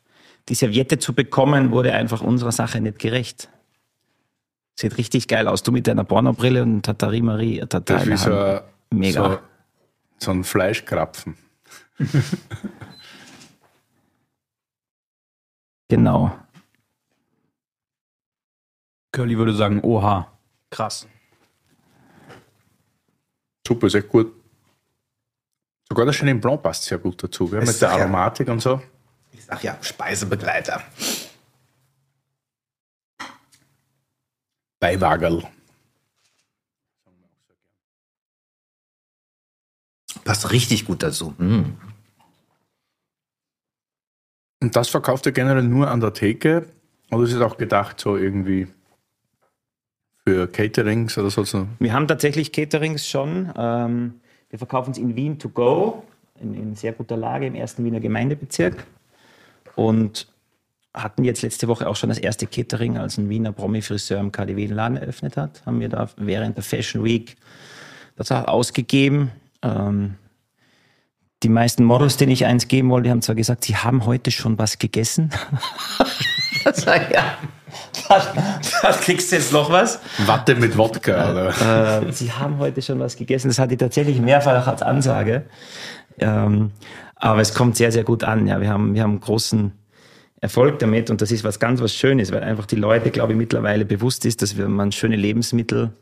die 0.48 0.55
Serviette 0.55 0.98
zu 0.98 1.12
bekommen, 1.14 1.70
wurde 1.73 1.93
einfach 1.93 2.20
unserer 2.20 2.52
Sache 2.52 2.81
nicht 2.81 2.98
gerecht. 2.98 3.48
Sieht 4.78 4.98
richtig 4.98 5.27
geil 5.28 5.48
aus. 5.48 5.62
Du 5.62 5.73
mit 5.73 5.86
deiner 5.86 6.05
Pornobrille 6.05 6.62
und 6.62 6.82
Tatari 6.82 7.23
Marie, 7.23 7.59
äh, 7.60 7.66
Tatar 7.66 7.98
Das 7.98 8.06
ist 8.06 8.23
so, 8.24 8.32
ein- 8.32 8.60
Mega. 8.90 9.31
so, 9.31 9.39
so 10.18 10.31
ein 10.32 10.44
Fleischkrapfen. 10.44 11.36
Genau. 15.89 16.36
Curly 19.12 19.39
würde 19.39 19.55
sagen, 19.55 19.81
oha. 19.82 20.36
Krass. 20.70 21.06
Super, 23.66 23.86
ist 23.86 23.94
echt 23.94 24.09
gut. 24.09 24.32
Sogar 25.89 26.05
der 26.06 26.14
Chenin 26.14 26.40
Blanc 26.40 26.62
passt 26.62 26.82
sehr 26.85 26.98
gut 26.98 27.23
dazu, 27.23 27.48
gell? 27.48 27.64
Mit 27.64 27.81
der 27.81 27.90
Aromatik 27.90 28.48
und 28.48 28.60
so. 28.60 28.82
Sag 29.47 29.62
ja, 29.62 29.78
Speisebegleiter. 29.81 30.82
Beiwagerl. 34.81 35.44
Passt 40.24 40.51
richtig 40.51 40.85
gut 40.85 41.05
dazu. 41.05 41.35
Mm. 41.39 41.77
Und 44.60 44.74
das 44.74 44.89
verkauft 44.89 45.27
ihr 45.27 45.32
generell 45.32 45.62
nur 45.62 45.89
an 45.89 46.01
der 46.01 46.12
Theke? 46.12 46.66
Oder 47.12 47.23
ist 47.23 47.32
es 47.32 47.40
auch 47.40 47.56
gedacht 47.56 48.01
so 48.01 48.16
irgendwie 48.16 48.66
für 50.27 50.48
Caterings 50.48 51.16
oder 51.18 51.31
so? 51.31 51.44
so? 51.44 51.68
Wir 51.78 51.93
haben 51.93 52.09
tatsächlich 52.09 52.51
Caterings 52.51 53.06
schon. 53.06 53.52
Ähm, 53.56 54.20
wir 54.51 54.59
verkaufen 54.59 54.90
es 54.90 54.98
in 54.98 55.14
Wien 55.14 55.39
to 55.39 55.48
go, 55.48 56.02
in, 56.40 56.55
in 56.55 56.74
sehr 56.74 56.93
guter 56.93 57.16
Lage 57.16 57.47
im 57.47 57.55
ersten 57.55 57.85
Wiener 57.85 58.01
Gemeindebezirk. 58.01 58.85
Und 59.77 60.27
hatten 60.93 61.24
jetzt 61.24 61.43
letzte 61.43 61.69
Woche 61.69 61.86
auch 61.86 61.97
schon 61.97 62.09
das 62.09 62.19
erste 62.19 62.47
Catering, 62.47 62.97
als 62.98 63.19
ein 63.19 63.28
Wiener 63.28 63.53
Promi-Friseur 63.53 64.19
im 64.19 64.32
KDW 64.32 64.66
den 64.66 64.77
Laden 64.77 64.97
eröffnet 64.97 65.36
hat. 65.36 65.62
Haben 65.66 65.81
wir 65.81 65.89
da 65.89 66.09
während 66.16 66.57
der 66.57 66.65
Fashion 66.65 67.05
Week 67.05 67.36
das 68.16 68.32
auch 68.32 68.48
ausgegeben. 68.48 69.31
Ähm, 69.62 70.16
die 71.43 71.51
meisten 71.51 71.85
Models, 71.85 72.16
denen 72.16 72.32
ich 72.32 72.47
eins 72.47 72.66
geben 72.66 72.89
wollte, 72.89 73.11
haben 73.11 73.20
zwar 73.20 73.35
gesagt, 73.35 73.65
sie 73.65 73.77
haben 73.77 74.07
heute 74.07 74.31
schon 74.31 74.59
was 74.59 74.78
gegessen. 74.78 75.31
Sag, 76.73 77.12
ja. 77.15 77.36
Das, 78.09 78.28
das 78.82 79.01
kriegst 79.01 79.31
du 79.31 79.36
jetzt 79.36 79.53
noch 79.53 79.70
was. 79.70 80.01
Watte 80.24 80.55
mit 80.55 80.78
Wodka, 80.78 81.31
oder? 81.31 82.03
Äh, 82.07 82.12
sie 82.12 82.32
haben 82.32 82.59
heute 82.59 82.81
schon 82.81 82.98
was 82.98 83.16
gegessen. 83.16 83.48
Das 83.48 83.59
hatte 83.59 83.74
ich 83.74 83.78
tatsächlich 83.78 84.19
mehrfach 84.20 84.66
als 84.66 84.82
Ansage. 84.82 85.44
Ähm, 86.19 86.73
aber 87.16 87.40
es 87.40 87.55
kommt 87.55 87.76
sehr, 87.76 87.90
sehr 87.90 88.05
gut 88.05 88.24
an. 88.24 88.47
Ja, 88.47 88.60
wir 88.60 88.68
haben, 88.68 88.94
wir 88.94 89.02
haben 89.02 89.18
großen 89.20 89.72
Erfolg 90.40 90.78
damit 90.78 91.10
und 91.10 91.22
das 91.22 91.32
ist 91.32 91.44
was 91.44 91.59
ganz 91.59 91.80
was 91.80 91.94
Schönes, 91.94 92.30
weil 92.30 92.43
einfach 92.43 92.66
die 92.66 92.76
Leute, 92.76 93.10
glaube 93.10 93.32
ich, 93.32 93.38
mittlerweile 93.38 93.84
bewusst 93.84 94.24
ist, 94.26 94.43
dass 94.43 94.56
wir, 94.56 94.68
man 94.68 94.93
schöne 94.93 95.16
Lebensmittel 95.16 95.93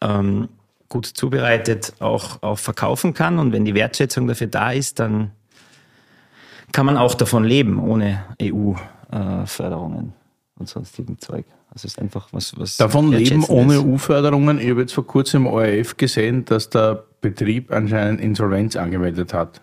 ähm, 0.00 0.48
gut 0.88 1.06
zubereitet 1.06 1.94
auch, 1.98 2.42
auch 2.42 2.58
verkaufen 2.58 3.14
kann 3.14 3.38
und 3.38 3.52
wenn 3.52 3.64
die 3.64 3.74
Wertschätzung 3.74 4.28
dafür 4.28 4.46
da 4.46 4.70
ist, 4.70 5.00
dann 5.00 5.32
kann 6.72 6.86
man 6.86 6.96
auch 6.96 7.14
davon 7.14 7.42
leben, 7.44 7.80
ohne 7.80 8.24
EU-Förderungen 8.40 10.12
äh, 10.12 10.60
und 10.60 10.68
sonstigen 10.68 11.18
Zeug. 11.18 11.46
Also 11.70 11.86
es 11.86 11.92
ist 11.92 11.98
einfach 11.98 12.28
was, 12.32 12.58
was 12.58 12.76
Davon 12.76 13.12
leben 13.12 13.44
ohne. 13.44 13.80
EU-Förderungen. 13.80 14.60
Ich 14.60 14.70
habe 14.70 14.82
jetzt 14.82 14.94
vor 14.94 15.06
kurzem 15.06 15.46
im 15.46 15.52
ORF 15.52 15.96
gesehen, 15.96 16.44
dass 16.44 16.70
der 16.70 17.04
Betrieb 17.20 17.72
anscheinend 17.72 18.20
Insolvenz 18.20 18.76
angemeldet 18.76 19.34
hat. 19.34 19.60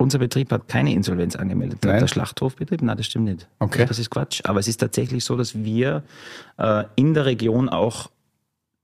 Unser 0.00 0.20
Betrieb 0.20 0.52
hat 0.52 0.68
keine 0.68 0.92
Insolvenz 0.92 1.34
angemeldet. 1.34 1.80
Nein? 1.84 1.98
Der 1.98 2.06
Schlachthofbetrieb? 2.06 2.82
Nein, 2.82 2.96
das 2.96 3.06
stimmt 3.06 3.24
nicht. 3.24 3.48
Okay. 3.58 3.84
Das 3.84 3.98
ist 3.98 4.10
Quatsch. 4.10 4.42
Aber 4.44 4.60
es 4.60 4.68
ist 4.68 4.76
tatsächlich 4.76 5.24
so, 5.24 5.36
dass 5.36 5.56
wir 5.56 6.04
äh, 6.56 6.84
in 6.94 7.14
der 7.14 7.26
Region 7.26 7.68
auch 7.68 8.08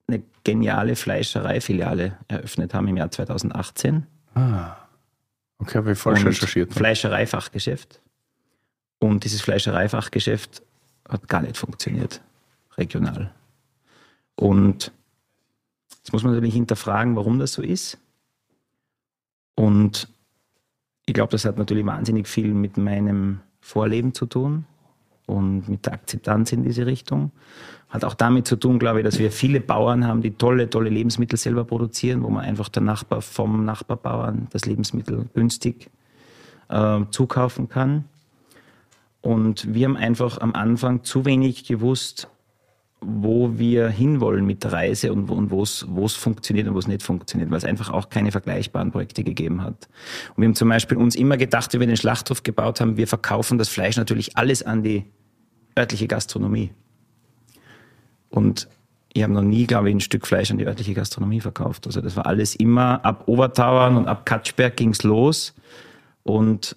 eine 0.09 0.25
geniale 0.43 0.97
Fleischereifiliale 0.97 2.19
eröffnet 2.27 2.75
haben 2.75 2.89
im 2.89 2.97
Jahr 2.97 3.13
2018. 3.13 4.09
Okay, 5.59 5.79
habe 5.79 5.93
ich 5.93 5.99
falsch 5.99 6.19
Und 6.21 6.27
recherchiert. 6.27 6.75
Fleischereifachgeschäft. 6.75 8.01
Und 8.99 9.23
dieses 9.23 9.41
Fleischereifachgeschäft 9.41 10.63
hat 11.09 11.29
gar 11.29 11.43
nicht 11.43 11.57
funktioniert, 11.57 12.23
regional. 12.77 13.33
Und 14.35 14.91
jetzt 15.99 16.13
muss 16.13 16.25
man 16.25 16.33
natürlich 16.33 16.55
hinterfragen, 16.55 17.15
warum 17.15 17.39
das 17.39 17.53
so 17.53 17.63
ist. 17.63 17.99
Und 19.55 20.09
ich 21.07 21.15
glaube, 21.15 21.33
das 21.33 21.45
hat 21.45 21.59
natürlich 21.59 21.85
wahnsinnig 21.85 22.29
viel 22.29 22.55
mit 22.55 22.77
meinem 22.77 23.41
Vorleben 23.61 24.15
zu 24.15 24.27
tun 24.27 24.65
und 25.27 25.69
mit 25.69 25.87
der 25.87 25.95
Akzeptanz 25.95 26.53
in 26.53 26.63
diese 26.63 26.87
Richtung. 26.87 27.33
Hat 27.89 28.05
auch 28.05 28.15
damit 28.15 28.47
zu 28.47 28.57
tun, 28.57 28.79
glaube 28.79 29.01
ich, 29.01 29.05
dass 29.05 29.19
wir 29.19 29.31
viele 29.31 29.61
Bauern 29.61 30.07
haben, 30.07 30.23
die 30.23 30.33
tolle, 30.33 30.69
tolle 30.69 30.91
Lebensmittel 30.91 31.39
selber 31.39 31.65
produzieren, 31.65 32.23
wo 32.23 32.31
man 32.31 32.45
einfach 32.45 32.69
der 32.69 32.83
Nachbar 32.83 33.23
vom 33.23 33.65
Nachbarbauern 33.65 34.49
das 34.51 34.67
Lebensmittel 34.67 35.27
günstig 35.35 35.91
äh, 36.69 37.01
zukaufen 37.11 37.69
kann. 37.69 38.05
Und 39.21 39.73
wir 39.73 39.87
haben 39.87 39.97
einfach 39.97 40.39
am 40.39 40.55
Anfang 40.55 41.05
zu 41.05 41.25
wenig 41.25 41.65
gewusst, 41.65 42.29
wo 43.07 43.59
wir 43.59 43.89
hinwollen 43.89 44.47
mit 44.47 44.65
der 44.65 44.73
Reise 44.73 45.13
und 45.13 45.29
wo 45.29 45.35
und 45.35 45.51
wo 45.51 45.63
es 45.63 45.87
es 46.05 46.15
funktioniert 46.15 46.69
und 46.69 46.75
wo 46.75 46.79
es 46.79 46.87
nicht 46.87 47.03
funktioniert, 47.03 47.51
weil 47.51 47.59
es 47.59 47.65
einfach 47.65 47.91
auch 47.91 48.09
keine 48.09 48.33
vergleichbaren 48.33 48.91
Projekte 48.91 49.25
gegeben 49.25 49.63
hat. 49.63 49.89
Und 50.31 50.43
wir 50.43 50.47
haben 50.47 50.55
zum 50.55 50.69
Beispiel 50.69 50.97
uns 50.97 51.15
immer 51.15 51.37
gedacht, 51.37 51.73
wie 51.75 51.81
wir 51.81 51.87
den 51.87 51.97
Schlachthof 51.97 52.43
gebaut 52.43 52.81
haben, 52.81 52.97
wir 52.97 53.07
verkaufen 53.07 53.59
das 53.59 53.69
Fleisch 53.69 53.97
natürlich 53.97 54.37
alles 54.37 54.63
an 54.63 54.83
die 54.83 55.05
örtliche 55.79 56.09
Gastronomie. 56.09 56.71
Und 58.31 58.69
ich 59.13 59.23
habe 59.23 59.33
noch 59.33 59.43
nie, 59.43 59.67
glaube 59.67 59.89
ich, 59.89 59.95
ein 59.95 60.01
Stück 60.01 60.27
Fleisch 60.27 60.51
an 60.51 60.59
die 60.59 60.67
örtliche 60.67 60.93
Gastronomie 60.93 61.41
verkauft. 61.41 61.87
Also 61.87 62.01
das 62.01 62.17
war 62.17 62.27
alles 62.27 62.57
immer 62.57 63.05
ab 63.05 63.25
Obertauern 63.27 63.97
und 63.97 64.09
ab 64.09 64.27
Katschberg 64.27 64.77
ging's 64.77 65.05
los. 65.05 65.55
Und 66.25 66.77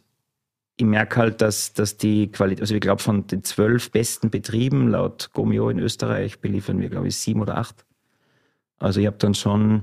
ich 0.77 0.85
merke 0.85 1.17
halt, 1.17 1.41
dass, 1.41 1.73
dass 1.73 1.97
die 1.97 2.31
Qualität, 2.31 2.61
also 2.61 2.75
ich 2.75 2.81
glaube, 2.81 3.01
von 3.01 3.25
den 3.25 3.43
zwölf 3.43 3.89
besten 3.91 4.29
Betrieben 4.29 4.89
laut 4.89 5.31
Gomio 5.33 5.69
in 5.69 5.79
Österreich 5.79 6.39
beliefern 6.39 6.79
wir, 6.79 6.89
glaube 6.89 7.07
ich, 7.07 7.17
sieben 7.17 7.41
oder 7.41 7.57
acht. 7.57 7.83
Also 8.77 8.99
ich 8.99 9.07
habe 9.07 9.17
dann 9.17 9.33
schon 9.33 9.81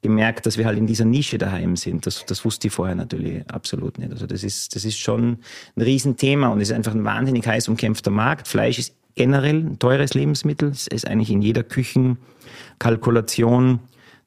gemerkt, 0.00 0.46
dass 0.46 0.56
wir 0.56 0.64
halt 0.64 0.78
in 0.78 0.86
dieser 0.86 1.04
Nische 1.04 1.36
daheim 1.36 1.76
sind. 1.76 2.06
Das, 2.06 2.24
das 2.24 2.42
wusste 2.44 2.68
ich 2.68 2.72
vorher 2.72 2.94
natürlich 2.94 3.46
absolut 3.50 3.98
nicht. 3.98 4.12
Also 4.12 4.26
das 4.26 4.42
ist, 4.42 4.74
das 4.74 4.86
ist 4.86 4.98
schon 4.98 5.40
ein 5.76 5.82
Riesenthema 5.82 6.48
und 6.48 6.60
ist 6.60 6.72
einfach 6.72 6.94
ein 6.94 7.04
wahnsinnig 7.04 7.46
heiß 7.46 7.68
umkämpfter 7.68 8.10
Markt. 8.10 8.48
Fleisch 8.48 8.78
ist 8.78 8.94
generell 9.14 9.60
ein 9.60 9.78
teures 9.78 10.14
Lebensmittel. 10.14 10.70
Es 10.70 10.86
ist 10.86 11.06
eigentlich 11.06 11.30
in 11.30 11.42
jeder 11.42 11.62
Küchenkalkulation 11.62 13.80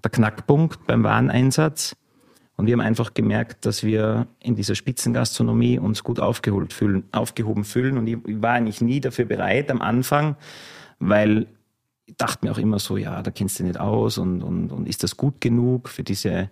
der 0.04 0.12
Knackpunkt 0.12 0.86
beim 0.86 1.04
Wareneinsatz. 1.04 1.96
Und 2.58 2.66
wir 2.66 2.74
haben 2.74 2.82
einfach 2.82 3.14
gemerkt, 3.14 3.66
dass 3.68 3.84
wir 3.84 4.28
in 4.40 4.56
dieser 4.56 4.74
Spitzengastronomie 4.74 5.78
uns 5.78 6.04
gut 6.04 6.20
aufgeholt 6.20 6.74
fühlen, 6.74 7.04
aufgehoben 7.12 7.64
fühlen. 7.64 8.00
Und 8.00 8.08
ich 8.08 8.18
war 8.26 8.54
eigentlich 8.54 8.82
nie 8.82 9.00
dafür 9.00 9.26
bereit 9.26 9.70
am 9.70 9.80
Anfang, 9.80 10.36
weil 11.00 11.46
ich 12.08 12.18
dachte 12.18 12.46
mir 12.46 12.52
auch 12.52 12.58
immer 12.58 12.80
so, 12.80 12.98
ja, 12.98 13.22
da 13.22 13.30
kennst 13.30 13.60
du 13.60 13.64
nicht 13.64 13.80
aus 13.80 14.18
und, 14.18 14.42
und, 14.42 14.72
und 14.72 14.90
ist 14.90 15.04
das 15.04 15.18
gut 15.18 15.40
genug 15.40 15.88
für 15.88 16.04
diese 16.04 16.50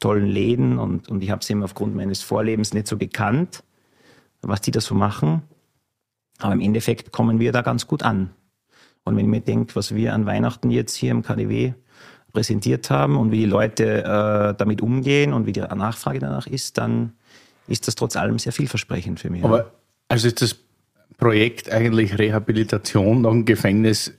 tollen 0.00 0.26
Läden? 0.26 0.78
Und, 0.78 1.10
und 1.10 1.22
ich 1.22 1.30
habe 1.30 1.40
es 1.42 1.50
eben 1.50 1.62
aufgrund 1.62 1.94
meines 1.94 2.22
Vorlebens 2.22 2.72
nicht 2.72 2.86
so 2.86 2.96
gekannt, 2.96 3.62
was 4.40 4.62
die 4.62 4.70
da 4.70 4.80
so 4.80 4.94
machen. 4.94 5.42
Aber 6.38 6.54
im 6.54 6.60
Endeffekt 6.60 7.12
kommen 7.12 7.40
wir 7.40 7.52
da 7.52 7.60
ganz 7.60 7.86
gut 7.86 8.02
an. 8.02 8.30
Und 9.04 9.16
wenn 9.16 9.26
ich 9.26 9.30
mir 9.30 9.40
denke, 9.40 9.76
was 9.76 9.94
wir 9.94 10.14
an 10.14 10.24
Weihnachten 10.24 10.70
jetzt 10.70 10.94
hier 10.94 11.10
im 11.10 11.22
KDW 11.22 11.74
präsentiert 12.32 12.90
haben 12.90 13.16
und 13.16 13.30
wie 13.30 13.38
die 13.38 13.46
Leute 13.46 14.04
äh, 14.04 14.54
damit 14.56 14.80
umgehen 14.80 15.32
und 15.32 15.46
wie 15.46 15.52
die 15.52 15.60
Nachfrage 15.60 16.18
danach 16.18 16.46
ist, 16.46 16.78
dann 16.78 17.12
ist 17.68 17.86
das 17.86 17.94
trotz 17.94 18.16
allem 18.16 18.38
sehr 18.38 18.52
vielversprechend 18.52 19.20
für 19.20 19.30
mich. 19.30 19.44
Aber 19.44 19.72
also 20.08 20.26
ist 20.26 20.42
das 20.42 20.56
Projekt 21.16 21.70
eigentlich 21.70 22.18
Rehabilitation 22.18 23.22
nach 23.22 23.30
dem 23.30 23.44
Gefängnis 23.44 24.12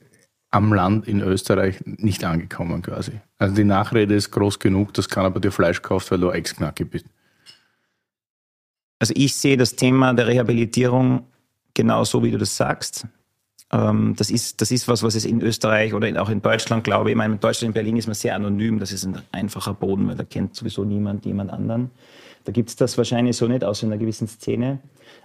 am 0.51 0.71
Land 0.71 1.07
in 1.07 1.21
Österreich 1.21 1.81
nicht 1.85 2.23
angekommen 2.23 2.83
quasi. 2.83 3.19
Also 3.39 3.55
die 3.55 3.63
Nachrede 3.63 4.13
ist 4.13 4.31
groß 4.31 4.59
genug, 4.59 4.93
dass 4.93 5.09
keiner 5.09 5.31
bei 5.31 5.39
dir 5.39 5.51
Fleisch 5.51 5.81
kauft, 5.81 6.11
weil 6.11 6.19
du 6.19 6.29
Ex-Knacke 6.29 6.85
bist. 6.85 7.05
Also 8.99 9.13
ich 9.17 9.35
sehe 9.35 9.57
das 9.57 9.75
Thema 9.75 10.13
der 10.13 10.27
Rehabilitierung 10.27 11.27
genauso, 11.73 12.23
wie 12.23 12.31
du 12.31 12.37
das 12.37 12.55
sagst. 12.55 13.07
Ähm, 13.73 14.13
das, 14.15 14.29
ist, 14.29 14.61
das 14.61 14.71
ist 14.71 14.87
was, 14.87 15.01
was 15.01 15.15
es 15.15 15.25
in 15.25 15.41
Österreich 15.41 15.93
oder 15.93 16.07
in, 16.07 16.17
auch 16.17 16.29
in 16.29 16.41
Deutschland, 16.41 16.83
glaube 16.83 17.09
ich, 17.09 17.13
ich 17.13 17.17
meine, 17.17 17.33
in 17.33 17.39
Deutschland, 17.39 17.69
in 17.69 17.73
Berlin 17.73 17.97
ist 17.97 18.05
man 18.05 18.13
sehr 18.13 18.35
anonym, 18.35 18.79
das 18.79 18.91
ist 18.91 19.03
ein 19.03 19.21
einfacher 19.31 19.73
Boden, 19.73 20.07
weil 20.07 20.15
da 20.15 20.23
kennt 20.23 20.55
sowieso 20.55 20.83
niemand 20.83 21.25
jemand 21.25 21.51
anderen. 21.51 21.89
Da 22.43 22.51
gibt 22.51 22.69
es 22.69 22.75
das 22.75 22.97
wahrscheinlich 22.97 23.35
so 23.35 23.47
nicht, 23.47 23.63
außer 23.63 23.87
in 23.87 23.91
einer 23.91 23.99
gewissen 23.99 24.27
Szene. 24.27 24.79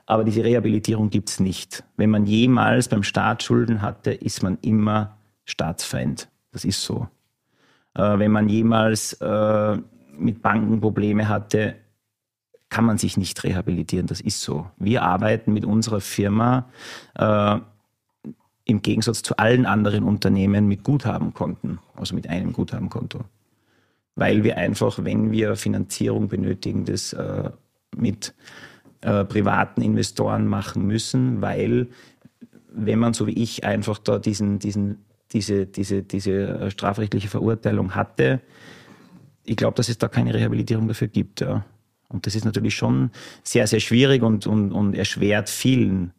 Aber 0.06 0.24
diese 0.24 0.44
Rehabilitierung 0.44 1.10
gibt 1.10 1.28
es 1.28 1.40
nicht. 1.40 1.84
Wenn 1.96 2.10
man 2.10 2.26
jemals 2.26 2.88
beim 2.88 3.02
Staat 3.02 3.42
Schulden 3.42 3.82
hatte, 3.82 4.12
ist 4.12 4.42
man 4.42 4.56
immer 4.62 5.18
Staatsfeind. 5.44 6.28
Das 6.52 6.64
ist 6.64 6.82
so. 6.82 7.08
Äh, 7.94 8.18
wenn 8.18 8.30
man 8.30 8.48
jemals 8.48 9.14
äh, 9.14 9.76
mit 10.16 10.42
Banken 10.42 10.80
Probleme 10.80 11.28
hatte, 11.28 11.74
kann 12.70 12.84
man 12.84 12.98
sich 12.98 13.16
nicht 13.16 13.42
rehabilitieren. 13.44 14.06
Das 14.06 14.20
ist 14.20 14.40
so. 14.40 14.66
Wir 14.76 15.02
arbeiten 15.02 15.52
mit 15.52 15.64
unserer 15.64 16.00
Firma 16.00 16.68
äh, 17.14 17.58
im 18.68 18.82
Gegensatz 18.82 19.22
zu 19.22 19.36
allen 19.38 19.64
anderen 19.64 20.04
Unternehmen 20.04 20.68
mit 20.68 20.84
Guthabenkonten, 20.84 21.78
also 21.96 22.14
mit 22.14 22.28
einem 22.28 22.52
Guthabenkonto. 22.52 23.20
Weil 24.14 24.44
wir 24.44 24.58
einfach, 24.58 25.02
wenn 25.02 25.32
wir 25.32 25.56
Finanzierung 25.56 26.28
benötigen, 26.28 26.84
das 26.84 27.14
äh, 27.14 27.50
mit 27.96 28.34
äh, 29.00 29.24
privaten 29.24 29.80
Investoren 29.80 30.46
machen 30.46 30.86
müssen, 30.86 31.40
weil 31.40 31.88
wenn 32.70 32.98
man 32.98 33.14
so 33.14 33.26
wie 33.26 33.42
ich 33.42 33.64
einfach 33.64 33.98
da 33.98 34.18
diesen, 34.18 34.58
diesen, 34.58 34.98
diese, 35.32 35.64
diese, 35.64 36.02
diese 36.02 36.32
äh, 36.32 36.70
strafrechtliche 36.70 37.28
Verurteilung 37.28 37.94
hatte, 37.94 38.40
ich 39.44 39.56
glaube, 39.56 39.76
dass 39.76 39.88
es 39.88 39.96
da 39.96 40.08
keine 40.08 40.34
Rehabilitierung 40.34 40.88
dafür 40.88 41.08
gibt. 41.08 41.40
Ja. 41.40 41.64
Und 42.08 42.26
das 42.26 42.34
ist 42.34 42.44
natürlich 42.44 42.74
schon 42.74 43.12
sehr, 43.42 43.66
sehr 43.66 43.80
schwierig 43.80 44.22
und, 44.22 44.46
und, 44.46 44.72
und 44.72 44.94
erschwert 44.94 45.48
vielen, 45.48 46.12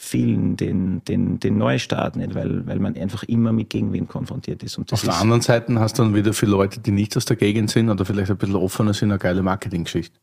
vielen 0.00 0.56
den, 0.56 1.04
den, 1.04 1.40
den 1.40 1.58
Neustart 1.58 2.16
nicht, 2.16 2.34
weil, 2.34 2.66
weil 2.66 2.78
man 2.78 2.96
einfach 2.96 3.24
immer 3.24 3.52
mit 3.52 3.70
Gegenwind 3.70 4.08
konfrontiert 4.08 4.62
ist. 4.62 4.78
Und 4.78 4.90
das 4.92 5.00
Auf 5.00 5.04
der 5.04 5.20
anderen 5.20 5.42
Seite 5.42 5.78
hast 5.80 5.98
du 5.98 6.04
dann 6.04 6.14
wieder 6.14 6.32
für 6.32 6.46
Leute, 6.46 6.80
die 6.80 6.92
nicht 6.92 7.16
aus 7.16 7.24
der 7.24 7.36
Gegend 7.36 7.70
sind 7.70 7.90
oder 7.90 8.04
vielleicht 8.04 8.30
ein 8.30 8.36
bisschen 8.36 8.56
offener 8.56 8.94
sind, 8.94 9.10
eine 9.10 9.18
geile 9.18 9.42
Marketinggeschichte. 9.42 10.18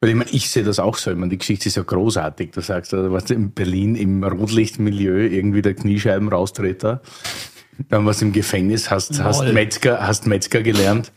Weil 0.00 0.10
ich 0.10 0.16
meine, 0.16 0.30
ich 0.30 0.50
sehe 0.50 0.64
das 0.64 0.78
auch 0.78 0.96
so. 0.96 1.10
Ich 1.10 1.16
meine, 1.16 1.30
die 1.30 1.38
Geschichte 1.38 1.68
ist 1.68 1.76
ja 1.76 1.82
großartig. 1.82 2.50
Du 2.52 2.60
sagst, 2.60 2.92
du 2.92 3.12
warst 3.12 3.30
in 3.30 3.52
Berlin 3.52 3.94
im 3.94 4.24
Rotlichtmilieu 4.24 5.28
irgendwie 5.28 5.62
der 5.62 5.74
Kniescheibenraustreter. 5.74 7.02
Dann 7.88 8.06
warst 8.06 8.22
du 8.22 8.26
im 8.26 8.32
Gefängnis, 8.32 8.90
hast, 8.90 9.22
hast, 9.22 9.44
Metzger, 9.52 10.06
hast 10.06 10.26
Metzger 10.26 10.62
gelernt. 10.62 11.12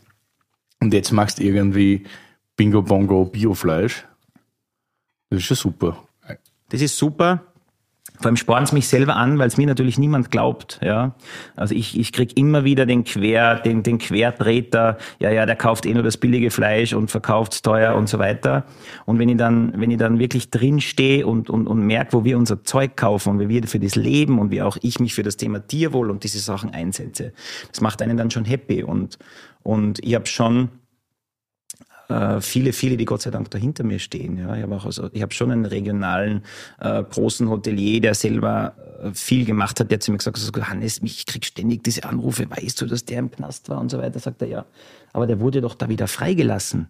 Und 0.80 0.92
jetzt 0.92 1.10
machst 1.12 1.38
du 1.38 1.42
irgendwie 1.42 2.04
Bingo 2.56 2.82
Bongo 2.82 3.24
Biofleisch. 3.24 4.04
Das 5.30 5.40
ist 5.40 5.46
schon 5.46 5.56
super. 5.56 6.04
Das 6.68 6.82
ist 6.82 6.96
super. 6.96 7.47
Vor 8.18 8.26
allem 8.26 8.36
spornen 8.36 8.64
es 8.64 8.72
mich 8.72 8.88
selber 8.88 9.16
an, 9.16 9.38
weil 9.38 9.46
es 9.46 9.56
mir 9.56 9.66
natürlich 9.66 9.98
niemand 9.98 10.30
glaubt. 10.30 10.80
Ja, 10.82 11.14
also 11.56 11.74
ich, 11.74 11.98
ich 11.98 12.12
krieg 12.12 12.36
immer 12.36 12.64
wieder 12.64 12.84
den 12.84 13.04
Quer, 13.04 13.56
den, 13.56 13.82
den 13.82 13.98
Quertreter. 13.98 14.98
Ja, 15.20 15.30
ja, 15.30 15.46
der 15.46 15.56
kauft 15.56 15.86
eh 15.86 15.94
nur 15.94 16.02
das 16.02 16.16
billige 16.16 16.50
Fleisch 16.50 16.92
und 16.92 17.10
verkauft's 17.10 17.62
teuer 17.62 17.94
und 17.94 18.08
so 18.08 18.18
weiter. 18.18 18.64
Und 19.06 19.18
wenn 19.18 19.28
ich 19.28 19.36
dann, 19.36 19.72
wenn 19.76 19.90
ich 19.90 19.98
dann 19.98 20.18
wirklich 20.18 20.50
drinstehe 20.50 21.26
und 21.26 21.48
und 21.48 21.66
und 21.66 21.80
merke, 21.80 22.12
wo 22.12 22.24
wir 22.24 22.36
unser 22.36 22.64
Zeug 22.64 22.96
kaufen 22.96 23.30
und 23.30 23.40
wie 23.40 23.48
wir 23.48 23.62
für 23.68 23.78
das 23.78 23.94
leben 23.94 24.38
und 24.38 24.50
wie 24.50 24.62
auch 24.62 24.76
ich 24.82 24.98
mich 24.98 25.14
für 25.14 25.22
das 25.22 25.36
Thema 25.36 25.66
Tierwohl 25.66 26.10
und 26.10 26.24
diese 26.24 26.38
Sachen 26.38 26.70
einsetze, 26.70 27.32
das 27.70 27.80
macht 27.80 28.02
einen 28.02 28.16
dann 28.16 28.30
schon 28.30 28.44
happy. 28.44 28.82
Und 28.82 29.18
und 29.62 30.02
ich 30.04 30.14
habe 30.14 30.26
schon 30.26 30.70
äh, 32.08 32.40
viele, 32.40 32.72
viele, 32.72 32.96
die 32.96 33.04
Gott 33.04 33.22
sei 33.22 33.30
Dank 33.30 33.50
dahinter 33.50 33.84
mir 33.84 33.98
stehen. 33.98 34.38
Ja, 34.38 34.56
ich 34.56 34.62
habe 34.62 34.80
also, 34.82 35.10
ich 35.12 35.22
habe 35.22 35.32
schon 35.34 35.50
einen 35.50 35.66
regionalen 35.66 36.42
äh, 36.80 37.02
großen 37.02 37.48
Hotelier, 37.48 38.00
der 38.00 38.14
selber 38.14 38.74
äh, 39.02 39.10
viel 39.12 39.44
gemacht 39.44 39.78
hat, 39.80 39.90
der 39.90 40.00
zu 40.00 40.10
mir 40.10 40.18
gesagt 40.18 40.38
hat, 40.38 40.68
Hannes, 40.68 41.00
ich 41.02 41.26
krieg 41.26 41.44
ständig 41.44 41.84
diese 41.84 42.04
Anrufe, 42.04 42.48
weißt 42.48 42.80
du, 42.80 42.86
dass 42.86 43.04
der 43.04 43.18
im 43.18 43.30
Knast 43.30 43.68
war 43.68 43.80
und 43.80 43.90
so 43.90 43.98
weiter. 43.98 44.18
Sagt 44.18 44.42
er 44.42 44.48
ja, 44.48 44.66
aber 45.12 45.26
der 45.26 45.40
wurde 45.40 45.60
doch 45.60 45.74
da 45.74 45.88
wieder 45.88 46.08
freigelassen 46.08 46.88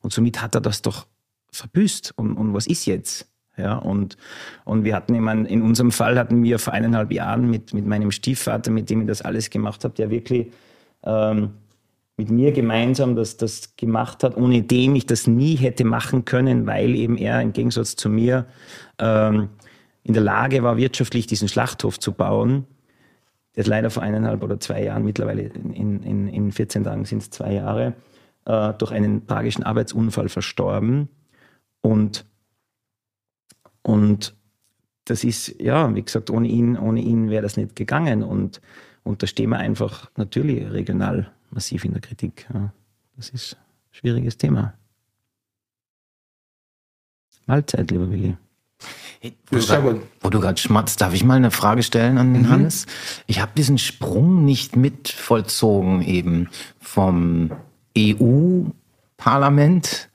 und 0.00 0.12
somit 0.12 0.40
hat 0.40 0.54
er 0.54 0.60
das 0.60 0.82
doch 0.82 1.06
verbüßt. 1.52 2.14
Und, 2.16 2.36
und 2.36 2.54
was 2.54 2.66
ist 2.66 2.86
jetzt? 2.86 3.28
Ja, 3.56 3.76
und, 3.76 4.16
und 4.64 4.84
wir 4.84 4.94
hatten 4.94 5.14
immer, 5.14 5.32
in 5.32 5.60
unserem 5.60 5.92
Fall 5.92 6.18
hatten 6.18 6.42
wir 6.42 6.58
vor 6.58 6.72
eineinhalb 6.72 7.12
Jahren 7.12 7.50
mit, 7.50 7.74
mit 7.74 7.86
meinem 7.86 8.10
Stiefvater, 8.10 8.70
mit 8.70 8.88
dem 8.88 9.02
ich 9.02 9.06
das 9.08 9.22
alles 9.22 9.50
gemacht 9.50 9.84
habe, 9.84 9.94
der 9.94 10.08
wirklich 10.08 10.50
ähm, 11.04 11.50
mit 12.16 12.30
mir 12.30 12.52
gemeinsam 12.52 13.16
das, 13.16 13.36
das 13.36 13.76
gemacht 13.76 14.22
hat, 14.22 14.36
ohne 14.36 14.62
dem 14.62 14.94
ich 14.94 15.06
das 15.06 15.26
nie 15.26 15.56
hätte 15.56 15.84
machen 15.84 16.24
können, 16.24 16.66
weil 16.66 16.94
eben 16.94 17.16
er 17.16 17.40
im 17.40 17.52
Gegensatz 17.52 17.96
zu 17.96 18.08
mir 18.08 18.46
ähm, 18.98 19.48
in 20.04 20.14
der 20.14 20.22
Lage 20.22 20.62
war, 20.62 20.76
wirtschaftlich 20.76 21.26
diesen 21.26 21.48
Schlachthof 21.48 21.98
zu 21.98 22.12
bauen. 22.12 22.66
Der 23.54 23.62
ist 23.62 23.68
leider 23.68 23.90
vor 23.90 24.02
eineinhalb 24.02 24.42
oder 24.42 24.60
zwei 24.60 24.84
Jahren, 24.84 25.04
mittlerweile 25.04 25.42
in, 25.42 26.02
in, 26.02 26.28
in 26.28 26.52
14 26.52 26.84
Tagen 26.84 27.04
sind 27.04 27.22
es 27.22 27.30
zwei 27.30 27.54
Jahre, 27.54 27.94
äh, 28.44 28.72
durch 28.74 28.92
einen 28.92 29.26
tragischen 29.26 29.62
Arbeitsunfall 29.62 30.28
verstorben. 30.28 31.08
Und, 31.80 32.24
und 33.82 34.34
das 35.04 35.24
ist, 35.24 35.60
ja, 35.60 35.94
wie 35.94 36.02
gesagt, 36.02 36.30
ohne 36.30 36.48
ihn, 36.48 36.78
ohne 36.78 37.00
ihn 37.00 37.30
wäre 37.30 37.42
das 37.42 37.56
nicht 37.56 37.76
gegangen. 37.76 38.22
Und, 38.22 38.60
und 39.02 39.22
da 39.22 39.26
stehen 39.26 39.50
wir 39.50 39.58
einfach 39.58 40.10
natürlich 40.16 40.70
regional 40.70 41.32
massiv 41.52 41.84
in 41.84 41.92
der 41.92 42.00
Kritik. 42.00 42.48
Ja. 42.52 42.72
Das 43.16 43.30
ist 43.30 43.54
ein 43.54 43.58
schwieriges 43.92 44.36
Thema. 44.36 44.74
Mahlzeit, 47.46 47.90
lieber 47.90 48.10
Willi. 48.10 48.36
Hey, 49.20 49.36
wo 50.20 50.30
du 50.30 50.40
gerade 50.40 50.60
schmatzt, 50.60 51.00
darf 51.00 51.14
ich 51.14 51.22
mal 51.22 51.36
eine 51.36 51.52
Frage 51.52 51.84
stellen 51.84 52.18
an 52.18 52.32
den 52.32 52.42
mhm. 52.42 52.50
Hannes? 52.50 52.86
Ich 53.26 53.40
habe 53.40 53.52
diesen 53.56 53.78
Sprung 53.78 54.44
nicht 54.44 54.74
mit 54.74 55.08
vollzogen 55.08 56.02
eben 56.02 56.48
vom 56.80 57.52
EU-Parlament 57.96 60.08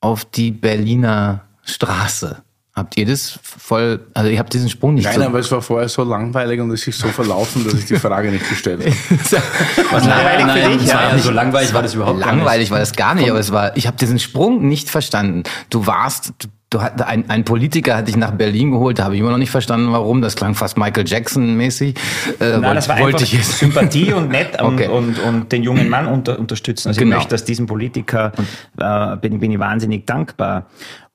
auf 0.00 0.24
die 0.24 0.50
Berliner 0.50 1.44
Straße. 1.62 2.42
Habt 2.78 2.96
ihr 2.96 3.06
das 3.06 3.38
voll, 3.42 4.06
also 4.14 4.30
ihr 4.30 4.38
habt 4.38 4.52
diesen 4.54 4.70
Sprung 4.70 4.94
nicht 4.94 5.04
Nein, 5.04 5.16
so 5.16 5.22
aber 5.22 5.40
es 5.40 5.50
war 5.50 5.60
vorher 5.60 5.88
so 5.88 6.04
langweilig 6.04 6.60
und 6.60 6.70
es 6.70 6.86
ist 6.86 7.00
so 7.00 7.08
verlaufen, 7.08 7.64
dass 7.64 7.74
ich 7.74 7.86
die 7.86 7.96
Frage 7.96 8.30
nicht 8.30 8.48
gestellt 8.48 8.80
habe. 8.80 8.92
Was 9.90 10.06
langweilig 10.06 10.46
nein, 10.46 10.72
für 10.72 10.78
dich? 10.78 10.88
Ja, 10.88 11.10
ja, 11.10 11.18
so 11.18 11.32
langweilig 11.32 11.74
war 11.74 11.82
das 11.82 11.94
überhaupt 11.94 12.20
Langweilig 12.20 12.70
war 12.70 12.78
das 12.78 12.92
gar 12.92 13.16
nicht, 13.16 13.28
aber 13.28 13.40
es 13.40 13.50
war, 13.50 13.76
ich 13.76 13.88
habe 13.88 13.96
diesen 13.96 14.20
Sprung 14.20 14.68
nicht 14.68 14.90
verstanden. 14.90 15.42
Du 15.70 15.86
warst, 15.86 16.34
du, 16.38 16.48
du 16.70 16.82
hat, 16.82 17.00
ein, 17.02 17.28
ein 17.30 17.44
Politiker 17.44 17.96
hat 17.96 18.08
dich 18.08 18.16
nach 18.16 18.32
Berlin 18.32 18.70
geholt, 18.70 18.98
da 18.98 19.04
habe 19.04 19.14
ich 19.14 19.20
immer 19.20 19.30
noch 19.30 19.38
nicht 19.38 19.50
verstanden, 19.50 19.92
warum. 19.92 20.20
Das 20.20 20.36
klang 20.36 20.54
fast 20.54 20.76
Michael 20.76 21.06
Jackson-mäßig. 21.06 21.96
Äh, 22.40 22.58
Nein, 22.58 22.74
das 22.74 22.88
war 22.88 22.98
wollte 23.00 23.24
einfach 23.24 23.42
Sympathie 23.42 24.12
und 24.12 24.30
nett 24.30 24.50
okay. 24.60 24.88
und, 24.88 25.18
und, 25.18 25.20
und 25.20 25.52
den 25.52 25.62
jungen 25.62 25.88
Mann 25.88 26.06
unter, 26.06 26.38
unterstützen. 26.38 26.88
Also 26.88 27.00
genau. 27.00 27.16
ich 27.16 27.18
möchte, 27.18 27.34
dass 27.34 27.44
diesem 27.44 27.66
Politiker 27.66 28.32
äh, 28.78 29.16
bin, 29.16 29.40
bin 29.40 29.52
ich 29.52 29.58
wahnsinnig 29.58 30.06
dankbar. 30.06 30.66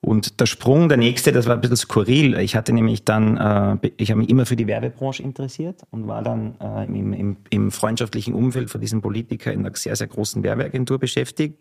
Und 0.04 0.38
der 0.38 0.46
Sprung, 0.46 0.90
der 0.90 0.98
nächste, 0.98 1.32
das 1.32 1.46
war 1.46 1.54
ein 1.54 1.62
bisschen 1.62 1.78
skurril. 1.78 2.38
Ich 2.38 2.56
hatte 2.56 2.74
nämlich 2.74 3.04
dann, 3.04 3.38
äh, 3.82 3.90
ich 3.96 4.10
habe 4.10 4.20
mich 4.20 4.28
immer 4.28 4.44
für 4.44 4.56
die 4.56 4.66
Werbebranche 4.66 5.22
interessiert 5.22 5.80
und 5.90 6.06
war 6.06 6.22
dann 6.22 6.56
äh, 6.60 6.84
im, 6.84 7.12
im, 7.14 7.36
im 7.48 7.70
freundschaftlichen 7.70 8.34
Umfeld 8.34 8.68
von 8.68 8.82
diesem 8.82 9.00
Politiker 9.00 9.52
in 9.52 9.60
einer 9.60 9.74
sehr, 9.74 9.96
sehr 9.96 10.06
großen 10.06 10.42
Werbeagentur 10.42 10.98
beschäftigt, 10.98 11.58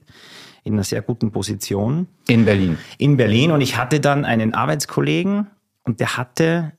in 0.64 0.73
einer 0.73 0.84
sehr 0.84 1.02
guten 1.02 1.31
Position. 1.31 2.07
In 2.27 2.45
Berlin. 2.45 2.77
In 2.98 3.18
Berlin. 3.18 3.52
Und 3.52 3.61
ich 3.61 3.77
hatte 3.77 3.99
dann 3.99 4.26
einen 4.26 4.53
Arbeitskollegen 4.53 5.48
und 5.84 5.99
der 5.99 6.18
hatte, 6.18 6.73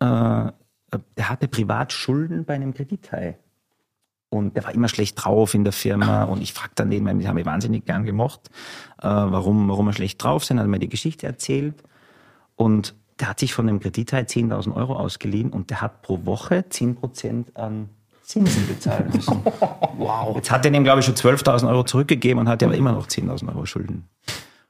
äh, 0.00 0.04
der 0.04 1.28
hatte 1.28 1.48
Privatschulden 1.48 2.44
bei 2.44 2.54
einem 2.54 2.74
Kredithai. 2.74 3.38
Und 4.30 4.56
der 4.56 4.64
war 4.64 4.74
immer 4.74 4.88
schlecht 4.88 5.24
drauf 5.24 5.54
in 5.54 5.64
der 5.64 5.72
Firma. 5.72 6.24
Und 6.24 6.42
ich 6.42 6.52
fragte 6.52 6.82
dann 6.82 6.90
den, 6.90 7.04
weil 7.06 7.16
die 7.16 7.28
haben 7.28 7.36
mich 7.36 7.46
wahnsinnig 7.46 7.86
gern 7.86 8.04
gemocht, 8.04 8.50
äh, 8.98 9.06
warum, 9.06 9.68
warum 9.68 9.86
er 9.88 9.92
schlecht 9.94 10.22
drauf 10.22 10.44
sind. 10.44 10.58
Hat 10.60 10.66
mir 10.66 10.78
die 10.78 10.88
Geschichte 10.88 11.26
erzählt. 11.26 11.82
Und 12.56 12.94
der 13.20 13.30
hat 13.30 13.40
sich 13.40 13.54
von 13.54 13.66
dem 13.66 13.80
Kredithai 13.80 14.22
10.000 14.22 14.74
Euro 14.74 14.94
ausgeliehen 14.94 15.50
und 15.50 15.70
der 15.70 15.80
hat 15.80 16.02
pro 16.02 16.24
Woche 16.24 16.64
10% 16.68 17.56
an 17.56 17.88
Zinsen 18.28 18.68
bezahlen 18.68 19.10
müssen. 19.10 19.40
wow. 19.96 20.36
Jetzt 20.36 20.50
hat 20.50 20.66
er 20.66 20.74
ihm, 20.74 20.84
glaube 20.84 21.00
ich, 21.00 21.06
schon 21.06 21.14
12.000 21.14 21.66
Euro 21.66 21.82
zurückgegeben 21.84 22.38
und 22.40 22.48
hat 22.48 22.62
aber 22.62 22.74
immer 22.74 22.92
noch 22.92 23.06
10.000 23.06 23.48
Euro 23.48 23.64
Schulden. 23.64 24.06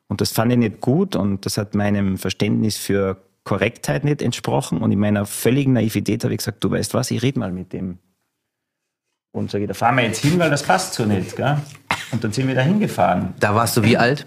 Und 0.06 0.20
das 0.20 0.30
fand 0.30 0.52
ich 0.52 0.59
nicht 0.59 0.80
gut 0.80 1.16
und 1.16 1.44
das 1.44 1.59
hat 1.59 1.74
meinem 1.74 2.18
Verständnis 2.18 2.76
für 2.76 3.20
Korrektheit 3.43 4.05
nicht 4.05 4.22
entsprochen. 4.22 4.80
Und 4.80 4.93
in 4.93 5.01
meiner 5.01 5.26
völligen 5.26 5.72
Naivität 5.72 6.22
habe 6.22 6.35
ich 6.35 6.39
gesagt, 6.39 6.62
du 6.62 6.70
weißt 6.70 6.94
was, 6.94 7.10
ich 7.10 7.20
rede 7.20 7.40
mal 7.40 7.51
mit 7.51 7.72
dem 7.72 7.98
und 9.32 9.51
sage, 9.51 9.66
da 9.66 9.74
fahren 9.74 9.97
wir 9.97 10.05
jetzt 10.05 10.22
hin, 10.22 10.39
weil 10.39 10.51
das 10.51 10.62
passt 10.62 10.94
so 10.94 11.05
nicht. 11.05 11.36
Gell? 11.36 11.59
Und 12.12 12.22
dann 12.22 12.32
sind 12.32 12.47
wir 12.47 12.55
da 12.55 12.62
hingefahren. 12.62 13.35
Da 13.40 13.55
warst 13.55 13.76
du 13.76 13.82
wie 13.82 13.97
alt? 13.97 14.26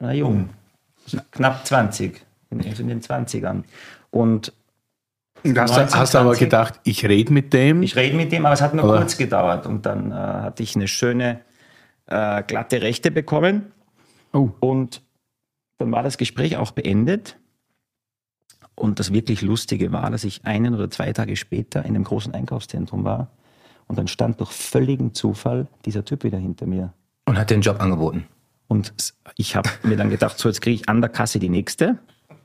Na, 0.00 0.12
jung. 0.12 0.50
Knapp 1.30 1.64
20. 1.64 2.20
Also 2.50 2.82
in 2.82 2.88
den 2.88 3.00
20ern. 3.00 3.62
Und 4.10 4.52
und 5.50 5.58
hast, 5.58 5.76
19, 5.76 5.98
hast 5.98 6.14
du 6.14 6.18
aber 6.18 6.34
gedacht, 6.34 6.80
ich 6.84 7.06
rede 7.06 7.32
mit 7.32 7.52
dem? 7.52 7.82
Ich 7.82 7.96
rede 7.96 8.16
mit 8.16 8.32
dem, 8.32 8.46
aber 8.46 8.54
es 8.54 8.60
hat 8.60 8.74
nur 8.74 8.84
Oder? 8.84 8.98
kurz 8.98 9.16
gedauert. 9.16 9.66
Und 9.66 9.86
dann 9.86 10.10
äh, 10.10 10.14
hatte 10.14 10.62
ich 10.62 10.76
eine 10.76 10.88
schöne, 10.88 11.40
äh, 12.06 12.42
glatte 12.42 12.82
Rechte 12.82 13.10
bekommen. 13.10 13.72
Oh. 14.32 14.50
Und 14.60 15.02
dann 15.78 15.92
war 15.92 16.02
das 16.02 16.18
Gespräch 16.18 16.56
auch 16.56 16.72
beendet. 16.72 17.36
Und 18.74 19.00
das 19.00 19.12
wirklich 19.12 19.40
Lustige 19.40 19.90
war, 19.92 20.10
dass 20.10 20.24
ich 20.24 20.44
einen 20.44 20.74
oder 20.74 20.90
zwei 20.90 21.12
Tage 21.12 21.36
später 21.36 21.80
in 21.80 21.94
einem 21.94 22.04
großen 22.04 22.34
Einkaufszentrum 22.34 23.04
war 23.04 23.30
und 23.88 23.98
dann 23.98 24.08
stand 24.08 24.40
durch 24.40 24.50
völligen 24.50 25.14
Zufall 25.14 25.66
dieser 25.84 26.04
Typ 26.04 26.24
wieder 26.24 26.38
hinter 26.38 26.66
mir. 26.66 26.92
Und 27.24 27.38
hat 27.38 27.50
den 27.50 27.60
Job 27.60 27.80
angeboten. 27.80 28.26
Und 28.68 28.92
ich 29.36 29.56
habe 29.56 29.70
mir 29.82 29.96
dann 29.96 30.10
gedacht, 30.10 30.38
so 30.38 30.48
jetzt 30.48 30.60
kriege 30.60 30.74
ich 30.74 30.88
an 30.88 31.00
der 31.00 31.10
Kasse 31.10 31.38
die 31.38 31.48
nächste. 31.48 31.84
Ja. 31.86 32.36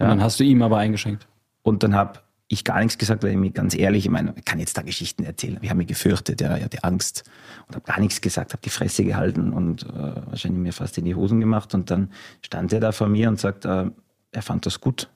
Und 0.00 0.08
dann 0.08 0.22
hast 0.22 0.40
du 0.40 0.44
ihm 0.44 0.62
aber 0.62 0.78
eingeschenkt. 0.78 1.26
Und 1.62 1.82
dann 1.82 1.94
habe 1.94 2.20
ich 2.48 2.64
gar 2.64 2.80
nichts 2.80 2.96
gesagt, 2.96 3.22
weil 3.22 3.32
ich 3.32 3.36
mir 3.36 3.50
ganz 3.50 3.74
ehrlich, 3.74 4.06
ich 4.06 4.10
meine, 4.10 4.32
ich 4.36 4.44
kann 4.44 4.58
jetzt 4.58 4.76
da 4.78 4.82
Geschichten 4.82 5.22
erzählen. 5.22 5.58
Ich 5.60 5.68
habe 5.68 5.78
mich 5.78 5.86
gefürchtet, 5.86 6.40
ja, 6.40 6.56
ich 6.56 6.64
hatte 6.64 6.82
Angst 6.82 7.24
und 7.66 7.76
habe 7.76 7.84
gar 7.84 8.00
nichts 8.00 8.22
gesagt, 8.22 8.52
habe 8.52 8.62
die 8.62 8.70
Fresse 8.70 9.04
gehalten 9.04 9.52
und 9.52 9.84
äh, 9.84 10.26
wahrscheinlich 10.26 10.60
mir 10.60 10.72
fast 10.72 10.96
in 10.96 11.04
die 11.04 11.14
Hosen 11.14 11.40
gemacht. 11.40 11.74
Und 11.74 11.90
dann 11.90 12.10
stand 12.40 12.72
er 12.72 12.80
da 12.80 12.92
vor 12.92 13.08
mir 13.08 13.28
und 13.28 13.38
sagt, 13.38 13.66
äh, 13.66 13.90
er 14.32 14.42
fand 14.42 14.64
das 14.64 14.80
gut, 14.80 15.10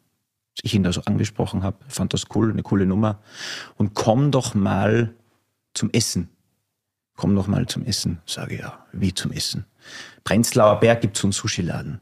dass 0.57 0.65
ich 0.65 0.75
ihn 0.75 0.83
da 0.83 0.93
so 0.93 1.01
angesprochen 1.03 1.63
habe, 1.63 1.79
fand 1.89 2.13
das 2.13 2.27
cool, 2.35 2.51
eine 2.53 2.63
coole 2.63 2.85
Nummer. 2.85 3.21
Und 3.77 3.95
komm 3.95 4.31
doch 4.31 4.55
mal 4.55 5.15
zum 5.73 5.89
Essen. 5.91 6.29
Komm 7.17 7.33
noch 7.33 7.47
mal 7.47 7.67
zum 7.67 7.85
Essen. 7.85 8.21
Sage 8.27 8.59
ja, 8.59 8.85
wie 8.93 9.15
zum 9.15 9.33
Essen. 9.33 9.65
Prenzlauer 10.25 10.81
Berg 10.81 11.01
gibt 11.01 11.17
so 11.17 11.27
einen 11.27 11.33
Sushi-Laden. 11.33 12.01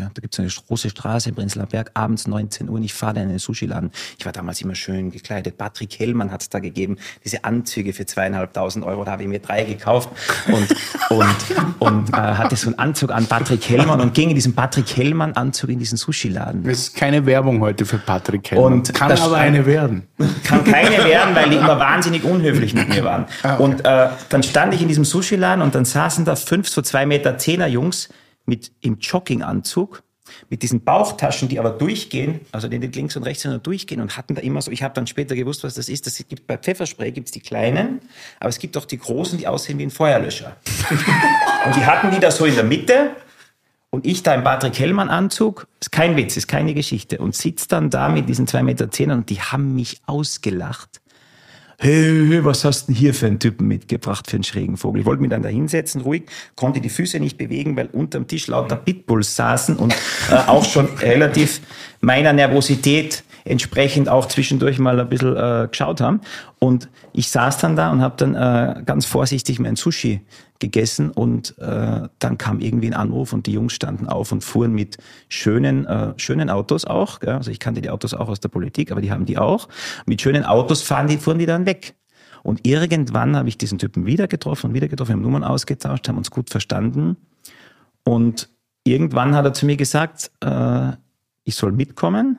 Ja, 0.00 0.10
da 0.14 0.20
gibt 0.22 0.32
es 0.32 0.40
eine 0.40 0.48
große 0.48 0.88
Straße 0.88 1.28
in 1.28 1.34
Prenzlauer 1.34 1.66
Berg, 1.66 1.90
abends 1.92 2.26
19 2.26 2.70
Uhr 2.70 2.76
und 2.76 2.82
ich 2.82 2.94
fahre 2.94 3.14
da 3.14 3.20
in 3.20 3.28
einen 3.28 3.38
Sushi-Laden. 3.38 3.90
Ich 4.18 4.24
war 4.24 4.32
damals 4.32 4.62
immer 4.62 4.74
schön 4.74 5.10
gekleidet. 5.10 5.58
Patrick 5.58 5.98
Hellmann 5.98 6.30
hat 6.30 6.40
es 6.40 6.48
da 6.48 6.58
gegeben, 6.58 6.96
diese 7.22 7.44
Anzüge 7.44 7.92
für 7.92 8.06
zweieinhalbtausend 8.06 8.82
Euro, 8.84 9.04
da 9.04 9.12
habe 9.12 9.24
ich 9.24 9.28
mir 9.28 9.40
drei 9.40 9.64
gekauft 9.64 10.08
und, 10.46 10.74
und, 11.10 11.36
und 11.80 12.14
äh, 12.14 12.16
hatte 12.16 12.56
so 12.56 12.68
einen 12.68 12.78
Anzug 12.78 13.10
an 13.10 13.26
Patrick 13.26 13.68
Hellmann 13.68 14.00
und 14.00 14.14
ging 14.14 14.30
in 14.30 14.34
diesem 14.34 14.54
Patrick 14.54 14.96
Hellmann-Anzug 14.96 15.68
in 15.68 15.78
diesen 15.78 15.98
Sushi-Laden. 15.98 16.64
Das 16.64 16.78
ist 16.78 16.96
keine 16.96 17.26
Werbung 17.26 17.60
heute 17.60 17.84
für 17.84 17.98
Patrick 17.98 18.50
Hellmann. 18.50 18.72
Und 18.72 18.94
kann 18.94 19.12
aber 19.12 19.36
eine 19.36 19.66
werden. 19.66 20.04
Kann 20.44 20.64
keine 20.64 21.04
werden, 21.04 21.34
weil 21.34 21.50
die 21.50 21.56
immer 21.56 21.78
wahnsinnig 21.78 22.24
unhöflich 22.24 22.72
mit 22.72 22.88
mir 22.88 23.04
waren. 23.04 23.26
Ah, 23.42 23.54
okay. 23.54 23.62
Und 23.62 23.84
äh, 23.84 24.08
dann 24.30 24.42
stand 24.42 24.72
ich 24.72 24.80
in 24.80 24.88
diesem 24.88 25.04
Sushi-Laden 25.04 25.60
und 25.60 25.74
dann 25.74 25.84
saßen 25.84 26.24
da 26.24 26.36
fünf, 26.36 26.70
so 26.70 26.80
zwei 26.80 27.04
Meter 27.04 27.36
Zehner 27.36 27.66
Jungs 27.66 28.08
mit 28.50 28.72
im 28.80 28.98
Jogginganzug, 28.98 30.02
mit 30.48 30.62
diesen 30.62 30.82
Bauchtaschen, 30.82 31.48
die 31.48 31.58
aber 31.58 31.70
durchgehen, 31.70 32.40
also 32.52 32.68
die 32.68 32.78
links 32.78 33.16
und 33.16 33.22
rechts, 33.22 33.44
sondern 33.44 33.62
durchgehen 33.62 34.00
und 34.00 34.16
hatten 34.16 34.34
da 34.34 34.42
immer 34.42 34.60
so, 34.60 34.70
ich 34.70 34.82
habe 34.82 34.92
dann 34.94 35.06
später 35.06 35.34
gewusst, 35.34 35.64
was 35.64 35.74
das 35.74 35.88
ist, 35.88 36.06
das 36.06 36.16
gibt 36.28 36.46
bei 36.46 36.58
Pfefferspray 36.58 37.12
gibt 37.12 37.28
es 37.28 37.32
die 37.32 37.40
kleinen, 37.40 38.00
aber 38.40 38.48
es 38.48 38.58
gibt 38.58 38.76
auch 38.76 38.84
die 38.84 38.98
großen, 38.98 39.38
die 39.38 39.46
aussehen 39.46 39.78
wie 39.78 39.84
ein 39.84 39.90
Feuerlöscher. 39.90 40.56
und 41.66 41.76
die 41.76 41.86
hatten 41.86 42.10
die 42.10 42.20
da 42.20 42.30
so 42.30 42.44
in 42.44 42.54
der 42.54 42.64
Mitte 42.64 43.12
Und 43.92 44.06
ich 44.06 44.22
da 44.22 44.34
im 44.34 44.44
Patrick 44.44 44.78
Hellmann-Anzug, 44.78 45.66
ist 45.80 45.90
kein 45.90 46.16
Witz, 46.16 46.36
ist 46.36 46.46
keine 46.46 46.74
Geschichte, 46.74 47.18
und 47.18 47.34
sitz 47.34 47.66
dann 47.66 47.90
da 47.90 48.08
mit 48.08 48.28
diesen 48.28 48.46
zwei 48.46 48.62
Meter 48.62 48.90
zehn 48.90 49.10
und 49.10 49.30
die 49.30 49.40
haben 49.40 49.74
mich 49.74 50.00
ausgelacht. 50.06 51.00
Hey, 51.82 52.44
was 52.44 52.62
hast 52.66 52.88
denn 52.88 52.94
hier 52.94 53.14
für 53.14 53.26
einen 53.26 53.38
Typen 53.38 53.66
mitgebracht, 53.66 54.28
für 54.28 54.36
einen 54.36 54.44
schrägen 54.44 54.76
Vogel? 54.76 55.00
Ich 55.00 55.06
wollte 55.06 55.22
mich 55.22 55.30
dann 55.30 55.42
da 55.42 55.48
hinsetzen, 55.48 56.02
ruhig, 56.02 56.24
konnte 56.54 56.78
die 56.82 56.90
Füße 56.90 57.18
nicht 57.18 57.38
bewegen, 57.38 57.74
weil 57.74 57.86
unterm 57.86 58.26
Tisch 58.26 58.48
lauter 58.48 58.76
Pitbulls 58.76 59.34
saßen 59.34 59.76
und 59.76 59.94
äh, 60.30 60.34
auch 60.46 60.66
schon 60.66 60.84
relativ 61.00 61.62
meiner 62.02 62.34
Nervosität 62.34 63.24
entsprechend 63.46 64.10
auch 64.10 64.28
zwischendurch 64.28 64.78
mal 64.78 65.00
ein 65.00 65.08
bisschen 65.08 65.34
äh, 65.34 65.68
geschaut 65.70 66.02
haben. 66.02 66.20
Und 66.58 66.90
ich 67.14 67.30
saß 67.30 67.56
dann 67.56 67.76
da 67.76 67.90
und 67.90 68.02
habe 68.02 68.14
dann 68.18 68.34
äh, 68.34 68.82
ganz 68.84 69.06
vorsichtig 69.06 69.58
mein 69.58 69.76
Sushi 69.76 70.20
gegessen 70.60 71.10
und 71.10 71.58
äh, 71.58 72.08
dann 72.18 72.38
kam 72.38 72.60
irgendwie 72.60 72.86
ein 72.86 72.94
Anruf 72.94 73.32
und 73.32 73.46
die 73.46 73.52
Jungs 73.52 73.72
standen 73.72 74.06
auf 74.06 74.30
und 74.30 74.44
fuhren 74.44 74.72
mit 74.72 74.98
schönen, 75.28 75.86
äh, 75.86 76.14
schönen 76.16 76.50
Autos 76.50 76.84
auch. 76.84 77.18
Gell? 77.18 77.34
Also 77.34 77.50
ich 77.50 77.58
kannte 77.58 77.80
die 77.80 77.90
Autos 77.90 78.14
auch 78.14 78.28
aus 78.28 78.40
der 78.40 78.50
Politik, 78.50 78.92
aber 78.92 79.00
die 79.00 79.10
haben 79.10 79.26
die 79.26 79.38
auch. 79.38 79.68
Mit 80.06 80.22
schönen 80.22 80.44
Autos 80.44 80.82
fahren 80.82 81.08
die, 81.08 81.16
fuhren 81.16 81.38
die 81.38 81.46
dann 81.46 81.66
weg. 81.66 81.94
Und 82.42 82.66
irgendwann 82.66 83.36
habe 83.36 83.48
ich 83.48 83.58
diesen 83.58 83.78
Typen 83.78 84.06
wieder 84.06 84.28
getroffen 84.28 84.68
und 84.68 84.74
wieder 84.74 84.88
getroffen, 84.88 85.12
haben 85.12 85.22
Nummern 85.22 85.44
ausgetauscht, 85.44 86.08
haben 86.08 86.18
uns 86.18 86.30
gut 86.30 86.50
verstanden. 86.50 87.16
Und 88.04 88.48
irgendwann 88.84 89.34
hat 89.34 89.44
er 89.44 89.52
zu 89.52 89.66
mir 89.66 89.76
gesagt, 89.76 90.30
äh, 90.40 90.92
ich 91.44 91.54
soll 91.54 91.72
mitkommen. 91.72 92.38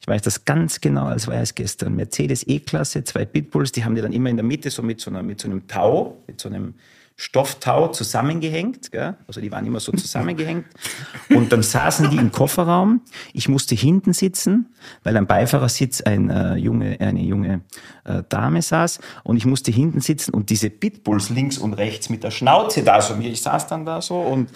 Ich 0.00 0.06
weiß 0.06 0.22
das 0.22 0.44
ganz 0.44 0.80
genau, 0.80 1.06
als 1.06 1.26
wäre 1.26 1.42
es 1.42 1.54
gestern. 1.54 1.96
Mercedes 1.96 2.46
E-Klasse, 2.46 3.02
zwei 3.04 3.24
Pitbulls, 3.24 3.72
die 3.72 3.84
haben 3.84 3.94
die 3.94 4.02
dann 4.02 4.12
immer 4.12 4.30
in 4.30 4.36
der 4.36 4.44
Mitte 4.44 4.70
so 4.70 4.82
mit 4.82 5.00
so, 5.00 5.10
einer, 5.10 5.22
mit 5.22 5.40
so 5.40 5.48
einem 5.48 5.66
Tau, 5.66 6.22
mit 6.26 6.40
so 6.40 6.48
einem 6.48 6.74
Stofftau 7.18 7.88
zusammengehängt. 7.88 8.92
Gell? 8.92 9.16
Also 9.26 9.40
die 9.40 9.50
waren 9.50 9.64
immer 9.64 9.80
so 9.80 9.90
zusammengehängt. 9.92 10.66
Und 11.30 11.50
dann 11.50 11.62
saßen 11.62 12.10
die 12.10 12.18
im 12.18 12.30
Kofferraum. 12.30 13.00
Ich 13.32 13.48
musste 13.48 13.74
hinten 13.74 14.12
sitzen, 14.12 14.74
weil 15.02 15.16
am 15.16 15.26
Beifahrersitz 15.26 16.02
ein, 16.02 16.28
äh, 16.28 16.56
junge, 16.56 17.00
eine 17.00 17.22
junge 17.22 17.62
äh, 18.04 18.22
Dame 18.28 18.60
saß. 18.60 19.00
Und 19.24 19.38
ich 19.38 19.46
musste 19.46 19.70
hinten 19.70 20.00
sitzen 20.00 20.34
und 20.34 20.50
diese 20.50 20.68
Pitbulls 20.68 21.30
links 21.30 21.56
und 21.56 21.72
rechts 21.72 22.10
mit 22.10 22.22
der 22.22 22.30
Schnauze 22.30 22.82
da 22.82 23.00
so 23.00 23.16
mir. 23.16 23.30
Ich 23.30 23.40
saß 23.40 23.66
dann 23.66 23.86
da 23.86 24.02
so 24.02 24.20
und 24.20 24.50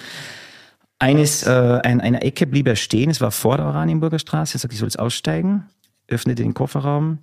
eines, 0.98 1.44
äh, 1.46 1.50
an 1.50 2.02
einer 2.02 2.22
Ecke 2.22 2.46
blieb 2.46 2.68
er 2.68 2.76
stehen. 2.76 3.08
Es 3.08 3.22
war 3.22 3.30
vor 3.30 3.56
der 3.56 3.64
Oranienburger 3.66 4.18
Straße. 4.18 4.56
Er 4.56 4.60
sagte, 4.60 4.74
ich 4.74 4.80
soll 4.80 4.88
jetzt 4.88 4.98
aussteigen, 4.98 5.64
öffnete 6.08 6.42
den 6.42 6.52
Kofferraum 6.52 7.20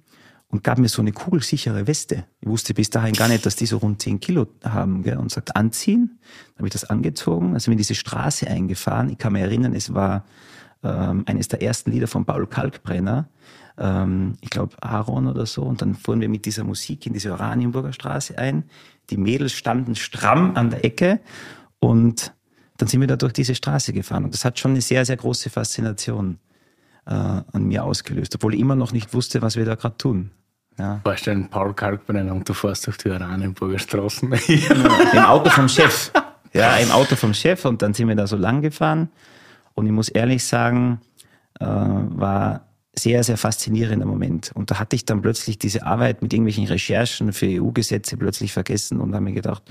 und 0.49 0.63
gab 0.63 0.77
mir 0.77 0.87
so 0.87 1.01
eine 1.01 1.11
kugelsichere 1.11 1.87
Weste. 1.87 2.25
Ich 2.39 2.47
wusste 2.47 2.73
bis 2.73 2.89
dahin 2.89 3.13
gar 3.13 3.27
nicht, 3.27 3.45
dass 3.45 3.55
die 3.55 3.65
so 3.65 3.77
rund 3.77 4.01
10 4.01 4.19
Kilo 4.19 4.47
haben. 4.63 5.03
Gell? 5.03 5.17
Und 5.17 5.31
sagt, 5.31 5.55
anziehen. 5.55 6.19
Dann 6.21 6.59
habe 6.59 6.67
ich 6.67 6.73
das 6.73 6.85
angezogen. 6.85 7.53
Also 7.53 7.69
bin 7.69 7.77
diese 7.77 7.95
Straße 7.95 8.47
eingefahren. 8.47 9.09
Ich 9.09 9.17
kann 9.17 9.33
mich 9.33 9.41
erinnern, 9.41 9.73
es 9.73 9.93
war 9.93 10.23
ähm, 10.83 11.23
eines 11.25 11.49
der 11.49 11.61
ersten 11.61 11.91
Lieder 11.91 12.07
von 12.07 12.25
Paul 12.25 12.47
Kalkbrenner. 12.47 13.27
Ähm, 13.77 14.35
ich 14.39 14.49
glaube 14.49 14.81
Aaron 14.81 15.27
oder 15.27 15.45
so. 15.45 15.63
Und 15.63 15.81
dann 15.81 15.95
fuhren 15.95 16.21
wir 16.21 16.29
mit 16.29 16.45
dieser 16.45 16.63
Musik 16.63 17.05
in 17.05 17.13
diese 17.13 17.33
Oranienburger 17.33 17.91
Straße 17.91 18.37
ein. 18.37 18.63
Die 19.09 19.17
Mädels 19.17 19.51
standen 19.51 19.95
stramm 19.95 20.55
an 20.55 20.69
der 20.69 20.85
Ecke 20.85 21.19
und 21.79 22.33
dann 22.77 22.87
sind 22.87 23.01
wir 23.01 23.07
da 23.07 23.15
durch 23.15 23.33
diese 23.33 23.55
Straße 23.55 23.91
gefahren. 23.91 24.23
Und 24.23 24.33
das 24.33 24.45
hat 24.45 24.59
schon 24.59 24.71
eine 24.71 24.81
sehr, 24.81 25.03
sehr 25.03 25.17
große 25.17 25.49
Faszination 25.49 26.37
äh, 27.07 27.11
an 27.11 27.63
mir 27.63 27.83
ausgelöst, 27.83 28.35
obwohl 28.35 28.53
ich 28.53 28.59
immer 28.59 28.75
noch 28.75 28.91
nicht 28.91 29.13
wusste, 29.13 29.41
was 29.41 29.55
wir 29.55 29.65
da 29.65 29.75
gerade 29.75 29.97
tun. 29.97 30.31
Ja. 30.77 30.99
Vorstellen, 31.03 31.49
Paul 31.49 31.73
Kalkbrenner 31.73 32.33
und 32.33 32.47
du 32.47 32.53
fährst 32.53 32.85
durch 32.85 32.97
die 32.97 33.09
Oranienburger 33.09 33.79
Straßen. 33.79 34.31
Im 35.13 35.19
Auto 35.19 35.49
vom 35.49 35.67
Chef. 35.67 36.11
Ja, 36.53 36.77
im 36.77 36.91
Auto 36.91 37.15
vom 37.15 37.33
Chef 37.33 37.65
und 37.65 37.81
dann 37.81 37.93
sind 37.93 38.07
wir 38.07 38.15
da 38.15 38.25
so 38.25 38.35
lang 38.35 38.61
gefahren. 38.61 39.09
Und 39.73 39.85
ich 39.85 39.91
muss 39.91 40.09
ehrlich 40.09 40.43
sagen, 40.43 41.01
äh, 41.59 41.65
war 41.65 42.67
sehr, 42.95 43.23
sehr 43.23 43.37
faszinierender 43.37 44.05
Moment. 44.05 44.51
Und 44.55 44.71
da 44.71 44.79
hatte 44.79 44.95
ich 44.95 45.05
dann 45.05 45.21
plötzlich 45.21 45.59
diese 45.59 45.85
Arbeit 45.85 46.21
mit 46.21 46.33
irgendwelchen 46.33 46.65
Recherchen 46.65 47.31
für 47.31 47.47
EU-Gesetze 47.47 48.17
plötzlich 48.17 48.53
vergessen 48.53 48.99
und 49.01 49.13
habe 49.13 49.23
mir 49.23 49.33
gedacht, 49.33 49.63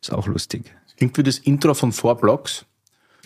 ist 0.00 0.12
auch 0.12 0.26
lustig. 0.26 0.74
Klingt 0.96 1.16
wie 1.16 1.22
das 1.22 1.38
Intro 1.38 1.74
von 1.74 1.92
Four 1.92 2.16
Blocks. 2.16 2.66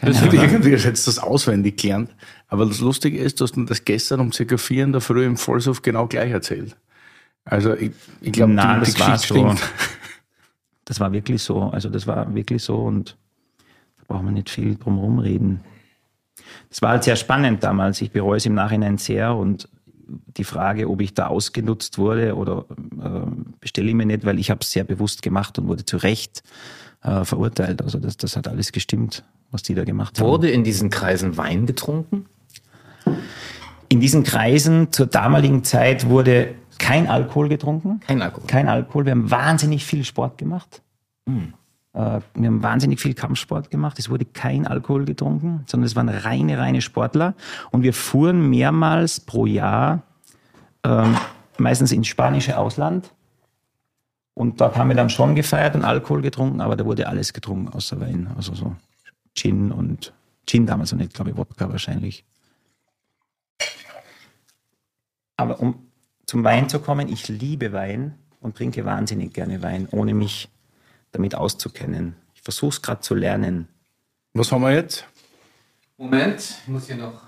Das 0.00 0.22
ich 0.22 0.32
irgendwie 0.34 0.70
jetzt 0.70 1.06
das 1.06 1.18
auswendig 1.18 1.78
gelernt. 1.78 2.14
Aber 2.48 2.66
das 2.66 2.80
Lustige 2.80 3.18
ist, 3.18 3.40
dass 3.40 3.52
du 3.52 3.64
das 3.64 3.84
gestern 3.84 4.20
um 4.20 4.32
circa 4.32 4.58
vier 4.58 4.84
in 4.84 4.92
der 4.92 5.00
Früh 5.00 5.24
im 5.24 5.36
Vollsuff 5.36 5.82
genau 5.82 6.06
gleich 6.06 6.30
erzählt. 6.30 6.76
Also 7.44 7.74
ich, 7.74 7.92
ich 8.20 8.32
glaube, 8.32 8.52
die, 8.52 8.56
Nein, 8.56 8.80
die 8.80 8.92
das 8.92 9.00
war 9.00 9.18
so. 9.18 9.24
stimmt. 9.24 9.62
Das 10.84 11.00
war 11.00 11.12
wirklich 11.12 11.42
so. 11.42 11.62
Also 11.62 11.88
das 11.88 12.06
war 12.06 12.32
wirklich 12.34 12.62
so 12.62 12.76
und 12.76 13.16
da 13.98 14.04
brauchen 14.06 14.26
wir 14.26 14.32
nicht 14.32 14.50
viel 14.50 14.76
drum 14.76 14.96
herum 14.96 15.18
reden. 15.18 15.60
Das 16.68 16.82
war 16.82 16.90
halt 16.90 17.04
sehr 17.04 17.16
spannend 17.16 17.64
damals. 17.64 18.00
Ich 18.02 18.12
bereue 18.12 18.36
es 18.36 18.46
im 18.46 18.54
Nachhinein 18.54 18.98
sehr 18.98 19.34
und 19.34 19.68
die 20.06 20.44
Frage, 20.44 20.88
ob 20.88 21.00
ich 21.00 21.14
da 21.14 21.26
ausgenutzt 21.26 21.98
wurde 21.98 22.36
oder 22.36 22.66
äh, 23.02 23.28
bestelle 23.58 23.88
ich 23.88 23.94
mir 23.94 24.06
nicht, 24.06 24.24
weil 24.24 24.38
ich 24.38 24.50
habe 24.50 24.60
es 24.60 24.70
sehr 24.70 24.84
bewusst 24.84 25.22
gemacht 25.22 25.58
und 25.58 25.66
wurde 25.66 25.84
zu 25.84 25.96
Recht 25.96 26.42
äh, 27.06 27.24
verurteilt. 27.24 27.82
Also 27.82 27.98
das, 27.98 28.16
das 28.16 28.36
hat 28.36 28.48
alles 28.48 28.72
gestimmt, 28.72 29.22
was 29.50 29.62
die 29.62 29.74
da 29.74 29.84
gemacht 29.84 30.18
haben. 30.18 30.26
Wurde 30.26 30.50
in 30.50 30.64
diesen 30.64 30.90
Kreisen 30.90 31.36
Wein 31.36 31.66
getrunken? 31.66 32.26
In 33.88 34.00
diesen 34.00 34.24
Kreisen 34.24 34.92
zur 34.92 35.06
damaligen 35.06 35.62
Zeit 35.62 36.08
wurde 36.08 36.54
kein 36.78 37.08
Alkohol 37.08 37.48
getrunken. 37.48 38.00
Kein 38.00 38.20
Alkohol. 38.20 38.46
Kein 38.48 38.68
Alkohol. 38.68 39.04
Wir 39.04 39.12
haben 39.12 39.30
wahnsinnig 39.30 39.84
viel 39.84 40.04
Sport 40.04 40.38
gemacht. 40.38 40.82
Hm. 41.28 41.54
Äh, 41.94 42.20
Wir 42.34 42.48
haben 42.48 42.62
wahnsinnig 42.62 43.00
viel 43.00 43.14
Kampfsport 43.14 43.70
gemacht. 43.70 43.98
Es 43.98 44.10
wurde 44.10 44.24
kein 44.24 44.66
Alkohol 44.66 45.04
getrunken, 45.04 45.62
sondern 45.66 45.86
es 45.86 45.94
waren 45.94 46.08
reine, 46.08 46.58
reine 46.58 46.82
Sportler. 46.82 47.34
Und 47.70 47.82
wir 47.82 47.94
fuhren 47.94 48.50
mehrmals 48.50 49.20
pro 49.20 49.46
Jahr, 49.46 50.02
ähm, 50.84 51.16
meistens 51.58 51.92
ins 51.92 52.08
spanische 52.08 52.58
Ausland. 52.58 53.12
Und 54.36 54.60
dort 54.60 54.76
haben 54.76 54.88
wir 54.88 54.96
dann 54.96 55.08
schon 55.08 55.34
gefeiert 55.34 55.74
und 55.76 55.84
Alkohol 55.84 56.20
getrunken, 56.20 56.60
aber 56.60 56.76
da 56.76 56.84
wurde 56.84 57.08
alles 57.08 57.32
getrunken 57.32 57.70
außer 57.70 57.98
Wein. 58.00 58.30
Also 58.36 58.54
so 58.54 58.76
Gin 59.34 59.72
und 59.72 60.12
Gin 60.44 60.66
damals 60.66 60.92
noch 60.92 60.98
nicht, 60.98 61.14
glaube 61.14 61.30
ich, 61.30 61.38
Wodka 61.38 61.70
wahrscheinlich. 61.70 62.22
Aber 65.38 65.58
um 65.58 65.90
zum 66.26 66.44
Wein 66.44 66.68
zu 66.68 66.80
kommen, 66.80 67.08
ich 67.08 67.28
liebe 67.28 67.72
Wein 67.72 68.18
und 68.40 68.58
trinke 68.58 68.84
wahnsinnig 68.84 69.32
gerne 69.32 69.62
Wein, 69.62 69.88
ohne 69.90 70.12
mich 70.12 70.50
damit 71.12 71.34
auszukennen. 71.34 72.14
Ich 72.34 72.42
versuche 72.42 72.70
es 72.70 72.82
gerade 72.82 73.00
zu 73.00 73.14
lernen. 73.14 73.68
Was 74.34 74.52
haben 74.52 74.60
wir 74.60 74.72
jetzt? 74.74 75.06
Moment, 75.96 76.40
ich 76.40 76.68
muss 76.68 76.86
hier 76.86 76.96
noch. 76.96 77.22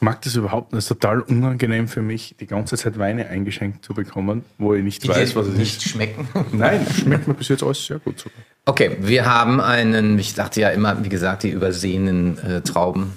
Ich 0.00 0.02
mag 0.02 0.22
das 0.22 0.34
überhaupt 0.34 0.72
nicht. 0.72 0.78
Es 0.78 0.84
ist 0.90 0.98
total 0.98 1.20
unangenehm 1.20 1.86
für 1.86 2.00
mich, 2.00 2.34
die 2.40 2.46
ganze 2.46 2.78
Zeit 2.78 2.98
Weine 2.98 3.28
eingeschenkt 3.28 3.84
zu 3.84 3.92
bekommen, 3.92 4.46
wo 4.56 4.72
ich 4.72 4.82
nicht 4.82 5.04
Die 5.04 5.10
weiß, 5.10 5.36
was 5.36 5.48
es 5.48 5.58
nicht 5.58 5.76
ist. 5.84 5.90
schmecken. 5.90 6.26
Nein, 6.52 6.86
schmeckt 6.90 7.28
mir 7.28 7.34
bis 7.34 7.48
jetzt 7.48 7.62
alles 7.62 7.84
sehr 7.84 7.98
gut. 7.98 8.18
sogar. 8.18 8.38
Okay, 8.64 8.96
wir 9.02 9.26
haben 9.26 9.60
einen, 9.60 10.18
ich 10.18 10.32
dachte 10.32 10.58
ja 10.62 10.70
immer, 10.70 11.04
wie 11.04 11.10
gesagt, 11.10 11.42
die 11.42 11.50
übersehenen 11.50 12.38
äh, 12.38 12.62
Trauben. 12.62 13.12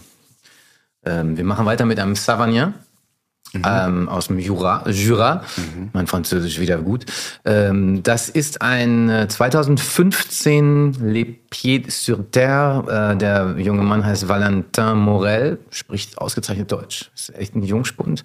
Ähm, 1.06 1.38
wir 1.38 1.46
machen 1.46 1.66
weiter 1.66 1.86
mit 1.86 2.00
einem 2.02 2.16
Savagnin. 2.16 2.74
Ähm, 3.54 4.10
aus 4.10 4.28
dem 4.28 4.40
Jura, 4.40 4.84
Jura. 4.90 5.44
mein 5.94 6.08
Französisch 6.08 6.60
wieder 6.60 6.78
gut. 6.78 7.06
Ähm, 7.46 8.02
das 8.02 8.30
ist 8.30 8.62
ein 8.64 9.10
äh, 9.10 9.28
2015 9.28 10.94
Les 11.02 11.28
Pieds 11.52 12.06
sur 12.06 12.32
Terre. 12.32 13.12
Äh, 13.14 13.18
der 13.18 13.56
junge 13.60 13.84
Mann 13.84 14.04
heißt 14.04 14.28
Valentin 14.28 14.98
Morel, 14.98 15.60
spricht 15.70 16.18
ausgezeichnet 16.18 16.72
Deutsch. 16.72 17.12
Ist 17.14 17.36
echt 17.36 17.56
ein 17.56 17.62
Jungspund. 17.62 18.24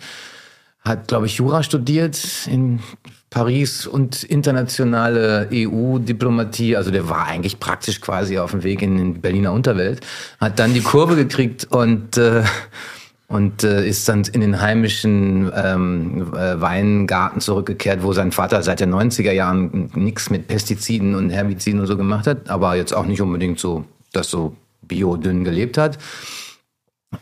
Hat, 0.81 1.09
glaube 1.09 1.27
ich, 1.27 1.37
Jura 1.37 1.63
studiert 1.63 2.19
in 2.47 2.81
Paris 3.29 3.87
und 3.87 4.23
internationale 4.23 5.49
EU-Diplomatie. 5.53 6.77
Also 6.77 6.91
der 6.91 7.11
war 7.11 7.27
eigentlich 7.27 7.61
praktisch 7.61 8.01
quasi 8.01 8.39
auf 8.39 8.53
dem 8.53 8.63
Weg 8.63 8.81
in 8.81 9.15
die 9.15 9.21
Berliner 9.21 9.53
Unterwelt. 9.53 10.01
Hat 10.41 10.59
dann 10.59 10.73
die 10.73 10.81
Kurve 10.81 11.17
gekriegt 11.17 11.67
und, 11.71 12.17
äh, 12.17 12.43
und 13.29 13.63
äh, 13.63 13.87
ist 13.87 14.09
dann 14.09 14.25
in 14.25 14.41
den 14.41 14.61
heimischen 14.61 15.53
ähm, 15.55 16.33
äh, 16.35 16.61
Weingarten 16.61 17.41
zurückgekehrt, 17.41 18.03
wo 18.03 18.15
sein 18.15 18.33
Vater 18.33 18.63
seit 18.63 18.81
den 18.81 18.93
90er 18.93 19.33
Jahren 19.33 19.91
nichts 19.95 20.31
mit 20.31 20.49
Pestiziden 20.49 21.15
und 21.15 21.29
Herbiziden 21.29 21.81
und 21.81 21.87
so 21.87 21.97
gemacht 21.97 22.27
hat, 22.27 22.49
aber 22.49 22.75
jetzt 22.77 22.95
auch 22.95 23.05
nicht 23.05 23.21
unbedingt 23.21 23.61
so, 23.61 23.85
das 24.13 24.31
so 24.31 24.57
biodünn 24.81 25.45
gelebt 25.45 25.77
hat. 25.77 25.99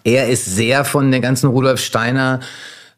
Er 0.05 0.29
ist 0.29 0.47
sehr 0.47 0.85
von 0.85 1.11
der 1.11 1.21
ganzen 1.21 1.49
Rudolf 1.49 1.81
Steiner 1.81 2.41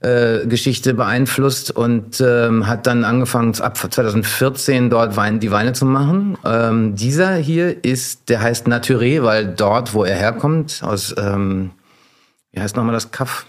äh, 0.01 0.47
Geschichte 0.47 0.93
beeinflusst 0.93 1.71
und 1.71 2.21
ähm, 2.21 2.67
hat 2.67 2.87
dann 2.87 3.05
angefangen 3.05 3.59
ab 3.61 3.79
2014 3.79 4.91
dort 4.91 5.17
Wein, 5.17 5.41
die 5.41 5.51
Weine 5.51 5.73
zu 5.73 5.87
machen. 5.87 6.37
Ähm, 6.45 6.95
dieser 6.95 7.35
hier 7.37 7.85
ist, 7.85 8.29
der 8.29 8.43
heißt 8.43 8.69
Naturé, 8.69 9.23
weil 9.23 9.47
dort, 9.47 9.95
wo 9.95 10.05
er 10.05 10.15
herkommt, 10.15 10.83
aus 10.85 11.15
ähm, 11.19 11.71
wie 12.53 12.61
heißt 12.61 12.77
nochmal 12.77 12.95
das 12.95 13.11
Kaff? 13.11 13.47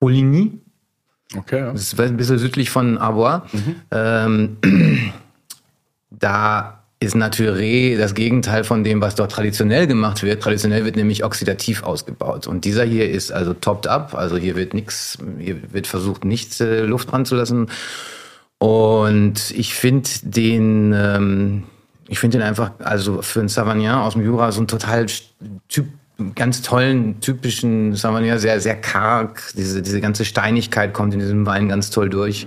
Poligny. 0.00 0.60
Okay, 1.36 1.58
ja. 1.60 1.72
Das 1.72 1.82
ist 1.82 2.00
ein 2.00 2.16
bisschen 2.16 2.38
südlich 2.38 2.70
von 2.70 2.98
Arbois. 2.98 3.42
Ähm, 3.90 4.58
da 6.10 6.84
ist 7.00 7.16
Naturé 7.16 7.96
das 7.98 8.14
Gegenteil 8.14 8.64
von 8.64 8.84
dem, 8.84 9.00
was 9.00 9.14
dort 9.14 9.32
traditionell 9.32 9.86
gemacht 9.86 10.22
wird. 10.22 10.42
Traditionell 10.42 10.84
wird 10.84 10.96
nämlich 10.96 11.24
oxidativ 11.24 11.82
ausgebaut. 11.82 12.46
Und 12.46 12.64
dieser 12.64 12.84
hier 12.84 13.10
ist 13.10 13.32
also 13.32 13.52
topped 13.54 13.86
up. 13.86 14.14
Also 14.14 14.36
hier 14.36 14.56
wird 14.56 14.74
nichts, 14.74 15.18
hier 15.38 15.72
wird 15.72 15.86
versucht, 15.86 16.24
nichts 16.24 16.60
äh, 16.60 16.82
Luft 16.82 17.12
ranzulassen. 17.12 17.70
Und 18.58 19.50
ich 19.50 19.74
finde 19.74 20.08
den, 20.22 20.92
ähm, 20.96 21.62
ich 22.08 22.18
finde 22.18 22.38
den 22.38 22.46
einfach, 22.46 22.72
also 22.80 23.22
für 23.22 23.40
einen 23.40 23.48
Savagnin 23.48 23.90
aus 23.90 24.14
dem 24.14 24.24
Jura 24.24 24.52
so 24.52 24.60
einen 24.60 24.68
total 24.68 25.06
typ, 25.68 25.86
ganz 26.34 26.62
tollen, 26.62 27.20
typischen 27.20 27.94
Savagnin, 27.94 28.38
sehr, 28.38 28.60
sehr 28.60 28.76
karg. 28.80 29.42
Diese, 29.56 29.82
diese 29.82 30.00
ganze 30.00 30.24
Steinigkeit 30.24 30.92
kommt 30.94 31.14
in 31.14 31.20
diesem 31.20 31.46
Wein 31.46 31.68
ganz 31.68 31.90
toll 31.90 32.08
durch. 32.08 32.46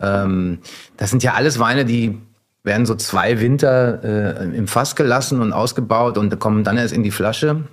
Ähm, 0.00 0.58
das 0.96 1.10
sind 1.10 1.22
ja 1.22 1.34
alles 1.34 1.58
Weine, 1.58 1.84
die 1.84 2.18
werden 2.62 2.86
so 2.86 2.94
zwei 2.94 3.40
Winter 3.40 4.02
äh, 4.02 4.56
im 4.56 4.66
Fass 4.66 4.96
gelassen 4.96 5.40
und 5.40 5.52
ausgebaut 5.52 6.18
und 6.18 6.38
kommen 6.38 6.64
dann 6.64 6.76
erst 6.76 6.94
in 6.94 7.02
die 7.02 7.12
Flasche, 7.12 7.64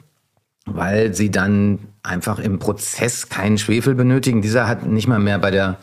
weil 0.66 1.14
sie 1.14 1.32
dann 1.32 1.80
einfach 2.04 2.40
im 2.40 2.60
Prozess 2.60 3.30
keinen 3.30 3.58
Schwefel 3.58 3.96
benötigen. 3.96 4.42
Dieser 4.42 4.68
hat 4.68 4.86
nicht 4.86 5.08
mal 5.08 5.20
mehr 5.20 5.40
bei 5.40 5.52
der 5.52 5.78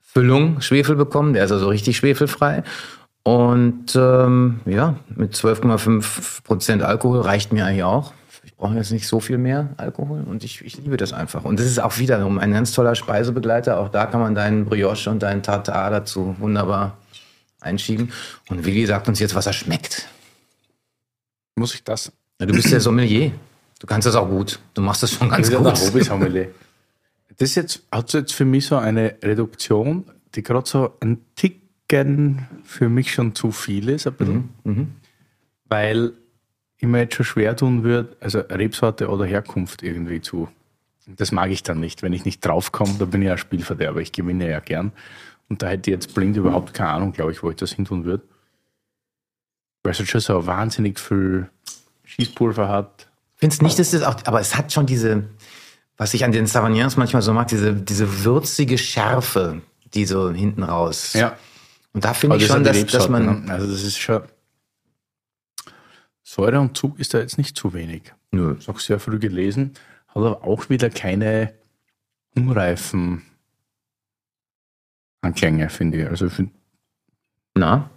Füllung 0.00 0.60
Schwefel 0.62 0.96
bekommen, 0.96 1.34
der 1.34 1.44
ist 1.44 1.52
also 1.52 1.68
richtig 1.68 1.98
schwefelfrei. 1.98 2.62
Und 3.28 3.94
ähm, 3.94 4.60
ja, 4.64 4.96
mit 5.14 5.34
12,5 5.34 6.44
Prozent 6.44 6.82
Alkohol 6.82 7.20
reicht 7.20 7.52
mir 7.52 7.66
eigentlich 7.66 7.84
auch. 7.84 8.14
Ich 8.42 8.56
brauche 8.56 8.74
jetzt 8.74 8.90
nicht 8.90 9.06
so 9.06 9.20
viel 9.20 9.36
mehr 9.36 9.68
Alkohol 9.76 10.22
und 10.22 10.44
ich, 10.44 10.64
ich 10.64 10.78
liebe 10.78 10.96
das 10.96 11.12
einfach. 11.12 11.44
Und 11.44 11.60
das 11.60 11.66
ist 11.66 11.78
auch 11.78 11.98
wiederum 11.98 12.38
ein 12.38 12.52
ganz 12.52 12.72
toller 12.72 12.94
Speisebegleiter. 12.94 13.80
Auch 13.80 13.90
da 13.90 14.06
kann 14.06 14.22
man 14.22 14.34
deinen 14.34 14.64
Brioche 14.64 15.10
und 15.10 15.22
deinen 15.22 15.42
Tartar 15.42 15.90
dazu 15.90 16.36
wunderbar 16.38 16.96
einschieben. 17.60 18.12
Und 18.48 18.64
Willi 18.64 18.86
sagt 18.86 19.08
uns 19.08 19.18
jetzt, 19.20 19.34
was 19.34 19.46
er 19.46 19.52
schmeckt. 19.52 20.08
Muss 21.54 21.74
ich 21.74 21.84
das? 21.84 22.10
Ja, 22.40 22.46
du 22.46 22.54
bist 22.54 22.72
der 22.72 22.80
Sommelier. 22.80 23.32
Du 23.78 23.86
kannst 23.86 24.06
das 24.06 24.14
auch 24.14 24.30
gut. 24.30 24.58
Du 24.72 24.80
machst 24.80 25.02
das 25.02 25.12
schon 25.12 25.28
ganz 25.28 25.48
ist 25.48 25.52
ja 25.52 25.58
gut. 25.58 25.66
der 25.66 25.86
Hobby-Sommelier. 25.86 26.48
Das 27.36 27.54
jetzt, 27.56 27.82
hat 27.92 28.10
jetzt 28.14 28.32
für 28.32 28.46
mich 28.46 28.64
so 28.64 28.76
eine 28.76 29.16
Reduktion, 29.22 30.06
die 30.34 30.42
gerade 30.42 30.66
so 30.66 30.96
ein 31.00 31.18
Ticken 31.36 31.67
für 32.64 32.88
mich 32.88 33.12
schon 33.12 33.34
zu 33.34 33.50
viel 33.50 33.88
ist, 33.88 34.06
ein 34.06 34.14
bisschen. 34.14 34.48
weil 35.68 36.12
ich 36.76 36.86
mir 36.86 37.00
jetzt 37.00 37.14
schon 37.14 37.26
schwer 37.26 37.56
tun 37.56 37.82
würde, 37.82 38.16
also 38.20 38.40
Rebsorte 38.40 39.08
oder 39.08 39.24
Herkunft 39.24 39.82
irgendwie 39.82 40.20
zu. 40.20 40.48
Das 41.06 41.32
mag 41.32 41.50
ich 41.50 41.62
dann 41.62 41.80
nicht. 41.80 42.02
Wenn 42.02 42.12
ich 42.12 42.24
nicht 42.24 42.44
draufkomme, 42.44 42.94
da 42.98 43.06
bin 43.06 43.22
ich 43.22 43.28
ja 43.28 43.38
Spielverderber. 43.38 44.00
Ich 44.00 44.12
gewinne 44.12 44.48
ja 44.48 44.60
gern. 44.60 44.92
Und 45.48 45.62
da 45.62 45.68
hätte 45.68 45.90
ich 45.90 45.94
jetzt 45.94 46.14
blind 46.14 46.36
überhaupt 46.36 46.74
keine 46.74 46.90
Ahnung, 46.90 47.12
glaube 47.12 47.32
ich, 47.32 47.42
wo 47.42 47.50
ich 47.50 47.56
das 47.56 47.72
hin 47.72 47.86
tun 47.86 48.04
würde. 48.04 48.22
Weil 49.82 49.92
es 49.92 49.98
halt 49.98 50.08
schon 50.08 50.20
so 50.20 50.46
wahnsinnig 50.46 51.00
viel 51.00 51.48
Schießpulver 52.04 52.68
hat. 52.68 53.08
Findest 53.36 53.62
nicht, 53.62 53.78
dass 53.78 53.92
das 53.92 54.02
auch, 54.02 54.16
aber 54.26 54.40
es 54.40 54.56
hat 54.56 54.72
schon 54.72 54.84
diese, 54.84 55.24
was 55.96 56.12
ich 56.12 56.24
an 56.24 56.32
den 56.32 56.46
Savagnins 56.46 56.96
manchmal 56.96 57.22
so 57.22 57.32
mag, 57.32 57.48
diese, 57.48 57.72
diese 57.72 58.24
würzige 58.24 58.76
Schärfe, 58.76 59.62
die 59.94 60.04
so 60.04 60.30
hinten 60.30 60.62
raus. 60.62 61.14
Und 61.92 62.04
da 62.04 62.14
finde 62.14 62.36
ich 62.36 62.46
schon, 62.46 62.64
dass, 62.64 62.86
dass 62.86 63.08
man, 63.08 63.44
ne? 63.44 63.52
Also 63.52 63.70
das 63.70 63.82
ist 63.82 63.98
schon. 63.98 64.22
Säure 66.22 66.60
und 66.60 66.76
Zug 66.76 66.98
ist 66.98 67.14
da 67.14 67.18
jetzt 67.18 67.38
nicht 67.38 67.56
zu 67.56 67.72
wenig. 67.72 68.12
nö. 68.30 68.54
Ist 68.58 68.68
auch 68.68 68.80
sehr 68.80 69.00
früh 69.00 69.18
gelesen. 69.18 69.72
Hat 70.08 70.16
aber 70.16 70.44
auch 70.44 70.68
wieder 70.68 70.90
keine 70.90 71.54
unreifen 72.34 73.22
Anklänge, 75.22 75.70
finde 75.70 76.02
ich. 76.02 76.08
Also 76.08 76.26
ich 76.26 76.32
finde, 76.32 76.52
Na? 77.54 77.90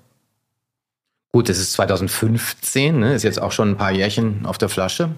Gut, 1.33 1.47
das 1.47 1.59
ist 1.59 1.73
2015, 1.73 2.99
ne? 2.99 3.13
ist 3.13 3.23
jetzt 3.23 3.41
auch 3.41 3.53
schon 3.53 3.69
ein 3.69 3.77
paar 3.77 3.91
Jährchen 3.91 4.45
auf 4.45 4.57
der 4.57 4.67
Flasche. 4.67 5.15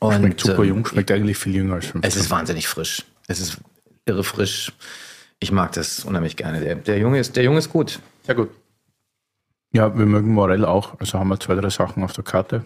Und, 0.00 0.14
schmeckt 0.14 0.40
super 0.40 0.62
ähm, 0.62 0.68
jung, 0.68 0.86
schmeckt 0.86 1.10
eigentlich 1.12 1.38
viel 1.38 1.54
jünger 1.54 1.74
als 1.74 1.86
15. 1.86 2.08
Es 2.08 2.16
ist 2.16 2.30
wahnsinnig 2.30 2.66
frisch. 2.66 3.04
Es 3.28 3.38
ist 3.38 3.58
irre 4.04 4.24
frisch. 4.24 4.72
Ich 5.42 5.50
mag 5.50 5.72
das 5.72 6.04
unheimlich 6.04 6.36
gerne. 6.36 6.60
Der, 6.60 6.76
der 6.76 6.98
Junge 6.98 7.18
ist, 7.18 7.34
der 7.34 7.42
Junge 7.42 7.58
ist 7.58 7.68
gut. 7.68 7.98
Sehr 8.22 8.36
gut. 8.36 8.50
Ja, 9.72 9.96
wir 9.98 10.06
mögen 10.06 10.32
Morell 10.32 10.64
auch. 10.64 11.00
Also 11.00 11.18
haben 11.18 11.28
wir 11.28 11.40
zwei, 11.40 11.56
drei 11.56 11.68
Sachen 11.68 12.04
auf 12.04 12.12
der 12.12 12.22
Karte. 12.22 12.64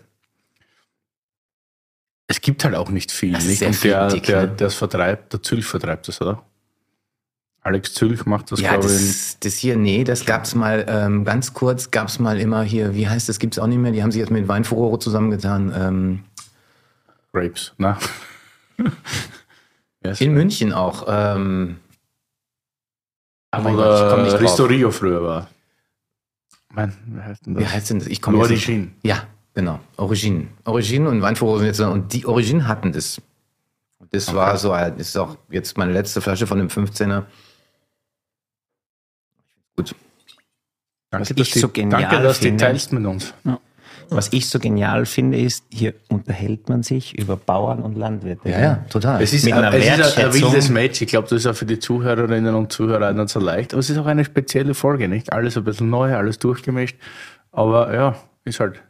Es 2.27 2.40
gibt 2.43 2.65
halt 2.65 2.74
auch 2.74 2.90
nicht 2.90 3.11
viel. 3.11 3.32
Das 3.32 3.44
ist 3.44 3.48
nicht? 3.48 3.59
sehr 3.61 3.69
Und 3.69 3.85
der, 3.85 4.09
dick, 4.09 4.24
der, 4.24 4.43
ne? 4.43 4.48
der 4.48 4.66
es 4.66 4.74
vertreibt, 4.74 5.32
der 5.32 5.43
Zülch 5.43 5.65
vertreibt 5.65 6.07
das, 6.07 6.20
oder? 6.20 6.43
Alex 7.62 7.94
Zülch 7.94 8.27
macht 8.27 8.53
das, 8.53 8.61
Ja, 8.61 8.73
glaube 8.73 8.86
ich. 8.86 8.93
das, 8.93 9.39
das 9.40 9.55
hier, 9.55 9.77
nee, 9.77 10.05
das 10.05 10.27
gab's 10.27 10.55
mal 10.55 10.85
ähm, 10.86 11.24
ganz 11.24 11.55
kurz, 11.55 11.90
gab's 11.90 12.19
mal 12.19 12.39
immer 12.39 12.62
hier, 12.62 12.94
wie 12.94 13.09
heißt 13.09 13.28
das, 13.28 13.39
gibt's 13.39 13.59
auch 13.59 13.66
nicht 13.66 13.78
mehr. 13.78 13.93
Die 13.93 14.03
haben 14.03 14.12
sich 14.12 14.20
jetzt 14.20 14.31
mit 14.31 14.48
Weinfurore 14.48 14.98
zusammengetan. 14.98 15.73
Ähm, 15.74 16.24
Grapes, 17.32 17.73
ne? 17.78 17.97
yes. 20.05 20.20
in 20.20 20.35
München 20.35 20.74
auch. 20.74 21.07
Ähm, 21.09 21.78
aber 23.51 23.70
ich 23.70 23.77
Oder 23.77 24.10
komme 24.10 24.23
nicht 24.24 24.32
drauf. 24.35 24.43
Ristorio 24.43 24.90
früher 24.90 25.23
war. 25.23 25.48
Mein, 26.73 26.93
wie 27.06 27.20
heißt 27.23 27.47
denn 27.47 27.55
das? 27.55 27.62
Wie 27.62 27.68
heißt 27.68 27.90
denn 27.90 27.98
das? 28.01 28.09
Ich 28.09 28.20
komme. 28.20 28.39
L'Origine. 28.39 28.89
Ja, 29.02 29.24
genau. 29.55 29.81
Origine. 29.97 30.48
Origine 30.64 31.09
und 31.09 31.23
Weinfurore 31.23 31.59
sind 31.59 31.66
jetzt 31.68 31.78
so- 31.78 31.89
und 31.90 32.12
die 32.12 32.27
Origine 32.27 32.66
hatten 32.68 32.93
das. 32.93 33.20
Und 33.98 34.12
Das 34.12 34.35
war 34.35 34.56
so, 34.59 34.70
das 34.70 34.93
ist 34.98 35.16
auch 35.16 35.36
jetzt 35.48 35.78
meine 35.78 35.93
letzte 35.93 36.20
Flasche 36.20 36.47
von 36.47 36.59
dem 36.59 36.68
15er. 36.68 37.24
Gut. 39.77 39.94
Danke, 41.10 41.35
dass 41.35 41.47
ich 41.47 41.52
die, 41.55 41.59
so 41.60 41.68
genial 41.68 42.02
danke, 42.02 42.23
dass 42.23 42.39
die 42.40 42.48
finde- 42.48 42.64
teilst 42.64 42.93
mit 42.93 43.05
uns. 43.06 43.32
Was 44.11 44.33
ich 44.33 44.49
so 44.49 44.59
genial 44.59 45.07
finde, 45.07 45.39
ist, 45.39 45.65
hier 45.70 45.95
unterhält 46.09 46.69
man 46.69 46.83
sich 46.83 47.19
über 47.19 47.37
Bauern 47.37 47.81
und 47.81 47.97
Landwirte. 47.97 48.49
Ja, 48.49 48.61
ja, 48.61 48.74
total. 48.89 49.23
Es 49.23 49.33
ist, 49.33 49.45
Mit 49.45 49.55
ein, 49.55 49.65
einer 49.65 49.77
es 49.77 49.85
ist 49.85 50.19
ein, 50.19 50.33
wildes 50.33 50.69
Match. 50.69 51.01
Ich 51.03 51.09
glaube, 51.09 51.28
das 51.28 51.41
ist 51.41 51.47
auch 51.47 51.55
für 51.55 51.66
die 51.66 51.78
Zuhörerinnen 51.78 52.55
und 52.55 52.73
Zuhörer 52.73 53.12
nicht 53.12 53.28
so 53.28 53.41
leicht. 53.41 53.73
Aber 53.73 53.81
es 53.81 53.91
ist 53.91 53.99
auch 53.99 54.07
eine 54.07 54.24
spezielle 54.24 54.74
Folge, 54.74 55.09
nicht? 55.09 55.33
Alles 55.33 55.57
ein 55.57 55.65
bisschen 55.65 55.91
neu, 55.91 56.15
alles 56.15 56.39
durchgemischt. 56.39 56.97
Aber 57.53 57.95
ja, 57.95 58.16
ist 58.45 58.61
halt. 58.61 58.83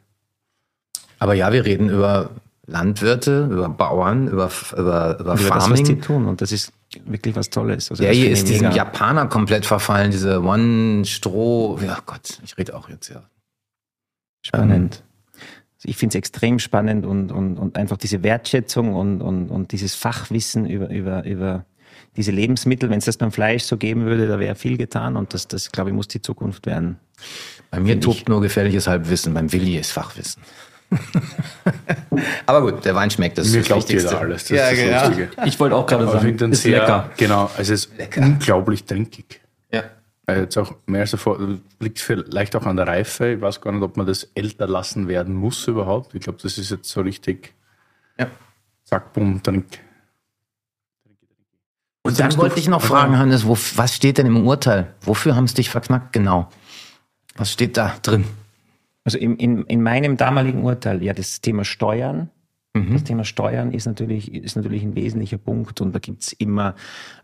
Aber 1.19 1.35
ja, 1.35 1.53
wir 1.53 1.65
reden 1.65 1.89
über 1.89 2.31
Landwirte, 2.67 3.49
über 3.51 3.69
Bauern, 3.69 4.29
über, 4.29 4.51
über, 4.73 5.19
über 5.19 5.21
Über 5.21 5.25
das, 5.25 5.51
was 5.51 5.65
Farming. 5.65 5.85
die 5.85 6.01
tun. 6.01 6.27
Und 6.27 6.43
das 6.43 6.53
ist 6.53 6.73
wirklich 7.05 7.37
was 7.37 7.51
Tolles. 7.51 7.91
Also 7.91 8.03
Der 8.03 8.13
hier 8.13 8.31
ist 8.31 8.49
diesem 8.49 8.69
mega. 8.69 8.77
Japaner 8.77 9.27
komplett 9.27 9.67
verfallen, 9.67 10.11
diese 10.11 10.43
One-Stroh. 10.43 11.79
Ja 11.85 11.99
Gott, 12.05 12.41
ich 12.45 12.59
rede 12.59 12.77
auch 12.77 12.89
jetzt 12.89 13.09
ja. 13.09 13.23
spannend. 14.43 15.03
Also 15.77 15.89
ich 15.89 15.97
finde 15.97 16.13
es 16.13 16.19
extrem 16.19 16.59
spannend 16.59 17.05
und, 17.05 17.31
und, 17.31 17.59
und 17.59 17.77
einfach 17.77 17.97
diese 17.97 18.23
Wertschätzung 18.23 18.95
und, 18.95 19.21
und, 19.21 19.51
und 19.51 19.73
dieses 19.73 19.95
Fachwissen 19.95 20.67
über, 20.67 20.91
über, 20.91 21.25
über 21.25 21.65
diese 22.17 22.31
Lebensmittel. 22.31 22.89
Wenn 22.89 22.99
es 22.99 23.05
das 23.05 23.19
beim 23.19 23.31
Fleisch 23.31 23.65
so 23.65 23.77
geben 23.77 24.07
würde, 24.07 24.27
da 24.27 24.39
wäre 24.39 24.55
viel 24.55 24.79
getan 24.79 25.17
und 25.17 25.35
das, 25.35 25.49
das 25.49 25.71
glaube 25.71 25.91
ich, 25.91 25.97
muss 25.97 26.09
die 26.09 26.23
Zukunft 26.23 26.67
werden. 26.67 26.99
Bei 27.71 27.81
mir 27.81 28.01
tobt 28.01 28.29
nur 28.29 28.41
gefährliches 28.41 28.87
Halbwissen, 28.87 29.35
beim 29.35 29.53
Willi 29.53 29.77
ist 29.77 29.91
Fachwissen. 29.93 30.43
Aber 32.47 32.61
gut, 32.63 32.85
der 32.85 32.95
Wein 32.95 33.11
schmeckt, 33.11 33.39
das 33.39 33.49
ist 33.49 33.53
Mir 33.53 33.59
das 33.59 33.67
glaubt 33.67 33.83
Wichtigste. 33.83 34.09
jeder 34.09 34.21
alles. 34.21 34.45
Das 34.45 34.51
ja, 34.51 34.69
ist 34.69 34.81
das 34.81 34.87
genau. 34.87 35.21
Lustige. 35.21 35.47
Ich 35.47 35.61
wollte 35.61 35.77
auch 35.77 35.87
gerade 35.87 36.05
ich 36.05 36.11
sagen, 36.11 36.53
ist 36.53 36.63
sehr, 36.63 36.81
lecker. 36.81 37.11
Genau, 37.17 37.51
es 37.59 37.69
ist 37.69 37.91
Lecker. 37.99 38.23
unglaublich 38.23 38.85
trinkig. 38.85 39.41
Jetzt 40.29 40.57
auch 40.59 40.75
mehr 40.87 41.03
als 41.03 41.13
davor, 41.13 41.39
liegt 41.79 42.01
vielleicht 42.01 42.57
auch 42.57 42.67
an 42.67 42.77
der 42.77 42.89
Reife. 42.89 43.35
Ich 43.35 43.41
weiß 43.41 43.61
gar 43.61 43.71
nicht, 43.71 43.83
ob 43.83 43.97
man 43.97 44.07
das 44.07 44.25
älter 44.35 44.67
lassen 44.67 45.07
werden 45.07 45.35
muss 45.35 45.69
überhaupt. 45.69 46.15
Ich 46.17 46.23
glaube, 46.23 46.41
das 46.43 46.59
ist 46.59 46.71
jetzt 46.71 46.89
so 46.91 47.01
richtig 47.01 47.55
Ja. 48.19 48.27
zack, 48.85 49.13
bumm, 49.13 49.41
trink. 49.41 49.67
Und 52.03 52.19
dann 52.19 52.37
wollte 52.37 52.59
ich 52.59 52.69
noch 52.69 52.83
fragen, 52.83 53.19
Hannes, 53.19 53.47
wo, 53.47 53.57
was 53.77 53.95
steht 53.95 54.19
denn 54.19 54.27
im 54.27 54.47
Urteil? 54.47 54.95
Wofür 55.01 55.37
haben 55.37 55.45
es 55.45 55.55
dich 55.55 55.71
verknackt? 55.71 56.13
Genau. 56.13 56.49
Was 57.37 57.53
steht 57.53 57.77
da 57.77 57.95
drin? 58.03 58.25
Also 59.05 59.19
in, 59.19 59.37
in, 59.37 59.65
in 59.67 59.83
meinem 59.83 60.17
damaligen 60.17 60.65
Urteil, 60.65 61.03
ja, 61.03 61.13
das 61.13 61.41
Thema 61.41 61.65
Steuern. 61.65 62.31
Das 62.91 63.05
Thema 63.05 63.25
Steuern 63.25 63.73
ist 63.73 63.87
natürlich, 63.87 64.35
ist 64.35 64.55
natürlich 64.55 64.83
ein 64.83 64.95
wesentlicher 64.95 65.39
Punkt 65.39 65.81
und 65.81 65.95
da 65.95 65.99
gibt's 65.99 66.33
immer 66.33 66.75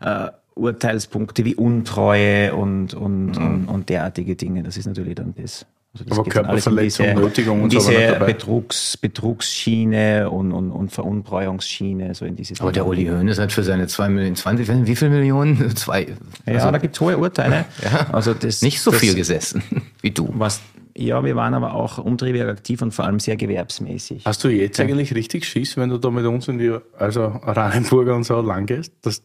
äh, 0.01 0.29
Urteilspunkte 0.55 1.45
wie 1.45 1.55
Untreue 1.55 2.53
und, 2.55 2.93
und, 2.93 3.37
und, 3.37 3.65
und 3.67 3.89
derartige 3.89 4.35
Dinge. 4.35 4.63
Das 4.63 4.77
ist 4.77 4.85
natürlich 4.85 5.15
dann 5.15 5.33
das. 5.35 5.65
Also 5.95 6.05
das 6.05 6.17
Aber 6.17 6.27
Körperverletzung, 6.29 7.05
diese- 7.05 7.19
Nötigung 7.19 7.61
und 7.63 7.73
in 7.73 7.79
so 7.79 7.89
diese 7.91 8.07
dabei. 8.13 8.25
Betrugs, 8.33 8.97
Betrugsschiene 8.97 10.27
und, 10.29 10.51
und, 10.51 10.71
und 10.71 10.91
Veruntreuungsschiene, 10.91 12.15
so 12.15 12.25
in 12.25 12.35
diese 12.35 12.55
Aber 12.61 12.71
der 12.71 12.87
Uli 12.87 13.05
Hoeneß 13.05 13.37
hat 13.39 13.51
für 13.51 13.61
seine 13.63 13.85
2 13.87 14.09
Millionen, 14.09 14.35
20, 14.35 14.87
wie 14.87 14.95
viel 14.95 15.09
Millionen? 15.09 15.75
Zwei. 15.75 16.07
Ja, 16.47 16.53
also 16.55 16.71
da 16.71 16.77
gibt's 16.79 16.99
hohe 16.99 17.17
Urteile. 17.17 17.65
Ja. 17.83 18.07
Also 18.11 18.33
das, 18.33 18.61
nicht 18.63 18.81
so 18.81 18.89
das, 18.91 18.99
viel 19.01 19.13
gesessen 19.13 19.61
wie 20.01 20.09
du. 20.11 20.29
Was, 20.35 20.61
ja, 20.97 21.23
wir 21.23 21.35
waren 21.35 21.53
aber 21.53 21.73
auch 21.75 21.97
umtriebig 21.99 22.43
aktiv 22.43 22.81
und 22.81 22.91
vor 22.93 23.05
allem 23.05 23.19
sehr 23.19 23.35
gewerbsmäßig. 23.35 24.25
Hast 24.25 24.43
du 24.43 24.47
jetzt 24.49 24.79
eigentlich 24.79 25.13
richtig 25.13 25.45
Schiss, 25.45 25.77
wenn 25.77 25.89
du 25.89 25.97
da 25.97 26.09
mit 26.09 26.25
uns 26.25 26.47
in 26.47 26.57
die, 26.57 26.75
also 26.97 27.21
Oranienburger 27.45 28.15
und 28.15 28.23
so 28.23 28.41
lang 28.41 28.65
gehst? 28.65 28.93
Das, 29.03 29.21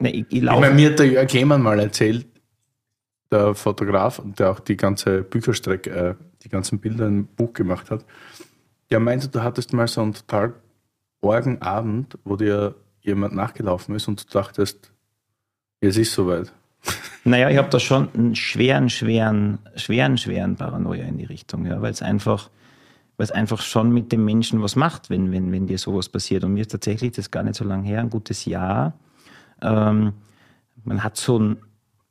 Nee, 0.00 0.10
ich, 0.10 0.26
ich 0.28 0.32
Ich 0.38 0.42
laufe. 0.42 0.60
meine, 0.60 0.74
mir 0.74 0.90
hat 0.90 0.98
der 0.98 1.06
Jörg 1.06 1.32
Lehmann 1.32 1.62
mal 1.62 1.78
erzählt, 1.78 2.26
der 3.30 3.54
Fotograf, 3.54 4.20
der 4.24 4.50
auch 4.50 4.60
die 4.60 4.76
ganze 4.76 5.22
Bücherstrecke, 5.22 5.90
äh, 5.90 6.14
die 6.42 6.48
ganzen 6.48 6.80
Bilder 6.80 7.06
im 7.06 7.26
Buch 7.26 7.52
gemacht 7.52 7.90
hat, 7.90 8.04
der 8.90 8.98
meinte, 8.98 9.28
du 9.28 9.42
hattest 9.42 9.72
mal 9.72 9.86
so 9.86 10.02
einen 10.02 10.14
total 10.14 10.54
orgen 11.20 11.62
Abend, 11.62 12.18
wo 12.24 12.36
dir 12.36 12.74
jemand 13.02 13.34
nachgelaufen 13.34 13.94
ist 13.94 14.08
und 14.08 14.20
du 14.20 14.32
dachtest, 14.32 14.90
es 15.80 15.96
ist 15.96 16.12
soweit. 16.12 16.52
Naja, 17.22 17.50
ich 17.50 17.58
habe 17.58 17.68
da 17.68 17.78
schon 17.78 18.08
einen 18.14 18.34
schweren, 18.34 18.88
schweren, 18.88 19.58
schweren, 19.76 20.16
schweren 20.16 20.56
Paranoia 20.56 21.04
in 21.04 21.18
die 21.18 21.26
Richtung, 21.26 21.66
ja, 21.66 21.82
weil 21.82 21.92
es 21.92 22.00
einfach, 22.00 22.48
weil 23.18 23.24
es 23.24 23.30
einfach 23.30 23.60
schon 23.60 23.92
mit 23.92 24.10
dem 24.10 24.24
Menschen 24.24 24.62
was 24.62 24.74
macht, 24.74 25.10
wenn, 25.10 25.30
wenn, 25.30 25.52
wenn 25.52 25.66
dir 25.66 25.76
sowas 25.76 26.08
passiert. 26.08 26.44
Und 26.44 26.54
mir 26.54 26.62
ist 26.62 26.70
tatsächlich, 26.70 27.12
das 27.12 27.30
gar 27.30 27.42
nicht 27.42 27.56
so 27.56 27.64
lange 27.64 27.86
her, 27.86 28.00
ein 28.00 28.08
gutes 28.08 28.46
Jahr. 28.46 28.94
Ähm, 29.62 30.12
man 30.84 31.04
hat 31.04 31.16
so 31.16 31.38
ein, 31.38 31.56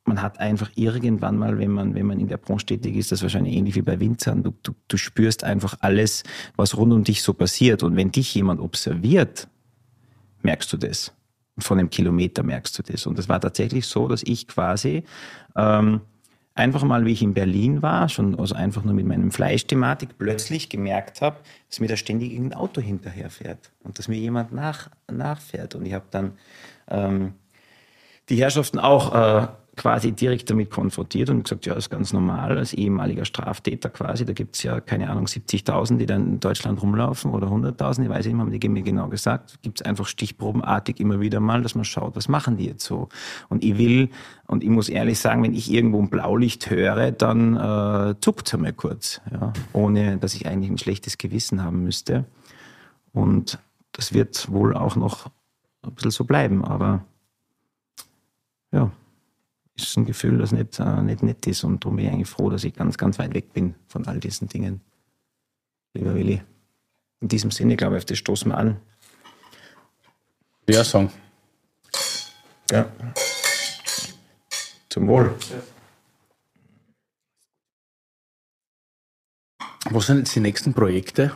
man 0.05 0.21
hat 0.21 0.39
einfach 0.39 0.69
irgendwann 0.75 1.37
mal, 1.37 1.57
wenn 1.57 1.71
man, 1.71 1.95
wenn 1.95 2.05
man 2.05 2.19
in 2.19 2.27
der 2.27 2.37
Branche 2.37 2.65
tätig 2.65 2.95
ist, 2.95 3.11
das 3.11 3.21
wahrscheinlich 3.21 3.55
ähnlich 3.55 3.75
wie 3.75 3.81
bei 3.81 3.99
Winzern, 3.99 4.43
du, 4.43 4.53
du, 4.63 4.73
du 4.87 4.97
spürst 4.97 5.43
einfach 5.43 5.77
alles, 5.81 6.23
was 6.55 6.75
rund 6.75 6.93
um 6.93 7.03
dich 7.03 7.21
so 7.21 7.33
passiert. 7.33 7.83
Und 7.83 7.95
wenn 7.95 8.11
dich 8.11 8.33
jemand 8.35 8.59
observiert, 8.59 9.47
merkst 10.41 10.71
du 10.73 10.77
das. 10.77 11.13
Von 11.59 11.79
einem 11.79 11.89
Kilometer 11.89 12.43
merkst 12.43 12.79
du 12.79 12.83
das. 12.83 13.05
Und 13.05 13.19
es 13.19 13.29
war 13.29 13.39
tatsächlich 13.39 13.85
so, 13.85 14.07
dass 14.07 14.23
ich 14.23 14.47
quasi 14.47 15.03
ähm, 15.55 16.01
einfach 16.59 16.83
mal, 16.83 17.05
wie 17.05 17.13
ich 17.13 17.21
in 17.21 17.33
Berlin 17.33 17.81
war, 17.81 18.09
schon 18.09 18.37
also 18.37 18.53
einfach 18.53 18.83
nur 18.83 18.93
mit 18.93 19.05
meinem 19.05 19.31
Fleischthematik, 19.31 20.17
plötzlich 20.17 20.69
gemerkt 20.69 21.21
habe, 21.21 21.37
dass 21.69 21.79
mir 21.79 21.87
da 21.87 21.95
ständig 21.95 22.33
irgendein 22.33 22.59
Auto 22.59 22.81
hinterherfährt 22.81 23.71
und 23.83 23.97
dass 23.97 24.07
mir 24.07 24.17
jemand 24.17 24.51
nach, 24.51 24.89
nachfährt. 25.11 25.75
Und 25.75 25.85
ich 25.85 25.93
habe 25.93 26.05
dann 26.11 26.33
ähm, 26.89 27.33
die 28.29 28.35
Herrschaften 28.35 28.79
auch 28.79 29.13
äh, 29.13 29.47
quasi 29.79 30.11
direkt 30.11 30.49
damit 30.49 30.69
konfrontiert 30.69 31.29
und 31.29 31.43
gesagt, 31.43 31.65
ja, 31.65 31.73
ist 31.73 31.89
ganz 31.89 32.11
normal, 32.11 32.57
als 32.57 32.73
ehemaliger 32.73 33.23
Straftäter 33.23 33.89
quasi, 33.89 34.25
da 34.25 34.33
gibt's 34.33 34.61
ja, 34.61 34.81
keine 34.81 35.09
Ahnung, 35.09 35.25
70.000, 35.25 35.97
die 35.97 36.05
dann 36.05 36.27
in 36.27 36.39
Deutschland 36.41 36.81
rumlaufen 36.81 37.31
oder 37.31 37.47
100.000, 37.47 38.03
ich 38.03 38.09
weiß 38.09 38.25
nicht 38.25 38.37
haben 38.37 38.51
die 38.51 38.69
mir 38.69 38.83
genau 38.83 39.07
gesagt, 39.07 39.59
gibt's 39.61 39.81
einfach 39.81 40.05
stichprobenartig 40.05 40.99
immer 40.99 41.21
wieder 41.21 41.39
mal, 41.39 41.61
dass 41.61 41.75
man 41.75 41.85
schaut, 41.85 42.17
was 42.17 42.27
machen 42.27 42.57
die 42.57 42.65
jetzt 42.65 42.83
so. 42.83 43.07
Und 43.47 43.63
ich 43.63 43.77
will, 43.77 44.09
und 44.47 44.65
ich 44.65 44.69
muss 44.69 44.89
ehrlich 44.89 45.17
sagen, 45.17 45.43
wenn 45.43 45.53
ich 45.53 45.71
irgendwo 45.71 46.01
ein 46.01 46.09
Blaulicht 46.09 46.69
höre, 46.69 47.11
dann 47.11 47.55
äh, 47.55 48.15
zuckt's 48.19 48.53
einmal 48.53 48.73
kurz, 48.73 49.21
ja, 49.31 49.53
ohne 49.71 50.17
dass 50.17 50.33
ich 50.33 50.45
eigentlich 50.45 50.71
ein 50.71 50.77
schlechtes 50.77 51.17
Gewissen 51.17 51.63
haben 51.63 51.83
müsste. 51.83 52.25
Und 53.13 53.59
das 53.93 54.13
wird 54.13 54.51
wohl 54.51 54.75
auch 54.75 54.97
noch 54.97 55.31
ein 55.81 55.93
bisschen 55.95 56.11
so 56.11 56.23
bleiben, 56.23 56.63
aber 56.63 57.05
ja, 58.71 58.91
ist 59.75 59.97
ein 59.97 60.05
Gefühl, 60.05 60.37
das 60.37 60.51
nicht, 60.51 60.79
äh, 60.79 61.01
nicht 61.01 61.23
nett 61.23 61.45
ist. 61.47 61.63
Und 61.63 61.83
darum 61.83 61.97
bin 61.97 62.05
ich 62.05 62.11
eigentlich 62.11 62.29
froh, 62.29 62.49
dass 62.49 62.63
ich 62.63 62.73
ganz, 62.73 62.97
ganz 62.97 63.19
weit 63.19 63.33
weg 63.33 63.53
bin 63.53 63.75
von 63.87 64.05
all 64.07 64.19
diesen 64.19 64.47
Dingen. 64.47 64.81
Lieber 65.93 66.13
Willi. 66.15 66.41
In 67.21 67.27
diesem 67.27 67.51
Sinne, 67.51 67.75
glaube 67.75 67.95
ich, 67.95 67.99
auf 67.99 68.05
das 68.05 68.17
stoßen 68.17 68.51
wir 68.51 68.57
an. 68.57 68.79
Ja, 70.69 70.83
Song. 70.83 71.11
Ja. 72.71 72.89
Zum 74.89 75.07
Wohl. 75.07 75.35
Was 79.89 80.05
sind 80.05 80.19
jetzt 80.19 80.35
die 80.35 80.39
nächsten 80.39 80.73
Projekte? 80.73 81.35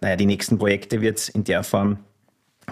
Naja, 0.00 0.16
die 0.16 0.26
nächsten 0.26 0.58
Projekte 0.58 1.00
wird 1.00 1.18
es 1.18 1.28
in 1.30 1.44
der 1.44 1.62
Form, 1.62 1.98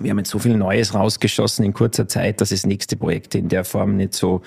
wir 0.01 0.11
haben 0.11 0.19
jetzt 0.19 0.31
so 0.31 0.39
viel 0.39 0.57
Neues 0.57 0.95
rausgeschossen 0.95 1.65
in 1.65 1.73
kurzer 1.73 2.09
Zeit, 2.09 2.41
dass 2.41 2.51
es 2.51 2.67
nächste 2.67 2.97
Projekte 2.97 3.39
in 3.39 3.49
der 3.49 3.65
Form 3.65 3.97
nicht 3.97 4.15
so 4.15 4.43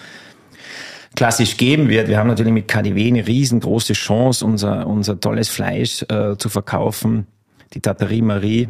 klassisch 1.15 1.57
geben 1.57 1.89
wird. 1.89 2.07
Wir 2.07 2.19
haben 2.19 2.27
natürlich 2.27 2.53
mit 2.53 2.67
KDW 2.67 3.07
eine 3.07 3.25
riesengroße 3.25 3.93
Chance, 3.93 4.45
unser, 4.45 4.85
unser 4.85 5.19
tolles 5.19 5.49
Fleisch 5.49 6.03
äh, 6.09 6.37
zu 6.37 6.49
verkaufen. 6.49 7.27
Die 7.73 7.81
Taterie 7.81 8.21
Marie 8.21 8.69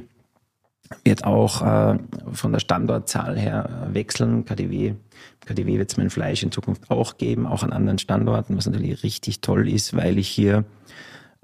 wird 1.04 1.26
auch 1.26 1.62
äh, 1.62 2.00
von 2.32 2.54
der 2.54 2.60
Standortzahl 2.60 3.38
her 3.38 3.88
äh, 3.90 3.94
wechseln. 3.94 4.46
KDW, 4.46 4.94
KDW 5.46 5.78
wird 5.78 5.92
es 5.92 5.98
mein 5.98 6.10
Fleisch 6.10 6.44
in 6.44 6.52
Zukunft 6.52 6.90
auch 6.90 7.18
geben, 7.18 7.46
auch 7.48 7.64
an 7.64 7.74
anderen 7.74 7.98
Standorten, 7.98 8.56
was 8.56 8.68
natürlich 8.68 9.04
richtig 9.04 9.42
toll 9.42 9.68
ist, 9.68 9.96
weil 9.96 10.18
ich 10.18 10.30
hier 10.30 10.64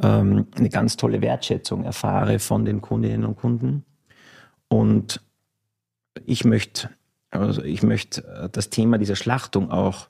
ähm, 0.01 0.47
eine 0.55 0.69
ganz 0.69 0.95
tolle 0.95 1.22
Wertschätzung 1.22 1.84
erfahre 1.84 2.39
von 2.39 2.65
den 2.65 2.81
Kundinnen 2.81 3.26
und 3.26 3.35
Kunden. 3.35 3.84
Und 4.74 5.22
ich 6.26 6.45
möchte, 6.45 6.90
also 7.30 7.62
ich 7.62 7.84
möchte 7.84 8.26
äh, 8.26 8.50
das 8.52 8.72
Thema 8.72 8.98
dieser 8.98 9.16
Schlachtung 9.16 9.70
auch 9.70 10.08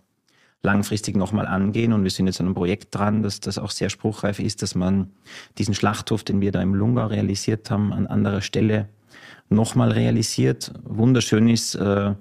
langfristig 0.61 1.17
nochmal 1.17 1.47
angehen. 1.47 1.91
Und 1.91 2.03
wir 2.03 2.11
sind 2.11 2.27
jetzt 2.27 2.39
an 2.39 2.45
einem 2.45 2.55
Projekt 2.55 2.95
dran, 2.95 3.23
dass 3.23 3.41
das 3.41 3.57
auch 3.57 3.71
sehr 3.71 3.89
spruchreif 3.89 4.39
ist, 4.39 4.61
dass 4.61 4.73
man 4.73 5.11
diesen 5.57 5.73
Schlachthof, 5.73 6.23
den 6.23 6.39
wir 6.39 6.53
da 6.53 6.61
im 6.61 6.75
Lungau 6.75 7.07
realisiert 7.07 7.69
haben, 7.69 7.91
an 7.91 8.07
anderer 8.07 8.39
Stelle 8.39 8.87
nochmal 9.49 9.91
realisiert. 9.91 10.71
Wunderschön 10.85 11.49
ist 11.49 11.75
äh, 11.75 12.13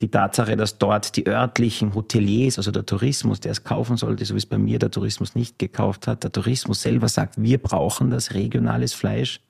die 0.00 0.10
Tatsache, 0.10 0.56
dass 0.56 0.78
dort 0.78 1.16
die 1.16 1.28
örtlichen 1.28 1.94
Hoteliers, 1.94 2.58
also 2.58 2.72
der 2.72 2.84
Tourismus, 2.84 3.38
der 3.38 3.52
es 3.52 3.62
kaufen 3.62 3.96
sollte, 3.96 4.24
so 4.24 4.34
wie 4.34 4.38
es 4.38 4.46
bei 4.46 4.58
mir 4.58 4.80
der 4.80 4.90
Tourismus 4.90 5.36
nicht 5.36 5.60
gekauft 5.60 6.08
hat, 6.08 6.24
der 6.24 6.32
Tourismus 6.32 6.82
selber 6.82 7.06
sagt, 7.06 7.40
wir 7.40 7.58
brauchen 7.58 8.10
das 8.10 8.34
regionales 8.34 8.92
Fleisch. 8.92 9.40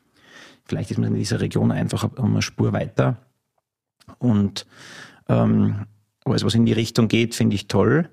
Vielleicht 0.66 0.90
ist 0.90 0.98
man 0.98 1.12
in 1.12 1.18
dieser 1.18 1.40
Region 1.40 1.72
einfach 1.72 2.08
um 2.16 2.32
eine 2.32 2.42
Spur 2.42 2.72
weiter. 2.72 3.16
Und 4.18 4.66
ähm, 5.28 5.86
alles, 6.24 6.44
was 6.44 6.54
in 6.54 6.66
die 6.66 6.72
Richtung 6.72 7.08
geht, 7.08 7.34
finde 7.34 7.54
ich 7.54 7.68
toll. 7.68 8.08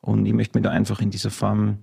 Und 0.00 0.26
ich 0.26 0.32
möchte 0.32 0.58
mich 0.58 0.64
da 0.64 0.70
einfach 0.70 1.00
in 1.00 1.10
dieser 1.10 1.30
Form 1.30 1.78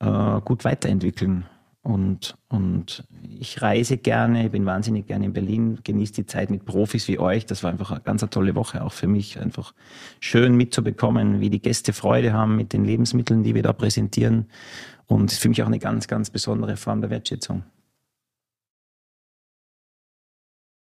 äh, 0.00 0.40
gut 0.40 0.64
weiterentwickeln. 0.64 1.44
Und, 1.82 2.38
und 2.48 3.04
ich 3.22 3.60
reise 3.60 3.98
gerne, 3.98 4.48
bin 4.48 4.64
wahnsinnig 4.64 5.06
gerne 5.06 5.26
in 5.26 5.34
Berlin, 5.34 5.80
genieße 5.84 6.14
die 6.14 6.26
Zeit 6.26 6.48
mit 6.48 6.64
Profis 6.64 7.08
wie 7.08 7.18
euch. 7.18 7.44
Das 7.44 7.62
war 7.62 7.70
einfach 7.70 7.90
eine 7.90 8.00
ganz 8.00 8.24
tolle 8.30 8.54
Woche, 8.54 8.82
auch 8.82 8.92
für 8.92 9.06
mich. 9.06 9.38
Einfach 9.38 9.74
schön 10.18 10.56
mitzubekommen, 10.56 11.40
wie 11.40 11.50
die 11.50 11.60
Gäste 11.60 11.92
Freude 11.92 12.32
haben 12.32 12.56
mit 12.56 12.72
den 12.72 12.86
Lebensmitteln, 12.86 13.42
die 13.42 13.54
wir 13.54 13.62
da 13.62 13.74
präsentieren. 13.74 14.46
Und 15.06 15.30
für 15.30 15.50
mich 15.50 15.62
auch 15.62 15.66
eine 15.66 15.78
ganz, 15.78 16.08
ganz 16.08 16.30
besondere 16.30 16.78
Form 16.78 17.02
der 17.02 17.10
Wertschätzung. 17.10 17.64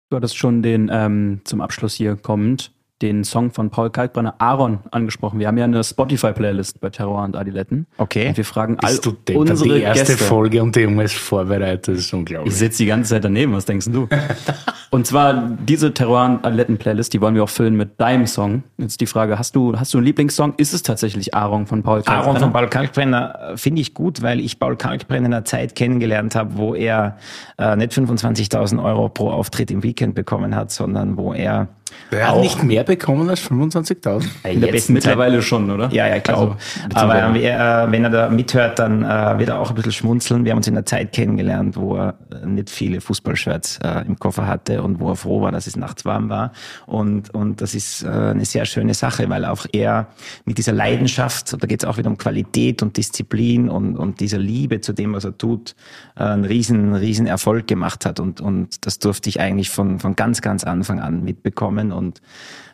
Du 0.09 0.16
hattest 0.16 0.37
schon 0.37 0.62
den 0.62 0.89
ähm, 0.93 1.41
zum 1.45 1.61
Abschluss 1.61 1.95
hier 1.95 2.16
kommend 2.16 2.73
den 3.02 3.24
Song 3.24 3.51
von 3.51 3.70
Paul 3.70 3.90
Kalkbrenner 3.90 4.35
Aaron 4.39 4.78
angesprochen. 4.90 5.39
Wir 5.39 5.48
haben 5.48 5.59
ja 5.59 5.64
eine 5.64 5.85
Spotify-Playlist 5.85 6.81
bei 6.81 6.89
Terror 6.90 7.24
und 7.24 7.36
Adiletten. 7.36 7.86
Okay. 7.98 8.28
Und 8.28 8.36
wir 8.39 8.44
fragen 8.44 8.78
all 8.81 8.97
du 8.98 9.14
unsere 9.35 9.74
die 9.74 9.82
erste 9.82 10.12
Gäste. 10.12 10.24
Folge 10.24 10.62
und 10.62 10.74
Junge 10.77 11.05
ist 11.05 11.14
vorbereitet, 11.14 11.89
das 11.89 11.98
ist 11.98 12.14
unglaublich. 12.14 12.52
Ich 12.52 12.59
sitze 12.59 12.78
die 12.78 12.86
ganze 12.86 13.10
Zeit 13.10 13.24
daneben, 13.24 13.52
was 13.52 13.66
denkst 13.66 13.89
du? 13.90 14.09
Und 14.90 15.06
zwar 15.06 15.35
diese 15.35 15.93
Terror 15.93 16.24
und 16.24 16.47
Adiletten 16.47 16.78
Playlist, 16.78 17.12
die 17.12 17.20
wollen 17.20 17.35
wir 17.35 17.43
auch 17.43 17.48
füllen 17.48 17.77
mit 17.77 18.01
deinem 18.01 18.27
Song. 18.27 18.62
Jetzt 18.78 19.01
die 19.01 19.06
Frage, 19.06 19.39
hast 19.39 19.56
du, 19.56 19.77
hast 19.77 19.93
du 19.93 19.98
einen 19.98 20.06
Lieblingssong? 20.06 20.55
Ist 20.56 20.73
es 20.73 20.82
tatsächlich 20.82 21.35
Aaron 21.35 21.66
von 21.66 21.82
Paul 21.82 22.02
Kalkbrenner? 22.02 22.23
Aaron 22.23 22.40
von 22.40 22.52
Paul 22.52 22.68
Kalkbrenner 22.68 23.52
äh, 23.52 23.56
finde 23.56 23.82
ich 23.82 23.94
gut, 23.94 24.23
weil 24.23 24.40
ich 24.40 24.59
Paul 24.59 24.77
Kalkbrenner 24.77 25.27
in 25.27 25.35
einer 25.35 25.44
Zeit 25.44 25.74
kennengelernt 25.74 26.35
habe, 26.36 26.56
wo 26.56 26.74
er 26.74 27.18
äh, 27.59 27.74
nicht 27.77 27.93
25.000 27.93 28.82
Euro 28.82 29.09
pro 29.09 29.31
Auftritt 29.31 29.70
im 29.70 29.82
Weekend 29.82 30.14
bekommen 30.14 30.55
hat, 30.55 30.70
sondern 30.70 31.16
wo 31.16 31.32
er 31.35 31.68
Der 32.13 32.29
hat 32.29 32.35
auch 32.35 32.41
nicht 32.41 32.63
mehr 32.63 32.85
bekommen 32.85 33.29
als 33.29 33.41
25.000. 33.43 34.25
In 34.45 34.61
der 34.61 34.69
besten 34.69 34.93
mittlerweile 34.93 35.43
schon, 35.43 35.71
oder? 35.71 35.89
Ja, 35.93 36.07
ja, 36.07 36.17
ich 36.17 36.23
glaube. 36.23 36.57
Also, 36.85 37.07
Aber 37.07 37.15
er, 37.15 37.85
äh, 37.85 37.93
wenn 37.93 38.05
er 38.05 38.11
da 38.11 38.29
mithört, 38.29 38.79
dann 38.79 39.03
äh, 39.03 39.39
wird 39.39 39.49
er 39.49 39.59
auch 39.59 39.71
ein 39.71 39.75
bisschen 39.75 39.93
schmunzeln. 39.93 40.45
Wir 40.45 40.53
haben 40.53 40.59
uns 40.59 40.69
in 40.69 40.75
einer 40.75 40.87
Zeit 40.87 41.13
kennengelernt, 41.13 41.77
wo 41.77 41.97
er 41.97 42.15
äh, 42.33 42.47
nicht 42.47 42.71
viele 42.71 43.01
Fußballshirts 43.01 43.81
äh, 43.83 44.05
im 44.07 44.19
Koffer 44.19 44.47
hatte 44.47 44.83
und 44.83 45.01
wo 45.01 45.11
er 45.11 45.17
froh 45.17 45.41
war, 45.43 45.53
dass 45.53 45.67
es 45.67 45.77
nachts 45.77 46.05
warm 46.05 46.29
war. 46.29 46.53
Und, 46.87 47.35
und 47.35 47.61
das 47.61 47.75
ist 47.75 48.05
äh, 48.05 48.09
eine 48.09 48.45
sehr 48.45 48.67
schöne 48.67 48.95
Sache, 48.95 49.29
weil 49.29 49.45
auch 49.45 49.67
er 49.73 50.09
mit 50.45 50.59
dieser 50.59 50.73
Leidenschaft, 50.73 51.57
da 51.61 51.67
geht 51.67 51.83
es 51.83 51.89
auch 51.89 51.99
wieder 51.99 52.11
um 52.11 52.19
Qualität 52.19 52.83
und 52.83 52.97
Disziplin 52.97 53.69
und, 53.69 53.97
und 53.97 54.21
dieser 54.21 54.39
Liebe 54.39 54.81
zu 54.81 54.93
dem, 54.93 55.13
was 55.13 55.25
er 55.25 55.37
tut, 55.37 55.75
äh, 56.17 56.23
einen 56.23 56.45
riesen, 56.45 56.95
riesen 56.95 57.27
Erfolg 57.27 57.67
gemacht 57.67 58.07
hat. 58.07 58.21
Und, 58.21 58.41
und 58.41 58.87
das 58.87 58.99
durfte 58.99 59.29
ich 59.29 59.41
eigentlich 59.41 59.71
von, 59.71 59.99
von 59.99 60.15
ganz, 60.15 60.41
ganz 60.41 60.65
Anfang 60.65 61.01
an 61.01 61.25
mitbekommen. 61.25 61.76
Und 61.78 62.20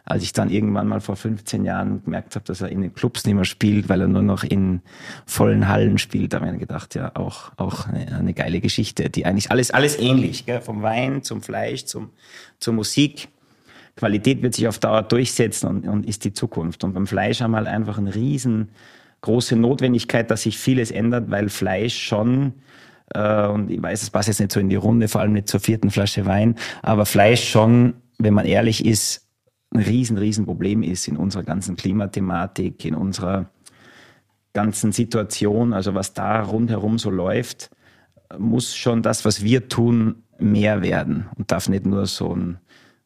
als 0.05 0.23
ich 0.23 0.33
dann 0.33 0.51
irgendwann 0.51 0.89
mal 0.89 1.01
vor 1.01 1.17
15 1.17 1.65
Jahren 1.65 2.03
gemerkt 2.05 2.35
habe, 2.35 2.45
dass 2.45 2.61
er 2.61 2.69
in 2.69 2.81
den 2.81 2.93
Clubs 2.93 3.25
nicht 3.25 3.35
mehr 3.35 3.45
spielt, 3.45 3.89
weil 3.89 4.01
er 4.01 4.09
nur 4.09 4.23
noch 4.23 4.45
in 4.45 4.83
vollen 5.27 5.69
Hallen 5.69 5.99
spielt, 5.99 6.33
da 6.33 6.39
habe 6.39 6.47
ich 6.47 6.53
mir 6.53 6.59
gedacht, 6.59 6.95
ja, 6.95 7.13
auch, 7.15 7.53
auch 7.57 7.87
eine, 7.87 8.17
eine 8.17 8.35
geile 8.35 8.61
Geschichte, 8.61 9.11
die 9.11 9.25
eigentlich 9.27 9.51
alles, 9.51 9.71
alles 9.71 9.99
ähnlich, 9.99 10.47
gell? 10.47 10.61
vom 10.61 10.83
Wein 10.83 11.23
zum 11.23 11.43
Fleisch, 11.43 11.85
zum, 11.85 12.11
zur 12.59 12.75
Musik. 12.75 13.29
Qualität 13.97 14.43
wird 14.43 14.55
sich 14.55 14.67
auf 14.69 14.79
Dauer 14.79 15.03
durchsetzen 15.03 15.69
und, 15.69 15.87
und 15.87 16.07
ist 16.07 16.25
die 16.25 16.33
Zukunft. 16.33 16.83
Und 16.83 16.95
beim 16.95 17.07
Fleisch 17.07 17.41
haben 17.41 17.53
wir 17.53 17.59
halt 17.59 17.69
einfach 17.69 17.99
eine 17.99 18.15
riesengroße 18.15 19.55
Notwendigkeit, 19.55 20.31
dass 20.31 20.43
sich 20.43 20.59
vieles 20.59 20.91
ändert, 20.91 21.31
weil 21.31 21.49
Fleisch 21.49 21.97
schon 21.97 22.55
äh, 23.15 23.47
und 23.47 23.71
ich 23.71 23.83
weiß, 23.83 24.03
es 24.03 24.11
passt 24.11 24.29
jetzt 24.29 24.41
nicht 24.41 24.53
so 24.53 24.61
in 24.61 24.69
die 24.69 24.77
Runde, 24.77 25.09
vor 25.09 25.21
allem 25.21 25.33
nicht 25.33 25.49
zur 25.49 25.61
vierten 25.61 25.91
Flasche 25.91 26.27
Wein, 26.27 26.57
aber 26.83 27.07
Fleisch 27.07 27.49
schon, 27.49 27.95
wenn 28.19 28.35
man 28.35 28.47
ehrlich 28.47 28.85
ist, 28.85 29.27
ein 29.71 29.81
riesen, 29.81 30.19
riesen 30.19 30.45
Problem 30.45 30.83
ist 30.83 31.09
in 31.09 31.17
unserer 31.17 31.43
ganzen 31.43 31.77
Klimathematik, 31.77 32.85
in 32.85 32.95
unserer 32.95 33.51
ganzen 34.53 34.93
Situation, 34.93 35.73
also 35.73 35.95
was 35.95 36.13
da 36.13 36.43
rundherum 36.43 36.99
so 36.99 37.11
läuft, 37.11 37.71
muss 38.39 38.75
schon 38.75 39.03
das, 39.03 39.25
was 39.25 39.43
wir 39.43 39.69
tun, 39.69 40.23
mehr 40.39 40.83
werden 40.83 41.29
und 41.37 41.51
darf 41.51 41.69
nicht 41.69 41.87
nur 41.87 42.07
so 42.07 42.35
ein, 42.35 42.59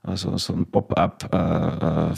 also 0.03 0.37
so 0.39 0.55
ein 0.55 0.67
Pop-up, 0.67 1.29
äh, 1.33 1.37
äh, 1.37 2.15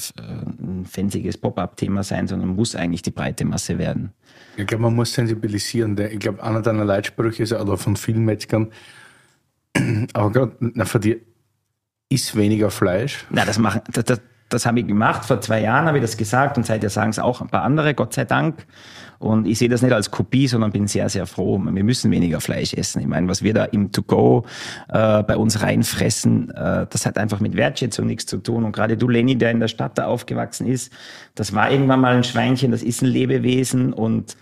ein 0.61 0.85
fancyes 0.85 1.39
Pop-up-Thema 1.39 2.03
sein, 2.03 2.29
sondern 2.29 2.51
muss 2.51 2.75
eigentlich 2.75 3.03
die 3.03 3.11
breite 3.11 3.45
Masse 3.45 3.79
werden. 3.79 4.13
Ich 4.57 4.67
glaube, 4.67 4.83
man 4.83 4.95
muss 4.95 5.13
sensibilisieren. 5.13 5.99
Ich 5.99 6.19
glaube, 6.19 6.43
einer 6.43 6.63
deiner 6.63 6.85
Leitsprüche 6.85 7.43
ist 7.43 7.53
oder 7.53 7.77
von 7.77 7.97
vielen 7.97 8.25
Metzgern, 8.25 8.71
aber 10.13 10.31
gerade 10.31 10.87
für 10.87 11.01
die 11.01 11.21
ist 12.09 12.37
weniger 12.37 12.71
Fleisch. 12.71 13.27
Na, 13.31 13.45
das 13.45 13.59
machen, 13.59 13.83
das, 13.93 14.05
das, 14.05 14.21
das 14.49 14.67
habe 14.67 14.81
ich 14.81 14.87
gemacht. 14.87 15.25
Vor 15.25 15.41
zwei 15.41 15.61
Jahren 15.61 15.87
habe 15.87 15.99
ich 15.99 16.03
das 16.03 16.17
gesagt 16.17 16.57
und 16.57 16.65
seither 16.65 16.91
sagen 16.91 17.11
es 17.11 17.19
auch 17.19 17.41
ein 17.41 17.49
paar 17.49 17.63
andere, 17.63 17.95
Gott 17.95 18.15
sei 18.15 18.25
Dank. 18.25 18.67
Und 19.19 19.47
ich 19.47 19.59
sehe 19.59 19.69
das 19.69 19.83
nicht 19.83 19.93
als 19.93 20.11
Kopie, 20.11 20.47
sondern 20.47 20.71
bin 20.71 20.87
sehr, 20.87 21.09
sehr 21.09 21.27
froh. 21.27 21.59
Wir 21.59 21.85
müssen 21.85 22.11
weniger 22.11 22.41
Fleisch 22.41 22.73
essen. 22.73 23.01
Ich 23.01 23.07
meine, 23.09 23.29
was 23.29 23.43
wir 23.43 23.53
da 23.53 23.65
im 23.65 23.91
To-Go 23.91 24.45
äh, 24.89 25.23
bei 25.25 25.37
uns 25.37 25.61
reinfressen, 25.61 26.51
äh, 26.51 26.87
das 26.89 27.05
hat 27.05 27.19
einfach 27.19 27.41
mit 27.41 27.57
Wertschätzung 27.57 28.07
nichts 28.07 28.27
zu 28.27 28.39
tun. 28.39 28.65
Und 28.65 28.73
gerade 28.73 28.97
du, 28.97 29.09
Lenny, 29.09 29.37
der 29.37 29.51
in 29.51 29.61
der 29.61 29.69
Stadt 29.69 29.99
da 29.99 30.07
aufgewachsen 30.07 30.69
ist, 30.69 30.93
das 31.35 31.53
war 31.53 31.71
irgendwann 31.71 32.01
mal 32.01 32.17
ein 32.17 32.25
Schweinchen, 32.25 32.71
das 32.71 32.83
ist 32.83 33.03
ein 33.03 33.07
Lebewesen 33.09 33.93
und, 33.93 34.37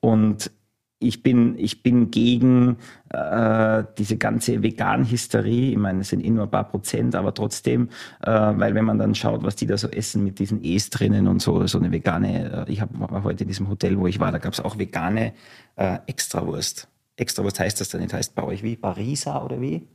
und 0.00 0.50
ich 0.98 1.22
bin, 1.22 1.58
ich 1.58 1.82
bin 1.82 2.10
gegen 2.10 2.78
äh, 3.10 3.84
diese 3.98 4.16
ganze 4.16 4.62
Vegan-Hysterie. 4.62 5.72
Ich 5.72 5.76
meine, 5.76 6.00
es 6.00 6.08
sind 6.08 6.24
eh 6.24 6.30
nur 6.30 6.44
ein 6.44 6.50
paar 6.50 6.68
Prozent, 6.68 7.14
aber 7.14 7.34
trotzdem, 7.34 7.90
äh, 8.22 8.30
weil 8.30 8.74
wenn 8.74 8.84
man 8.84 8.98
dann 8.98 9.14
schaut, 9.14 9.42
was 9.42 9.56
die 9.56 9.66
da 9.66 9.76
so 9.76 9.88
essen 9.88 10.24
mit 10.24 10.38
diesen 10.38 10.64
E's 10.64 10.88
drinnen 10.90 11.28
und 11.28 11.42
so, 11.42 11.66
so 11.66 11.78
eine 11.78 11.92
vegane, 11.92 12.66
äh, 12.66 12.72
ich 12.72 12.80
hab, 12.80 12.88
war 12.98 13.24
heute 13.24 13.44
in 13.44 13.48
diesem 13.48 13.68
Hotel, 13.68 13.98
wo 13.98 14.06
ich 14.06 14.20
war, 14.20 14.32
da 14.32 14.38
gab 14.38 14.54
es 14.54 14.60
auch 14.60 14.78
vegane 14.78 15.34
äh, 15.76 15.98
Extrawurst. 16.06 16.88
Extrawurst 17.16 17.60
heißt 17.60 17.80
das 17.80 17.90
dann 17.90 18.00
nicht, 18.00 18.14
heißt 18.14 18.34
bei 18.34 18.42
euch 18.42 18.62
wie? 18.62 18.76
Barisa 18.76 19.42
oder 19.42 19.60
wie? 19.60 19.86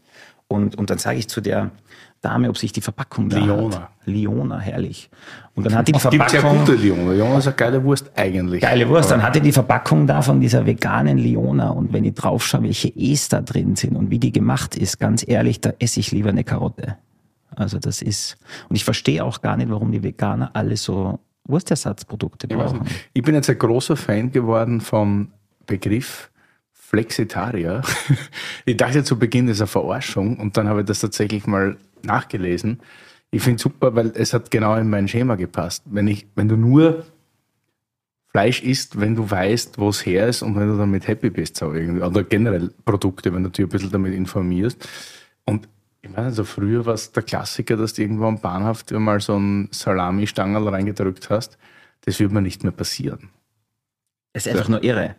Und, 0.51 0.77
und 0.77 0.89
dann 0.89 0.97
sage 0.97 1.17
ich 1.17 1.27
zu 1.27 1.41
der 1.41 1.71
Dame, 2.21 2.49
ob 2.49 2.57
sich 2.57 2.71
die 2.71 2.81
Verpackung 2.81 3.29
da 3.29 3.39
Liona. 3.39 3.75
hat. 3.75 3.89
Liona, 4.05 4.59
herrlich. 4.59 5.09
Und 5.55 5.65
dann 5.65 5.75
hat 5.75 5.87
die 5.87 5.91
die 5.93 5.99
Gibt 5.99 6.13
ja 6.33 6.39
Verpackung... 6.39 6.59
gute 6.59 6.73
Liona. 6.75 7.13
Liona 7.13 7.37
ist 7.39 7.47
eine 7.47 7.55
geile 7.55 7.83
Wurst 7.83 8.11
eigentlich. 8.15 8.61
Geile 8.61 8.87
Wurst. 8.89 9.09
Dann 9.11 9.23
hatte 9.23 9.41
die 9.41 9.51
Verpackung 9.51 10.05
da 10.05 10.21
von 10.21 10.39
dieser 10.39 10.65
veganen 10.65 11.17
Liona. 11.17 11.69
Und 11.69 11.93
wenn 11.93 12.05
ich 12.05 12.13
drauf 12.13 12.45
schaue, 12.45 12.63
welche 12.63 12.89
E's 12.89 13.29
da 13.29 13.41
drin 13.41 13.75
sind 13.75 13.95
und 13.95 14.11
wie 14.11 14.19
die 14.19 14.31
gemacht 14.31 14.75
ist, 14.75 14.99
ganz 14.99 15.27
ehrlich, 15.27 15.61
da 15.61 15.73
esse 15.79 15.99
ich 15.99 16.11
lieber 16.11 16.29
eine 16.29 16.43
Karotte. 16.43 16.97
Also 17.55 17.79
das 17.79 18.01
ist, 18.01 18.37
und 18.69 18.75
ich 18.75 18.83
verstehe 18.85 19.23
auch 19.25 19.41
gar 19.41 19.57
nicht, 19.57 19.69
warum 19.69 19.91
die 19.91 20.03
Veganer 20.03 20.51
alle 20.53 20.77
so 20.77 21.19
Wurstersatzprodukte 21.45 22.47
Ich, 22.49 22.55
brauchen. 22.55 22.83
nicht. 22.83 23.09
ich 23.13 23.23
bin 23.23 23.35
jetzt 23.35 23.49
ein 23.49 23.57
großer 23.57 23.97
Fan 23.97 24.31
geworden 24.31 24.79
vom 24.81 25.29
Begriff 25.65 26.30
Flexitarier. 26.91 27.81
Ich 28.65 28.77
dachte 28.77 29.03
zu 29.03 29.17
Beginn, 29.17 29.47
das 29.47 29.57
ist 29.57 29.61
eine 29.61 29.67
Verarschung 29.67 30.37
und 30.37 30.57
dann 30.57 30.67
habe 30.67 30.81
ich 30.81 30.85
das 30.85 30.99
tatsächlich 30.99 31.47
mal 31.47 31.77
nachgelesen. 32.03 32.81
Ich 33.31 33.41
finde 33.41 33.55
es 33.55 33.61
super, 33.61 33.95
weil 33.95 34.11
es 34.13 34.33
hat 34.33 34.51
genau 34.51 34.75
in 34.75 34.89
mein 34.89 35.07
Schema 35.07 35.35
gepasst. 35.35 35.83
Wenn, 35.85 36.07
ich, 36.07 36.27
wenn 36.35 36.49
du 36.49 36.57
nur 36.57 37.05
Fleisch 38.27 38.61
isst, 38.61 38.99
wenn 38.99 39.15
du 39.15 39.29
weißt, 39.29 39.77
wo 39.77 39.89
es 39.89 40.05
her 40.05 40.27
ist 40.27 40.41
und 40.41 40.57
wenn 40.57 40.67
du 40.67 40.77
damit 40.77 41.07
happy 41.07 41.29
bist, 41.29 41.57
so 41.57 41.73
irgendwie. 41.73 42.01
oder 42.01 42.23
generell 42.23 42.71
Produkte, 42.83 43.33
wenn 43.33 43.43
du 43.43 43.49
dich 43.49 43.65
ein 43.65 43.69
bisschen 43.69 43.91
damit 43.91 44.13
informierst. 44.13 44.87
Und 45.45 45.69
ich 46.01 46.09
meine, 46.09 46.31
so 46.31 46.43
früher 46.43 46.85
war 46.85 46.93
es 46.93 47.13
der 47.13 47.23
Klassiker, 47.23 47.77
dass 47.77 47.93
du 47.93 48.01
irgendwo 48.01 48.25
am 48.25 48.41
Bahnhof 48.41 48.83
mal 48.91 49.21
so 49.21 49.37
ein 49.37 49.69
Salami-Stangerl 49.71 50.67
reingedrückt 50.67 51.29
hast. 51.29 51.57
Das 52.01 52.19
wird 52.19 52.31
mir 52.33 52.41
nicht 52.41 52.63
mehr 52.63 52.73
passieren. 52.73 53.29
Es 54.33 54.45
ist 54.45 54.53
einfach 54.53 54.69
nur 54.69 54.83
irre. 54.83 55.15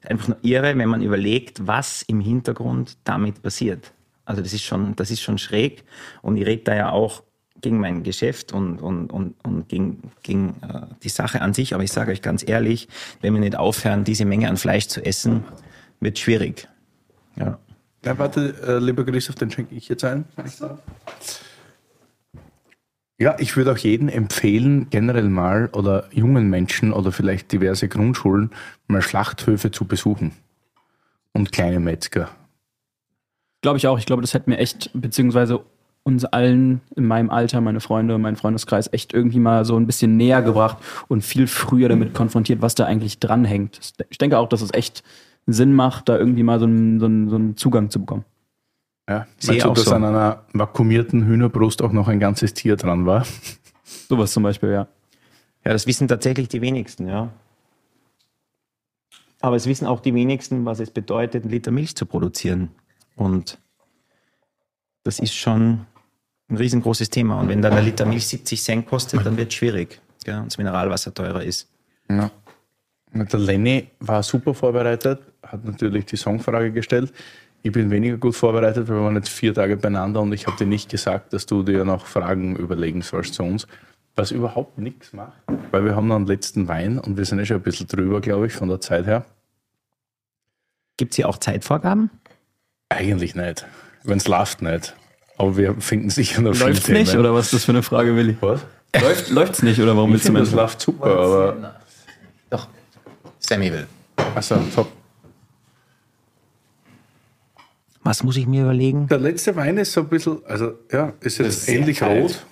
Es 0.00 0.04
ist 0.04 0.10
einfach 0.10 0.28
nur 0.28 0.38
irre, 0.42 0.76
wenn 0.76 0.88
man 0.88 1.02
überlegt, 1.02 1.66
was 1.66 2.02
im 2.02 2.20
Hintergrund 2.20 2.96
damit 3.04 3.42
passiert. 3.42 3.92
Also 4.24 4.42
das 4.42 4.52
ist 4.52 4.62
schon, 4.62 4.94
das 4.96 5.10
ist 5.10 5.20
schon 5.20 5.38
schräg. 5.38 5.84
Und 6.22 6.36
ich 6.36 6.46
rede 6.46 6.62
da 6.64 6.74
ja 6.74 6.90
auch 6.90 7.22
gegen 7.60 7.78
mein 7.78 8.02
Geschäft 8.02 8.52
und, 8.52 8.78
und, 8.78 9.10
und, 9.12 9.34
und 9.44 9.68
gegen, 9.68 10.10
gegen 10.22 10.56
äh, 10.62 10.86
die 11.02 11.08
Sache 11.08 11.40
an 11.40 11.54
sich. 11.54 11.74
Aber 11.74 11.84
ich 11.84 11.92
sage 11.92 12.12
euch 12.12 12.22
ganz 12.22 12.46
ehrlich, 12.46 12.88
wenn 13.20 13.32
wir 13.34 13.40
nicht 13.40 13.56
aufhören, 13.56 14.04
diese 14.04 14.24
Menge 14.24 14.48
an 14.48 14.56
Fleisch 14.56 14.88
zu 14.88 15.04
essen, 15.04 15.44
wird 16.00 16.18
schwierig. 16.18 16.68
Ja. 17.36 17.58
Ja, 18.04 18.18
warte, 18.18 18.54
äh, 18.66 18.78
lieber 18.78 19.04
Christoph, 19.04 19.36
den 19.36 19.50
schenke 19.50 19.76
ich 19.76 19.88
jetzt 19.88 20.04
ein. 20.04 20.24
Ja, 23.22 23.36
ich 23.38 23.56
würde 23.56 23.70
auch 23.70 23.78
jedem 23.78 24.08
empfehlen, 24.08 24.88
generell 24.90 25.28
mal 25.28 25.70
oder 25.74 26.06
jungen 26.10 26.50
Menschen 26.50 26.92
oder 26.92 27.12
vielleicht 27.12 27.52
diverse 27.52 27.86
Grundschulen 27.86 28.50
mal 28.88 29.00
Schlachthöfe 29.00 29.70
zu 29.70 29.84
besuchen. 29.84 30.32
Und 31.32 31.52
kleine 31.52 31.78
Metzger. 31.78 32.30
Glaube 33.60 33.78
ich 33.78 33.86
auch. 33.86 33.96
Ich 33.96 34.06
glaube, 34.06 34.22
das 34.22 34.34
hätte 34.34 34.50
mir 34.50 34.58
echt, 34.58 34.90
beziehungsweise 34.92 35.60
uns 36.02 36.24
allen 36.24 36.80
in 36.96 37.06
meinem 37.06 37.30
Alter, 37.30 37.60
meine 37.60 37.78
Freunde, 37.78 38.18
mein 38.18 38.34
Freundeskreis, 38.34 38.92
echt 38.92 39.14
irgendwie 39.14 39.38
mal 39.38 39.64
so 39.64 39.76
ein 39.76 39.86
bisschen 39.86 40.16
näher 40.16 40.42
gebracht 40.42 40.78
und 41.06 41.22
viel 41.22 41.46
früher 41.46 41.88
damit 41.88 42.14
konfrontiert, 42.14 42.60
was 42.60 42.74
da 42.74 42.86
eigentlich 42.86 43.20
dranhängt. 43.20 43.78
Ich 44.10 44.18
denke 44.18 44.36
auch, 44.36 44.48
dass 44.48 44.62
es 44.62 44.74
echt 44.74 45.04
Sinn 45.46 45.74
macht, 45.74 46.08
da 46.08 46.18
irgendwie 46.18 46.42
mal 46.42 46.58
so 46.58 46.66
einen, 46.66 46.98
so 46.98 47.06
einen, 47.06 47.30
so 47.30 47.36
einen 47.36 47.56
Zugang 47.56 47.88
zu 47.88 48.00
bekommen. 48.00 48.24
Ja, 49.12 49.26
Sehe 49.36 49.52
meinst 49.52 49.64
du, 49.64 49.68
auch 49.68 49.74
dass 49.74 49.84
so. 49.84 49.94
an 49.94 50.04
einer 50.04 50.42
vakuumierten 50.54 51.26
Hühnerbrust 51.26 51.82
auch 51.82 51.92
noch 51.92 52.08
ein 52.08 52.18
ganzes 52.18 52.54
Tier 52.54 52.76
dran 52.76 53.04
war? 53.04 53.26
Sowas 54.08 54.32
zum 54.32 54.42
Beispiel, 54.42 54.70
ja. 54.70 54.88
Ja, 55.64 55.72
das 55.72 55.86
wissen 55.86 56.08
tatsächlich 56.08 56.48
die 56.48 56.62
wenigsten, 56.62 57.08
ja. 57.08 57.30
Aber 59.42 59.56
es 59.56 59.66
wissen 59.66 59.86
auch 59.86 60.00
die 60.00 60.14
wenigsten, 60.14 60.64
was 60.64 60.80
es 60.80 60.90
bedeutet, 60.90 61.44
einen 61.44 61.52
Liter 61.52 61.72
Milch 61.72 61.94
zu 61.94 62.06
produzieren. 62.06 62.70
Und 63.14 63.58
das 65.04 65.18
ist 65.18 65.34
schon 65.34 65.84
ein 66.48 66.56
riesengroßes 66.56 67.10
Thema. 67.10 67.38
Und 67.38 67.48
wenn 67.48 67.60
dann 67.60 67.74
ein 67.74 67.84
Liter 67.84 68.06
Milch 68.06 68.26
70 68.28 68.62
Cent 68.62 68.86
kostet, 68.86 69.26
dann 69.26 69.36
wird 69.36 69.48
es 69.48 69.54
schwierig. 69.54 70.00
Gell? 70.24 70.38
Und 70.38 70.46
das 70.46 70.56
Mineralwasser 70.56 71.12
teurer 71.12 71.42
ist. 71.42 71.68
Ja. 72.08 72.30
Der 73.12 73.38
Lenny 73.38 73.88
war 74.00 74.22
super 74.22 74.54
vorbereitet, 74.54 75.20
hat 75.42 75.64
natürlich 75.66 76.06
die 76.06 76.16
Songfrage 76.16 76.72
gestellt. 76.72 77.12
Ich 77.62 77.70
bin 77.72 77.90
weniger 77.90 78.16
gut 78.16 78.34
vorbereitet, 78.34 78.88
weil 78.88 78.96
wir 78.96 79.04
waren 79.04 79.14
jetzt 79.14 79.28
vier 79.28 79.54
Tage 79.54 79.76
beieinander 79.76 80.20
und 80.20 80.32
ich 80.32 80.46
habe 80.46 80.56
dir 80.56 80.66
nicht 80.66 80.90
gesagt, 80.90 81.32
dass 81.32 81.46
du 81.46 81.62
dir 81.62 81.84
noch 81.84 82.06
Fragen 82.06 82.56
überlegen 82.56 83.02
sollst 83.02 83.34
zu 83.34 83.44
uns. 83.44 83.66
Was 84.16 84.30
überhaupt 84.30 84.78
nichts 84.78 85.12
macht, 85.12 85.32
weil 85.70 85.84
wir 85.84 85.96
haben 85.96 86.08
noch 86.08 86.16
einen 86.16 86.26
letzten 86.26 86.68
Wein 86.68 86.98
und 86.98 87.16
wir 87.16 87.24
sind 87.24 87.38
ja 87.38 87.46
schon 87.46 87.56
ein 87.58 87.62
bisschen 87.62 87.86
drüber, 87.86 88.20
glaube 88.20 88.46
ich, 88.46 88.52
von 88.52 88.68
der 88.68 88.80
Zeit 88.80 89.06
her. 89.06 89.24
Gibt 90.98 91.12
es 91.12 91.16
hier 91.16 91.28
auch 91.28 91.38
Zeitvorgaben? 91.38 92.10
Eigentlich 92.90 93.34
nicht. 93.34 93.64
Wenn 94.04 94.18
es 94.18 94.28
läuft, 94.28 94.60
nicht. 94.60 94.94
Aber 95.38 95.56
wir 95.56 95.74
finden 95.80 96.10
sicher 96.10 96.42
noch 96.42 96.54
Läuft's 96.58 96.84
viele 96.84 96.98
nicht, 96.98 97.12
Themen. 97.12 97.24
oder 97.24 97.34
was 97.34 97.46
ist 97.46 97.54
das 97.54 97.64
für 97.64 97.72
eine 97.72 97.82
Frage, 97.82 98.14
Willi? 98.14 98.36
Was? 98.40 98.60
Läuft, 99.00 99.30
läuft's 99.30 99.62
nicht, 99.62 99.80
oder 99.80 99.96
warum 99.96 100.10
Ich 100.10 100.14
willst 100.14 100.24
du 100.26 100.32
finde, 100.32 100.40
das 100.40 100.50
mir 100.50 100.56
läuft 100.56 100.80
super, 100.82 101.06
aber. 101.06 101.74
Doch. 102.50 102.68
Sammy 103.38 103.72
will. 103.72 103.86
Also, 104.34 104.56
top. 104.74 104.92
Was 108.04 108.22
muss 108.22 108.36
ich 108.36 108.46
mir 108.46 108.62
überlegen? 108.62 109.06
Der 109.08 109.18
letzte 109.18 109.54
Wein 109.56 109.78
ist 109.78 109.92
so 109.92 110.00
ein 110.00 110.08
bisschen, 110.08 110.44
also 110.46 110.72
ja, 110.90 111.12
ist 111.20 111.38
jetzt 111.38 111.68
ähnlich 111.68 111.98
kalt. 111.98 112.22
rot. 112.22 112.46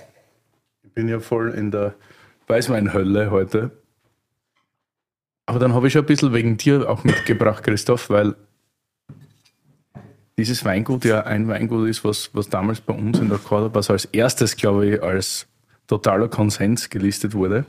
Ich 0.83 0.93
bin 0.93 1.09
ja 1.09 1.21
voll 1.21 1.51
in 1.51 1.71
der 1.71 1.95
Weißweinhölle 2.47 3.31
heute. 3.31 3.71
Aber 5.47 5.59
dann 5.59 5.75
habe 5.75 5.89
ich 5.89 5.93
schon 5.93 6.03
ein 6.03 6.07
bisschen 6.07 6.33
wegen 6.33 6.57
dir 6.57 6.89
auch 6.89 7.03
mitgebracht, 7.03 7.65
Christoph, 7.65 8.11
weil 8.11 8.37
dieses 10.39 10.65
Weingut 10.65 11.05
ja 11.05 11.25
ein 11.25 11.49
Weingut 11.49 11.89
ist, 11.89 12.05
was, 12.05 12.31
was 12.33 12.49
damals 12.49 12.81
bei 12.81 12.95
uns 12.95 13.19
in 13.19 13.29
der 13.29 13.39
Cordoba 13.39 13.81
als 13.81 14.05
erstes, 14.07 14.57
glaube 14.57 14.87
ich, 14.87 15.03
als 15.03 15.47
totaler 15.87 16.29
Konsens 16.29 16.89
gelistet 16.89 17.35
wurde. 17.35 17.65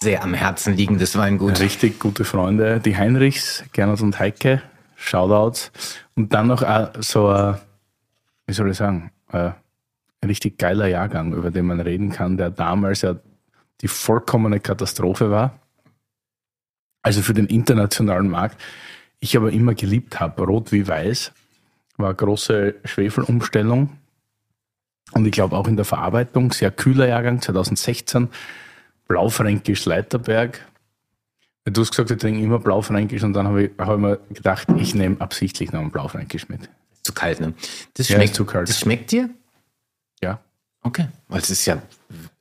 Sehr 0.00 0.22
am 0.22 0.34
Herzen 0.34 0.76
liegendes 0.76 1.16
Weingut. 1.16 1.58
Richtig 1.60 1.98
gute 1.98 2.24
Freunde, 2.24 2.80
die 2.80 2.96
Heinrichs, 2.96 3.64
Gernot 3.72 4.02
und 4.02 4.18
Heike, 4.18 4.62
Shoutouts. 5.00 5.72
Und 6.14 6.32
dann 6.32 6.46
noch 6.46 6.62
auch 6.62 6.90
so 7.00 7.28
ein, 7.28 7.58
wie 8.46 8.52
soll 8.52 8.70
ich 8.70 8.76
sagen, 8.76 9.10
äh, 9.32 9.50
ein 10.20 10.28
richtig 10.28 10.58
geiler 10.58 10.86
Jahrgang, 10.86 11.32
über 11.32 11.50
den 11.50 11.66
man 11.66 11.80
reden 11.80 12.10
kann, 12.10 12.36
der 12.36 12.50
damals 12.50 13.02
ja 13.02 13.16
die 13.80 13.88
vollkommene 13.88 14.60
Katastrophe 14.60 15.30
war. 15.30 15.58
Also 17.02 17.22
für 17.22 17.32
den 17.32 17.46
internationalen 17.46 18.28
Markt. 18.28 18.60
Ich 19.20 19.36
aber 19.36 19.50
immer 19.50 19.74
geliebt 19.74 20.20
habe, 20.20 20.44
rot 20.44 20.72
wie 20.72 20.86
weiß, 20.86 21.32
war 21.96 22.12
große 22.12 22.74
Schwefelumstellung. 22.84 23.96
Und 25.12 25.26
ich 25.26 25.32
glaube 25.32 25.56
auch 25.56 25.66
in 25.66 25.76
der 25.76 25.84
Verarbeitung, 25.86 26.52
sehr 26.52 26.70
kühler 26.70 27.08
Jahrgang, 27.08 27.40
2016, 27.40 28.28
Blaufränkisch 29.08 29.86
Leiterberg. 29.86 30.66
Du 31.64 31.82
hast 31.82 31.90
gesagt, 31.90 32.10
ich 32.10 32.18
trinke 32.18 32.40
immer 32.40 32.58
Blaufränkisch 32.58 33.22
und 33.22 33.34
dann 33.34 33.46
habe 33.46 33.64
ich, 33.64 33.70
hab 33.78 33.94
ich 33.94 34.00
mir 34.00 34.18
gedacht, 34.30 34.68
ich 34.76 34.94
nehme 34.94 35.20
absichtlich 35.20 35.72
noch 35.72 35.80
ein 35.80 35.90
Blaufränkisch 35.90 36.48
mit. 36.48 36.68
Zu 37.02 37.12
kalt, 37.12 37.40
ne? 37.40 37.54
Das 37.94 38.08
Ja, 38.08 38.16
schmeckt, 38.16 38.34
zu 38.34 38.44
kalt. 38.44 38.68
Das 38.68 38.80
schmeckt 38.80 39.12
dir? 39.12 39.30
Ja. 40.22 40.40
Okay. 40.82 41.08
Weil 41.28 41.40
es 41.40 41.50
ist 41.50 41.66
ja 41.66 41.82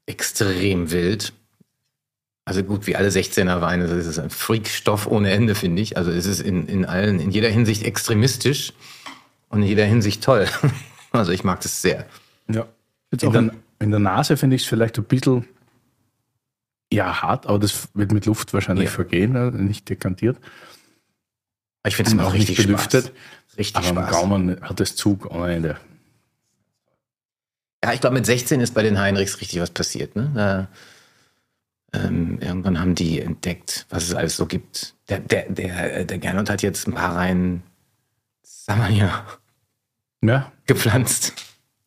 extrem 0.05 0.91
wild. 0.91 1.33
Also 2.45 2.63
gut, 2.63 2.87
wie 2.87 2.95
alle 2.95 3.09
16er 3.09 3.61
Weine, 3.61 3.87
das 3.87 4.05
ist 4.05 4.17
ein 4.17 4.29
Freakstoff 4.29 5.05
ohne 5.05 5.31
Ende, 5.31 5.53
finde 5.53 5.81
ich. 5.81 5.97
Also 5.97 6.11
es 6.11 6.25
ist 6.25 6.39
in, 6.39 6.67
in 6.67 6.85
allen, 6.85 7.19
in 7.19 7.29
jeder 7.29 7.49
Hinsicht 7.49 7.83
extremistisch 7.83 8.73
und 9.49 9.61
in 9.61 9.67
jeder 9.67 9.85
Hinsicht 9.85 10.23
toll. 10.23 10.47
Also 11.11 11.31
ich 11.31 11.43
mag 11.43 11.59
das 11.61 11.81
sehr. 11.81 12.05
Ja. 12.47 12.67
In 13.19 13.31
der, 13.33 13.51
in 13.79 13.89
der 13.89 13.99
Nase 13.99 14.37
finde 14.37 14.55
ich 14.55 14.61
es 14.61 14.67
vielleicht 14.67 14.99
ein 14.99 15.05
bisschen 15.05 15.47
ja, 16.91 17.21
hart, 17.21 17.45
aber 17.47 17.59
das 17.59 17.89
wird 17.93 18.11
mit 18.11 18.25
Luft 18.25 18.53
wahrscheinlich 18.53 18.85
Ja. 18.85 18.91
vergehen, 18.91 19.35
äh, 19.35 19.51
nicht 19.51 19.89
dekantiert. 19.89 20.37
Ich 21.85 21.95
finde 21.95 22.09
es 22.11 22.13
Und 22.13 22.21
auch 22.21 22.33
richtig 22.33 22.57
belüftet. 22.57 23.05
Spaß. 23.05 23.57
Richtig 23.57 23.77
Aber 23.89 24.03
Spaß. 24.03 24.11
Gaumen 24.11 24.61
hat 24.61 24.79
es 24.79 24.95
Zug 24.95 25.25
ohne 25.31 25.53
Ende. 25.55 25.77
Ja, 27.83 27.93
ich 27.93 28.01
glaube, 28.01 28.15
mit 28.15 28.25
16 28.25 28.59
ist 28.59 28.73
bei 28.73 28.83
den 28.83 28.99
Heinrichs 28.99 29.39
richtig 29.39 29.61
was 29.61 29.71
passiert. 29.71 30.15
Ne? 30.15 30.31
Da, 30.35 30.67
ähm, 31.93 32.39
irgendwann 32.41 32.79
haben 32.79 32.93
die 32.95 33.19
entdeckt, 33.21 33.85
was 33.89 34.03
es 34.03 34.13
alles 34.13 34.35
so 34.35 34.45
gibt. 34.45 34.95
Der, 35.07 35.19
der, 35.19 35.49
der, 35.49 36.05
der 36.05 36.17
Gernot 36.19 36.49
hat 36.49 36.61
jetzt 36.61 36.87
ein 36.87 36.93
paar 36.93 37.15
Reihen 37.15 37.63
Samania 38.43 39.25
Ja, 40.21 40.51
gepflanzt. 40.65 41.33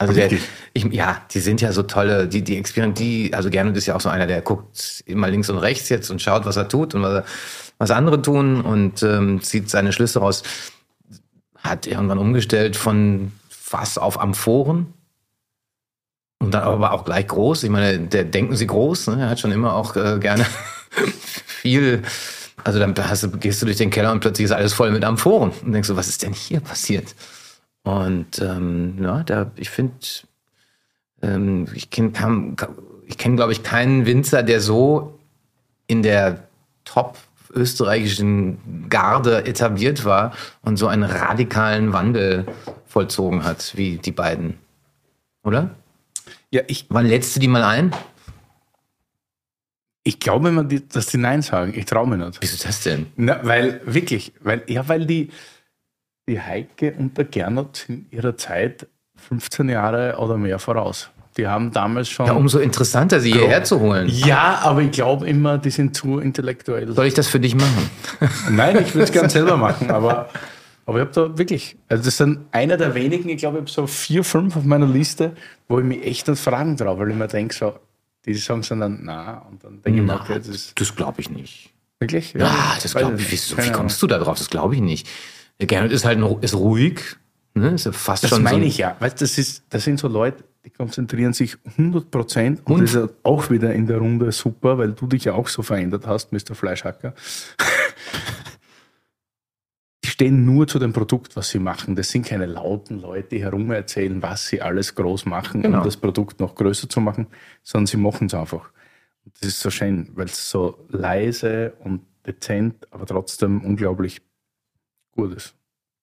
Also 0.03 0.15
der, 0.15 0.33
ich, 0.73 0.85
ja, 0.91 1.23
die 1.31 1.39
sind 1.39 1.61
ja 1.61 1.71
so 1.73 1.85
tolle, 1.85 2.27
die, 2.27 2.43
die 2.43 2.57
Experiment, 2.57 2.99
die, 2.99 3.33
also 3.33 3.51
Gernot 3.51 3.77
ist 3.77 3.87
ja 3.87 3.95
auch 3.95 4.01
so 4.01 4.09
einer, 4.09 4.27
der 4.27 4.41
guckt 4.41 5.05
immer 5.07 5.29
links 5.29 5.49
und 5.49 5.59
rechts 5.59 5.89
jetzt 5.91 6.11
und 6.11 6.21
schaut, 6.21 6.45
was 6.45 6.57
er 6.57 6.69
tut 6.69 6.95
und 6.97 7.03
was, 7.03 7.15
er, 7.15 7.25
was 7.79 7.91
andere 7.93 8.21
tun 8.21 8.61
und 8.61 9.03
ähm, 9.05 9.41
zieht 9.43 9.71
seine 9.71 9.93
Schlüsse 9.93 10.19
raus. 10.19 10.43
Hat 11.57 11.87
irgendwann 11.87 12.19
umgestellt 12.19 12.77
von 12.77 13.31
Fass 13.49 13.97
auf 13.97 14.21
Amphoren. 14.21 14.93
Und 16.41 16.53
dann 16.53 16.65
aber 16.65 16.93
auch 16.93 17.05
gleich 17.05 17.29
groß. 17.29 17.63
Ich 17.63 17.71
meine, 17.71 18.01
der 18.01 18.25
denken 18.25 18.57
sie 18.57 18.67
groß, 18.67 19.07
ne? 19.09 19.21
Er 19.21 19.29
hat 19.31 19.39
schon 19.39 19.53
immer 19.53 19.77
auch 19.77 19.95
äh, 19.95 20.19
gerne 20.19 20.45
viel. 21.47 22.03
Also 22.65 22.81
dann 22.81 22.95
hast 22.99 23.23
du, 23.23 23.31
gehst 23.31 23.63
du 23.63 23.67
durch 23.67 23.79
den 23.79 23.91
Keller 23.91 24.11
und 24.11 24.19
plötzlich 24.19 24.47
ist 24.47 24.51
alles 24.51 24.73
voll 24.73 24.91
mit 24.91 25.05
Amphoren. 25.05 25.53
Und 25.65 25.73
denkst 25.73 25.89
du, 25.89 25.95
was 25.95 26.09
ist 26.09 26.25
denn 26.25 26.33
hier 26.33 26.59
passiert? 26.59 27.15
Und 27.85 28.41
ähm, 28.41 28.99
ja, 29.03 29.23
da, 29.25 29.51
ich 29.57 29.71
finde, 29.71 29.95
ähm, 31.23 31.67
ich 31.75 31.91
kenne, 31.91 32.13
ich 33.07 33.19
kenn, 33.19 33.37
glaube 33.37 33.53
ich, 33.53 33.63
keinen 33.63 34.07
Winzer, 34.07 34.43
der 34.43 34.61
so 34.61 35.19
in 35.87 36.03
der 36.03 36.47
Top 36.85 37.19
österreichischen 37.53 38.89
Garde 38.89 39.45
etabliert 39.45 40.05
war 40.05 40.33
und 40.63 40.77
so 40.77 40.87
einen 40.87 41.03
radikalen 41.03 41.93
Wandel 41.93 42.47
vollzogen 42.87 43.45
hat, 43.45 43.77
wie 43.77 43.99
die 43.99 44.13
beiden. 44.13 44.59
Oder? 45.45 45.71
ja 46.51 46.63
ich, 46.67 46.87
Wann 46.89 47.07
lädst 47.07 47.37
du 47.37 47.41
die 47.41 47.49
mal 47.49 47.65
ein? 47.65 47.93
ich 50.05 50.19
glaube 50.19 50.49
immer, 50.49 50.65
dass 50.65 51.07
die 51.07 51.19
Nein 51.19 51.43
sagen. 51.43 51.73
Ich 51.77 51.85
traue 51.85 52.09
mir 52.09 52.17
nicht. 52.17 52.39
Wieso 52.41 52.67
das 52.67 52.83
denn? 52.83 53.07
Na, 53.17 53.41
weil, 53.45 53.81
wirklich, 53.85 54.33
weil, 54.41 54.63
ja, 54.67 54.89
weil 54.89 55.07
die, 55.07 55.31
die 56.29 56.41
Heike 56.41 56.95
und 56.99 57.17
der 57.19 57.25
Gernot 57.25 57.85
sind 57.87 58.13
ihrer 58.13 58.37
Zeit 58.37 58.87
15 59.17 59.69
Jahre 59.69 60.17
oder 60.19 60.37
mehr 60.37 60.59
voraus. 60.59 61.11
Die 61.37 61.47
haben 61.47 61.73
damals 61.73 62.11
schon. 62.11 62.27
Ja, 62.27 62.33
umso 62.35 62.59
interessanter, 62.59 63.19
sie 63.19 63.33
hierher 63.33 63.65
zu 63.65 63.81
holen. 63.81 64.07
ja, 64.09 64.59
aber 64.63 64.83
ich 64.83 64.91
glaube 64.91 65.27
immer, 65.29 65.57
die 65.59 65.71
sind 65.71 65.97
zu 65.97 66.19
intellektuell. 66.19 66.93
Soll 66.93 67.07
ich 67.07 67.15
das 67.15 67.27
für 67.27 67.41
dich 67.41 67.55
machen? 67.55 67.91
Nein, 68.51 68.77
ich 68.83 68.95
würde 68.95 69.05
es 69.05 69.13
gern 69.13 69.31
selber 69.31 69.57
machen, 69.57 69.91
aber, 69.91 70.29
aber 70.85 70.99
ich 71.01 71.07
habe 71.09 71.31
da 71.31 71.39
wirklich, 71.39 71.77
also 71.89 72.05
das 72.05 72.19
sind 72.19 72.41
einer 72.53 72.77
der 72.77 72.95
wenigen, 72.95 73.31
ich 73.31 73.39
glaube, 73.39 73.57
ich 73.59 73.63
habe 73.63 73.71
so 73.71 73.87
vier, 73.87 74.25
fünf 74.25 74.57
auf 74.57 74.65
meiner 74.65 74.87
Liste, 74.87 75.33
wo 75.69 75.79
ich 75.79 75.87
mich 75.87 76.05
echt 76.05 76.29
an 76.29 76.37
Fragen 76.37 76.77
traue, 76.77 76.99
weil 76.99 77.11
ich 77.11 77.17
mir 77.17 77.29
denke, 77.29 77.55
so, 77.55 77.75
die 78.27 78.35
sagen 78.35 78.63
so 78.63 78.75
dann, 78.77 79.01
na, 79.03 79.39
und 79.51 79.65
dann 79.65 79.81
denke 79.81 80.01
ich 80.01 80.07
mir, 80.07 80.15
okay, 80.21 80.39
das 80.47 80.75
Das 80.75 80.95
glaube 80.95 81.23
ich 81.23 81.31
nicht. 81.31 81.71
wirklich. 81.99 82.35
Ja, 82.35 82.77
das 82.83 82.95
glaube 82.95 83.17
ich. 83.17 83.33
Wieso, 83.33 83.57
wie 83.57 83.73
kommst 83.73 84.03
du 84.03 84.07
da 84.07 84.19
drauf? 84.19 84.37
Das 84.37 84.51
glaube 84.51 84.75
ich 84.75 84.83
nicht. 84.83 85.09
Der 85.63 85.69
Gernot 85.69 85.93
ist 85.93 86.05
halt 86.05 86.19
ein, 86.19 86.39
ist 86.43 86.55
ruhig. 86.55 87.01
Ne? 87.55 87.71
Ist 87.75 87.87
ja 87.87 87.93
fast 87.93 88.25
Das 88.25 88.31
schon 88.31 88.39
so 88.39 88.43
meine 88.43 88.57
ein- 88.57 88.63
ich 88.65 88.79
ja. 88.79 88.97
Weißt, 88.99 89.21
das, 89.21 89.39
ist, 89.39 89.63
das 89.71 89.85
sind 89.85 89.99
so 90.01 90.09
Leute, 90.09 90.43
die 90.65 90.71
konzentrieren 90.71 91.33
sich 91.33 91.57
100 91.77 92.11
Prozent 92.11 92.61
und, 92.67 92.83
das 92.83 92.95
ist 92.95 93.11
auch 93.23 93.49
wieder 93.51 93.73
in 93.73 93.87
der 93.87 93.99
Runde 93.99 94.33
super, 94.33 94.79
weil 94.79 94.93
du 94.93 95.07
dich 95.07 95.25
ja 95.25 95.35
auch 95.35 95.49
so 95.49 95.63
verändert 95.63 96.07
hast, 96.07 96.33
Mr. 96.33 96.55
Fleischhacker. 96.55 97.15
die 100.05 100.09
stehen 100.09 100.45
nur 100.45 100.67
zu 100.67 100.79
dem 100.79 100.93
Produkt, 100.93 101.37
was 101.37 101.51
sie 101.51 101.59
machen. 101.61 101.95
Das 101.95 102.11
sind 102.11 102.27
keine 102.27 102.47
lauten 102.47 103.01
Leute, 103.01 103.29
die 103.31 103.43
herum 103.43 103.71
erzählen, 103.71 104.21
was 104.23 104.49
sie 104.49 104.61
alles 104.61 104.95
groß 104.95 105.27
machen, 105.27 105.63
Genau. 105.63 105.79
um 105.79 105.85
das 105.85 105.97
Produkt 105.97 106.41
noch 106.41 106.55
größer 106.57 106.89
zu 106.89 107.01
machen, 107.01 107.29
sondern 107.63 107.87
sie 107.87 107.97
machen 107.99 108.27
es 108.27 108.35
einfach. 108.35 108.71
Und 109.25 109.35
das 109.41 109.49
ist 109.51 109.61
so 109.61 109.71
schön, 109.71 110.11
weil 110.15 110.27
es 110.27 110.51
so 110.51 110.85
leise 110.89 111.75
und 111.85 112.01
dezent, 112.27 112.87
aber 112.91 113.07
trotzdem 113.07 113.61
unglaublich 113.65 114.23
gut 115.13 115.35
ist. 115.35 115.55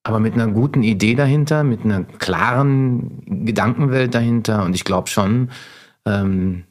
aber 0.04 0.20
mit 0.20 0.34
einer 0.34 0.48
guten 0.48 0.82
Idee 0.82 1.16
dahinter, 1.16 1.64
mit 1.64 1.84
einer 1.84 2.04
klaren 2.04 3.46
Gedankenwelt 3.46 4.16
dahinter. 4.16 4.64
Und 4.64 4.74
ich 4.74 4.86
glaube 4.86 5.08
schon, 5.10 5.52
ähm, 6.06 6.64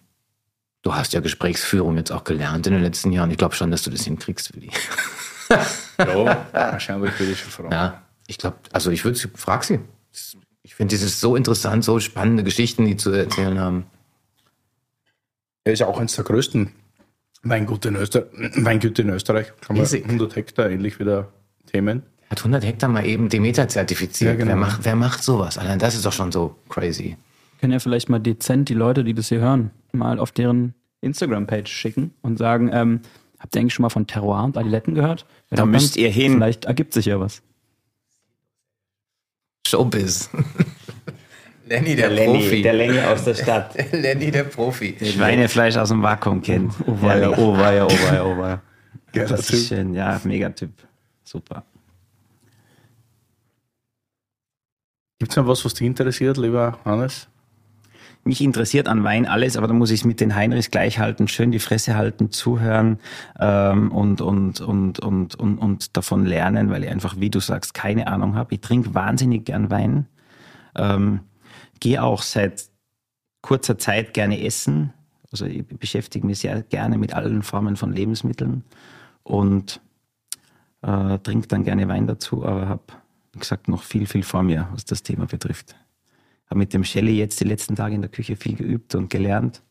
du 0.82 0.94
hast 0.94 1.12
ja 1.12 1.20
Gesprächsführung 1.20 1.96
jetzt 1.96 2.10
auch 2.10 2.24
gelernt 2.24 2.66
in 2.66 2.72
den 2.72 2.82
letzten 2.82 3.12
Jahren. 3.12 3.30
Ich 3.30 3.36
glaube 3.36 3.54
schon, 3.54 3.70
dass 3.70 3.82
du 3.82 3.90
das 3.90 4.04
hinkriegst, 4.04 4.54
Willi. 4.56 4.70
Ja, 5.98 6.46
wahrscheinlich 6.52 7.18
würde 7.18 7.32
ich 7.32 7.40
schon 7.40 7.50
fragen. 7.50 7.72
Ja, 7.72 8.02
ich 8.26 8.38
glaube, 8.38 8.56
also 8.72 8.90
ich 8.90 9.04
würde, 9.04 9.18
frag 9.34 9.64
sie. 9.64 9.80
Ich 10.62 10.74
finde, 10.74 10.94
das 10.94 11.04
ist 11.04 11.20
so 11.20 11.36
interessant, 11.36 11.84
so 11.84 12.00
spannende 12.00 12.44
Geschichten, 12.44 12.84
die 12.84 12.96
zu 12.96 13.10
erzählen 13.10 13.58
haben. 13.58 13.86
Er 15.64 15.72
ist 15.72 15.82
auch 15.82 15.98
eines 15.98 16.16
der 16.16 16.24
größten 16.24 16.72
Weingüter 17.42 17.90
in, 17.90 17.96
Öster 17.96 18.26
Weingüter 18.32 19.02
in 19.02 19.10
Österreich. 19.10 19.52
Kann 19.60 19.76
man 19.76 19.84
Riesig. 19.84 20.04
100 20.04 20.36
Hektar, 20.36 20.70
ähnlich 20.70 20.98
wie 20.98 21.04
der 21.04 21.28
Themen. 21.66 22.02
Hat 22.30 22.38
100 22.38 22.64
Hektar 22.64 22.88
mal 22.88 23.06
eben 23.06 23.28
Demeter 23.28 23.68
zertifiziert. 23.68 24.32
Ja, 24.32 24.36
genau. 24.36 24.48
wer, 24.50 24.56
macht, 24.56 24.84
wer 24.84 24.96
macht 24.96 25.22
sowas? 25.22 25.56
Allein 25.58 25.78
das 25.78 25.94
ist 25.94 26.04
doch 26.04 26.12
schon 26.12 26.30
so 26.30 26.56
crazy. 26.68 27.16
können 27.60 27.72
ja 27.72 27.78
vielleicht 27.78 28.08
mal 28.08 28.18
dezent 28.18 28.68
die 28.68 28.74
Leute, 28.74 29.04
die 29.04 29.14
das 29.14 29.28
hier 29.28 29.40
hören, 29.40 29.70
mal 29.92 30.18
auf 30.18 30.32
deren 30.32 30.74
Instagram-Page 31.00 31.70
schicken 31.70 32.12
und 32.22 32.36
sagen, 32.36 32.70
ähm, 32.72 33.00
habt 33.38 33.54
ihr 33.56 33.60
eigentlich 33.60 33.74
schon 33.74 33.82
mal 33.82 33.88
von 33.88 34.06
Terroir 34.06 34.44
und 34.44 34.58
Adiletten 34.58 34.94
gehört? 34.94 35.26
Wenn 35.48 35.56
Da 35.56 35.66
müsst 35.66 35.96
ihr 35.96 36.10
hin. 36.10 36.34
Vielleicht 36.34 36.66
ergibt 36.66 36.92
sich 36.92 37.06
ja 37.06 37.18
was. 37.18 37.42
Showbiz. 39.66 40.30
Lenny 41.68 41.96
der, 41.96 42.08
Profi. 42.08 42.62
Lenny 42.62 43.00
aus 43.00 43.24
der 43.24 43.34
Stadt. 43.34 43.92
Lenny 43.92 44.30
der 44.30 44.44
Profi. 44.44 44.96
Schweinefleisch 45.02 45.76
aus 45.76 45.90
dem 45.90 46.02
Vakuum 46.02 46.40
kennt. 46.40 46.72
Oh 46.86 46.96
weia, 47.02 47.30
oh 47.30 47.56
weia, 47.56 47.84
oh 47.84 47.90
weia, 47.90 48.24
oh 48.24 48.38
weia. 48.38 48.62
Das 49.12 49.30
ist 49.32 49.48
Typ. 49.48 49.58
schön, 49.60 49.94
ja, 49.94 50.20
Megatyp. 50.24 50.70
Super. 51.24 51.64
Gibt 55.18 55.32
es 55.32 55.36
noch 55.36 55.46
was, 55.46 55.64
was 55.64 55.74
dich 55.74 55.86
interessiert, 55.86 56.36
lieber 56.36 56.78
Hannes? 56.84 57.28
Mich 58.24 58.40
interessiert 58.40 58.88
an 58.88 59.04
Wein 59.04 59.26
alles, 59.26 59.56
aber 59.56 59.68
da 59.68 59.74
muss 59.74 59.90
ich 59.90 60.00
es 60.00 60.04
mit 60.04 60.20
den 60.20 60.34
Heinrichs 60.34 60.70
gleich 60.70 60.98
halten, 60.98 61.28
schön 61.28 61.50
die 61.50 61.58
Fresse 61.58 61.96
halten, 61.96 62.30
zuhören 62.30 62.98
ähm, 63.38 63.90
und, 63.90 64.20
und, 64.20 64.60
und, 64.60 64.98
und, 64.98 65.34
und, 65.34 65.58
und 65.58 65.96
davon 65.96 66.26
lernen, 66.26 66.70
weil 66.70 66.84
ich 66.84 66.90
einfach, 66.90 67.18
wie 67.18 67.30
du 67.30 67.40
sagst, 67.40 67.74
keine 67.74 68.06
Ahnung 68.06 68.34
habe. 68.34 68.54
Ich 68.54 68.60
trinke 68.60 68.94
wahnsinnig 68.94 69.46
gern 69.46 69.70
Wein. 69.70 70.06
Ähm, 70.76 71.20
Gehe 71.80 72.02
auch 72.02 72.22
seit 72.22 72.68
kurzer 73.40 73.78
Zeit 73.78 74.14
gerne 74.14 74.44
essen. 74.44 74.92
Also 75.30 75.46
ich 75.46 75.66
beschäftige 75.66 76.26
mich 76.26 76.40
sehr 76.40 76.62
gerne 76.62 76.98
mit 76.98 77.14
allen 77.14 77.42
Formen 77.42 77.76
von 77.76 77.92
Lebensmitteln 77.92 78.64
und 79.22 79.80
äh, 80.82 81.18
trinke 81.18 81.48
dann 81.48 81.64
gerne 81.64 81.88
Wein 81.88 82.06
dazu, 82.06 82.44
aber 82.44 82.68
habe, 82.68 82.82
wie 83.38 83.40
gesagt, 83.40 83.68
noch 83.68 83.82
viel, 83.82 84.06
viel 84.06 84.22
vor 84.22 84.42
mir, 84.42 84.68
was 84.72 84.84
das 84.84 85.02
Thema 85.02 85.26
betrifft 85.26 85.76
habe 86.48 86.58
mit 86.58 86.72
dem 86.72 86.84
Shelley 86.84 87.16
jetzt 87.18 87.40
die 87.40 87.44
letzten 87.44 87.76
Tage 87.76 87.94
in 87.94 88.00
der 88.00 88.10
Küche 88.10 88.36
viel 88.36 88.56
geübt 88.56 88.94
und 88.94 89.10
gelernt. 89.10 89.62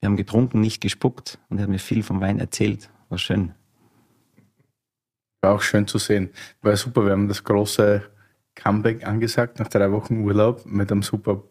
Wir 0.00 0.08
haben 0.08 0.16
getrunken, 0.16 0.60
nicht 0.60 0.80
gespuckt 0.80 1.38
und 1.48 1.58
er 1.58 1.64
hat 1.64 1.70
mir 1.70 1.78
viel 1.78 2.02
vom 2.02 2.20
Wein 2.20 2.38
erzählt. 2.38 2.90
War 3.08 3.18
schön. 3.18 3.52
War 5.42 5.54
auch 5.54 5.62
schön 5.62 5.86
zu 5.86 5.98
sehen. 5.98 6.30
War 6.62 6.76
super, 6.76 7.04
wir 7.04 7.12
haben 7.12 7.28
das 7.28 7.44
große 7.44 8.02
Comeback 8.54 9.06
angesagt 9.06 9.58
nach 9.58 9.68
drei 9.68 9.90
Wochen 9.92 10.22
Urlaub 10.22 10.66
mit 10.66 10.90
einem 10.90 11.02
super 11.02 11.42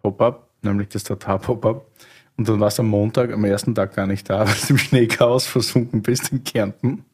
Pop-up, 0.00 0.50
nämlich 0.62 0.88
das 0.88 1.04
Tatar-Pop-up. 1.04 1.90
Und 2.36 2.48
dann 2.48 2.60
warst 2.60 2.78
du 2.78 2.82
am 2.82 2.88
Montag, 2.88 3.32
am 3.32 3.44
ersten 3.44 3.74
Tag 3.74 3.96
gar 3.96 4.06
nicht 4.06 4.28
da, 4.28 4.40
weil 4.46 4.54
du 4.54 4.74
im 4.74 4.78
Schneechaos 4.78 5.46
versunken 5.46 6.02
bist 6.02 6.30
in 6.30 6.44
Kärnten. 6.44 7.04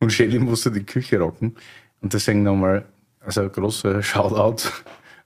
Und 0.00 0.12
Shelly 0.12 0.38
musste 0.38 0.70
die 0.70 0.84
Küche 0.84 1.18
rocken. 1.18 1.56
Und 2.04 2.12
deswegen 2.12 2.42
nochmal, 2.42 2.84
also 3.20 3.40
ein 3.40 3.50
großer 3.50 4.02
Shoutout 4.02 4.68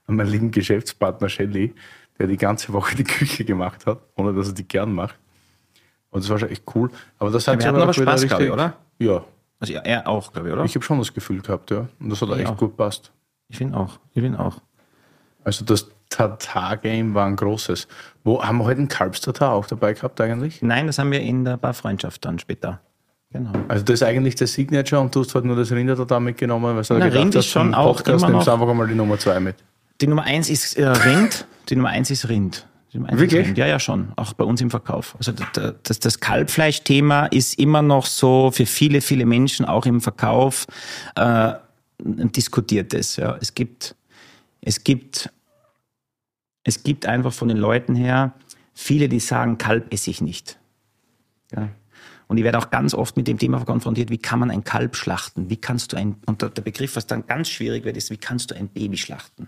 an 0.07 0.15
meinen 0.15 0.29
lieben 0.29 0.49
Geschäftspartner 0.51 1.27
Shelly, 1.27 1.75
der 2.17 2.27
die 2.27 2.37
ganze 2.37 2.71
Woche 2.71 2.95
die 2.95 3.03
Küche 3.03 3.43
gemacht 3.43 3.85
hat, 3.85 3.99
ohne 4.15 4.33
dass 4.33 4.47
er 4.47 4.53
die 4.53 4.65
gern 4.65 4.93
macht. 4.93 5.15
Und 6.09 6.23
das 6.23 6.29
war 6.29 6.39
schon 6.39 6.47
echt 6.47 6.63
cool. 6.73 6.89
Aber 7.17 7.31
das 7.31 7.45
hat 7.49 7.61
auch 7.65 7.73
aber 7.73 7.93
Spaß, 7.93 8.23
richtig- 8.23 8.49
oder? 8.49 8.77
Ja, 8.97 9.25
Also 9.59 9.73
ja, 9.73 9.81
er 9.81 10.07
auch, 10.07 10.31
glaube 10.31 10.47
ich, 10.47 10.53
oder? 10.53 10.63
ich 10.63 10.73
habe 10.75 10.85
schon 10.85 10.99
das 10.99 11.13
Gefühl 11.13 11.41
gehabt, 11.41 11.69
ja. 11.69 11.89
Und 11.99 12.09
das 12.09 12.21
hat 12.21 12.29
Ich 12.29 12.37
echt 12.39 12.47
auch. 12.47 12.55
gut 12.57 12.77
passt. 12.77 13.11
Ich 13.49 13.57
finde 13.57 13.75
auch. 13.77 13.99
Ich 14.13 14.21
finde 14.21 14.39
auch. 14.39 14.61
Also 15.43 15.65
das 15.65 15.89
Tatar-Game 16.09 17.13
war 17.13 17.25
ein 17.27 17.35
großes. 17.35 17.89
Wo 18.23 18.41
haben 18.41 18.59
wir 18.59 18.63
heute 18.63 18.77
einen 18.79 18.87
Kalbstatar 18.87 19.51
auch 19.51 19.65
dabei 19.67 19.91
gehabt 19.93 20.21
eigentlich? 20.21 20.61
Nein, 20.61 20.87
das 20.87 20.97
haben 20.97 21.11
wir 21.11 21.19
in 21.19 21.43
der 21.43 21.57
Barfreundschaft 21.57 22.23
dann 22.23 22.39
später. 22.39 22.79
Genau. 23.31 23.51
Also 23.67 23.83
das 23.85 23.95
ist 23.95 24.03
eigentlich 24.03 24.35
der 24.35 24.47
Signature 24.47 25.01
und 25.01 25.13
du 25.13 25.19
hast 25.21 25.35
halt 25.35 25.45
nur 25.45 25.55
das 25.55 25.71
Rindertatar 25.71 26.19
mitgenommen, 26.19 26.75
weil 26.75 26.81
du 26.81 26.93
Na, 26.95 27.05
gedacht 27.05 27.21
Rind 27.21 27.35
hast, 27.35 27.45
ist 27.45 27.51
schon 27.51 27.73
auch 27.75 27.97
Podcast 27.97 28.23
immer 28.23 28.31
nimmst 28.31 28.47
noch- 28.47 28.53
einfach 28.53 28.67
einmal 28.69 28.87
die 28.87 28.95
Nummer 28.95 29.19
zwei 29.19 29.39
mit. 29.39 29.55
Die 30.01 30.07
Nummer 30.07 30.23
eins 30.23 30.49
ist 30.49 30.77
äh, 30.77 30.87
Rind. 30.87 31.45
Die 31.69 31.75
Nummer 31.75 31.89
eins 31.89 32.09
ist 32.09 32.27
Rind. 32.29 32.65
Wirklich? 32.91 33.45
Rind. 33.47 33.57
Ja, 33.57 33.67
ja, 33.67 33.79
schon. 33.79 34.13
Auch 34.15 34.33
bei 34.33 34.43
uns 34.43 34.61
im 34.61 34.71
Verkauf. 34.71 35.13
Also 35.19 35.31
das, 35.83 35.99
das, 35.99 36.19
Kalbfleischthema 36.19 37.27
ist 37.27 37.59
immer 37.59 37.83
noch 37.83 38.07
so 38.07 38.49
für 38.51 38.65
viele, 38.65 39.01
viele 39.01 39.27
Menschen 39.27 39.65
auch 39.67 39.85
im 39.85 40.01
Verkauf 40.01 40.65
äh, 41.15 41.53
diskutiertes. 41.99 43.17
Ja. 43.17 43.37
Es 43.39 43.53
gibt, 43.53 43.95
es 44.61 44.83
gibt, 44.83 45.29
es 46.63 46.81
gibt 46.81 47.05
einfach 47.05 47.31
von 47.31 47.49
den 47.49 47.57
Leuten 47.57 47.93
her 47.93 48.33
viele, 48.73 49.07
die 49.07 49.19
sagen, 49.19 49.59
Kalb 49.59 49.93
esse 49.93 50.09
ich 50.09 50.21
nicht. 50.21 50.57
Ja. 51.51 51.69
Und 52.29 52.37
ich 52.37 52.43
werde 52.43 52.59
auch 52.59 52.69
ganz 52.69 52.93
oft 52.93 53.17
mit 53.17 53.27
dem 53.27 53.39
Thema 53.39 53.65
konfrontiert, 53.65 54.11
wie 54.11 54.19
kann 54.19 54.37
man 54.37 54.51
ein 54.51 54.63
Kalb 54.63 54.95
schlachten? 54.95 55.49
Wie 55.49 55.57
kannst 55.57 55.91
du 55.91 55.97
ein, 55.97 56.15
und 56.27 56.43
der 56.43 56.61
Begriff, 56.61 56.95
was 56.95 57.07
dann 57.07 57.25
ganz 57.25 57.49
schwierig 57.49 57.85
wird, 57.85 57.97
ist, 57.97 58.11
wie 58.11 58.17
kannst 58.17 58.51
du 58.51 58.55
ein 58.55 58.67
Baby 58.67 58.97
schlachten? 58.97 59.47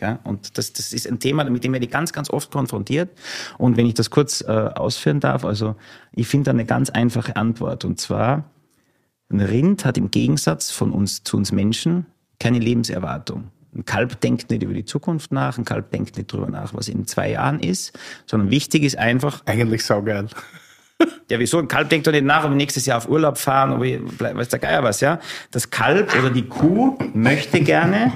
Ja, 0.00 0.20
und 0.22 0.58
das, 0.58 0.72
das 0.72 0.92
ist 0.92 1.08
ein 1.08 1.18
Thema, 1.18 1.42
mit 1.42 1.64
dem 1.64 1.72
werde 1.72 1.84
ich 1.84 1.90
ganz, 1.90 2.12
ganz 2.12 2.30
oft 2.30 2.52
konfrontiert. 2.52 3.10
Und 3.58 3.76
wenn 3.76 3.86
ich 3.86 3.94
das 3.94 4.10
kurz 4.10 4.42
äh, 4.42 4.46
ausführen 4.46 5.18
darf, 5.18 5.44
also 5.44 5.74
ich 6.12 6.28
finde 6.28 6.46
da 6.46 6.50
eine 6.52 6.64
ganz 6.64 6.88
einfache 6.88 7.34
Antwort. 7.34 7.84
Und 7.84 8.00
zwar, 8.00 8.44
ein 9.28 9.40
Rind 9.40 9.84
hat 9.84 9.98
im 9.98 10.12
Gegensatz 10.12 10.70
von 10.70 10.92
uns 10.92 11.24
zu 11.24 11.36
uns 11.36 11.50
Menschen 11.50 12.06
keine 12.38 12.60
Lebenserwartung. 12.60 13.50
Ein 13.74 13.84
Kalb 13.84 14.20
denkt 14.20 14.50
nicht 14.50 14.62
über 14.62 14.74
die 14.74 14.84
Zukunft 14.84 15.32
nach, 15.32 15.58
ein 15.58 15.64
Kalb 15.64 15.90
denkt 15.90 16.16
nicht 16.16 16.32
darüber 16.32 16.48
nach, 16.48 16.74
was 16.74 16.88
in 16.88 17.08
zwei 17.08 17.30
Jahren 17.30 17.58
ist, 17.58 17.98
sondern 18.26 18.50
wichtig 18.50 18.84
ist 18.84 18.98
einfach, 18.98 19.42
Eigentlich 19.46 19.84
saugeil. 19.84 20.28
Ja, 21.30 21.38
wieso? 21.38 21.58
Ein 21.58 21.68
Kalb 21.68 21.88
denkt 21.88 22.06
doch 22.06 22.12
nicht 22.12 22.24
nach, 22.24 22.44
ob 22.44 22.50
wir 22.50 22.56
nächstes 22.56 22.86
Jahr 22.86 22.98
auf 22.98 23.08
Urlaub 23.08 23.38
fahren, 23.38 23.72
ob 23.72 23.82
ich, 23.82 24.00
weiß 24.18 24.48
der 24.48 24.58
Geier 24.58 24.82
was, 24.82 25.00
ja? 25.00 25.20
Das 25.50 25.70
Kalb 25.70 26.14
oder 26.18 26.30
die 26.30 26.46
Kuh 26.46 26.98
möchte 27.14 27.60
gerne, 27.60 28.12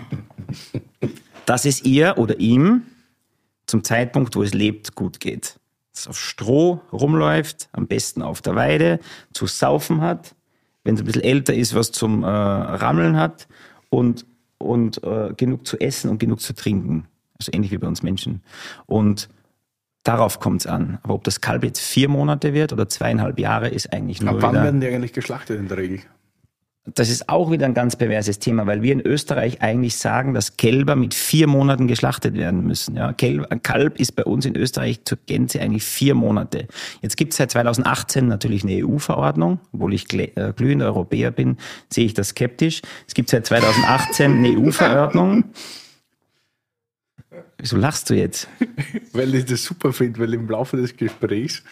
dass 1.46 1.64
es 1.64 1.82
ihr 1.82 2.18
oder 2.18 2.38
ihm 2.38 2.82
zum 3.66 3.84
Zeitpunkt, 3.84 4.36
wo 4.36 4.42
es 4.42 4.54
lebt, 4.54 4.94
gut 4.94 5.20
geht. 5.20 5.58
Dass 5.92 6.02
es 6.02 6.08
auf 6.08 6.18
Stroh 6.18 6.80
rumläuft, 6.92 7.68
am 7.72 7.86
besten 7.86 8.22
auf 8.22 8.42
der 8.42 8.54
Weide, 8.54 9.00
zu 9.32 9.46
saufen 9.46 10.00
hat, 10.00 10.34
wenn 10.84 10.94
es 10.94 11.00
ein 11.00 11.06
bisschen 11.06 11.24
älter 11.24 11.54
ist, 11.54 11.74
was 11.74 11.90
zum 11.90 12.22
äh, 12.22 12.26
Rammeln 12.28 13.16
hat 13.16 13.48
und, 13.90 14.24
und 14.58 15.02
äh, 15.02 15.32
genug 15.36 15.66
zu 15.66 15.78
essen 15.80 16.10
und 16.10 16.18
genug 16.18 16.40
zu 16.40 16.54
trinken. 16.54 17.06
Also 17.38 17.50
ähnlich 17.52 17.72
wie 17.72 17.78
bei 17.78 17.88
uns 17.88 18.02
Menschen. 18.02 18.42
Und 18.86 19.28
Darauf 20.06 20.38
kommt 20.38 20.60
es 20.60 20.66
an. 20.68 20.98
Aber 21.02 21.14
ob 21.14 21.24
das 21.24 21.40
Kalb 21.40 21.64
jetzt 21.64 21.80
vier 21.80 22.08
Monate 22.08 22.54
wird 22.54 22.72
oder 22.72 22.88
zweieinhalb 22.88 23.40
Jahre, 23.40 23.68
ist 23.68 23.92
eigentlich 23.92 24.22
nur 24.22 24.34
Ab 24.34 24.36
wann 24.40 24.52
wieder, 24.52 24.62
werden 24.62 24.80
die 24.80 24.86
eigentlich 24.86 25.12
geschlachtet 25.12 25.58
in 25.58 25.66
der 25.66 25.78
Regel? 25.78 25.98
Das 26.94 27.10
ist 27.10 27.28
auch 27.28 27.50
wieder 27.50 27.66
ein 27.66 27.74
ganz 27.74 27.96
perverses 27.96 28.38
Thema, 28.38 28.68
weil 28.68 28.82
wir 28.82 28.92
in 28.92 29.00
Österreich 29.00 29.62
eigentlich 29.62 29.96
sagen, 29.96 30.32
dass 30.32 30.56
Kälber 30.56 30.94
mit 30.94 31.12
vier 31.12 31.48
Monaten 31.48 31.88
geschlachtet 31.88 32.34
werden 32.34 32.64
müssen. 32.64 32.94
Ja, 32.94 33.12
Kälb, 33.14 33.50
ein 33.50 33.64
Kalb 33.64 33.98
ist 33.98 34.14
bei 34.14 34.22
uns 34.22 34.46
in 34.46 34.54
Österreich 34.54 35.04
zur 35.04 35.18
Gänze 35.26 35.60
eigentlich 35.60 35.82
vier 35.82 36.14
Monate. 36.14 36.68
Jetzt 37.02 37.16
gibt 37.16 37.32
es 37.32 37.38
seit 37.38 37.50
2018 37.50 38.28
natürlich 38.28 38.62
eine 38.62 38.86
EU-Verordnung. 38.86 39.58
Obwohl 39.72 39.92
ich 39.92 40.06
äh, 40.14 40.52
glühender 40.54 40.86
Europäer 40.86 41.32
bin, 41.32 41.56
sehe 41.92 42.06
ich 42.06 42.14
das 42.14 42.28
skeptisch. 42.28 42.80
Es 43.08 43.14
gibt 43.14 43.28
seit 43.28 43.44
2018 43.44 44.38
eine 44.38 44.56
EU-Verordnung. 44.56 45.46
Wieso 47.58 47.76
lachst 47.76 48.10
du 48.10 48.14
jetzt? 48.14 48.48
Weil 49.12 49.34
ich 49.34 49.46
das 49.46 49.64
super 49.64 49.92
finde, 49.92 50.20
weil 50.20 50.34
im 50.34 50.48
Laufe 50.48 50.76
des 50.76 50.94
Gesprächs 50.96 51.62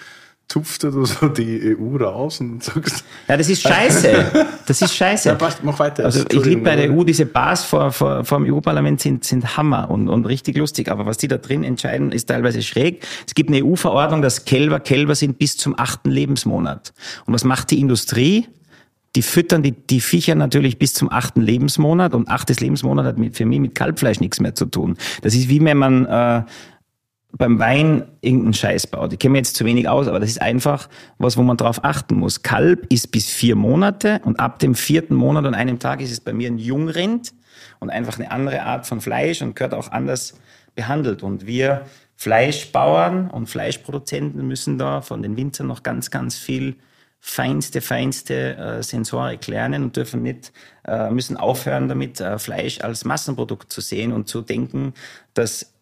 zupfst 0.49 0.83
du 0.83 1.05
so 1.05 1.29
die 1.29 1.77
EU 1.77 1.97
raus 1.97 2.41
und 2.41 2.63
sagst, 2.63 3.05
Ja, 3.29 3.37
das 3.37 3.49
ist 3.49 3.63
scheiße. 3.63 4.47
Das 4.67 4.83
ist 4.83 4.95
scheiße. 4.95 5.29
ja 5.31 5.35
passt, 5.35 5.65
mach 5.65 5.79
weiter. 5.79 6.05
Also 6.05 6.25
ich 6.31 6.45
liebe 6.45 6.63
bei 6.63 6.77
der 6.77 6.93
EU, 6.93 7.03
diese 7.03 7.27
Bars 7.27 7.65
vor, 7.65 7.93
vor, 7.93 8.25
vor 8.25 8.39
dem 8.39 8.53
EU-Parlament 8.53 9.01
sind, 9.01 9.25
sind 9.25 9.57
Hammer 9.57 9.91
und, 9.91 10.09
und 10.09 10.27
richtig 10.27 10.57
lustig. 10.57 10.91
Aber 10.91 11.07
was 11.07 11.17
die 11.17 11.29
da 11.29 11.39
drin 11.39 11.65
entscheiden, 11.65 12.13
ist 12.13 12.27
teilweise 12.27 12.63
schräg. 12.63 13.07
Es 13.27 13.35
gibt 13.35 13.51
eine 13.51 13.65
EU-Verordnung, 13.65 14.23
dass 14.23 14.45
Kälber 14.45 14.81
Kälber 14.81 15.15
sind 15.15 15.39
bis 15.39 15.57
zum 15.57 15.79
achten 15.79 16.11
Lebensmonat. 16.11 16.93
Und 17.27 17.35
was 17.35 17.45
macht 17.45 17.71
die 17.71 17.81
Industrie? 17.81 18.47
Die 19.17 19.23
füttern 19.23 19.63
die, 19.63 19.73
die 19.73 20.01
Viecher 20.01 20.35
natürlich 20.35 20.79
bis 20.79 20.95
zum 20.95 21.11
achten 21.11 21.41
Lebensmonat 21.41 22.15
und 22.15 22.29
achtes 22.29 22.61
Lebensmonat 22.61 23.07
hat 23.07 23.19
mit, 23.19 23.37
für 23.37 23.47
mich 23.47 23.61
mit 23.61 23.75
Kalbfleisch 23.75 24.21
nichts 24.21 24.41
mehr 24.41 24.55
zu 24.55 24.67
tun. 24.67 24.97
Das 25.23 25.35
ist 25.35 25.49
wie 25.49 25.65
wenn 25.65 25.77
man 25.77 26.07
äh, 26.07 26.43
beim 27.37 27.59
Wein 27.59 28.05
irgendeinen 28.21 28.55
Scheiß 28.55 28.87
baut. 28.87 29.13
Ich 29.13 29.19
kenne 29.19 29.33
mir 29.33 29.39
jetzt 29.39 29.57
zu 29.57 29.65
wenig 29.65 29.89
aus, 29.89 30.07
aber 30.09 30.21
das 30.21 30.31
ist 30.31 30.41
einfach 30.41 30.89
was, 31.19 31.37
wo 31.37 31.43
man 31.43 31.57
drauf 31.57 31.83
achten 31.85 32.17
muss. 32.17 32.43
Kalb 32.43 32.93
ist 32.93 33.11
bis 33.11 33.29
vier 33.29 33.57
Monate 33.57 34.21
und 34.25 34.39
ab 34.39 34.59
dem 34.61 34.75
vierten 34.75 35.15
Monat 35.15 35.45
und 35.45 35.55
einem 35.55 35.79
Tag 35.79 36.01
ist 36.01 36.13
es 36.13 36.21
bei 36.21 36.33
mir 36.33 36.49
ein 36.49 36.59
Jungrind 36.59 37.35
und 37.81 37.91
einfach 37.91 38.19
eine 38.19 38.31
andere 38.31 38.63
Art 38.63 38.87
von 38.87 39.01
Fleisch 39.01 39.43
und 39.43 39.57
gehört 39.57 39.75
auch 39.75 39.91
anders 39.91 40.35
behandelt. 40.75 41.23
Und 41.23 41.47
wir 41.47 41.87
Fleischbauern 42.17 43.31
und 43.31 43.49
Fleischproduzenten 43.49 44.47
müssen 44.47 44.79
da 44.79 45.01
von 45.01 45.23
den 45.23 45.37
Winzern 45.37 45.67
noch 45.67 45.83
ganz, 45.83 46.11
ganz 46.11 46.37
viel 46.37 46.77
feinste, 47.27 47.81
feinste 47.81 48.57
äh, 48.57 48.83
Sensorik 48.83 49.47
lernen 49.47 49.83
und 49.83 49.97
dürfen 49.97 50.23
nicht, 50.23 50.53
äh, 50.87 51.11
müssen 51.11 51.39
aufhören 51.39 51.89
damit, 51.89 52.21
äh, 52.21 52.39
Fleisch 52.39 52.83
als 52.83 53.07
Massenprodukt 53.07 53.73
zu 53.73 53.81
sehen 53.81 54.13
und 54.13 54.29
zu 54.29 54.43
denken, 54.43 54.93
dass 55.33 55.73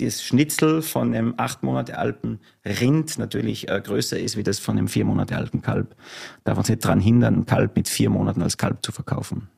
das 0.00 0.24
Schnitzel 0.24 0.82
von 0.82 1.14
einem 1.14 1.34
acht 1.36 1.62
Monate 1.62 1.96
alten 1.96 2.40
Rind 2.66 3.18
natürlich 3.18 3.68
äh, 3.68 3.80
größer 3.80 4.18
ist 4.18 4.36
wie 4.36 4.42
das 4.42 4.58
von 4.58 4.76
einem 4.76 4.88
vier 4.88 5.04
Monate 5.04 5.36
alten 5.36 5.62
Kalb. 5.62 5.94
Darf 6.42 6.58
uns 6.58 6.68
nicht 6.68 6.84
daran 6.84 6.98
hindern, 6.98 7.34
ein 7.36 7.46
Kalb 7.46 7.76
mit 7.76 7.88
vier 7.88 8.10
Monaten 8.10 8.42
als 8.42 8.58
Kalb 8.58 8.84
zu 8.84 8.90
verkaufen. 8.90 9.48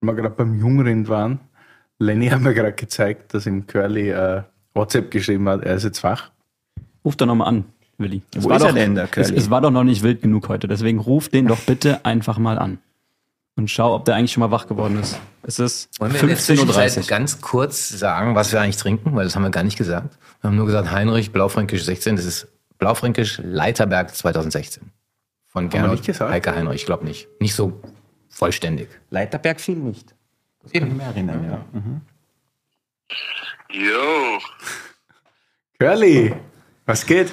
Wenn 0.00 0.08
wir 0.08 0.20
gerade 0.20 0.34
beim 0.34 0.58
Jungrind 0.58 1.08
waren, 1.08 1.38
Lenny 2.00 2.26
hat 2.26 2.40
mir 2.40 2.54
gerade 2.54 2.72
gezeigt, 2.72 3.34
dass 3.34 3.46
ihm 3.46 3.68
Curly 3.68 4.10
äh, 4.10 4.42
WhatsApp 4.74 5.12
geschrieben 5.12 5.48
hat, 5.48 5.62
er 5.62 5.76
ist 5.76 5.84
jetzt 5.84 6.02
wach. 6.02 6.32
Ruf 7.04 7.14
doch 7.14 7.26
nochmal 7.26 7.46
an, 7.46 7.66
Willi. 7.98 8.22
Es 8.34 8.44
Wo 8.44 8.50
war 8.50 8.56
ist 8.56 8.62
er 8.62 8.68
doch, 8.68 8.74
denn, 8.74 8.94
der 8.94 9.04
es, 9.04 9.10
Curly? 9.10 9.36
es 9.36 9.50
war 9.50 9.60
doch 9.60 9.70
noch 9.70 9.84
nicht 9.84 10.02
wild 10.02 10.22
genug 10.22 10.48
heute, 10.48 10.68
deswegen 10.68 10.98
ruf 10.98 11.28
den 11.28 11.46
doch 11.46 11.58
bitte 11.60 12.04
einfach 12.04 12.38
mal 12.38 12.58
an. 12.58 12.78
Und 13.58 13.70
schau, 13.70 13.94
ob 13.94 14.04
der 14.04 14.16
eigentlich 14.16 14.32
schon 14.32 14.42
mal 14.42 14.50
wach 14.50 14.66
geworden 14.66 14.98
ist. 15.00 15.18
Es 15.42 15.58
ist 15.58 15.98
Wollen 15.98 16.12
wir 16.12 16.20
in 16.20 16.28
der 16.28 16.36
Zwischenzeit 16.36 16.90
15.30 16.90 16.98
Uhr. 17.00 17.06
ganz 17.06 17.40
kurz 17.40 17.88
sagen, 17.88 18.34
was 18.34 18.52
wir 18.52 18.60
eigentlich 18.60 18.76
trinken? 18.76 19.14
Weil 19.16 19.24
das 19.24 19.34
haben 19.34 19.44
wir 19.44 19.50
gar 19.50 19.62
nicht 19.64 19.78
gesagt. 19.78 20.18
Wir 20.42 20.48
haben 20.48 20.56
nur 20.56 20.66
gesagt, 20.66 20.90
Heinrich, 20.90 21.32
Blaufränkisch 21.32 21.82
16. 21.84 22.16
Das 22.16 22.26
ist 22.26 22.48
Blaufränkisch 22.78 23.40
Leiterberg 23.42 24.14
2016. 24.14 24.90
Von 25.46 25.70
Gernot? 25.70 26.06
Heike 26.06 26.54
Heinrich. 26.54 26.82
Ich 26.82 26.86
glaube 26.86 27.06
nicht. 27.06 27.28
Nicht 27.40 27.54
so 27.54 27.80
vollständig. 28.28 28.88
Leiterberg 29.08 29.58
viel 29.58 29.76
nicht. 29.76 30.14
Das 30.62 30.72
kann 30.72 30.88
ich 30.88 30.94
mir 30.94 31.04
erinnern, 31.04 31.44
ja. 31.48 31.64
Mhm. 31.72 32.00
Jo, 33.72 34.38
Curly, 35.78 36.34
was 36.84 37.04
geht? 37.06 37.32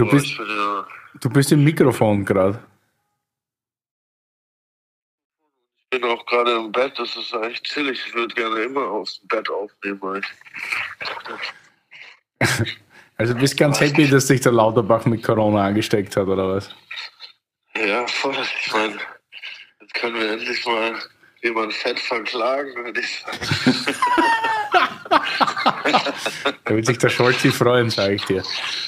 Du 0.00 0.10
bist, 0.10 0.26
ich 0.26 0.36
du 1.20 1.28
bist 1.28 1.52
im 1.52 1.62
Mikrofon 1.64 2.24
gerade. 2.24 2.58
bin 5.90 6.04
auch 6.04 6.24
gerade 6.26 6.52
im 6.52 6.70
Bett, 6.72 6.98
das 6.98 7.16
ist 7.16 7.32
echt 7.34 7.64
chillig. 7.64 8.00
Ich 8.06 8.14
würde 8.14 8.34
gerne 8.34 8.60
immer 8.62 8.82
aus 8.86 9.18
dem 9.20 9.28
Bett 9.28 9.48
aufnehmen. 9.50 10.22
ich- 12.40 12.46
Also 13.18 13.34
du 13.34 13.40
bist 13.40 13.58
ganz 13.58 13.78
happy, 13.80 14.08
dass 14.08 14.28
dich 14.28 14.40
der 14.40 14.52
Lauterbach 14.52 15.04
mit 15.04 15.22
Corona 15.22 15.66
angesteckt 15.66 16.16
hat, 16.16 16.26
oder 16.26 16.54
was? 16.54 16.74
Ja, 17.76 18.06
voll. 18.06 18.34
Ich 18.64 18.72
meine, 18.72 18.98
jetzt 19.82 19.92
können 19.92 20.14
wir 20.14 20.30
endlich 20.32 20.64
mal 20.64 20.94
jemanden 21.42 21.72
fett 21.72 22.00
verklagen, 22.00 22.74
würde 22.76 22.98
ich 23.00 23.18
sagen. 23.18 23.38
Da 26.64 26.76
wird 26.76 26.86
sich 26.86 26.98
der 26.98 27.08
Scholzi 27.08 27.50
freuen, 27.50 27.90
sage 27.90 28.14
ich 28.14 28.24
dir. 28.26 28.42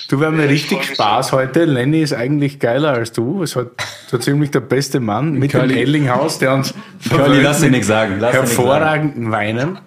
Du, 0.09 0.21
wir 0.21 0.27
haben 0.29 0.39
ja 0.39 0.45
Ja, 0.45 0.51
ich 0.51 0.71
richtig 0.71 0.95
Spaß 0.95 1.33
heute. 1.33 1.65
Lenny 1.65 2.01
ist 2.03 2.13
eigentlich 2.13 2.61
geiler 2.61 2.93
als 2.93 3.11
du. 3.13 3.43
Ist 3.43 3.57
halt 3.57 3.71
so 4.07 4.19
ziemlich 4.19 4.51
der 4.53 4.61
beste 4.61 5.01
Mann 5.01 5.33
mit 5.33 5.53
dem 5.53 5.61
Curly- 5.63 5.81
Ellinghaus, 5.81 6.39
der 6.39 6.55
uns 6.55 6.75
Curly, 7.09 7.41
lass 7.43 7.61
dir 7.61 7.71
nichts 7.71 7.89
sagen. 7.89 8.19
Lass 8.21 8.33
dir 8.33 8.41
nichts 8.43 8.55
sagen. 8.57 8.67
hervorragenden 8.69 9.31
Weinen. 9.33 9.79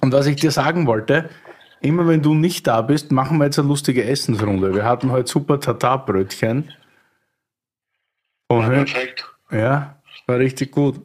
Und 0.00 0.12
was 0.12 0.26
ich 0.26 0.36
dir 0.36 0.50
sagen 0.50 0.86
wollte, 0.86 1.28
immer 1.80 2.06
wenn 2.08 2.22
du 2.22 2.32
nicht 2.34 2.66
da 2.66 2.80
bist, 2.80 3.12
machen 3.12 3.36
wir 3.38 3.44
jetzt 3.46 3.58
eine 3.58 3.68
lustige 3.68 4.04
Essensrunde. 4.04 4.74
Wir 4.74 4.84
hatten 4.84 5.10
heute 5.10 5.30
super 5.30 5.60
Tatarbrötchen. 5.60 6.72
Und 8.48 8.66
Perfekt. 8.66 9.26
ja, 9.50 9.96
war 10.26 10.38
richtig 10.38 10.70
gut. 10.72 11.00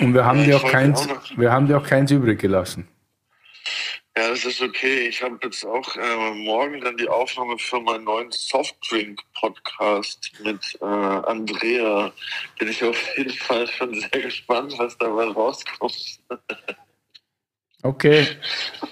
Und 0.00 0.14
wir 0.14 0.24
haben 0.24 0.40
Ja, 0.40 0.44
dir 0.46 0.56
ich 0.56 0.64
auch 0.64 0.70
keins, 0.70 1.08
auch 1.08 1.38
wir 1.38 1.52
haben 1.52 1.66
dir 1.68 1.78
auch 1.78 1.86
keins 1.86 2.10
übrig 2.10 2.40
gelassen. 2.40 2.88
Ja, 4.18 4.30
das 4.30 4.44
ist 4.44 4.60
okay. 4.60 5.06
Ich 5.06 5.22
habe 5.22 5.38
jetzt 5.44 5.64
auch 5.64 5.94
äh, 5.94 6.34
morgen 6.34 6.80
dann 6.80 6.96
die 6.96 7.06
Aufnahme 7.06 7.56
für 7.56 7.80
meinen 7.80 8.02
neuen 8.02 8.32
Softdrink-Podcast 8.32 10.32
mit 10.42 10.76
äh, 10.80 10.84
Andrea. 10.84 12.10
Bin 12.58 12.66
ich 12.66 12.82
auf 12.82 13.00
jeden 13.16 13.32
Fall 13.32 13.68
schon 13.68 13.94
sehr 13.94 14.20
gespannt, 14.20 14.74
was 14.76 14.98
dabei 14.98 15.26
rauskommt. 15.26 16.18
Okay, 17.84 18.26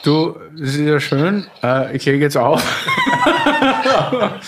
du, 0.05 0.39
das 0.53 0.77
ist 0.77 0.87
ja 0.87 1.01
schön. 1.01 1.51
Äh, 1.61 1.97
ich 1.97 2.05
lege 2.05 2.21
jetzt 2.21 2.37
auf. 2.37 2.63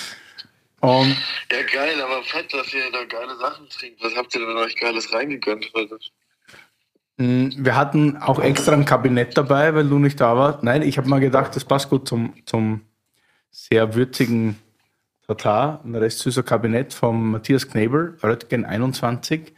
Und 0.80 1.16
Ja, 1.50 1.62
geil, 1.72 2.00
aber 2.00 2.22
fett, 2.22 2.54
dass 2.54 2.72
ihr 2.72 2.88
da 2.92 3.02
geile 3.02 3.36
Sachen 3.38 3.68
trinkt. 3.68 4.00
Was 4.00 4.14
habt 4.14 4.32
ihr 4.32 4.46
denn 4.46 4.56
euch 4.56 4.76
Geiles 4.76 5.12
reingegönnt 5.12 5.68
heute? 5.74 5.98
Mh, 7.18 7.50
wir 7.58 7.76
hatten 7.76 8.16
auch 8.16 8.40
extra 8.40 8.72
ein 8.72 8.84
Kabinett 8.84 9.36
dabei, 9.36 9.74
weil 9.74 9.88
du 9.88 9.98
nicht 9.98 10.20
da 10.20 10.36
warst. 10.36 10.62
Nein, 10.62 10.82
ich 10.82 10.98
habe 10.98 11.08
mal 11.08 11.20
gedacht, 11.20 11.54
das 11.54 11.64
passt 11.64 11.90
gut 11.90 12.08
zum, 12.08 12.32
zum 12.46 12.80
sehr 13.50 13.94
würzigen 13.94 14.56
Tatar. 15.26 15.80
Ein 15.84 15.94
recht 15.94 16.18
süßer 16.18 16.42
Kabinett 16.42 16.94
vom 16.94 17.32
Matthias 17.32 17.68
Knebel, 17.68 18.16
Röttgen 18.22 18.64
21. 18.64 19.52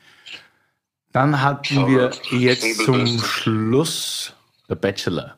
Dann 1.12 1.42
hatten 1.42 1.86
wir 1.86 2.10
jetzt 2.30 2.84
zum. 2.84 3.06
Schluss 3.06 4.34
der 4.68 4.76
Bachelor. 4.76 5.36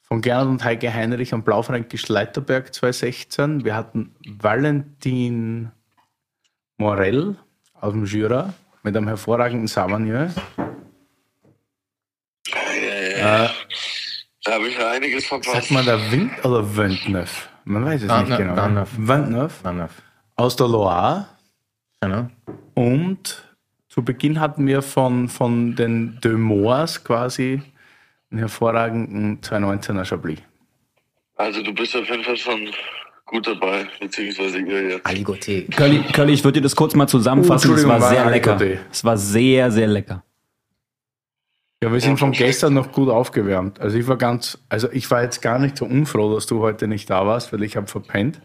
Von 0.00 0.20
Gernot 0.20 0.48
und 0.48 0.64
Heike 0.64 0.92
Heinrich 0.92 1.32
am 1.32 1.42
Blaufränkisch 1.42 2.08
Leiterberg 2.08 2.72
2016. 2.72 3.64
Wir 3.64 3.74
hatten 3.74 4.14
Valentin 4.26 5.70
Morell 6.76 7.36
aus 7.80 7.92
dem 7.92 8.04
Jura 8.04 8.52
mit 8.82 8.96
einem 8.96 9.08
hervorragenden 9.08 9.68
Savagnin. 9.68 10.30
Da 14.44 14.52
habe 14.54 14.68
ich 14.68 14.76
ja 14.76 14.90
einiges 14.90 15.28
sagt 15.28 15.46
verpasst. 15.46 15.70
man 15.70 15.86
da 15.86 15.98
Wind 16.10 16.32
oder 16.44 16.76
Wendneuf? 16.76 17.48
Man 17.64 17.84
weiß 17.84 18.02
es 18.02 18.08
nicht 18.08 18.38
Wendneuf, 18.38 18.38
genau. 18.38 18.86
Wendneuf. 19.08 19.64
Wendneuf 19.64 19.92
aus 20.36 20.56
der 20.56 20.68
Loire. 20.68 21.26
Genau. 22.00 22.28
Und 22.74 23.44
zu 23.88 24.02
Beginn 24.02 24.40
hatten 24.40 24.66
wir 24.66 24.82
von, 24.82 25.28
von 25.28 25.76
den 25.76 26.18
De 26.22 26.32
Moors 26.32 27.04
quasi 27.04 27.62
einen 28.30 28.38
hervorragenden 28.38 29.40
219er 29.40 30.04
Chablis. 30.04 30.38
Also 31.36 31.62
du 31.62 31.72
bist 31.72 31.94
auf 31.96 32.08
jeden 32.08 32.24
Fall 32.24 32.36
schon 32.36 32.70
gut 33.26 33.46
dabei, 33.46 33.86
beziehungsweise 34.00 34.58
ihr 34.58 34.90
jetzt. 34.90 35.06
Aligoté. 35.06 35.70
Curly, 35.74 36.02
Curly, 36.12 36.32
ich 36.32 36.44
würde 36.44 36.60
dir 36.60 36.64
das 36.64 36.74
kurz 36.74 36.94
mal 36.94 37.06
zusammenfassen. 37.06 37.70
Oh, 37.70 37.74
es 37.74 37.86
war 37.86 38.00
sehr 38.00 38.30
lecker. 38.30 38.56
Aligoté. 38.56 38.78
Es 38.90 39.04
war 39.04 39.16
sehr, 39.16 39.70
sehr 39.70 39.86
lecker. 39.86 40.24
Ja, 41.82 41.92
wir 41.92 42.00
sind 42.00 42.16
von 42.18 42.30
gestern 42.30 42.74
noch 42.74 42.92
gut 42.92 43.08
aufgewärmt. 43.08 43.80
Also 43.80 43.98
ich 43.98 44.06
war 44.06 44.16
ganz, 44.16 44.56
also 44.68 44.88
ich 44.92 45.10
war 45.10 45.24
jetzt 45.24 45.42
gar 45.42 45.58
nicht 45.58 45.76
so 45.76 45.84
unfroh, 45.84 46.32
dass 46.32 46.46
du 46.46 46.60
heute 46.60 46.86
nicht 46.86 47.10
da 47.10 47.26
warst, 47.26 47.52
weil 47.52 47.64
ich 47.64 47.76
habe 47.76 47.88
verpennt. 47.88 48.40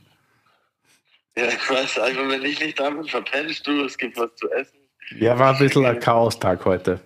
Ja, 1.38 1.48
ich 1.48 1.70
weiß, 1.70 2.00
also 2.00 2.28
wenn 2.30 2.44
ich 2.44 2.60
nicht 2.60 2.80
da 2.80 2.90
bin, 2.90 3.04
verpennst 3.04 3.68
du, 3.68 3.84
es 3.86 3.96
gibt 3.96 4.18
was 4.18 4.34
zu 4.38 4.50
essen. 4.50 4.80
Ja, 5.20 5.38
war 5.38 5.54
ein 5.54 5.60
bisschen 5.60 5.86
ein 5.86 6.00
Chaos-Tag 6.00 6.66
heute. 6.66 7.00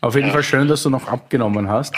Auf 0.00 0.14
jeden 0.14 0.30
Fall 0.30 0.44
schön, 0.44 0.68
dass 0.68 0.84
du 0.84 0.90
noch 0.90 1.08
abgenommen 1.08 1.68
hast. 1.68 1.96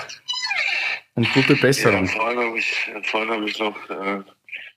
Und 1.14 1.30
gute 1.34 1.52
Ja, 1.52 1.60
Besserung. 1.60 2.08
vorhin 2.08 2.38
habe 2.38 2.58
ich, 2.58 2.90
vorhin 3.02 3.30
hab 3.30 3.42
ich 3.42 3.58
noch 3.58 3.90
äh, 3.90 4.22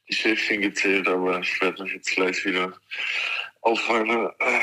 die 0.10 0.14
Schäfchen 0.14 0.62
gezählt, 0.62 1.08
aber 1.08 1.40
ich 1.40 1.62
werde 1.62 1.84
mich 1.84 1.94
jetzt 1.94 2.12
gleich 2.14 2.44
wieder 2.44 2.74
auf 3.62 3.80
meine 3.88 4.34
äh, 4.40 4.60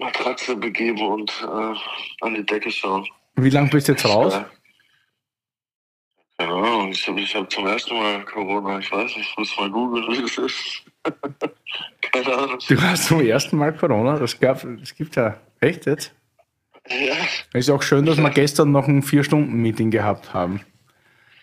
Matratze 0.00 0.56
begeben 0.56 1.00
und 1.00 1.30
äh, 1.42 2.24
an 2.24 2.34
die 2.34 2.44
Decke 2.44 2.70
schauen. 2.70 3.06
Wie 3.36 3.50
lange 3.50 3.70
bist 3.70 3.88
du 3.88 3.92
jetzt 3.92 4.04
raus? 4.04 4.34
Ja. 4.34 4.48
Keine 6.38 6.52
Ahnung, 6.52 6.90
ich 6.90 7.06
habe 7.06 7.20
ich 7.20 7.34
hab 7.34 7.50
zum 7.50 7.66
ersten 7.66 7.94
Mal 7.94 8.24
Corona, 8.24 8.80
ich 8.80 8.90
weiß 8.90 9.16
nicht, 9.16 9.30
ich 9.30 9.36
muss 9.38 9.56
mal 9.56 9.70
googeln, 9.70 10.04
wie 10.08 10.22
das 10.22 10.36
ist. 10.38 10.82
Keine 12.12 12.36
Ahnung. 12.36 12.58
Du 12.68 12.82
hast 12.82 13.06
zum 13.06 13.20
ersten 13.20 13.56
Mal 13.56 13.72
Corona? 13.72 14.18
Das, 14.18 14.38
gab, 14.40 14.66
das 14.80 14.94
gibt 14.96 15.14
ja 15.14 15.40
echt 15.60 15.86
jetzt. 15.86 16.12
Ja, 16.88 17.14
Es 17.52 17.66
ist 17.66 17.70
auch 17.70 17.82
schön, 17.82 18.04
dass 18.04 18.18
wir 18.18 18.30
gestern 18.30 18.72
noch 18.72 18.88
ein 18.88 19.02
Vier-Stunden-Meeting 19.02 19.90
gehabt 19.90 20.34
haben. 20.34 20.60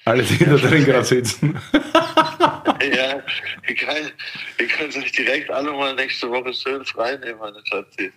Alle, 0.03 0.23
die 0.23 0.37
da 0.37 0.55
drin 0.55 0.85
gerade 0.85 1.05
sitzen. 1.05 1.59
ja, 2.65 3.21
ihr 3.67 3.75
könnt, 3.75 4.13
ihr 4.59 4.67
könnt 4.67 4.95
euch 4.97 5.11
direkt 5.11 5.49
alle 5.49 5.71
mal 5.71 5.95
nächste 5.95 6.29
Woche 6.29 6.53
schön 6.53 6.83
frei 6.85 7.17
nehmen, 7.17 7.39
meine 7.39 7.61
Schatzi. 7.65 8.11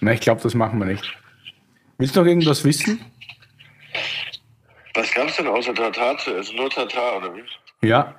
Na, 0.00 0.12
ich 0.12 0.20
glaube, 0.20 0.40
das 0.42 0.54
machen 0.54 0.78
wir 0.78 0.86
nicht. 0.86 1.04
Willst 1.98 2.16
du 2.16 2.20
noch 2.20 2.26
irgendwas 2.26 2.64
wissen? 2.64 3.04
Was 4.94 5.12
gab's 5.12 5.36
denn 5.36 5.48
außer 5.48 5.74
Tatar 5.74 6.16
zu 6.18 6.34
essen? 6.36 6.56
Nur 6.56 6.70
Tatar, 6.70 7.18
oder 7.18 7.34
wie? 7.34 7.86
Ja, 7.86 8.14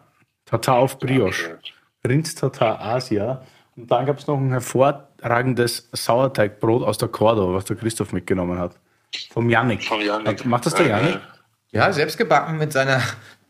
Tatar 0.46 0.78
auf 0.78 1.00
Brioche. 1.00 1.60
Rindstatar 2.06 2.80
Asia. 2.80 3.44
Und 3.76 3.90
dann 3.92 4.06
gab 4.06 4.20
es 4.20 4.28
noch 4.28 4.38
ein 4.38 4.52
hervorragendes 4.52 5.90
Sauerteigbrot 5.92 6.84
aus 6.84 6.98
der 6.98 7.10
Cordo, 7.10 7.54
was 7.54 7.66
der 7.66 7.76
Christoph 7.76 8.14
mitgenommen 8.14 8.60
hat. 8.60 8.78
Vom 9.32 9.50
Yannick. 9.50 9.84
Vom 9.84 10.02
Janik. 10.02 10.46
Macht 10.46 10.66
das 10.66 10.76
der 10.76 10.88
Ja, 10.88 10.98
Yannick? 11.00 11.22
Ja, 11.72 11.92
selbst 11.92 12.18
gebacken 12.18 12.58
mit 12.58 12.72
seiner 12.72 13.02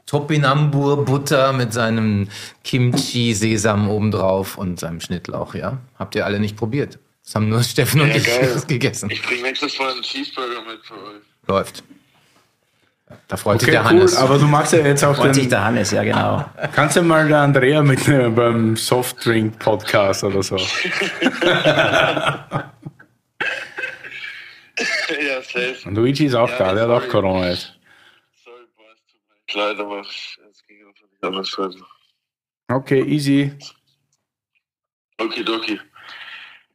Topinambur-Butter, 0.06 1.52
mit 1.54 1.74
seinem 1.74 2.28
Kimchi-Sesam 2.64 3.90
obendrauf 3.90 4.58
und 4.58 4.80
seinem 4.80 5.02
Schnittlauch, 5.02 5.56
ja. 5.56 5.78
Habt 5.98 6.16
ihr 6.16 6.26
alle 6.26 6.40
nicht 6.40 6.56
probiert. 6.58 7.00
Das 7.24 7.36
haben 7.36 7.50
nur 7.50 7.64
Steffen 7.72 8.02
und 8.02 8.10
Ja, 8.10 8.16
ich 8.18 8.26
geil. 8.26 8.62
gegessen. 8.68 9.10
Ich 9.10 9.22
bring 9.24 9.42
nächstes 9.42 9.78
Mal 9.80 9.92
einen 9.92 10.02
Cheeseburger 10.04 10.62
mit 10.68 10.86
für 10.86 10.94
euch. 10.94 11.22
Läuft. 11.48 11.84
Da 13.28 13.38
freut 13.38 13.60
sich 13.62 13.70
Okay, 13.70 13.78
der 13.78 13.82
cool, 13.84 13.88
Hannes. 14.00 14.16
aber 14.18 14.38
du 14.40 14.46
magst 14.48 14.74
ja 14.74 14.80
jetzt 14.80 15.04
auch 15.04 15.16
Freut 15.16 15.36
sich 15.36 15.44
den, 15.44 15.50
der 15.52 15.64
Hannes, 15.64 15.92
ja 15.92 16.04
genau. 16.04 16.44
kannst 16.74 16.96
ja 16.96 17.04
mal 17.04 17.28
der 17.28 17.38
Andrea 17.42 17.84
mitnehmen 17.84 18.34
beim 18.34 18.76
Softdrink-Podcast 18.76 20.24
oder 20.24 20.42
so. 20.42 20.58
ja, 20.58 20.66
safe. 25.44 25.76
Und 25.86 25.96
Luigi 25.96 26.26
ist 26.26 26.34
auch 26.36 26.50
Ja, 26.50 26.58
da, 26.58 26.74
der 26.74 26.84
hat 26.84 26.90
auch. 27.04 27.08
Corona 27.10 27.50
jetzt. 27.50 27.74
Leid, 29.54 29.80
aber 29.80 30.02
es 30.02 30.38
ging 30.68 30.86
einfach 30.88 31.08
nicht 31.10 31.24
anders 31.24 31.58
werden. 31.58 31.84
Okay, 32.68 33.02
easy. 33.04 33.54
Okidoki. 35.20 35.80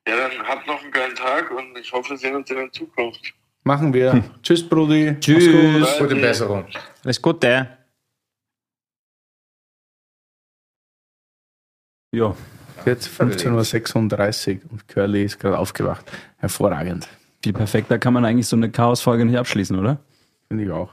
Ja, 0.07 0.29
dann 0.29 0.47
habt 0.47 0.67
noch 0.67 0.83
einen 0.83 0.93
geilen 0.93 1.15
Tag 1.15 1.51
und 1.51 1.77
ich 1.77 1.93
hoffe, 1.93 2.11
wir 2.11 2.17
sehen 2.17 2.37
uns 2.37 2.49
in 2.51 2.57
der 2.57 2.73
Zukunft. 2.73 3.35
Machen 3.65 3.93
wir. 3.93 4.25
Tschüss, 4.43 4.67
Brudi. 4.67 5.15
Tschüss. 5.21 5.47
Gut. 5.47 5.99
Gute 5.99 6.17
Besserung. 6.21 6.67
Alles 7.05 7.21
Gute. 7.21 7.79
Ja. 12.13 12.35
Jetzt 12.87 13.09
15.36 13.09 14.65
Uhr 14.65 14.73
und 14.73 14.89
Curly 14.89 15.25
ist 15.25 15.39
gerade 15.39 15.59
aufgewacht. 15.59 16.11
Hervorragend. 16.39 17.07
Viel 17.43 17.53
perfekter 17.53 17.99
kann 17.99 18.15
man 18.15 18.25
eigentlich 18.25 18.47
so 18.47 18.57
eine 18.57 18.71
Chaos-Folge 18.71 19.27
nicht 19.27 19.37
abschließen, 19.37 19.79
oder? 19.79 20.03
Finde 20.49 20.65
ich 20.65 20.71
auch. 20.71 20.91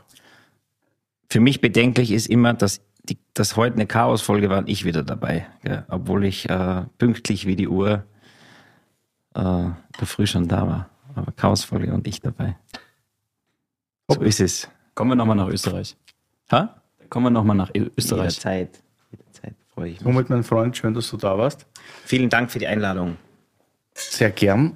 Für 1.30 1.40
mich 1.40 1.62
bedenklich 1.62 2.12
ist 2.12 2.28
immer, 2.28 2.54
dass, 2.54 2.82
die, 3.04 3.18
dass 3.34 3.56
heute 3.56 3.76
eine 3.76 3.88
Chaos-Folge 3.88 4.50
war 4.50 4.60
und 4.60 4.70
ich 4.70 4.86
wieder 4.86 5.04
dabei. 5.04 5.48
Gell? 5.64 5.86
Obwohl 5.90 6.26
ich 6.26 6.50
äh, 6.50 6.84
pünktlich 6.98 7.46
wie 7.46 7.56
die 7.56 7.68
Uhr 7.68 8.06
äh, 9.38 9.70
der 10.00 10.08
früh 10.08 10.28
schon 10.28 10.48
da 10.48 10.68
war. 10.68 10.90
Aber 11.16 11.32
Chaos-Folge 11.32 11.94
und 11.94 12.08
ich 12.08 12.22
dabei. 12.22 12.58
So 14.08 14.22
ist 14.22 14.40
es. 14.40 14.70
Kommen 14.96 15.12
wir 15.12 15.16
nochmal 15.16 15.36
nach 15.36 15.48
Österreich. 15.48 15.96
Ha? 16.52 16.82
Kommen 17.10 17.28
wir 17.28 17.30
nochmal 17.30 17.56
nach 17.56 17.72
Österreich. 17.74 18.36
Jederzeit. 18.36 18.84
Jederzeit 19.12 19.56
freue 19.74 19.90
ich 19.90 20.00
mich. 20.00 20.04
Somit, 20.04 20.30
mein 20.30 20.44
Freund, 20.44 20.76
schön, 20.76 20.94
dass 20.94 21.10
du 21.10 21.18
da 21.18 21.38
warst. 21.38 21.66
Vielen 22.06 22.30
Dank 22.30 22.52
für 22.52 22.60
die 22.60 22.68
Einladung. 22.68 23.18
Sehr 23.94 24.32
gern. 24.32 24.76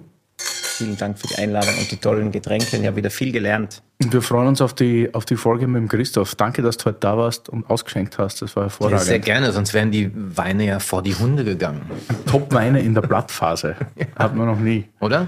Vielen 0.81 0.97
Dank 0.97 1.19
für 1.19 1.27
die 1.27 1.35
Einladung 1.35 1.75
und 1.77 1.91
die 1.91 1.97
tollen 1.97 2.31
Getränke. 2.31 2.75
Ich 2.77 2.87
habe 2.87 2.95
wieder 2.95 3.11
viel 3.11 3.31
gelernt. 3.31 3.83
Und 4.01 4.11
wir 4.13 4.23
freuen 4.23 4.47
uns 4.47 4.61
auf 4.61 4.73
die, 4.73 5.13
auf 5.13 5.25
die 5.25 5.35
Folge 5.35 5.67
mit 5.67 5.79
dem 5.79 5.87
Christoph. 5.87 6.33
Danke, 6.33 6.63
dass 6.63 6.77
du 6.77 6.85
heute 6.85 6.97
da 7.01 7.15
warst 7.17 7.49
und 7.49 7.69
ausgeschenkt 7.69 8.17
hast. 8.17 8.41
Das 8.41 8.55
war 8.55 8.63
Ja, 8.63 8.69
hervorragend. 8.69 9.01
sehr 9.01 9.19
gerne, 9.19 9.51
sonst 9.51 9.75
wären 9.75 9.91
die 9.91 10.09
Weine 10.15 10.65
ja 10.65 10.79
vor 10.79 11.03
die 11.03 11.13
Hunde 11.13 11.43
gegangen, 11.43 11.81
Top-Weine 12.25 12.81
in 12.81 12.95
der 12.95 13.01
Blattphase. 13.01 13.75
Hat 14.15 14.35
man 14.35 14.47
noch 14.47 14.57
nie. 14.59 14.85
oder? 14.99 15.27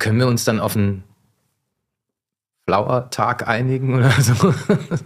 Können 0.00 0.18
wir 0.18 0.26
uns 0.26 0.42
dann 0.44 0.58
auf 0.58 0.74
einen 0.76 1.04
Flower-Tag 2.66 3.46
einigen 3.46 3.94
oder 3.94 4.10
so? 4.20 4.52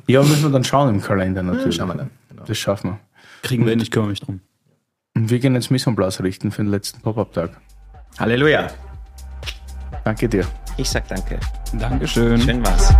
Ja, 0.06 0.22
müssen 0.22 0.44
wir 0.44 0.50
dann 0.50 0.64
schauen 0.64 0.94
im 0.94 1.02
Kalender 1.02 1.42
natürlich. 1.42 1.76
Schauen 1.76 1.88
wir 1.88 1.94
dann. 1.96 2.10
Genau. 2.30 2.44
Das 2.46 2.56
schaffen 2.56 2.92
wir. 2.92 2.98
Kriegen 3.42 3.64
wir 3.66 3.70
hin, 3.72 3.80
ich 3.80 3.90
kümmere 3.90 4.08
mich 4.08 4.20
drum. 4.20 4.40
Und 5.14 5.28
wir 5.28 5.38
gehen 5.38 5.54
jetzt 5.54 5.70
Mission 5.70 5.94
Plus 5.96 6.22
richten 6.22 6.50
für 6.50 6.62
den 6.62 6.70
letzten 6.70 7.02
Pop-Up-Tag. 7.02 7.50
Halleluja. 8.18 8.68
Danke 10.04 10.28
dir. 10.28 10.46
Ich 10.76 10.88
sag 10.88 11.06
danke. 11.08 11.38
Dankeschön. 11.72 12.40
Schön 12.40 12.64
war's. 12.64 12.94